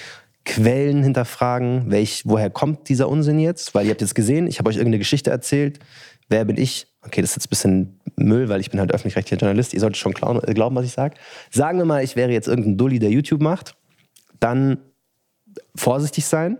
Quellen 0.45 1.03
hinterfragen, 1.03 1.91
welch, 1.91 2.23
woher 2.25 2.49
kommt 2.49 2.89
dieser 2.89 3.09
Unsinn 3.09 3.39
jetzt? 3.39 3.75
Weil 3.75 3.85
ihr 3.85 3.91
habt 3.91 4.01
jetzt 4.01 4.15
gesehen, 4.15 4.47
ich 4.47 4.59
habe 4.59 4.69
euch 4.69 4.77
irgendeine 4.77 4.99
Geschichte 4.99 5.29
erzählt. 5.29 5.79
Wer 6.29 6.45
bin 6.45 6.57
ich? 6.57 6.87
Okay, 7.03 7.21
das 7.21 7.31
ist 7.31 7.35
jetzt 7.37 7.47
ein 7.47 7.49
bisschen 7.49 7.99
Müll, 8.15 8.49
weil 8.49 8.61
ich 8.61 8.69
bin 8.71 8.79
halt 8.79 8.93
öffentlich-rechtlicher 8.93 9.39
Journalist. 9.39 9.73
Ihr 9.73 9.79
solltet 9.79 9.97
schon 9.97 10.13
äh, 10.13 10.53
glauben, 10.53 10.75
was 10.75 10.85
ich 10.85 10.93
sage. 10.93 11.15
Sagen 11.49 11.77
wir 11.77 11.85
mal, 11.85 12.03
ich 12.03 12.15
wäre 12.15 12.31
jetzt 12.31 12.47
irgendein 12.47 12.77
Dulli, 12.77 12.99
der 12.99 13.11
YouTube 13.11 13.41
macht. 13.41 13.75
Dann 14.39 14.77
vorsichtig 15.75 16.25
sein. 16.25 16.57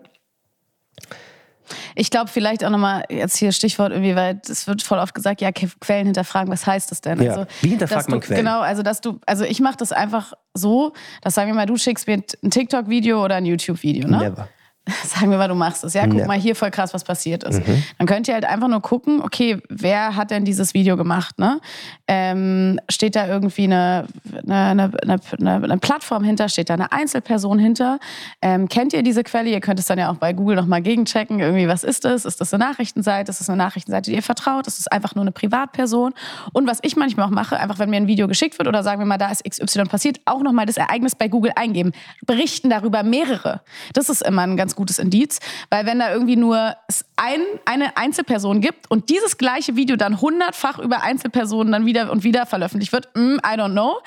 Ich 1.96 2.10
glaube, 2.10 2.30
vielleicht 2.30 2.64
auch 2.64 2.70
nochmal 2.70 3.04
jetzt 3.10 3.38
hier 3.38 3.52
Stichwort 3.52 3.92
irgendwie, 3.92 4.16
weil 4.16 4.42
es 4.48 4.68
wird 4.68 4.82
voll 4.82 5.00
oft 5.00 5.14
gesagt, 5.14 5.42
ja, 5.42 5.52
Quellen 5.52 6.06
hinterfragen, 6.06 6.52
was 6.52 6.66
heißt 6.66 6.92
das 6.92 7.02
denn? 7.02 7.20
Also, 7.20 7.42
Ja. 7.42 7.48
Wie 7.62 7.70
hinterfragt 7.70 8.00
dass 8.00 8.06
du, 8.06 8.12
man 8.12 8.20
Quellen? 8.22 8.46
Genau, 8.46 8.62
also 8.62 8.84
dass 8.84 9.02
du, 9.02 9.20
also 9.26 9.44
ich 9.44 9.60
mache 9.60 9.78
das 9.78 9.92
einfach 9.92 10.34
so, 10.54 10.94
dass 11.22 11.36
sagen 11.36 11.50
wir 11.50 11.56
mal, 11.56 11.66
du 11.66 11.78
schickst 11.78 12.08
mir 12.08 12.24
ein 12.44 12.52
TikTok-Video 12.52 13.24
oder 13.24 13.36
ein 13.36 13.46
YouTube-Video, 13.46 14.08
ne? 14.08 14.18
Never. 14.18 14.48
Sagen 15.06 15.30
wir 15.30 15.38
mal, 15.38 15.48
du 15.48 15.54
machst 15.54 15.84
es. 15.84 15.94
Ja, 15.94 16.08
guck 16.08 16.20
Ja. 16.20 16.26
mal 16.28 16.40
hier 16.40 16.56
voll 16.56 16.72
krass, 16.72 16.94
was 16.94 17.04
passiert 17.04 17.44
ist. 17.44 17.66
Mhm. 17.68 17.84
Dann 18.00 18.08
könnt 18.08 18.28
ihr 18.28 18.34
halt 18.34 18.46
einfach 18.46 18.68
nur 18.68 18.82
gucken, 18.82 19.22
okay, 19.22 19.62
wer 19.70 20.16
hat 20.16 20.32
denn 20.32 20.44
dieses 20.44 20.74
Video 20.74 20.98
gemacht? 20.98 21.38
Ne? 21.38 21.60
Ähm, 22.08 22.80
steht 22.90 23.16
da 23.16 23.28
irgendwie 23.28 23.66
eine, 23.66 24.08
eine, 24.48 24.92
eine, 25.04 25.20
eine, 25.40 25.78
Plattform 25.78 26.24
hinter? 26.24 26.50
Steht 26.50 26.70
da 26.72 26.74
eine 26.74 26.92
Einzelperson 26.92 27.60
hinter? 27.60 28.00
Ähm, 28.42 28.68
kennt 28.70 28.94
ihr 28.94 29.04
diese 29.04 29.24
Quelle? 29.24 29.50
Ihr 29.52 29.62
könnt 29.62 29.80
es 29.80 29.86
dann 29.86 30.00
ja 30.00 30.12
auch 30.12 30.16
bei 30.16 30.34
Google 30.34 30.56
nochmal 30.56 30.82
gegenchecken. 30.82 31.40
Irgendwie, 31.40 31.68
was 31.68 31.84
ist 31.84 32.04
das? 32.04 32.26
Ist 32.26 32.42
das 32.42 32.52
eine 32.52 32.66
Nachrichtenseite? 32.66 33.30
Ist 33.30 33.40
das 33.40 33.50
eine 33.50 33.58
Nachrichtenseite, 33.58 34.10
die 34.10 34.16
ihr 34.16 34.24
vertraut? 34.24 34.66
Ist 34.66 34.80
das 34.80 34.88
einfach 34.88 35.14
nur 35.14 35.24
eine 35.24 35.32
Privatperson? 35.32 36.14
Und 36.54 36.68
was 36.68 36.80
ich 36.82 36.96
manchmal 36.96 37.28
auch 37.28 37.32
mache, 37.32 37.60
einfach 37.60 37.78
wenn 37.78 37.92
mir 37.92 37.98
ein 37.98 38.08
Video 38.08 38.28
geschickt 38.28 38.58
wird 38.58 38.68
oder 38.68 38.82
sagen 38.82 39.00
wir 39.00 39.06
mal, 39.06 39.20
da 39.20 39.30
ist 39.30 39.44
XY 39.48 39.84
passiert, 39.84 40.20
auch 40.26 40.42
nochmal 40.42 40.66
das 40.66 40.78
Ereignis 40.78 41.14
bei 41.14 41.28
Google 41.28 41.52
eingeben. 41.56 41.92
Berichten 42.26 42.72
darüber 42.72 43.04
mehrere. 43.04 43.62
Das 43.94 44.10
ist 44.10 44.24
immer 44.24 44.42
ein 44.42 44.58
ganz 44.58 44.76
gutes 44.82 44.98
Indiz, 44.98 45.40
weil 45.70 45.86
wenn 45.86 46.00
da 46.00 46.12
irgendwie 46.12 46.36
nur 46.36 46.76
ein, 47.16 47.42
eine 47.66 47.96
Einzelperson 47.98 48.62
gibt 48.62 48.90
und 48.90 49.10
dieses 49.10 49.38
gleiche 49.38 49.76
Video 49.76 49.96
dann 49.96 50.20
hundertfach 50.20 50.80
über 50.80 51.04
Einzelpersonen 51.04 51.72
dann 51.72 51.86
wieder 51.86 52.12
und 52.12 52.24
wieder 52.24 52.48
veröffentlicht 52.48 52.92
wird, 52.92 53.10
mm, 53.16 53.38
I 53.38 53.58
don't 53.58 53.74
know. 53.74 54.00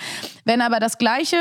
Wenn 0.45 0.61
aber 0.61 0.81
das 0.81 0.99
gleiche 0.99 1.37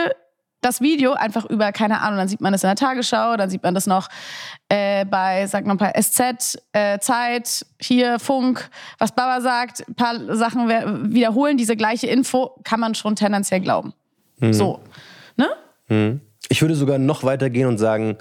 das 0.62 0.80
Video 0.80 1.12
einfach 1.12 1.46
über, 1.46 1.74
keine 1.74 2.00
Ahnung, 2.00 2.18
dann 2.18 2.28
sieht 2.28 2.40
man 2.40 2.54
das 2.54 2.64
in 2.64 2.70
der 2.70 2.78
Tagesschau, 2.78 3.36
dann 3.36 3.50
sieht 3.50 3.64
man 3.64 3.74
das 3.74 3.86
noch 3.86 4.08
äh, 4.70 5.04
bei, 5.04 5.46
sag 5.48 5.66
mal, 5.66 5.76
bei 5.76 5.92
SZ, 5.92 6.58
äh, 6.72 7.00
Zeit, 7.00 7.66
hier 7.82 8.18
Funk, 8.18 8.70
was 8.98 9.14
Baba 9.14 9.42
sagt, 9.42 9.84
ein 9.88 9.96
paar 9.96 10.36
Sachen 10.38 10.70
wiederholen, 11.14 11.58
diese 11.58 11.76
gleiche 11.76 12.08
Info, 12.08 12.56
kann 12.64 12.80
man 12.80 12.96
schon 12.96 13.18
tendenziell 13.18 13.60
glauben. 13.60 13.94
So. 14.52 14.80
Ne? 15.36 16.22
Ich 16.50 16.62
würde 16.62 16.76
sogar 16.76 16.98
noch 16.98 17.24
weiter 17.24 17.50
gehen 17.50 17.68
und 17.68 17.78
sagen, 17.78 18.18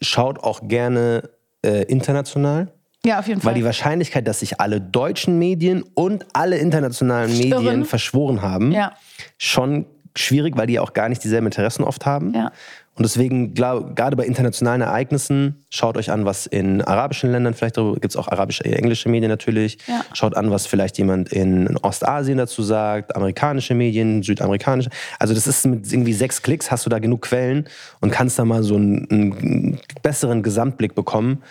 schaut 0.00 0.38
auch 0.42 0.66
gerne 0.68 1.30
äh, 1.64 1.82
international. 1.84 2.72
Ja, 3.04 3.18
auf 3.20 3.28
jeden 3.28 3.40
Fall. 3.40 3.52
Weil 3.52 3.58
die 3.60 3.64
Wahrscheinlichkeit, 3.64 4.26
dass 4.26 4.40
sich 4.40 4.60
alle 4.60 4.80
deutschen 4.80 5.38
Medien 5.38 5.84
und 5.94 6.26
alle 6.32 6.58
internationalen 6.58 7.30
Schwören. 7.30 7.64
Medien 7.64 7.84
verschworen 7.84 8.42
haben, 8.42 8.72
Ja. 8.72 8.92
schon 9.38 9.86
schwierig, 10.16 10.56
weil 10.56 10.66
die 10.66 10.74
ja 10.74 10.82
auch 10.82 10.92
gar 10.92 11.08
nicht 11.08 11.22
dieselben 11.22 11.46
Interessen 11.46 11.84
oft 11.84 12.04
haben. 12.06 12.34
Ja. 12.34 12.50
Und 12.96 13.02
deswegen, 13.02 13.52
glaub, 13.52 13.94
gerade 13.94 14.16
bei 14.16 14.24
internationalen 14.24 14.80
Ereignissen, 14.80 15.66
schaut 15.68 15.98
euch 15.98 16.10
an, 16.10 16.24
was 16.24 16.46
in 16.46 16.80
arabischen 16.80 17.30
Ländern 17.30 17.52
vielleicht, 17.52 17.76
gibt 17.76 18.06
es 18.06 18.16
auch 18.16 18.28
arabische, 18.28 18.64
äh, 18.64 18.72
englische 18.72 19.10
Medien 19.10 19.28
natürlich. 19.28 19.76
Ja. 19.86 20.02
Schaut 20.14 20.34
an, 20.34 20.50
was 20.50 20.66
vielleicht 20.66 20.96
jemand 20.96 21.30
in 21.30 21.76
Ostasien 21.82 22.38
dazu 22.38 22.62
sagt, 22.62 23.14
amerikanische 23.14 23.74
Medien, 23.74 24.22
südamerikanische. 24.22 24.88
Also 25.18 25.34
das 25.34 25.46
ist 25.46 25.66
mit 25.66 25.92
irgendwie 25.92 26.14
sechs 26.14 26.40
Klicks, 26.40 26.70
hast 26.70 26.86
du 26.86 26.90
da 26.90 26.98
genug 26.98 27.22
Quellen 27.22 27.68
und 28.00 28.10
kannst 28.10 28.38
da 28.38 28.46
mal 28.46 28.62
so 28.62 28.76
einen, 28.76 29.06
einen 29.10 29.78
besseren 30.02 30.42
Gesamtblick 30.42 30.94
bekommen, 30.94 31.42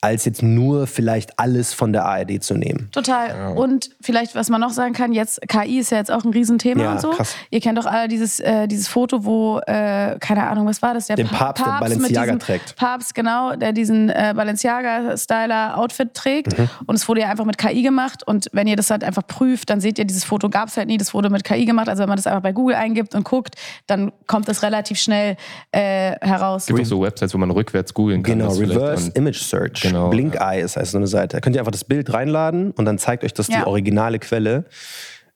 als 0.00 0.24
jetzt 0.24 0.42
nur 0.42 0.86
vielleicht 0.86 1.38
alles 1.38 1.74
von 1.74 1.92
der 1.92 2.04
ARD 2.06 2.42
zu 2.42 2.54
nehmen. 2.54 2.88
Total. 2.92 3.56
Und 3.56 3.90
vielleicht, 4.00 4.34
was 4.34 4.48
man 4.48 4.60
noch 4.60 4.70
sagen 4.70 4.92
kann, 4.94 5.12
jetzt 5.12 5.40
KI 5.48 5.78
ist 5.78 5.90
ja 5.90 5.98
jetzt 5.98 6.10
auch 6.10 6.24
ein 6.24 6.30
Riesenthema 6.32 6.82
Ja, 6.82 6.92
und 6.92 7.00
so. 7.00 7.10
krass. 7.10 7.34
Ihr 7.50 7.60
kennt 7.60 7.78
doch 7.78 7.86
alle 7.86 8.08
dieses, 8.08 8.38
äh, 8.40 8.68
dieses 8.68 8.86
Foto, 8.88 9.24
wo, 9.24 9.58
äh, 9.66 10.16
keine 10.20 10.46
Ahnung, 10.48 10.66
was 10.66 10.82
war 10.82 10.94
das? 10.94 11.06
Der 11.08 11.16
Den 11.16 11.26
Pa- 11.28 11.52
Papst, 11.52 11.64
der 11.66 11.72
mit 11.72 11.80
Balenciaga 11.98 12.24
diesem 12.32 12.38
trägt. 12.38 12.76
Papst, 12.76 13.14
genau, 13.14 13.56
der 13.56 13.72
diesen 13.72 14.08
äh, 14.10 14.34
Balenciaga-Styler-Outfit 14.36 16.14
trägt. 16.14 16.58
Mhm. 16.58 16.68
Und 16.86 16.94
es 16.96 17.08
wurde 17.08 17.22
ja 17.22 17.28
einfach 17.30 17.44
mit 17.44 17.58
KI 17.58 17.82
gemacht. 17.82 18.22
Und 18.26 18.48
wenn 18.52 18.66
ihr 18.66 18.76
das 18.76 18.90
halt 18.90 19.04
einfach 19.04 19.26
prüft, 19.26 19.70
dann 19.70 19.80
seht 19.80 19.98
ihr, 19.98 20.04
dieses 20.04 20.24
Foto 20.24 20.48
gab 20.48 20.68
es 20.68 20.76
halt 20.76 20.88
nie, 20.88 20.96
das 20.96 21.14
wurde 21.14 21.30
mit 21.30 21.44
KI 21.44 21.64
gemacht. 21.64 21.88
Also 21.88 22.02
wenn 22.02 22.08
man 22.08 22.16
das 22.16 22.26
einfach 22.26 22.42
bei 22.42 22.52
Google 22.52 22.76
eingibt 22.76 23.14
und 23.14 23.24
guckt, 23.24 23.54
dann 23.86 24.12
kommt 24.26 24.48
das 24.48 24.62
relativ 24.62 24.98
schnell 24.98 25.36
äh, 25.72 26.12
heraus. 26.20 26.62
Es 26.62 26.66
gibt 26.68 26.80
auch 26.80 26.84
so 26.84 27.02
Websites, 27.02 27.34
wo 27.34 27.38
man 27.38 27.50
rückwärts 27.50 27.92
googeln 27.94 28.22
kann. 28.22 28.38
Genau, 28.38 28.52
Reverse 28.52 29.10
Image 29.14 29.40
Search. 29.42 29.80
Genau, 29.88 30.10
Blink 30.10 30.36
Eye 30.40 30.60
ist 30.60 30.76
heißt 30.76 30.92
so 30.92 30.98
eine 30.98 31.06
Seite. 31.06 31.36
Da 31.36 31.40
könnt 31.40 31.56
ihr 31.56 31.60
einfach 31.60 31.72
das 31.72 31.84
Bild 31.84 32.12
reinladen 32.12 32.70
und 32.72 32.84
dann 32.84 32.98
zeigt 32.98 33.24
euch 33.24 33.34
das 33.34 33.48
Ja. 33.48 33.60
die 33.60 33.66
originale 33.66 34.18
Quelle. 34.18 34.64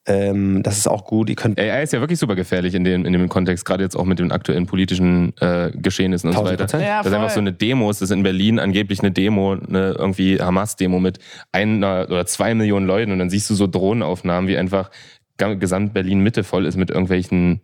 Ähm, 0.04 0.64
das 0.64 0.78
ist 0.78 0.88
auch 0.88 1.04
gut. 1.04 1.28
Ihr 1.30 1.36
könnt 1.36 1.60
AI 1.60 1.82
ist 1.84 1.92
ja 1.92 2.00
wirklich 2.00 2.18
super 2.18 2.34
gefährlich 2.34 2.74
in 2.74 2.82
dem, 2.82 3.04
in 3.04 3.12
dem 3.12 3.28
Kontext, 3.28 3.64
gerade 3.64 3.84
jetzt 3.84 3.94
auch 3.94 4.04
mit 4.04 4.18
den 4.18 4.32
aktuellen 4.32 4.66
politischen 4.66 5.32
äh, 5.40 5.70
Geschehnissen 5.74 6.28
und 6.28 6.34
so 6.34 6.42
1000%. 6.42 6.44
weiter. 6.44 6.80
Ja, 6.80 6.98
das 6.98 7.06
ist 7.06 7.12
einfach 7.12 7.30
so 7.30 7.38
eine 7.38 7.52
Demo, 7.52 7.88
es 7.88 8.02
ist 8.02 8.10
in 8.10 8.24
Berlin 8.24 8.58
angeblich 8.58 8.98
eine 9.00 9.12
Demo, 9.12 9.52
eine 9.52 9.92
irgendwie 9.92 10.40
Hamas-Demo 10.40 10.98
mit 10.98 11.20
einer 11.52 12.06
oder 12.08 12.26
zwei 12.26 12.52
Millionen 12.54 12.86
Leuten 12.86 13.12
und 13.12 13.20
dann 13.20 13.30
siehst 13.30 13.48
du 13.48 13.54
so 13.54 13.68
Drohnenaufnahmen, 13.68 14.48
wie 14.48 14.56
einfach 14.56 14.90
gesamt 15.36 15.94
Berlin 15.94 16.20
Mitte 16.20 16.44
voll 16.44 16.66
ist 16.66 16.76
mit 16.76 16.90
irgendwelchen 16.90 17.60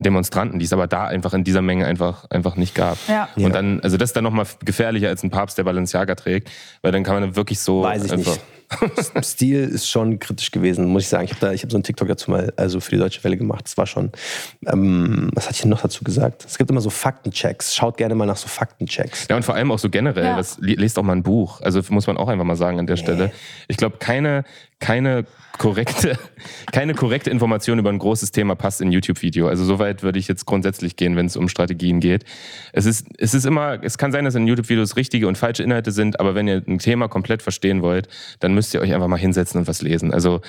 Demonstranten, 0.00 0.58
die 0.58 0.64
es 0.64 0.72
aber 0.72 0.86
da 0.86 1.06
einfach 1.06 1.34
in 1.34 1.44
dieser 1.44 1.62
Menge 1.62 1.86
einfach, 1.86 2.24
einfach 2.30 2.56
nicht 2.56 2.74
gab. 2.74 2.98
Ja. 3.08 3.28
Ja. 3.36 3.46
Und 3.46 3.54
dann, 3.54 3.80
also 3.80 3.96
das 3.96 4.10
ist 4.10 4.16
dann 4.16 4.24
nochmal 4.24 4.46
gefährlicher 4.64 5.08
als 5.08 5.22
ein 5.22 5.30
Papst, 5.30 5.58
der 5.58 5.64
Balenciaga 5.64 6.14
trägt, 6.14 6.50
weil 6.82 6.90
dann 6.92 7.04
kann 7.04 7.14
man 7.14 7.22
dann 7.22 7.36
wirklich 7.36 7.60
so 7.60 7.82
Weiß 7.82 8.04
ich 8.04 8.12
einfach, 8.12 8.32
nicht. 8.32 8.44
Stil 9.24 9.64
ist 9.64 9.88
schon 9.90 10.18
kritisch 10.20 10.52
gewesen, 10.52 10.84
muss 10.86 11.02
ich 11.02 11.08
sagen. 11.08 11.24
Ich 11.24 11.32
habe 11.34 11.48
habe 11.48 11.70
so 11.70 11.76
einen 11.76 11.82
TikTok 11.82 12.06
dazu 12.06 12.30
mal, 12.30 12.52
also 12.56 12.78
für 12.80 12.92
die 12.92 12.98
deutsche 12.98 13.22
Welle 13.24 13.36
gemacht. 13.36 13.64
Das 13.64 13.76
war 13.76 13.86
schon. 13.86 14.12
Ähm, 14.66 15.28
was 15.34 15.46
hatte 15.46 15.56
ich 15.56 15.60
denn 15.62 15.70
noch 15.70 15.82
dazu 15.82 16.04
gesagt? 16.04 16.44
Es 16.46 16.56
gibt 16.56 16.70
immer 16.70 16.80
so 16.80 16.88
Faktenchecks. 16.88 17.74
Schaut 17.74 17.96
gerne 17.96 18.14
mal 18.14 18.26
nach 18.26 18.36
so 18.36 18.46
Faktenchecks. 18.46 19.26
Ja, 19.28 19.34
und 19.36 19.44
vor 19.44 19.56
allem 19.56 19.72
auch 19.72 19.78
so 19.80 19.90
generell, 19.90 20.24
Ja. 20.24 20.36
das, 20.36 20.58
le- 20.60 20.74
lest 20.74 20.98
auch 20.98 21.02
mal 21.02 21.14
ein 21.16 21.22
Buch. 21.24 21.60
Also 21.62 21.80
muss 21.90 22.06
man 22.06 22.16
auch 22.16 22.28
einfach 22.28 22.44
mal 22.44 22.54
sagen 22.56 22.78
an 22.78 22.86
der 22.86 22.96
Stelle. 22.96 23.32
Ich 23.66 23.76
glaube, 23.76 23.96
keine, 23.98 24.44
keine 24.80 25.24
korrekte, 25.58 26.18
keine 26.72 26.94
korrekte 26.94 27.28
Information 27.28 27.78
über 27.78 27.90
ein 27.90 27.98
großes 27.98 28.32
Thema 28.32 28.54
passt 28.54 28.80
in 28.80 28.88
ein 28.88 28.92
YouTube-Video. 28.92 29.46
Also 29.48 29.62
soweit 29.64 30.02
würde 30.02 30.18
ich 30.18 30.26
jetzt 30.26 30.46
grundsätzlich 30.46 30.96
gehen, 30.96 31.16
wenn 31.16 31.26
es 31.26 31.36
um 31.36 31.48
Strategien 31.50 32.00
geht. 32.00 32.24
Es 32.72 32.86
ist, 32.86 33.06
es 33.18 33.34
ist 33.34 33.44
immer, 33.44 33.78
es 33.84 33.98
kann 33.98 34.10
sein, 34.10 34.24
dass 34.24 34.34
in 34.34 34.46
YouTube-Videos 34.46 34.96
richtige 34.96 35.28
und 35.28 35.36
falsche 35.36 35.62
Inhalte 35.62 35.92
sind, 35.92 36.18
aber 36.18 36.34
wenn 36.34 36.48
ihr 36.48 36.62
ein 36.66 36.78
Thema 36.78 37.08
komplett 37.08 37.42
verstehen 37.42 37.82
wollt, 37.82 38.08
dann 38.40 38.54
müsst 38.54 38.72
ihr 38.72 38.80
euch 38.80 38.94
einfach 38.94 39.08
mal 39.08 39.18
hinsetzen 39.18 39.60
und 39.60 39.68
was 39.68 39.82
lesen. 39.82 40.14
Also 40.14 40.40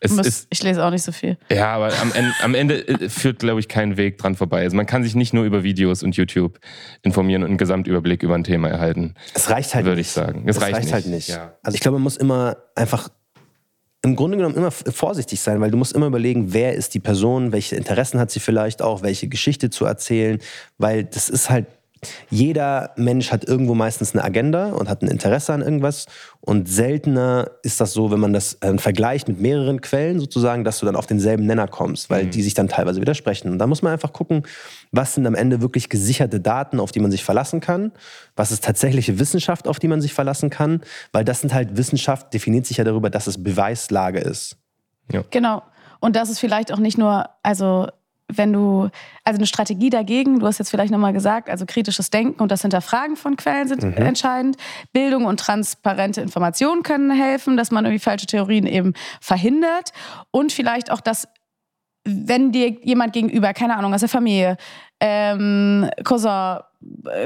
es 0.00 0.10
Muss- 0.10 0.26
ist, 0.26 0.46
ich 0.50 0.62
lese 0.64 0.84
auch 0.84 0.90
nicht 0.90 1.04
so 1.04 1.12
viel. 1.12 1.38
ja, 1.48 1.68
aber 1.68 1.92
am 2.02 2.10
Ende, 2.12 2.32
am 2.42 2.54
Ende 2.56 2.88
äh, 2.88 3.08
führt, 3.08 3.38
glaube 3.38 3.60
ich, 3.60 3.68
kein 3.68 3.96
Weg 3.96 4.18
dran 4.18 4.34
vorbei. 4.34 4.62
Also 4.62 4.76
man 4.76 4.86
kann 4.86 5.04
sich 5.04 5.14
nicht 5.14 5.32
nur 5.32 5.44
über 5.44 5.62
Videos 5.62 6.02
und 6.02 6.16
YouTube 6.16 6.58
informieren 7.02 7.42
und 7.44 7.50
einen 7.50 7.58
Gesamtüberblick 7.58 8.24
über 8.24 8.34
ein 8.34 8.42
Thema 8.44 8.68
erhalten. 8.68 9.14
Es 9.32 9.48
reicht 9.48 9.76
halt 9.76 9.84
Würde 9.84 9.98
nicht. 9.98 10.08
ich 10.08 10.12
sagen. 10.12 10.42
Es 10.48 10.56
Es 10.56 10.62
reicht 10.62 10.74
reicht, 10.74 10.84
nicht. 10.86 10.92
halt 10.94 11.06
nicht. 11.06 11.28
Ja. 11.28 11.54
Also 11.62 11.76
ich 11.76 11.80
glaube, 11.82 11.94
man 11.98 12.02
muss 12.02 12.16
immer 12.16 12.56
einfach 12.74 13.08
im 14.06 14.16
Grunde 14.16 14.36
genommen 14.36 14.54
immer 14.54 14.70
vorsichtig 14.70 15.40
sein, 15.40 15.60
weil 15.60 15.70
du 15.70 15.76
musst 15.76 15.92
immer 15.92 16.06
überlegen, 16.06 16.52
wer 16.54 16.74
ist 16.74 16.94
die 16.94 17.00
Person, 17.00 17.52
welche 17.52 17.76
Interessen 17.76 18.20
hat 18.20 18.30
sie 18.30 18.40
vielleicht 18.40 18.80
auch, 18.80 19.02
welche 19.02 19.28
Geschichte 19.28 19.68
zu 19.68 19.84
erzählen, 19.84 20.38
weil 20.78 21.04
das 21.04 21.28
ist 21.28 21.50
halt 21.50 21.66
jeder 22.30 22.92
Mensch 22.96 23.32
hat 23.32 23.44
irgendwo 23.44 23.74
meistens 23.74 24.14
eine 24.14 24.24
Agenda 24.24 24.72
und 24.72 24.88
hat 24.88 25.02
ein 25.02 25.08
Interesse 25.08 25.52
an 25.52 25.62
irgendwas. 25.62 26.06
Und 26.40 26.68
seltener 26.68 27.50
ist 27.62 27.80
das 27.80 27.92
so, 27.92 28.10
wenn 28.10 28.20
man 28.20 28.32
das 28.32 28.54
äh, 28.60 28.76
vergleicht 28.78 29.28
mit 29.28 29.40
mehreren 29.40 29.80
Quellen 29.80 30.20
sozusagen, 30.20 30.64
dass 30.64 30.78
du 30.78 30.86
dann 30.86 30.96
auf 30.96 31.06
denselben 31.06 31.46
Nenner 31.46 31.66
kommst, 31.68 32.10
weil 32.10 32.26
die 32.26 32.42
sich 32.42 32.54
dann 32.54 32.68
teilweise 32.68 33.00
widersprechen. 33.00 33.50
Und 33.50 33.58
da 33.58 33.66
muss 33.66 33.82
man 33.82 33.92
einfach 33.92 34.12
gucken, 34.12 34.42
was 34.92 35.14
sind 35.14 35.26
am 35.26 35.34
Ende 35.34 35.60
wirklich 35.60 35.88
gesicherte 35.88 36.40
Daten, 36.40 36.80
auf 36.80 36.92
die 36.92 37.00
man 37.00 37.10
sich 37.10 37.24
verlassen 37.24 37.60
kann, 37.60 37.92
was 38.36 38.52
ist 38.52 38.62
tatsächliche 38.64 39.18
Wissenschaft, 39.18 39.66
auf 39.66 39.78
die 39.78 39.88
man 39.88 40.00
sich 40.00 40.14
verlassen 40.14 40.50
kann, 40.50 40.82
weil 41.12 41.24
das 41.24 41.40
sind 41.40 41.54
halt 41.54 41.76
Wissenschaft, 41.76 42.32
definiert 42.32 42.66
sich 42.66 42.76
ja 42.76 42.84
darüber, 42.84 43.10
dass 43.10 43.26
es 43.26 43.42
Beweislage 43.42 44.20
ist. 44.20 44.56
Genau. 45.30 45.62
Und 46.00 46.16
das 46.16 46.28
ist 46.28 46.38
vielleicht 46.38 46.72
auch 46.72 46.78
nicht 46.78 46.98
nur, 46.98 47.28
also 47.42 47.88
wenn 48.28 48.52
du, 48.52 48.88
also 49.24 49.38
eine 49.38 49.46
Strategie 49.46 49.90
dagegen, 49.90 50.40
du 50.40 50.46
hast 50.46 50.58
jetzt 50.58 50.70
vielleicht 50.70 50.90
nochmal 50.90 51.12
gesagt, 51.12 51.48
also 51.48 51.64
kritisches 51.66 52.10
Denken 52.10 52.42
und 52.42 52.50
das 52.50 52.62
Hinterfragen 52.62 53.16
von 53.16 53.36
Quellen 53.36 53.68
sind 53.68 53.82
entscheidend. 53.84 54.56
Bildung 54.92 55.26
und 55.26 55.38
transparente 55.38 56.20
Informationen 56.20 56.82
können 56.82 57.10
helfen, 57.10 57.56
dass 57.56 57.70
man 57.70 57.84
irgendwie 57.84 58.02
falsche 58.02 58.26
Theorien 58.26 58.66
eben 58.66 58.94
verhindert. 59.20 59.92
Und 60.30 60.52
vielleicht 60.52 60.90
auch 60.90 61.00
das, 61.00 61.28
wenn 62.04 62.52
dir 62.52 62.70
jemand 62.82 63.12
gegenüber, 63.12 63.52
keine 63.52 63.76
Ahnung, 63.76 63.94
aus 63.94 64.00
der 64.00 64.08
Familie, 64.08 64.56
ähm, 65.00 65.88
Cousin, 66.04 66.60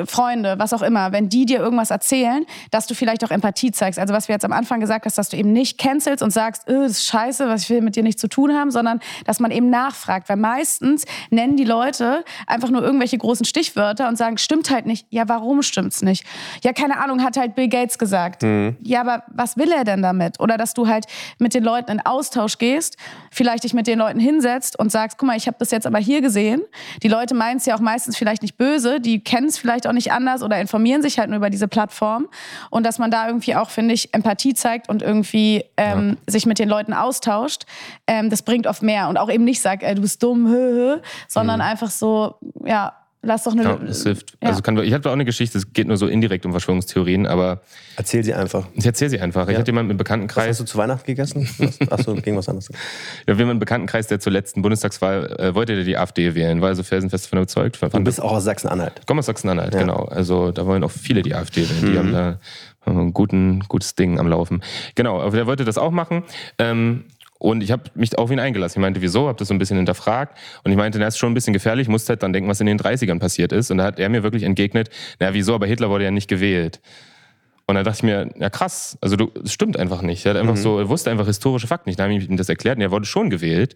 Freunde, 0.06 0.54
was 0.58 0.72
auch 0.72 0.82
immer, 0.82 1.12
wenn 1.12 1.28
die 1.28 1.44
dir 1.44 1.58
irgendwas 1.58 1.90
erzählen, 1.90 2.44
dass 2.70 2.86
du 2.86 2.94
vielleicht 2.94 3.24
auch 3.24 3.30
Empathie 3.30 3.72
zeigst. 3.72 3.98
Also 3.98 4.14
was 4.14 4.28
wir 4.28 4.34
jetzt 4.34 4.44
am 4.44 4.52
Anfang 4.52 4.80
gesagt 4.80 5.06
hast, 5.06 5.18
dass 5.18 5.28
du 5.28 5.36
eben 5.36 5.52
nicht 5.52 5.78
cancelst 5.78 6.22
und 6.22 6.30
sagst, 6.30 6.68
öh, 6.68 6.82
das 6.82 6.92
ist 6.92 7.06
scheiße, 7.06 7.48
was 7.48 7.64
ich 7.64 7.70
will 7.70 7.80
mit 7.80 7.96
dir 7.96 8.02
nichts 8.02 8.20
zu 8.20 8.28
tun 8.28 8.54
haben, 8.54 8.70
sondern 8.70 9.00
dass 9.24 9.40
man 9.40 9.50
eben 9.50 9.68
nachfragt. 9.68 10.28
Weil 10.28 10.36
meistens 10.36 11.04
nennen 11.30 11.56
die 11.56 11.64
Leute 11.64 12.24
einfach 12.46 12.70
nur 12.70 12.82
irgendwelche 12.82 13.18
großen 13.18 13.44
Stichwörter 13.44 14.08
und 14.08 14.16
sagen, 14.16 14.38
stimmt 14.38 14.70
halt 14.70 14.86
nicht. 14.86 15.06
Ja, 15.10 15.28
warum 15.28 15.62
stimmt's 15.62 16.02
nicht? 16.02 16.24
Ja, 16.62 16.72
keine 16.72 16.98
Ahnung, 17.02 17.22
hat 17.22 17.36
halt 17.36 17.54
Bill 17.54 17.68
Gates 17.68 17.98
gesagt. 17.98 18.44
Ja, 18.82 19.00
aber 19.00 19.24
was 19.28 19.56
will 19.56 19.72
er 19.72 19.84
denn 19.84 20.02
damit? 20.02 20.40
Oder 20.40 20.56
dass 20.56 20.74
du 20.74 20.86
halt 20.86 21.06
mit 21.38 21.54
den 21.54 21.64
Leuten 21.64 21.90
in 21.90 22.00
Austausch 22.00 22.58
gehst, 22.58 22.96
vielleicht 23.30 23.64
dich 23.64 23.74
mit 23.74 23.86
den 23.86 23.98
Leuten 23.98 24.20
hinsetzt 24.20 24.78
und 24.78 24.92
sagst, 24.92 25.18
guck 25.18 25.26
mal, 25.26 25.36
ich 25.36 25.46
habe 25.46 25.56
das 25.58 25.70
jetzt 25.70 25.86
aber 25.86 25.98
hier 25.98 26.20
gesehen. 26.20 26.62
Die 27.02 27.08
Leute 27.08 27.34
meinen 27.34 27.56
es 27.56 27.66
ja 27.66 27.74
auch 27.74 27.80
meistens 27.80 28.16
vielleicht 28.16 28.42
nicht 28.42 28.56
böse, 28.56 29.00
die 29.00 29.22
kennen 29.22 29.39
es 29.46 29.58
vielleicht 29.58 29.86
auch 29.86 29.92
nicht 29.92 30.12
anders 30.12 30.42
oder 30.42 30.60
informieren 30.60 31.02
sich 31.02 31.18
halt 31.18 31.30
nur 31.30 31.38
über 31.38 31.50
diese 31.50 31.68
Plattform. 31.68 32.28
Und 32.70 32.84
dass 32.84 32.98
man 32.98 33.10
da 33.10 33.26
irgendwie 33.26 33.56
auch, 33.56 33.70
finde 33.70 33.94
ich, 33.94 34.12
Empathie 34.14 34.54
zeigt 34.54 34.88
und 34.88 35.02
irgendwie 35.02 35.64
ähm, 35.76 36.16
sich 36.26 36.46
mit 36.46 36.58
den 36.58 36.68
Leuten 36.68 36.92
austauscht, 36.92 37.64
ähm, 38.06 38.30
das 38.30 38.42
bringt 38.42 38.66
oft 38.66 38.82
mehr. 38.82 39.08
Und 39.08 39.16
auch 39.16 39.30
eben 39.30 39.44
nicht 39.44 39.60
sagt, 39.60 39.82
ey, 39.82 39.94
du 39.94 40.02
bist 40.02 40.22
dumm, 40.22 40.46
hö, 40.48 40.96
hö, 40.96 41.00
sondern 41.28 41.60
einfach 41.60 41.90
so, 41.90 42.36
ja, 42.64 42.99
lass 43.22 43.44
doch 43.44 43.52
eine. 43.52 43.62
Ja, 43.64 43.76
das 43.76 44.02
hilft. 44.02 44.36
Ja. 44.42 44.48
Also 44.48 44.62
kann, 44.62 44.76
ich 44.78 44.92
hatte 44.92 45.08
auch 45.08 45.14
eine 45.14 45.24
Geschichte, 45.24 45.58
es 45.58 45.72
geht 45.72 45.86
nur 45.86 45.96
so 45.96 46.06
indirekt 46.06 46.46
um 46.46 46.52
Verschwörungstheorien, 46.52 47.26
aber 47.26 47.60
Erzähl 47.96 48.24
sie 48.24 48.34
einfach. 48.34 48.66
ich 48.74 48.86
erzähle 48.86 49.10
sie 49.10 49.20
einfach. 49.20 49.48
Ich 49.48 49.56
hatte 49.56 49.68
jemanden 49.68 49.90
im 49.90 49.98
Was 49.98 50.04
Bekanntenkreis, 50.04 50.48
hast 50.48 50.60
du 50.60 50.64
zu 50.64 50.78
Weihnachten 50.78 51.06
gegessen? 51.06 51.48
Achso, 51.90 52.14
ging 52.14 52.36
was 52.36 52.48
anderes. 52.48 52.68
ja, 53.26 53.36
wir 53.36 53.44
haben 53.44 53.50
einen 53.50 53.58
Bekanntenkreis, 53.58 54.06
der 54.06 54.20
zur 54.20 54.32
letzten 54.32 54.62
Bundestagswahl 54.62 55.36
äh, 55.38 55.54
wollte 55.54 55.74
der 55.74 55.84
die 55.84 55.96
AfD 55.96 56.34
wählen, 56.34 56.60
war 56.60 56.68
also 56.68 56.82
felsenfest 56.82 57.26
davon 57.26 57.38
überzeugt. 57.40 57.76
Fand 57.76 57.94
Du 57.94 58.00
bist 58.00 58.22
auch 58.22 58.32
aus 58.32 58.44
Sachsen-Anhalt. 58.44 58.94
Ich 59.00 59.06
komme 59.06 59.20
aus 59.20 59.26
Sachsen-Anhalt, 59.26 59.72
genau. 59.72 60.04
Also 60.04 60.50
da 60.52 60.66
wollen 60.66 60.84
auch 60.84 60.90
viele 60.90 61.22
die 61.22 61.34
AfD 61.34 61.68
wählen. 61.68 61.92
Die 61.92 61.98
haben 61.98 62.12
da 62.12 62.38
ein 62.86 63.12
guten, 63.12 63.60
gutes 63.68 63.94
Ding 63.94 64.18
am 64.18 64.28
Laufen. 64.28 64.62
Genau, 64.94 65.20
aber 65.20 65.36
der 65.36 65.46
wollte 65.46 65.64
das 65.64 65.78
auch 65.78 65.90
machen. 65.90 66.24
Ähm, 66.58 67.04
und 67.40 67.62
ich 67.62 67.72
habe 67.72 67.84
mich 67.94 68.16
auf 68.18 68.30
ihn 68.30 68.38
eingelassen. 68.38 68.78
Ich 68.78 68.82
meinte, 68.82 69.00
wieso? 69.00 69.26
Habe 69.26 69.38
das 69.38 69.48
so 69.48 69.54
ein 69.54 69.58
bisschen 69.58 69.78
hinterfragt. 69.78 70.36
Und 70.62 70.72
ich 70.72 70.76
meinte, 70.76 70.98
das 70.98 71.14
ist 71.14 71.18
schon 71.18 71.32
ein 71.32 71.34
bisschen 71.34 71.54
gefährlich. 71.54 71.86
Ich 71.86 71.88
musste 71.88 72.10
halt 72.10 72.22
dann 72.22 72.34
denken, 72.34 72.50
was 72.50 72.60
in 72.60 72.66
den 72.66 72.78
30ern 72.78 73.18
passiert 73.18 73.50
ist. 73.52 73.70
Und 73.70 73.78
da 73.78 73.84
hat 73.84 73.98
er 73.98 74.10
mir 74.10 74.22
wirklich 74.22 74.42
entgegnet, 74.42 74.90
na 75.18 75.32
wieso, 75.32 75.54
aber 75.54 75.66
Hitler 75.66 75.88
wurde 75.88 76.04
ja 76.04 76.10
nicht 76.10 76.28
gewählt. 76.28 76.82
Und 77.66 77.76
da 77.76 77.82
dachte 77.82 77.96
ich 77.96 78.02
mir, 78.02 78.28
ja 78.38 78.50
krass, 78.50 78.98
also 79.00 79.16
du, 79.16 79.30
es 79.42 79.54
stimmt 79.54 79.78
einfach 79.78 80.02
nicht. 80.02 80.26
Er 80.26 80.34
hat 80.34 80.40
einfach 80.40 80.58
so, 80.58 80.78
er 80.78 80.90
wusste 80.90 81.10
einfach 81.10 81.26
historische 81.26 81.66
Fakten 81.66 81.88
nicht. 81.88 81.98
Da 81.98 82.04
habe 82.04 82.14
ich 82.14 82.28
ihm 82.28 82.36
das 82.36 82.50
erklärt 82.50 82.76
und 82.76 82.82
er 82.82 82.90
wurde 82.90 83.06
schon 83.06 83.30
gewählt. 83.30 83.74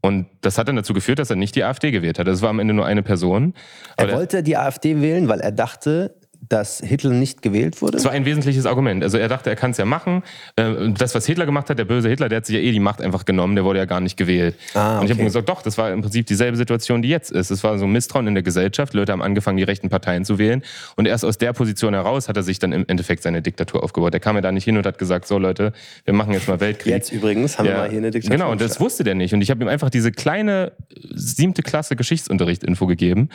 Und 0.00 0.26
das 0.42 0.56
hat 0.56 0.68
dann 0.68 0.76
dazu 0.76 0.94
geführt, 0.94 1.18
dass 1.18 1.30
er 1.30 1.36
nicht 1.36 1.56
die 1.56 1.64
AfD 1.64 1.90
gewählt 1.90 2.20
hat. 2.20 2.28
Das 2.28 2.42
war 2.42 2.50
am 2.50 2.60
Ende 2.60 2.74
nur 2.74 2.86
eine 2.86 3.02
Person. 3.02 3.54
Er 3.96 4.12
wollte 4.12 4.44
die 4.44 4.56
AfD 4.56 5.00
wählen, 5.00 5.26
weil 5.26 5.40
er 5.40 5.50
dachte, 5.50 6.14
dass 6.48 6.80
Hitler 6.80 7.10
nicht 7.10 7.42
gewählt 7.42 7.82
wurde. 7.82 7.92
Das 7.92 8.04
war 8.04 8.12
ein 8.12 8.24
wesentliches 8.24 8.66
Argument. 8.66 9.02
Also 9.04 9.18
er 9.18 9.28
dachte, 9.28 9.50
er 9.50 9.56
kann 9.56 9.72
es 9.72 9.76
ja 9.76 9.84
machen. 9.84 10.22
Äh, 10.56 10.90
Das, 10.96 11.14
was 11.14 11.26
Hitler 11.26 11.46
gemacht 11.46 11.70
hat, 11.70 11.78
der 11.78 11.84
böse 11.84 12.08
Hitler, 12.08 12.28
der 12.28 12.38
hat 12.38 12.46
sich 12.46 12.56
ja 12.56 12.62
eh 12.62 12.72
die 12.72 12.80
Macht 12.80 13.02
einfach 13.02 13.24
genommen, 13.24 13.54
der 13.54 13.64
wurde 13.64 13.78
ja 13.78 13.84
gar 13.84 14.00
nicht 14.00 14.16
gewählt. 14.16 14.56
Ah, 14.74 14.98
Und 14.98 15.04
ich 15.04 15.10
habe 15.10 15.14
okay. 15.14 15.22
ihm 15.22 15.26
gesagt, 15.26 15.48
doch, 15.48 15.62
das 15.62 15.76
war 15.78 15.92
im 15.92 16.00
Prinzip 16.00 16.26
dieselbe 16.26 16.56
Situation, 16.56 17.02
die 17.02 17.08
jetzt 17.08 17.30
ist. 17.30 17.50
Es 17.50 17.62
war 17.62 17.78
so 17.78 17.84
ein 17.84 17.92
Misstrauen 17.92 18.26
in 18.26 18.34
der 18.34 18.42
Gesellschaft. 18.42 18.94
Leute 18.94 19.12
haben 19.12 19.22
angefangen, 19.22 19.58
die 19.58 19.64
rechten 19.64 19.90
Parteien 19.90 20.24
zu 20.24 20.38
wählen. 20.38 20.62
Und 20.96 21.06
erst 21.06 21.24
aus 21.24 21.38
der 21.38 21.52
Position 21.52 21.94
heraus 21.94 22.28
hat 22.28 22.36
er 22.36 22.42
sich 22.42 22.58
dann 22.58 22.72
im 22.72 22.84
Endeffekt 22.88 23.22
seine 23.22 23.42
Diktatur 23.42 23.84
aufgebaut. 23.84 24.12
Der 24.12 24.20
kam 24.20 24.36
ja 24.36 24.42
da 24.42 24.50
nicht 24.50 24.64
hin 24.64 24.76
und 24.76 24.86
hat 24.86 24.98
gesagt, 24.98 25.26
so 25.28 25.38
Leute, 25.38 25.72
wir 26.04 26.14
machen 26.14 26.32
jetzt 26.32 26.48
mal 26.48 26.58
Weltkrieg. 26.60 26.92
Jetzt 26.92 27.12
übrigens 27.12 27.58
haben 27.58 27.66
wir 27.66 27.74
mal 27.76 27.88
hier 27.88 27.98
eine 27.98 28.10
Diktatur. 28.10 28.36
Genau, 28.36 28.50
und 28.50 28.60
das 28.60 28.80
wusste 28.80 29.04
der 29.04 29.14
nicht. 29.14 29.34
Und 29.34 29.42
ich 29.42 29.50
habe 29.50 29.62
ihm 29.62 29.68
einfach 29.68 29.90
diese 29.90 30.10
kleine 30.10 30.72
siebte 31.14 31.62
Klasse 31.62 31.96
Geschichtsunterricht-Info 31.96 32.86
gegeben. 32.86 33.28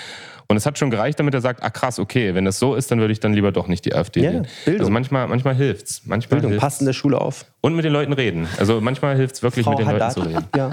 Und 0.47 0.57
es 0.57 0.65
hat 0.65 0.77
schon 0.77 0.91
gereicht, 0.91 1.19
damit 1.19 1.33
er 1.33 1.41
sagt, 1.41 1.63
ah 1.63 1.69
krass, 1.69 1.99
okay, 1.99 2.35
wenn 2.35 2.45
das 2.45 2.59
so 2.59 2.75
ist, 2.75 2.91
dann 2.91 2.94
würde 2.99 3.11
ich 3.13 3.19
dann 3.19 3.33
lieber 3.33 3.51
doch 3.51 3.67
nicht 3.67 3.85
die 3.85 3.93
AfD 3.93 4.21
Ja, 4.21 4.31
wählen. 4.31 4.47
Bildung. 4.65 4.81
Also 4.81 4.91
manchmal, 4.91 5.27
manchmal 5.27 5.55
hilft's. 5.55 6.01
Manchmal 6.05 6.41
Bildung, 6.41 6.59
hilft's. 6.59 6.79
der 6.79 6.93
Schule 6.93 7.19
auf. 7.19 7.45
Und 7.61 7.75
mit 7.75 7.85
den 7.85 7.93
Leuten 7.93 8.13
reden. 8.13 8.47
Also 8.57 8.81
manchmal 8.81 9.15
hilft's 9.15 9.43
wirklich, 9.43 9.65
mit 9.65 9.79
den 9.79 9.87
Leuten 9.89 10.11
zu 10.11 10.21
reden. 10.21 10.45
Ja? 10.55 10.71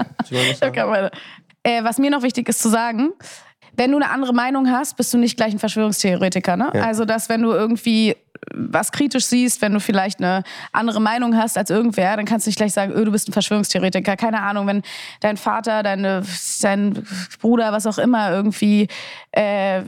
Okay. 0.61 1.09
Äh, 1.63 1.83
was 1.83 1.97
mir 1.97 2.11
noch 2.11 2.23
wichtig 2.23 2.49
ist 2.49 2.61
zu 2.61 2.69
sagen, 2.69 3.11
wenn 3.75 3.91
du 3.91 3.97
eine 3.97 4.09
andere 4.09 4.33
Meinung 4.33 4.69
hast, 4.69 4.97
bist 4.97 5.13
du 5.13 5.17
nicht 5.17 5.37
gleich 5.37 5.53
ein 5.53 5.59
Verschwörungstheoretiker. 5.59 6.57
Ne? 6.57 6.71
Ja. 6.73 6.83
Also, 6.83 7.05
dass 7.05 7.29
wenn 7.29 7.41
du 7.41 7.51
irgendwie 7.51 8.15
was 8.53 8.91
kritisch 8.91 9.25
siehst, 9.25 9.61
wenn 9.61 9.73
du 9.73 9.79
vielleicht 9.79 10.19
eine 10.19 10.43
andere 10.71 11.01
Meinung 11.01 11.35
hast 11.37 11.57
als 11.57 11.69
irgendwer, 11.69 12.15
dann 12.15 12.25
kannst 12.25 12.45
du 12.45 12.49
nicht 12.49 12.57
gleich 12.57 12.73
sagen, 12.73 12.91
öh, 12.93 13.05
du 13.05 13.11
bist 13.11 13.29
ein 13.29 13.33
Verschwörungstheoretiker. 13.33 14.15
Keine 14.15 14.41
Ahnung, 14.41 14.67
wenn 14.67 14.81
dein 15.21 15.37
Vater, 15.37 15.83
deine, 15.83 16.23
dein 16.61 17.03
Bruder, 17.41 17.71
was 17.71 17.85
auch 17.87 17.97
immer, 17.97 18.31
irgendwie 18.31 18.87
äh, 19.31 19.83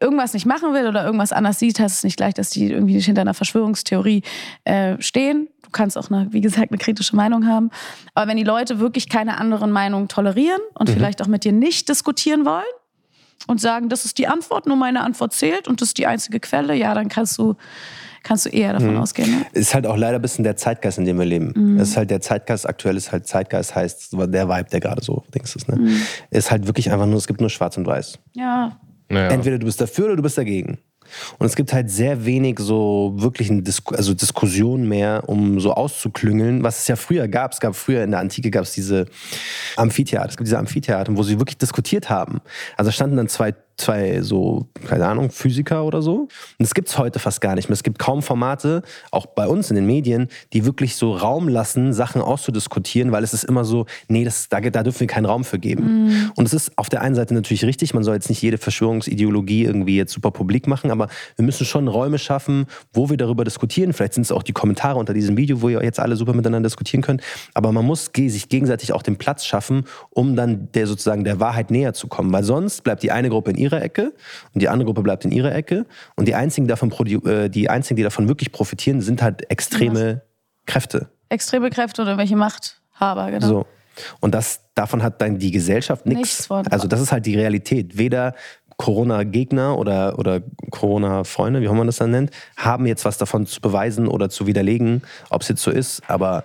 irgendwas 0.00 0.34
nicht 0.34 0.46
machen 0.46 0.72
will 0.72 0.86
oder 0.86 1.04
irgendwas 1.04 1.32
anders 1.32 1.58
sieht, 1.58 1.80
heißt 1.80 1.96
es 1.96 2.04
nicht 2.04 2.16
gleich, 2.16 2.34
dass 2.34 2.50
die 2.50 2.70
irgendwie 2.70 2.94
nicht 2.94 3.06
hinter 3.06 3.22
einer 3.22 3.34
Verschwörungstheorie 3.34 4.22
äh, 4.64 5.00
stehen. 5.00 5.48
Du 5.62 5.70
kannst 5.70 5.98
auch, 5.98 6.10
eine, 6.10 6.32
wie 6.32 6.40
gesagt, 6.40 6.70
eine 6.70 6.78
kritische 6.78 7.16
Meinung 7.16 7.46
haben. 7.46 7.70
Aber 8.14 8.28
wenn 8.28 8.36
die 8.36 8.44
Leute 8.44 8.78
wirklich 8.78 9.08
keine 9.08 9.38
anderen 9.38 9.72
Meinungen 9.72 10.08
tolerieren 10.08 10.60
und 10.74 10.90
vielleicht 10.90 11.20
auch 11.22 11.26
mit 11.26 11.44
dir 11.44 11.52
nicht 11.52 11.88
diskutieren 11.88 12.44
wollen 12.44 12.64
und 13.46 13.60
sagen, 13.60 13.88
das 13.88 14.04
ist 14.04 14.18
die 14.18 14.26
Antwort, 14.26 14.66
nur 14.66 14.76
meine 14.76 15.02
Antwort 15.02 15.32
zählt 15.32 15.68
und 15.68 15.80
das 15.80 15.88
ist 15.88 15.98
die 15.98 16.06
einzige 16.06 16.40
Quelle, 16.40 16.74
ja, 16.74 16.94
dann 16.94 17.08
kannst 17.08 17.38
du, 17.38 17.54
kannst 18.22 18.46
du 18.46 18.50
eher 18.50 18.72
davon 18.72 18.96
ausgehen. 18.96 19.30
Ne? 19.30 19.46
Ist 19.52 19.74
halt 19.74 19.86
auch 19.86 19.96
leider 19.96 20.16
ein 20.16 20.22
bisschen 20.22 20.44
der 20.44 20.56
Zeitgeist, 20.56 20.98
in 20.98 21.04
dem 21.04 21.18
wir 21.18 21.26
leben. 21.26 21.52
Mhm. 21.54 21.78
Es 21.78 21.90
ist 21.90 21.96
halt 21.96 22.10
der 22.10 22.20
Zeitgeist, 22.20 22.68
aktuell 22.68 22.96
ist 22.96 23.12
halt 23.12 23.26
Zeitgeist, 23.26 23.74
heißt 23.74 24.12
der 24.12 24.48
Vibe, 24.48 24.70
der 24.70 24.80
gerade 24.80 25.04
so 25.04 25.24
Dings 25.34 25.54
ist. 25.54 25.68
Ne? 25.68 25.76
Mhm. 25.76 26.02
Ist 26.30 26.50
halt 26.50 26.66
wirklich 26.66 26.90
einfach 26.90 27.06
nur, 27.06 27.18
es 27.18 27.26
gibt 27.26 27.40
nur 27.40 27.50
schwarz 27.50 27.76
und 27.76 27.86
weiß. 27.86 28.18
Ja, 28.34 28.78
Naja. 29.10 29.28
Entweder 29.28 29.58
du 29.58 29.66
bist 29.66 29.80
dafür 29.80 30.06
oder 30.06 30.16
du 30.16 30.22
bist 30.22 30.38
dagegen. 30.38 30.78
Und 31.38 31.46
es 31.46 31.56
gibt 31.56 31.72
halt 31.72 31.90
sehr 31.90 32.24
wenig 32.24 32.58
so 32.58 33.12
wirklichen 33.16 33.64
Disku 33.64 33.94
also 33.94 34.14
Diskussionen 34.14 34.88
mehr, 34.88 35.24
um 35.26 35.60
so 35.60 35.72
auszuklüngeln, 35.74 36.62
was 36.62 36.80
es 36.80 36.88
ja 36.88 36.96
früher 36.96 37.28
gab. 37.28 37.52
Es 37.52 37.60
gab 37.60 37.74
früher 37.74 38.04
in 38.04 38.10
der 38.10 38.20
Antike 38.20 38.50
gab 38.50 38.64
es 38.64 38.72
diese 38.72 39.06
Amphitheater, 39.76 40.28
es 40.28 40.36
gibt 40.36 40.46
diese 40.46 40.58
Amphitheater, 40.58 41.16
wo 41.16 41.22
sie 41.22 41.38
wirklich 41.38 41.58
diskutiert 41.58 42.10
haben. 42.10 42.40
Also 42.76 42.90
standen 42.90 43.16
dann 43.16 43.28
zwei 43.28 43.54
zwei 43.76 44.22
so, 44.22 44.66
keine 44.86 45.06
Ahnung, 45.06 45.30
Physiker 45.30 45.84
oder 45.84 46.02
so. 46.02 46.20
Und 46.22 46.30
das 46.58 46.74
gibt's 46.74 46.98
heute 46.98 47.18
fast 47.18 47.40
gar 47.40 47.54
nicht 47.54 47.68
mehr. 47.68 47.74
Es 47.74 47.82
gibt 47.82 47.98
kaum 47.98 48.22
Formate, 48.22 48.82
auch 49.10 49.26
bei 49.26 49.46
uns 49.46 49.70
in 49.70 49.76
den 49.76 49.86
Medien, 49.86 50.28
die 50.52 50.64
wirklich 50.64 50.96
so 50.96 51.14
Raum 51.14 51.48
lassen, 51.48 51.92
Sachen 51.92 52.22
auszudiskutieren, 52.22 53.12
weil 53.12 53.24
es 53.24 53.34
ist 53.34 53.44
immer 53.44 53.64
so, 53.64 53.86
nee, 54.08 54.24
das, 54.24 54.48
da, 54.48 54.60
da 54.60 54.82
dürfen 54.82 55.00
wir 55.00 55.06
keinen 55.06 55.26
Raum 55.26 55.44
für 55.44 55.58
geben. 55.58 56.30
Und 56.36 56.46
es 56.46 56.52
ist 56.52 56.76
auf 56.78 56.88
der 56.88 57.02
einen 57.02 57.14
Seite 57.14 57.34
natürlich 57.34 57.64
richtig, 57.64 57.94
man 57.94 58.04
soll 58.04 58.14
jetzt 58.14 58.28
nicht 58.28 58.42
jede 58.42 58.58
Verschwörungsideologie 58.58 59.64
irgendwie 59.64 59.96
jetzt 59.96 60.12
super 60.12 60.30
publik 60.30 60.66
machen, 60.66 60.90
aber 60.90 61.08
wir 61.36 61.44
müssen 61.44 61.64
schon 61.64 61.88
Räume 61.88 62.18
schaffen, 62.18 62.66
wo 62.92 63.10
wir 63.10 63.16
darüber 63.16 63.44
diskutieren. 63.44 63.92
Vielleicht 63.92 64.14
sind 64.14 64.22
es 64.22 64.32
auch 64.32 64.42
die 64.42 64.52
Kommentare 64.52 64.98
unter 64.98 65.14
diesem 65.14 65.36
Video, 65.36 65.62
wo 65.62 65.68
ihr 65.68 65.82
jetzt 65.82 66.00
alle 66.00 66.16
super 66.16 66.32
miteinander 66.32 66.68
diskutieren 66.68 67.02
könnt. 67.02 67.22
Aber 67.54 67.72
man 67.72 67.84
muss 67.84 68.10
sich 68.14 68.48
gegenseitig 68.48 68.92
auch 68.92 69.02
den 69.02 69.16
Platz 69.16 69.44
schaffen, 69.44 69.84
um 70.10 70.36
dann 70.36 70.68
der 70.72 70.86
sozusagen 70.86 71.24
der 71.24 71.40
Wahrheit 71.40 71.70
näher 71.70 71.94
zu 71.94 72.08
kommen. 72.08 72.32
Weil 72.32 72.44
sonst 72.44 72.84
bleibt 72.84 73.02
die 73.02 73.10
eine 73.10 73.28
Gruppe 73.28 73.50
in 73.50 73.56
ihrer 73.64 73.82
Ecke 73.82 74.12
und 74.52 74.60
die 74.60 74.68
andere 74.68 74.86
Gruppe 74.86 75.02
bleibt 75.02 75.24
in 75.24 75.32
ihrer 75.32 75.54
Ecke. 75.54 75.86
Und 76.16 76.28
die 76.28 76.34
einzigen, 76.34 76.68
davon, 76.68 76.92
äh, 77.26 77.48
die, 77.48 77.70
einzigen, 77.70 77.96
die 77.96 78.02
davon 78.02 78.28
wirklich 78.28 78.52
profitieren, 78.52 79.00
sind 79.00 79.22
halt 79.22 79.50
extreme 79.50 80.22
Kräfte. 80.66 81.08
Extreme 81.28 81.70
Kräfte 81.70 82.02
oder 82.02 82.16
welche 82.18 82.36
Machthaber, 82.36 83.30
genau. 83.30 83.46
So. 83.46 83.66
Und 84.20 84.34
das, 84.34 84.60
davon 84.74 85.02
hat 85.02 85.20
dann 85.20 85.38
die 85.38 85.50
Gesellschaft 85.50 86.06
nichts. 86.06 86.50
Also 86.50 86.88
das 86.88 87.00
ist 87.00 87.12
halt 87.12 87.26
die 87.26 87.36
Realität. 87.36 87.96
Weder 87.96 88.34
Corona-Gegner 88.76 89.78
oder, 89.78 90.18
oder 90.18 90.40
Corona-Freunde, 90.70 91.60
wie 91.60 91.68
auch 91.68 91.74
man 91.74 91.86
das 91.86 91.96
dann 91.96 92.10
nennt, 92.10 92.30
haben 92.56 92.86
jetzt 92.86 93.04
was 93.04 93.18
davon 93.18 93.46
zu 93.46 93.60
beweisen 93.60 94.08
oder 94.08 94.30
zu 94.30 94.46
widerlegen, 94.46 95.02
ob 95.30 95.42
es 95.42 95.48
jetzt 95.48 95.62
so 95.62 95.70
ist. 95.70 96.02
Aber 96.08 96.44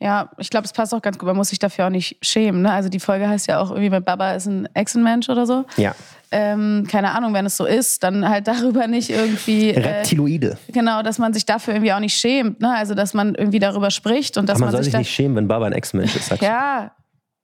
Ja, 0.00 0.30
ich 0.38 0.48
glaube, 0.50 0.64
es 0.64 0.72
passt 0.72 0.94
auch 0.94 1.02
ganz 1.02 1.18
gut. 1.18 1.26
Man 1.26 1.36
muss 1.36 1.48
sich 1.48 1.58
dafür 1.58 1.86
auch 1.86 1.90
nicht 1.90 2.18
schämen. 2.22 2.62
Ne? 2.62 2.70
Also 2.72 2.88
die 2.88 3.00
Folge 3.00 3.28
heißt 3.28 3.48
ja 3.48 3.60
auch 3.60 3.70
irgendwie, 3.70 3.90
mein 3.90 4.04
Baba 4.04 4.32
ist 4.34 4.46
ein 4.46 4.68
Echsenmensch 4.74 5.28
oder 5.28 5.44
so. 5.44 5.64
ja, 5.76 5.92
Ähm, 6.30 6.86
keine 6.88 7.12
Ahnung, 7.16 7.34
wenn 7.34 7.46
es 7.46 7.56
so 7.56 7.64
ist, 7.66 8.04
dann 8.04 8.28
halt 8.28 8.46
darüber 8.48 8.86
nicht 8.86 9.10
irgendwie. 9.10 9.70
Äh, 9.70 9.80
Reptiloide. 9.80 10.56
genau, 10.68 11.02
dass 11.02 11.18
man 11.18 11.32
sich 11.32 11.46
dafür 11.46 11.74
irgendwie 11.74 11.92
auch 11.92 12.00
nicht 12.00 12.14
schämt. 12.14 12.60
Ne? 12.60 12.72
Also, 12.72 12.94
dass 12.94 13.12
man 13.14 13.34
irgendwie 13.34 13.58
darüber 13.58 13.90
spricht 13.90 14.36
und 14.38 14.48
dass 14.48 14.56
Aber 14.56 14.66
man 14.66 14.74
man, 14.74 14.82
soll 14.82 14.84
sich 14.84 14.96
nicht 14.98 15.10
schämen, 15.12 15.36
wenn 15.36 15.48
Baba 15.48 15.66
ein 15.66 15.72
Ex-Mensch 15.72 16.14
ist. 16.14 16.30
Ja, 16.42 16.92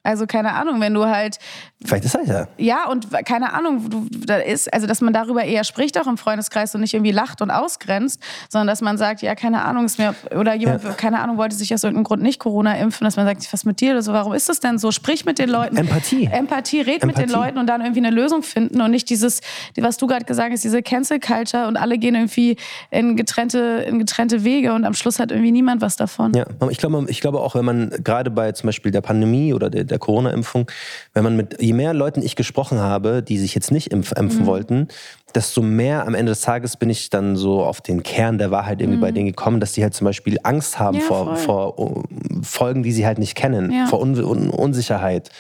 also 0.05 0.26
keine 0.26 0.52
Ahnung, 0.52 0.80
wenn 0.80 0.94
du 0.94 1.07
halt 1.07 1.38
Vielleicht 1.86 2.05
ist 2.07 2.14
er 2.14 2.24
ja. 2.24 2.48
Ja, 2.57 2.88
und 2.88 3.11
keine 3.26 3.52
Ahnung, 3.52 3.90
du, 3.90 4.07
da 4.26 4.36
ist, 4.36 4.72
also 4.72 4.86
dass 4.86 5.02
man 5.02 5.12
darüber 5.12 5.44
eher 5.44 5.64
spricht, 5.64 5.98
auch 6.00 6.07
im 6.07 6.16
Freundeskreis 6.16 6.74
und 6.74 6.80
nicht 6.80 6.94
irgendwie 6.94 7.11
lacht 7.12 7.42
und 7.42 7.50
ausgrenzt, 7.50 8.22
sondern 8.48 8.68
dass 8.68 8.80
man 8.80 8.96
sagt, 8.96 9.20
ja, 9.20 9.34
keine 9.34 9.62
Ahnung, 9.66 9.84
ist 9.84 9.98
mir, 9.98 10.14
oder 10.34 10.55
jemand, 10.55 10.82
Ja. 10.82 10.92
keine 10.92 11.20
Ahnung, 11.20 11.36
wollte 11.36 11.55
sich 11.57 11.74
aus 11.74 11.82
irgendeinem 11.84 12.05
Grund 12.05 12.22
nicht 12.22 12.38
Corona 12.40 12.78
impfen, 12.78 13.05
dass 13.05 13.16
man 13.16 13.26
sagt, 13.26 13.52
was 13.52 13.66
mit 13.66 13.80
dir 13.82 13.90
oder 13.90 14.00
so, 14.02 14.12
warum 14.14 14.32
ist 14.32 14.48
das 14.48 14.61
denn 14.61 14.78
so? 14.78 14.92
Sprich 14.92 15.26
mit 15.26 15.38
den 15.38 15.50
Leuten. 15.50 15.76
Empathie. 15.76 16.24
Empathie, 16.32 16.80
red 16.80 17.05
mit 17.05 17.16
den 17.18 17.24
Empathie. 17.24 17.32
Leuten 17.46 17.59
und 17.59 17.66
dann 17.66 17.82
irgendwie 17.82 18.00
eine 18.00 18.11
Lösung 18.11 18.42
finden 18.42 18.80
und 18.80 18.90
nicht 18.90 19.11
dieses, 19.11 19.40
die- 19.76 19.82
was 19.82 19.98
du 19.98 20.07
gerade 20.07 20.24
gesagt 20.24 20.52
hast, 20.52 20.64
diese 20.64 20.82
Cancel 20.82 21.20
Culture 21.20 21.66
und 21.66 21.76
alle 21.76 21.98
gehen 21.98 22.14
irgendwie 22.14 22.57
in 22.90 23.16
getrennte, 23.16 23.84
in 23.86 23.98
getrennte 23.98 24.42
Wege 24.44 24.72
und 24.72 24.84
am 24.86 24.94
Schluss 24.94 25.18
hat 25.18 25.30
irgendwie 25.32 25.52
niemand 25.52 25.82
was 25.82 25.96
davon. 25.96 26.32
Ja, 26.34 26.44
ich 26.70 26.78
glaube, 26.78 27.05
ich 27.09 27.20
glaube 27.20 27.40
auch, 27.40 27.55
wenn 27.55 27.64
man 27.64 27.90
gerade 28.02 28.30
bei 28.30 28.52
zum 28.52 28.68
Beispiel 28.68 28.90
der 28.90 29.00
Pandemie 29.02 29.52
oder 29.52 29.68
der, 29.68 29.84
der 29.95 29.99
Corona-Impfung, 30.01 30.70
wenn 31.14 31.24
man 31.24 31.36
mit, 31.36 31.61
je 31.62 31.72
mehr 31.72 31.95
Leuten 31.95 32.20
ich 32.22 32.36
gesprochen 32.36 32.80
habe, 32.80 33.22
die 33.22 33.38
sich 33.38 33.55
jetzt 33.55 33.70
nicht 33.70 33.88
impf, 33.92 34.12
impfen 34.12 34.42
Mhm. 34.42 34.47
wollten, 34.47 34.88
desto 35.34 35.62
mehr 35.62 36.07
am 36.07 36.14
Ende 36.14 36.30
des 36.30 36.42
Tages 36.42 36.76
bin 36.76 36.90
ich 36.90 37.11
dann 37.11 37.34
so 37.34 37.64
auf 37.64 37.80
den 37.80 38.03
Kern 38.05 38.38
der 38.38 38.51
Wahrheit 38.53 38.80
irgendwie 38.80 39.01
bei 39.01 39.11
denen 39.11 39.26
gekommen, 39.26 39.59
dass 39.59 39.72
die 39.72 39.82
halt 39.82 39.92
zum 39.95 40.05
Beispiel 40.05 40.38
Angst 40.45 40.78
haben 40.78 40.97
Mhm. 40.97 41.01
Ja, 41.01 41.07
vor, 41.07 41.36
vor 41.36 41.78
uh, 41.80 42.03
Folgen, 42.42 42.82
die 42.84 42.92
sie 42.92 43.05
halt 43.07 43.18
nicht 43.18 43.34
kennen, 43.34 43.72
Ja. 43.72 43.86
vor 43.86 44.01
Un 44.01 44.14
Un 44.22 44.51
Unsicherheit. 44.51 45.30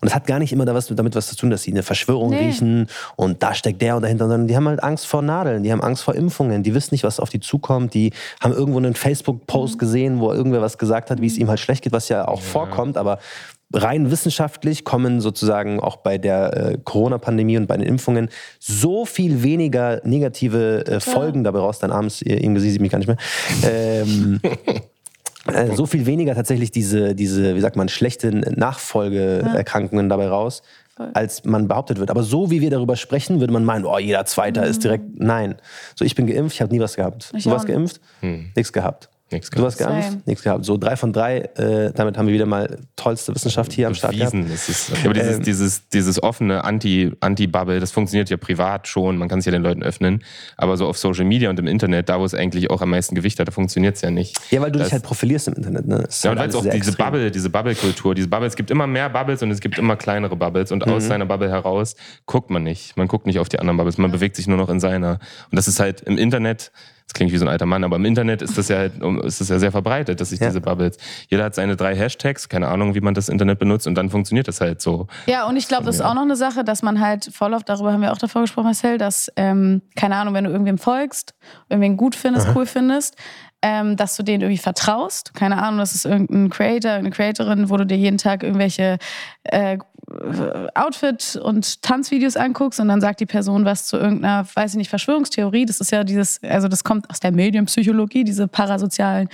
Und 0.00 0.06
das 0.06 0.14
hat 0.14 0.26
gar 0.26 0.38
nicht 0.38 0.52
immer 0.52 0.64
da 0.66 0.74
was, 0.74 0.86
damit 0.88 1.14
was 1.14 1.28
zu 1.28 1.36
tun, 1.36 1.48
dass 1.50 1.62
sie 1.62 1.70
eine 1.72 1.82
Verschwörung 1.82 2.30
Nee. 2.30 2.38
riechen 2.38 2.88
und 3.16 3.42
da 3.42 3.54
steckt 3.54 3.80
der 3.80 3.96
und 3.96 4.02
dahinter, 4.02 4.24
sondern 4.24 4.48
die 4.48 4.56
haben 4.56 4.68
halt 4.68 4.82
Angst 4.82 5.06
vor 5.06 5.22
Nadeln, 5.22 5.62
die 5.62 5.72
haben 5.72 5.80
Angst 5.82 6.02
vor 6.02 6.14
Impfungen, 6.14 6.62
die 6.62 6.74
wissen 6.74 6.92
nicht, 6.94 7.04
was 7.04 7.18
auf 7.18 7.30
die 7.30 7.40
zukommt, 7.40 7.94
die 7.94 8.12
haben 8.42 8.52
irgendwo 8.52 8.78
einen 8.78 8.94
Facebook-Post 8.94 9.74
Mhm. 9.74 9.78
gesehen, 9.78 10.20
wo 10.20 10.32
irgendwer 10.32 10.60
was 10.60 10.76
gesagt 10.78 11.10
hat, 11.10 11.20
wie 11.22 11.26
es 11.26 11.38
ihm 11.38 11.48
halt 11.48 11.58
schlecht 11.60 11.82
geht, 11.84 11.92
was 11.92 12.08
ja 12.10 12.28
auch 12.28 12.42
vorkommt, 12.42 12.96
aber 12.98 13.18
rein 13.72 14.10
wissenschaftlich 14.10 14.84
kommen 14.84 15.20
sozusagen 15.20 15.80
auch 15.80 15.96
bei 15.96 16.18
der 16.18 16.56
äh, 16.56 16.78
Corona-Pandemie 16.82 17.58
und 17.58 17.66
bei 17.66 17.76
den 17.76 17.86
Impfungen 17.86 18.28
so 18.58 19.04
viel 19.04 19.42
weniger 19.42 20.00
negative 20.04 20.86
äh, 20.86 21.00
Folgen 21.00 21.44
dabei 21.44 21.58
raus. 21.60 21.78
Dein 21.78 21.92
armes 21.92 22.22
äh, 22.22 22.34
Inge, 22.34 22.60
sie 22.60 22.70
sieht 22.70 22.80
mich 22.80 22.90
gar 22.90 22.98
nicht 22.98 23.08
mehr. 23.08 23.18
Ähm, 23.64 24.40
äh, 25.52 25.74
so 25.74 25.84
viel 25.84 26.06
weniger 26.06 26.34
tatsächlich 26.34 26.70
diese, 26.70 27.14
diese, 27.14 27.54
wie 27.56 27.60
sagt 27.60 27.76
man, 27.76 27.88
schlechten 27.88 28.40
Nachfolgeerkrankungen 28.40 30.08
dabei 30.08 30.28
raus, 30.28 30.62
als 31.12 31.44
man 31.44 31.68
behauptet 31.68 31.98
wird. 31.98 32.10
Aber 32.10 32.22
so 32.22 32.50
wie 32.50 32.62
wir 32.62 32.70
darüber 32.70 32.96
sprechen, 32.96 33.40
würde 33.40 33.52
man 33.52 33.64
meinen, 33.64 33.84
oh, 33.84 33.98
jeder 33.98 34.24
Zweiter 34.24 34.64
ist 34.64 34.82
direkt. 34.82 35.04
Nein. 35.20 35.56
So, 35.94 36.06
ich 36.06 36.14
bin 36.14 36.26
geimpft, 36.26 36.54
ich 36.54 36.62
habe 36.62 36.72
nie 36.72 36.80
was 36.80 36.96
gehabt. 36.96 37.32
Ich 37.36 37.44
du 37.44 37.50
warst 37.50 37.66
geimpft? 37.66 38.00
Nichts 38.22 38.72
gehabt. 38.72 39.10
Du 39.30 39.62
warst 39.62 39.76
gehabt. 39.78 39.92
geimpft? 39.94 40.10
Same. 40.10 40.22
Nichts 40.24 40.42
gehabt. 40.42 40.64
So 40.64 40.76
drei 40.78 40.96
von 40.96 41.12
drei, 41.12 41.38
äh, 41.56 41.92
damit 41.94 42.16
haben 42.16 42.26
wir 42.28 42.34
wieder 42.34 42.46
mal 42.46 42.78
tollste 42.96 43.34
Wissenschaft 43.34 43.72
hier 43.72 43.86
am 43.86 43.94
Start 43.94 44.16
gehabt. 44.16 44.32
Ist, 44.34 44.90
aber 45.04 45.12
dieses, 45.12 45.36
Ähm. 45.36 45.42
dieses, 45.42 45.88
dieses 45.88 46.22
offene 46.22 46.64
Anti- 46.64 47.12
Anti-Bubble, 47.20 47.78
das 47.78 47.90
funktioniert 47.90 48.30
ja 48.30 48.38
privat 48.38 48.88
schon, 48.88 49.18
man 49.18 49.28
kann 49.28 49.40
es 49.40 49.44
ja 49.44 49.52
den 49.52 49.62
Leuten 49.62 49.82
öffnen. 49.82 50.24
Aber 50.56 50.76
so 50.78 50.86
auf 50.86 50.96
Social 50.96 51.26
Media 51.26 51.50
und 51.50 51.58
im 51.58 51.66
Internet, 51.66 52.08
da 52.08 52.18
wo 52.18 52.24
es 52.24 52.32
eigentlich 52.32 52.70
auch 52.70 52.80
am 52.80 52.90
meisten 52.90 53.14
Gewicht 53.14 53.38
hat, 53.38 53.48
da 53.48 53.52
funktioniert 53.52 53.96
es 53.96 54.00
ja 54.02 54.10
nicht. 54.10 54.38
Ja, 54.50 54.62
weil 54.62 54.70
du 54.72 54.78
Das- 54.78 54.88
dich 54.88 54.92
halt 54.94 55.02
profilierst 55.04 55.48
im 55.48 55.54
Internet. 55.54 55.86
Ne? 55.86 56.04
Das 56.06 56.22
Ja, 56.22 56.30
halt 56.30 56.38
und 56.38 56.42
weil 56.42 56.48
es 56.48 56.54
auch 56.54 56.62
diese 56.62 56.74
extrem. 56.74 57.04
Bubble, 57.06 57.30
diese 57.30 57.50
Bubble-Kultur, 57.50 58.14
diese 58.14 58.28
Bubble, 58.28 58.46
es 58.48 58.56
gibt 58.56 58.70
immer 58.70 58.86
mehr 58.86 59.10
Bubbles 59.10 59.42
und 59.42 59.50
es 59.50 59.60
gibt 59.60 59.78
immer 59.78 59.96
kleinere 59.96 60.36
Bubbles 60.36 60.72
und 60.72 60.86
Mhm. 60.86 60.92
aus 60.92 61.06
seiner 61.06 61.26
Bubble 61.26 61.50
heraus 61.50 61.96
guckt 62.26 62.48
man 62.48 62.62
nicht. 62.62 62.96
Man 62.96 63.08
guckt 63.08 63.26
nicht 63.26 63.38
auf 63.38 63.48
die 63.50 63.58
anderen 63.58 63.76
Bubbles, 63.76 63.98
man 63.98 64.10
bewegt 64.10 64.36
sich 64.36 64.46
nur 64.46 64.56
noch 64.56 64.70
in 64.70 64.80
seiner. 64.80 65.18
Und 65.50 65.56
das 65.56 65.68
ist 65.68 65.80
halt 65.80 66.00
im 66.00 66.16
Internet, 66.16 66.72
das 67.08 67.14
klingt 67.14 67.32
wie 67.32 67.38
so 67.38 67.46
ein 67.46 67.48
alter 67.48 67.64
Mann, 67.64 67.84
aber 67.84 67.96
im 67.96 68.04
Internet 68.04 68.42
ist 68.42 68.58
das 68.58 68.68
ja 68.68 68.76
halt, 68.76 68.92
ist 69.24 69.40
das 69.40 69.48
ja 69.48 69.58
sehr 69.58 69.72
verbreitet, 69.72 70.20
dass 70.20 70.28
sich 70.28 70.40
Ja. 70.40 70.48
diese 70.48 70.60
Bubbles, 70.60 70.98
jeder 71.28 71.44
hat 71.44 71.54
seine 71.54 71.74
drei 71.74 71.96
Hashtags, 71.96 72.50
keine 72.50 72.68
Ahnung, 72.68 72.94
wie 72.94 73.00
man 73.00 73.14
das 73.14 73.30
Internet 73.30 73.58
benutzt 73.58 73.86
und 73.86 73.94
dann 73.94 74.10
funktioniert 74.10 74.46
das 74.46 74.60
halt 74.60 74.82
so. 74.82 75.06
Ja, 75.26 75.46
und 75.46 75.56
ich 75.56 75.68
glaube, 75.68 75.84
das 75.86 75.96
ist 75.96 76.00
auch 76.02 76.12
noch 76.14 76.22
eine 76.22 76.36
Sache, 76.36 76.64
dass 76.64 76.82
man 76.82 77.00
halt 77.00 77.30
voll 77.32 77.54
oft, 77.54 77.66
darüber 77.66 77.92
haben 77.94 78.02
wir 78.02 78.12
auch 78.12 78.18
davor 78.18 78.42
gesprochen, 78.42 78.66
Marcel, 78.66 78.98
dass, 78.98 79.32
ähm, 79.36 79.80
keine 79.96 80.16
Ahnung, 80.16 80.34
wenn 80.34 80.44
du 80.44 80.50
irgendwem 80.50 80.76
folgst, 80.76 81.34
irgendwen 81.70 81.96
gut 81.96 82.14
findest, 82.14 82.48
cool 82.54 82.66
findest, 82.66 83.16
ähm, 83.62 83.96
dass 83.96 84.14
du 84.16 84.22
denen 84.22 84.42
irgendwie 84.42 84.58
vertraust. 84.58 85.32
Keine 85.34 85.60
Ahnung, 85.62 85.78
das 85.78 85.94
ist 85.94 86.04
irgendein 86.04 86.50
Creator, 86.50 86.92
eine 86.92 87.10
Creatorin, 87.10 87.70
wo 87.70 87.76
du 87.78 87.86
dir 87.86 87.96
jeden 87.96 88.18
Tag 88.18 88.42
irgendwelche 88.42 88.98
äh, 89.44 89.78
Outfit- 90.74 91.36
und 91.36 91.82
Tanzvideos 91.82 92.36
anguckst 92.36 92.80
und 92.80 92.88
dann 92.88 93.00
sagt 93.00 93.20
die 93.20 93.26
Person 93.26 93.64
was 93.64 93.86
zu 93.86 93.96
irgendeiner, 93.96 94.46
weiß 94.54 94.72
ich 94.72 94.76
nicht, 94.78 94.88
Verschwörungstheorie. 94.90 95.66
Das 95.66 95.80
ist 95.80 95.90
ja 95.92 96.04
dieses, 96.04 96.40
also 96.42 96.68
das 96.68 96.84
kommt 96.84 97.10
aus 97.10 97.20
der 97.20 97.32
Medienpsychologie, 97.32 98.24
diese 98.24 98.48
parasozialen 98.48 99.28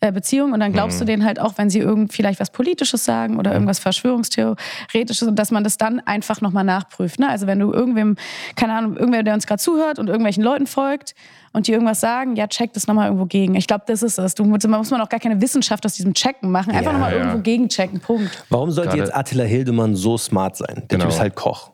äh, 0.00 0.12
Beziehungen. 0.12 0.52
Und 0.52 0.60
dann 0.60 0.72
glaubst 0.72 1.00
du 1.00 1.04
denen 1.04 1.24
halt 1.24 1.40
auch, 1.40 1.54
wenn 1.56 1.70
sie 1.70 1.80
irgend 1.80 2.12
vielleicht 2.12 2.40
was 2.40 2.50
Politisches 2.50 3.04
sagen 3.04 3.38
oder 3.38 3.52
irgendwas 3.52 3.78
Verschwörungstheoretisches 3.78 5.26
und 5.28 5.36
dass 5.36 5.50
man 5.50 5.64
das 5.64 5.76
dann 5.78 6.00
einfach 6.00 6.40
nochmal 6.40 6.64
nachprüft. 6.64 7.18
Ne? 7.18 7.28
Also 7.28 7.46
wenn 7.46 7.58
du 7.58 7.72
irgendwem, 7.72 8.16
keine 8.56 8.74
Ahnung, 8.74 8.96
irgendwer, 8.96 9.22
der 9.22 9.34
uns 9.34 9.46
gerade 9.46 9.60
zuhört 9.62 9.98
und 9.98 10.08
irgendwelchen 10.08 10.42
Leuten 10.44 10.66
folgt 10.66 11.14
und 11.52 11.66
die 11.66 11.72
irgendwas 11.72 12.00
sagen, 12.00 12.36
ja, 12.36 12.46
check 12.46 12.72
das 12.74 12.86
nochmal 12.86 13.06
irgendwo 13.08 13.26
gegen. 13.26 13.56
Ich 13.56 13.66
glaube, 13.66 13.82
das 13.86 14.04
ist 14.04 14.18
es. 14.18 14.34
Du 14.36 14.44
musst, 14.44 14.66
muss 14.68 14.90
man 14.90 15.00
auch 15.00 15.08
gar 15.08 15.18
keine 15.18 15.40
Wissenschaft 15.40 15.84
aus 15.84 15.94
diesem 15.94 16.14
Checken 16.14 16.50
machen. 16.50 16.70
Einfach 16.70 16.92
Ja, 16.92 16.92
nochmal 16.92 17.12
ja. 17.12 17.18
irgendwo 17.18 17.38
gegenchecken. 17.38 17.98
Punkt. 18.00 18.44
Warum 18.50 18.70
sollte 18.70 18.90
Gerade- 18.90 19.02
jetzt 19.02 19.14
Attila 19.16 19.44
Hildemann 19.44 19.96
so 19.96 20.16
smart 20.20 20.56
sein? 20.56 20.74
Der 20.76 20.82
Genau. 20.88 21.04
Typ 21.04 21.12
ist 21.12 21.20
halt 21.20 21.34
Koch. 21.34 21.72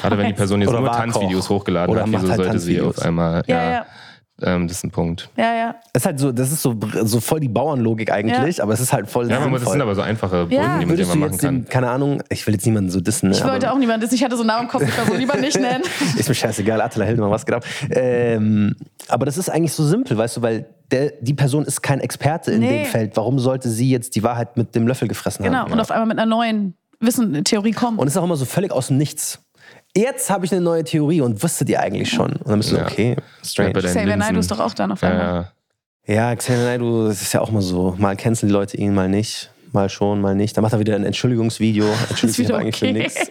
Gerade 0.00 0.16
wenn 0.18 0.26
die 0.28 0.32
Person 0.34 0.60
jetzt 0.60 0.70
Oder 0.70 0.80
nur 0.80 0.92
Tanzvideos 0.92 1.48
Koch. 1.48 1.56
hochgeladen 1.60 1.90
Oder 1.92 2.02
hat, 2.02 2.08
macht 2.08 2.22
wieso 2.22 2.32
halt 2.32 2.42
sollte 2.44 2.58
sie 2.58 2.74
Tanzvideos. 2.76 2.98
auf 2.98 3.04
einmal, 3.04 3.42
Ja, 3.46 3.56
ja, 3.62 3.70
ja. 3.70 3.86
Ähm, 4.42 4.66
das 4.66 4.78
ist 4.78 4.84
ein 4.84 4.90
Punkt. 4.90 5.28
Ja, 5.36 5.54
ja. 5.54 5.74
Es 5.92 6.00
ist 6.00 6.06
halt 6.06 6.18
so, 6.18 6.32
das 6.32 6.50
ist 6.50 6.62
so, 6.62 6.74
so 7.02 7.20
voll 7.20 7.40
die 7.40 7.48
Bauernlogik 7.50 8.10
eigentlich, 8.10 8.62
aber 8.62 8.72
es 8.72 8.80
ist 8.80 8.90
halt 8.90 9.06
voll 9.10 9.28
Ja, 9.30 9.38
man 9.38 9.50
muss, 9.50 9.60
das 9.60 9.70
sinnvoll. 9.70 9.72
sind 9.72 9.82
aber 9.82 9.94
so 9.94 10.00
einfache 10.00 10.36
Brücken, 10.46 10.54
Ja. 10.54 10.78
die 10.78 10.86
man, 10.86 10.96
machen 11.18 11.22
jetzt 11.32 11.40
kann. 11.42 11.56
den, 11.56 11.68
keine 11.68 11.90
Ahnung, 11.90 12.22
ich 12.30 12.46
will 12.46 12.54
jetzt 12.54 12.64
niemanden 12.64 12.88
so 12.88 13.02
dissen. 13.02 13.28
ne, 13.28 13.34
Ich 13.36 13.42
aber- 13.42 13.52
wollte 13.52 13.70
auch 13.70 13.76
niemanden 13.76 14.00
wissen. 14.02 14.14
Ich 14.14 14.24
hatte 14.24 14.36
so 14.36 14.40
einen 14.42 14.46
Namen 14.48 14.62
im 14.62 14.68
Kopf, 14.70 14.82
ich 14.82 14.94
so 14.94 15.12
lieber 15.14 15.36
nicht 15.36 15.56
nennen. 15.60 15.82
Ist 16.16 16.26
mir 16.30 16.34
scheißegal, 16.34 16.80
Attila 16.80 17.04
Hildemann, 17.04 17.30
was 17.30 17.44
geht 17.44 17.54
ab. 17.54 17.66
Ähm, 17.90 18.76
aber 19.08 19.26
das 19.26 19.36
ist 19.36 19.50
eigentlich 19.50 19.74
so 19.74 19.84
simpel, 19.84 20.16
weißt 20.16 20.38
du, 20.38 20.42
weil 20.42 20.66
der, 20.90 21.12
die 21.20 21.34
Person 21.34 21.66
ist 21.66 21.82
kein 21.82 22.00
Experte 22.00 22.50
in 22.52 22.60
Nee. 22.60 22.84
dem 22.84 22.86
Feld. 22.86 23.18
Warum 23.18 23.38
sollte 23.38 23.68
sie 23.68 23.90
jetzt 23.90 24.16
die 24.16 24.22
Wahrheit 24.22 24.56
mit 24.56 24.74
dem 24.74 24.88
Löffel 24.88 25.06
gefressen 25.06 25.44
Genau. 25.44 25.58
haben? 25.58 25.72
Und 25.72 25.80
auf 25.80 25.90
einmal 25.90 26.06
mit 26.06 26.18
einer 26.18 26.26
neuen 26.28 26.74
Wissen, 27.00 27.42
Theorie 27.44 27.72
kommen. 27.72 27.98
Und 27.98 28.06
es 28.06 28.14
ist 28.14 28.18
auch 28.18 28.24
immer 28.24 28.36
so 28.36 28.44
völlig 28.44 28.72
aus 28.72 28.88
dem 28.88 28.98
Nichts. 28.98 29.40
Jetzt 29.96 30.30
habe 30.30 30.44
ich 30.44 30.52
eine 30.52 30.60
neue 30.60 30.84
Theorie 30.84 31.20
und 31.20 31.42
wusstet 31.42 31.68
ihr 31.68 31.80
eigentlich 31.80 32.10
schon? 32.10 32.32
Und 32.36 32.48
dann 32.48 32.58
bist 32.60 32.70
du 32.70 32.76
so, 32.76 32.80
Ja. 32.82 32.86
okay, 32.86 33.16
strange. 33.44 33.72
Ja, 33.74 33.80
Xavier 33.88 34.16
Naidoo 34.16 34.38
ist 34.40 34.50
doch 34.50 34.60
auch 34.60 34.74
dann 34.74 34.92
auf 34.92 35.02
Ja, 35.02 35.08
einmal. 35.10 35.48
ja. 36.06 36.14
Ja, 36.30 36.36
Xavier 36.36 36.64
Naidoo, 36.64 37.06
das 37.08 37.22
ist 37.22 37.32
ja 37.32 37.40
auch 37.40 37.48
immer 37.48 37.62
so. 37.62 37.94
Mal 37.98 38.16
kennst 38.16 38.42
die 38.42 38.46
Leute 38.46 38.76
ihn, 38.76 38.94
mal 38.94 39.08
nicht. 39.08 39.50
Mal 39.72 39.88
schon, 39.88 40.20
mal 40.20 40.34
nicht. 40.34 40.56
Dann 40.56 40.62
macht 40.62 40.72
er 40.72 40.78
wieder 40.80 40.94
ein 40.94 41.04
Entschuldigungsvideo. 41.04 41.84
Entschuldigt 42.10 42.36
sich 42.36 42.48
aber 42.48 42.58
eigentlich 42.58 42.76
für 42.76 42.86
okay. 42.88 42.98
nichts. 43.02 43.30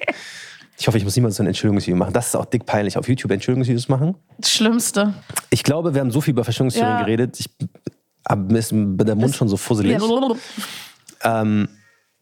Ich 0.77 0.87
hoffe, 0.87 0.97
ich 0.97 1.03
muss 1.03 1.15
niemals 1.15 1.35
so 1.35 1.43
ein 1.43 1.47
Entschuldigungsvideo 1.47 1.97
machen. 1.97 2.13
Das 2.13 2.27
ist 2.27 2.35
auch 2.35 2.45
dick 2.45 2.65
peinlich, 2.65 2.97
auf 2.97 3.07
YouTube 3.07 3.31
Entschuldigungsvideos 3.31 3.87
machen. 3.89 4.15
Das 4.37 4.51
Schlimmste. 4.51 5.13
Ich 5.49 5.63
glaube, 5.63 5.93
wir 5.93 6.01
haben 6.01 6.11
so 6.11 6.21
viel 6.21 6.31
über 6.31 6.43
Verschwörungstheorien 6.43 6.97
Ja. 6.99 7.03
geredet. 7.03 7.39
Ich 7.39 7.49
hab, 8.27 8.39
mir 8.51 8.59
ist 8.59 8.71
der 8.71 9.15
Mund 9.15 9.35
schon 9.35 9.47
so 9.49 9.57
fusselig. 9.57 9.97
Ähm, 11.23 11.67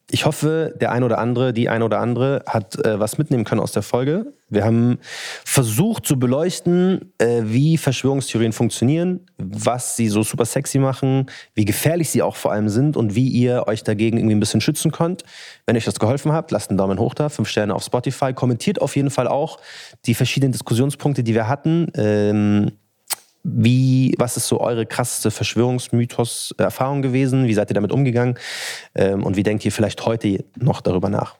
Ich 0.09 0.25
hoffe, 0.25 0.73
der 0.79 0.93
ein 0.93 1.03
oder 1.03 1.17
andere, 1.17 1.51
die 1.51 1.67
ein 1.67 1.83
oder 1.83 1.99
andere 1.99 2.41
hat 2.47 2.83
äh, 2.85 2.97
was 2.97 3.17
mitnehmen 3.17 3.43
können 3.43 3.59
aus 3.59 3.73
der 3.73 3.81
Folge. 3.81 4.33
Wir 4.49 4.63
haben 4.63 4.99
versucht 5.43 6.05
zu 6.05 6.17
beleuchten, 6.17 7.13
äh, 7.17 7.41
wie 7.43 7.77
Verschwörungstheorien 7.77 8.53
funktionieren, 8.53 9.25
was 9.37 9.97
sie 9.97 10.07
so 10.07 10.23
super 10.23 10.45
sexy 10.45 10.79
machen, 10.79 11.25
wie 11.55 11.65
gefährlich 11.65 12.09
sie 12.09 12.21
auch 12.21 12.37
vor 12.37 12.53
allem 12.53 12.69
sind 12.69 12.95
und 12.95 13.15
wie 13.15 13.27
ihr 13.27 13.67
euch 13.67 13.83
dagegen 13.83 14.17
irgendwie 14.17 14.35
ein 14.35 14.39
bisschen 14.39 14.61
schützen 14.61 14.91
könnt. 14.91 15.23
Wenn 15.65 15.75
euch 15.75 15.85
das 15.85 15.99
geholfen 15.99 16.31
hat, 16.31 16.51
lasst 16.51 16.69
einen 16.69 16.77
Daumen 16.77 16.99
hoch 16.99 17.13
da, 17.13 17.27
fünf 17.27 17.49
Sterne 17.49 17.75
auf 17.75 17.83
Spotify. 17.83 18.31
Kommentiert 18.31 18.81
auf 18.81 18.95
jeden 18.95 19.09
Fall 19.09 19.27
auch 19.27 19.59
die 20.05 20.13
verschiedenen 20.13 20.53
Diskussionspunkte, 20.53 21.21
die 21.21 21.33
wir 21.33 21.49
hatten. 21.49 21.91
Ähm, 21.95 22.71
wie, 23.49 24.13
was 24.17 24.35
ist 24.35 24.47
so 24.47 24.59
eure 24.59 24.85
krasseste 24.85 25.31
Verschwörungsmythos-Erfahrung 25.31 27.01
gewesen? 27.01 27.47
Wie 27.47 27.53
seid 27.53 27.71
ihr 27.71 27.75
damit 27.75 27.91
umgegangen? 27.91 28.37
Ähm, 28.93 29.23
und 29.23 29.37
wie 29.37 29.43
denkt 29.43 29.63
ihr 29.63 29.71
vielleicht 29.71 30.05
heute 30.05 30.43
noch 30.57 30.81
darüber 30.81 31.09
nach? 31.09 31.37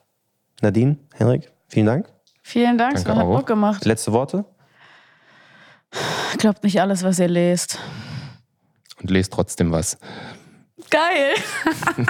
Nadine, 0.62 0.96
Henrik, 1.14 1.52
vielen 1.68 1.86
Dank. 1.86 2.08
Vielen 2.42 2.78
Dank, 2.78 2.96
es 2.96 3.04
hat. 3.04 3.26
Bock 3.26 3.46
gemacht. 3.46 3.84
Letzte 3.84 4.12
Worte? 4.12 4.46
Glaubt 6.38 6.64
nicht 6.64 6.80
alles, 6.80 7.02
was 7.02 7.18
ihr 7.18 7.28
lest. 7.28 7.78
Und 9.00 9.10
lest 9.10 9.32
trotzdem 9.32 9.70
was. 9.70 9.98
Geil. 10.90 11.34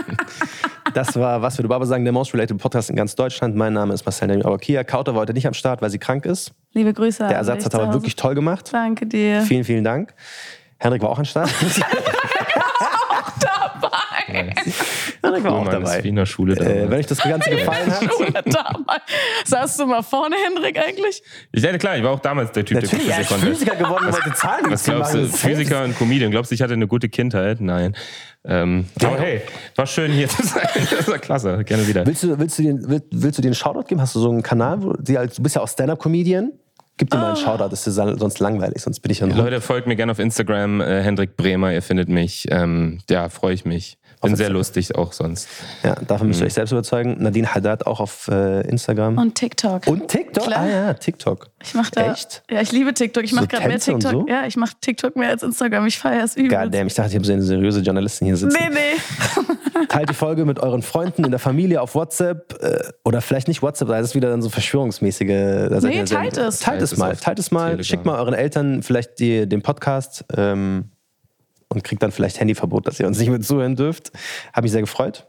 Das 0.94 1.14
war 1.16 1.42
Was 1.42 1.58
würde 1.58 1.68
Baba 1.68 1.84
sagen, 1.84 2.04
der 2.04 2.14
Most 2.14 2.32
Related 2.32 2.56
Podcast 2.56 2.88
in 2.88 2.96
ganz 2.96 3.14
Deutschland. 3.14 3.54
Mein 3.54 3.74
Name 3.74 3.92
ist 3.92 4.06
Marcel 4.06 4.28
Daniel 4.28 4.46
Abakia. 4.46 4.84
Kauter 4.84 5.12
war 5.14 5.20
heute 5.20 5.34
nicht 5.34 5.46
am 5.46 5.52
Start, 5.52 5.82
weil 5.82 5.90
sie 5.90 5.98
krank 5.98 6.24
ist. 6.24 6.52
Liebe 6.72 6.94
Grüße. 6.94 7.28
Der 7.28 7.36
Ersatz 7.36 7.66
hat 7.66 7.74
aber 7.74 7.92
wirklich 7.92 8.16
toll 8.16 8.34
gemacht. 8.34 8.70
Danke 8.72 9.06
dir. 9.06 9.42
Vielen, 9.42 9.64
vielen 9.64 9.84
Dank. 9.84 10.14
Henrik 10.78 11.02
war 11.02 11.10
auch 11.10 11.18
am 11.18 11.26
Start. 11.26 11.50
dabei. 13.40 14.54
Henrik 15.28 15.44
war 15.44 15.52
auch 15.52 15.68
dabei. 15.68 16.02
wie 16.02 16.08
in 16.08 16.16
der 16.16 16.26
Schule. 16.26 16.54
Äh, 16.54 16.56
damals. 16.56 16.90
wenn 16.90 16.98
euch 16.98 17.06
das 17.06 17.18
Ganze 17.18 17.50
gefallen 17.50 17.90
hat, 17.90 18.04
Schule 18.12 18.32
dabei. 18.32 18.96
Saßt 19.44 19.80
du 19.80 19.86
mal 19.86 20.02
vorne, 20.02 20.36
Hendrik, 20.44 20.78
eigentlich? 20.78 21.22
ich 21.52 21.62
ja, 21.62 21.76
klar, 21.78 21.96
ich 21.96 22.02
war 22.02 22.12
auch 22.12 22.20
damals 22.20 22.52
der 22.52 22.64
Typ, 22.64 22.82
natürlich, 22.82 23.06
der 23.06 23.14
er 23.14 23.20
ist 23.20 23.28
Physik 23.28 23.40
konnte. 23.40 23.54
Physiker 23.54 23.76
geworden, 23.76 24.06
um 24.06 24.12
heute 24.12 24.34
Zahlen 24.34 24.70
Was 24.70 24.84
glaubst 24.84 25.14
du. 25.14 25.26
Physiker 25.26 25.84
und 25.84 25.98
Comedian, 25.98 26.30
glaubst 26.30 26.50
du, 26.50 26.54
ich 26.54 26.62
hatte 26.62 26.74
eine 26.74 26.86
gute 26.86 27.08
Kindheit? 27.08 27.60
Nein. 27.60 27.94
Ähm, 28.44 28.86
aber 29.02 29.18
hey, 29.18 29.42
war 29.76 29.86
schön 29.86 30.12
hier 30.12 30.28
zu 30.28 30.42
sein. 30.42 30.68
Das 30.90 31.08
war 31.08 31.18
klasse. 31.18 31.64
Gerne 31.64 31.86
wieder. 31.86 32.06
Willst 32.06 32.22
du, 32.22 32.38
willst, 32.38 32.58
du 32.58 32.62
den, 32.62 32.88
willst, 32.88 33.06
willst 33.10 33.38
du 33.38 33.42
den 33.42 33.54
Shoutout 33.54 33.84
geben? 33.84 34.00
Hast 34.00 34.14
du 34.14 34.20
so 34.20 34.30
einen 34.30 34.42
Kanal? 34.42 34.82
Wo, 34.82 34.92
die, 34.94 35.14
du 35.14 35.42
bist 35.42 35.56
ja 35.56 35.62
auch 35.62 35.68
Stand-Up-Comedian. 35.68 36.52
Gib 36.98 37.10
dir 37.10 37.16
mal 37.16 37.28
einen 37.28 37.36
Shoutout, 37.36 37.68
das 37.68 37.86
ist 37.86 37.96
ja 37.96 38.16
sonst 38.16 38.40
langweilig, 38.40 38.82
sonst 38.82 38.98
bin 39.00 39.12
ich 39.12 39.20
ja 39.20 39.26
Leute, 39.26 39.60
folgt 39.60 39.86
mir 39.86 39.94
gerne 39.94 40.10
auf 40.10 40.18
Instagram, 40.18 40.80
äh, 40.80 41.00
Hendrik 41.00 41.36
Bremer, 41.36 41.72
ihr 41.72 41.80
findet 41.80 42.08
mich. 42.08 42.46
Ähm, 42.50 42.98
ja, 43.08 43.28
freue 43.28 43.54
ich 43.54 43.64
mich. 43.64 43.98
Bin 44.22 44.36
sehr 44.36 44.50
lustig 44.50 44.94
auch 44.94 45.12
sonst. 45.12 45.48
Ja, 45.82 45.94
davon 46.06 46.28
müsst 46.28 46.40
ihr 46.40 46.46
euch 46.46 46.54
selbst 46.54 46.72
überzeugen. 46.72 47.16
Nadine 47.20 47.54
Haddad 47.54 47.86
auch 47.86 48.00
auf 48.00 48.28
äh, 48.28 48.60
Instagram. 48.68 49.16
Und 49.18 49.34
TikTok. 49.34 49.86
Und 49.86 50.08
TikTok? 50.08 50.44
Klar. 50.44 50.60
Ah 50.62 50.68
ja, 50.68 50.94
TikTok. 50.94 51.50
ich 51.62 51.74
mach 51.74 51.90
da, 51.90 52.12
Echt? 52.12 52.42
Ja, 52.50 52.60
ich 52.60 52.72
liebe 52.72 52.92
TikTok. 52.94 53.24
Ich 53.24 53.30
So 53.30 53.36
mache 53.36 53.46
gerade 53.48 53.68
mehr 53.68 53.78
TikTok. 53.78 54.10
so? 54.12 54.26
Ja, 54.28 54.46
ich 54.46 54.56
mache 54.56 54.72
TikTok 54.80 55.16
mehr 55.16 55.30
als 55.30 55.42
Instagram. 55.42 55.86
Ich 55.86 55.98
feiere 55.98 56.24
es 56.24 56.36
übel. 56.36 56.56
Goddamn, 56.56 56.86
ich 56.88 56.94
dachte, 56.94 57.10
ich 57.10 57.14
habe 57.16 57.24
so 57.24 57.32
eine 57.32 57.42
seriöse 57.42 57.80
Journalistin 57.80 58.26
hier 58.26 58.36
sitzen. 58.36 58.56
Nee, 58.58 58.70
nee. 58.74 59.86
Teilt 59.88 60.10
die 60.10 60.14
Folge 60.14 60.44
mit 60.44 60.58
euren 60.58 60.82
Freunden 60.82 61.24
in 61.24 61.30
der 61.30 61.38
Familie 61.40 61.80
auf 61.80 61.94
WhatsApp 61.94 62.58
äh, 62.60 62.78
oder 63.04 63.20
vielleicht 63.20 63.48
nicht 63.48 63.62
WhatsApp, 63.62 63.88
da 63.88 63.98
ist 63.98 64.06
es 64.08 64.14
wieder 64.14 64.28
dann 64.30 64.42
so 64.42 64.48
verschwörungsmäßige. 64.48 65.68
Da 65.70 65.80
Nee, 65.80 66.04
teilt 66.04 66.36
es. 66.36 66.60
Teilt 66.60 66.82
es 66.82 66.92
es 66.92 66.98
mal, 66.98 67.14
teilt 67.16 67.38
es 67.38 67.50
mal. 67.50 67.66
Telegram. 67.70 67.84
Schickt 67.84 68.04
mal 68.04 68.18
euren 68.18 68.34
Eltern 68.34 68.82
vielleicht 68.82 69.18
die, 69.20 69.48
den 69.48 69.62
Podcast 69.62 70.24
ähm, 70.36 70.90
und 71.68 71.84
kriegt 71.84 72.02
dann 72.02 72.12
vielleicht 72.12 72.40
Handyverbot, 72.40 72.86
dass 72.86 73.00
ihr 73.00 73.06
uns 73.06 73.18
nicht 73.18 73.28
mehr 73.28 73.40
zuhören 73.40 73.76
dürft. 73.76 74.12
Habe 74.52 74.64
mich 74.64 74.72
sehr 74.72 74.80
gefreut. 74.80 75.26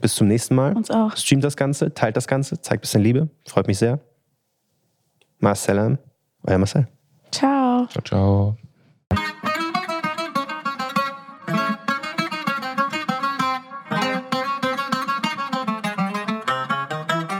Bis 0.00 0.14
zum 0.14 0.26
nächsten 0.26 0.54
Mal. 0.54 0.74
Uns 0.74 0.90
auch. 0.90 1.16
Streamt 1.16 1.44
das 1.44 1.56
Ganze, 1.56 1.92
teilt 1.92 2.16
das 2.16 2.26
Ganze, 2.26 2.60
zeigt 2.60 2.80
ein 2.80 2.82
bisschen 2.82 3.02
Liebe. 3.02 3.28
Freut 3.46 3.66
mich 3.66 3.78
sehr. 3.78 4.00
Marcel, 5.38 5.98
euer 6.44 6.58
Marcel. 6.58 6.88
Ciao. 7.30 7.86
Ciao, 7.88 8.02
ciao. 8.04 8.56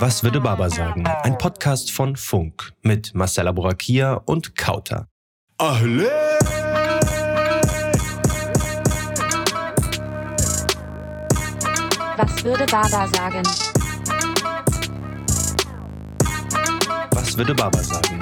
Was 0.01 0.25
würde 0.25 0.41
Baba 0.41 0.69
sagen? 0.69 1.07
Ein 1.07 1.39
Podcast 1.39 1.93
von 1.93 2.17
Funk 2.17 2.73
mit 2.83 3.15
Marcella 3.15 3.53
Borakia 3.53 4.15
und 4.15 4.57
Kauter. 4.57 5.07
Was 5.59 6.11
würde 12.45 12.67
Baba 12.67 13.07
sagen? 13.09 13.43
Was 17.13 17.37
würde 17.37 17.55
Baba 17.55 17.79
sagen? 17.79 18.21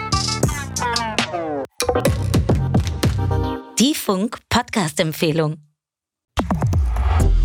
Die 3.78 3.94
Funk 3.94 4.38
Podcast 4.48 5.00
Empfehlung. 5.00 5.69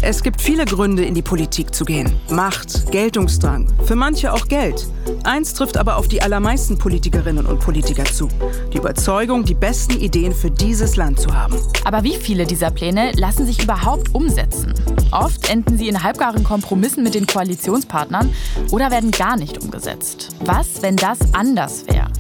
Es 0.07 0.21
gibt 0.21 0.39
viele 0.39 0.65
Gründe, 0.65 1.03
in 1.03 1.15
die 1.15 1.23
Politik 1.23 1.73
zu 1.73 1.83
gehen. 1.83 2.15
Macht, 2.29 2.91
Geltungsdrang, 2.91 3.67
für 3.85 3.95
manche 3.95 4.31
auch 4.31 4.47
Geld. 4.47 4.85
Eins 5.23 5.55
trifft 5.55 5.77
aber 5.77 5.97
auf 5.97 6.07
die 6.07 6.21
allermeisten 6.21 6.77
Politikerinnen 6.77 7.47
und 7.47 7.59
Politiker 7.59 8.05
zu. 8.05 8.29
Die 8.71 8.77
Überzeugung, 8.77 9.45
die 9.45 9.55
besten 9.55 9.99
Ideen 9.99 10.31
für 10.31 10.51
dieses 10.51 10.95
Land 10.95 11.19
zu 11.19 11.33
haben. 11.33 11.55
Aber 11.85 12.03
wie 12.03 12.13
viele 12.13 12.45
dieser 12.45 12.69
Pläne 12.69 13.13
lassen 13.15 13.47
sich 13.47 13.63
überhaupt 13.63 14.13
umsetzen? 14.13 14.75
Oft 15.09 15.49
enden 15.49 15.75
sie 15.79 15.87
in 15.87 16.03
halbgaren 16.03 16.43
Kompromissen 16.43 17.01
mit 17.01 17.15
den 17.15 17.25
Koalitionspartnern 17.25 18.31
oder 18.69 18.91
werden 18.91 19.09
gar 19.09 19.37
nicht 19.37 19.63
umgesetzt. 19.63 20.35
Was, 20.41 20.83
wenn 20.83 20.97
das 20.97 21.17
anders 21.33 21.83
wäre? 21.87 22.11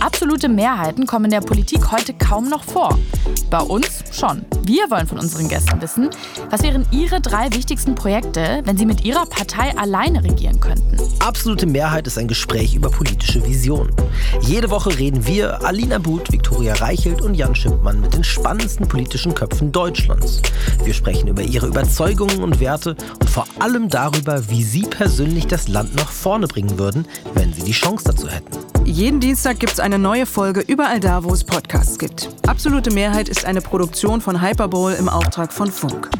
Absolute 0.00 0.48
Mehrheiten 0.48 1.06
kommen 1.06 1.26
in 1.26 1.30
der 1.30 1.40
Politik 1.40 1.90
heute 1.90 2.12
kaum 2.12 2.48
noch 2.48 2.64
vor. 2.64 2.98
Bei 3.50 3.60
uns 3.60 4.04
schon. 4.12 4.44
Wir 4.62 4.90
wollen 4.90 5.06
von 5.06 5.18
unseren 5.18 5.48
Gästen 5.48 5.80
wissen, 5.80 6.10
was 6.50 6.62
wären 6.62 6.84
ihre 6.90 7.20
drei 7.20 7.52
wichtigsten 7.52 7.94
Projekte, 7.94 8.62
wenn 8.64 8.76
sie 8.76 8.84
mit 8.84 9.04
ihrer 9.04 9.24
Partei 9.26 9.76
alleine 9.76 10.22
regieren 10.22 10.60
könnten. 10.60 10.98
Absolute 11.20 11.66
Mehrheit 11.66 12.06
ist 12.06 12.18
ein 12.18 12.28
Gespräch 12.28 12.74
über 12.74 12.90
politische 12.90 13.44
Visionen. 13.46 13.92
Jede 14.40 14.70
Woche 14.70 14.98
reden 14.98 15.26
wir, 15.26 15.64
Alina 15.64 15.98
But, 15.98 16.30
Viktoria 16.30 16.74
Reichelt 16.74 17.22
und 17.22 17.34
Jan 17.34 17.54
Schimpmann 17.54 18.00
mit 18.00 18.12
den 18.12 18.24
spannendsten 18.24 18.86
politischen 18.88 19.34
Köpfen 19.34 19.72
Deutschlands. 19.72 20.42
Wir 20.84 20.94
sprechen 20.94 21.28
über 21.28 21.42
ihre 21.42 21.68
Überzeugungen 21.68 22.42
und 22.42 22.60
Werte 22.60 22.96
und 23.20 23.30
vor 23.30 23.46
allem 23.60 23.88
darüber, 23.88 24.50
wie 24.50 24.62
sie 24.62 24.82
persönlich 24.82 25.46
das 25.46 25.68
Land 25.68 25.94
nach 25.96 26.10
vorne 26.10 26.48
bringen 26.48 26.78
würden, 26.78 27.06
wenn 27.34 27.52
sie 27.52 27.62
die 27.62 27.72
Chance 27.72 28.04
dazu 28.04 28.28
hätten. 28.28 28.66
Jeden 28.84 29.18
Dienstag 29.18 29.45
gibt 29.54 29.72
es 29.74 29.80
eine 29.80 29.98
neue 29.98 30.26
Folge 30.26 30.60
überall 30.60 30.98
da, 30.98 31.22
wo 31.22 31.32
es 31.32 31.44
Podcasts 31.44 31.98
gibt. 31.98 32.28
Absolute 32.48 32.90
Mehrheit 32.90 33.28
ist 33.28 33.44
eine 33.44 33.60
Produktion 33.60 34.20
von 34.20 34.42
Hyperbowl 34.42 34.94
im 34.94 35.08
Auftrag 35.08 35.52
von 35.52 35.70
Funk. 35.70 36.10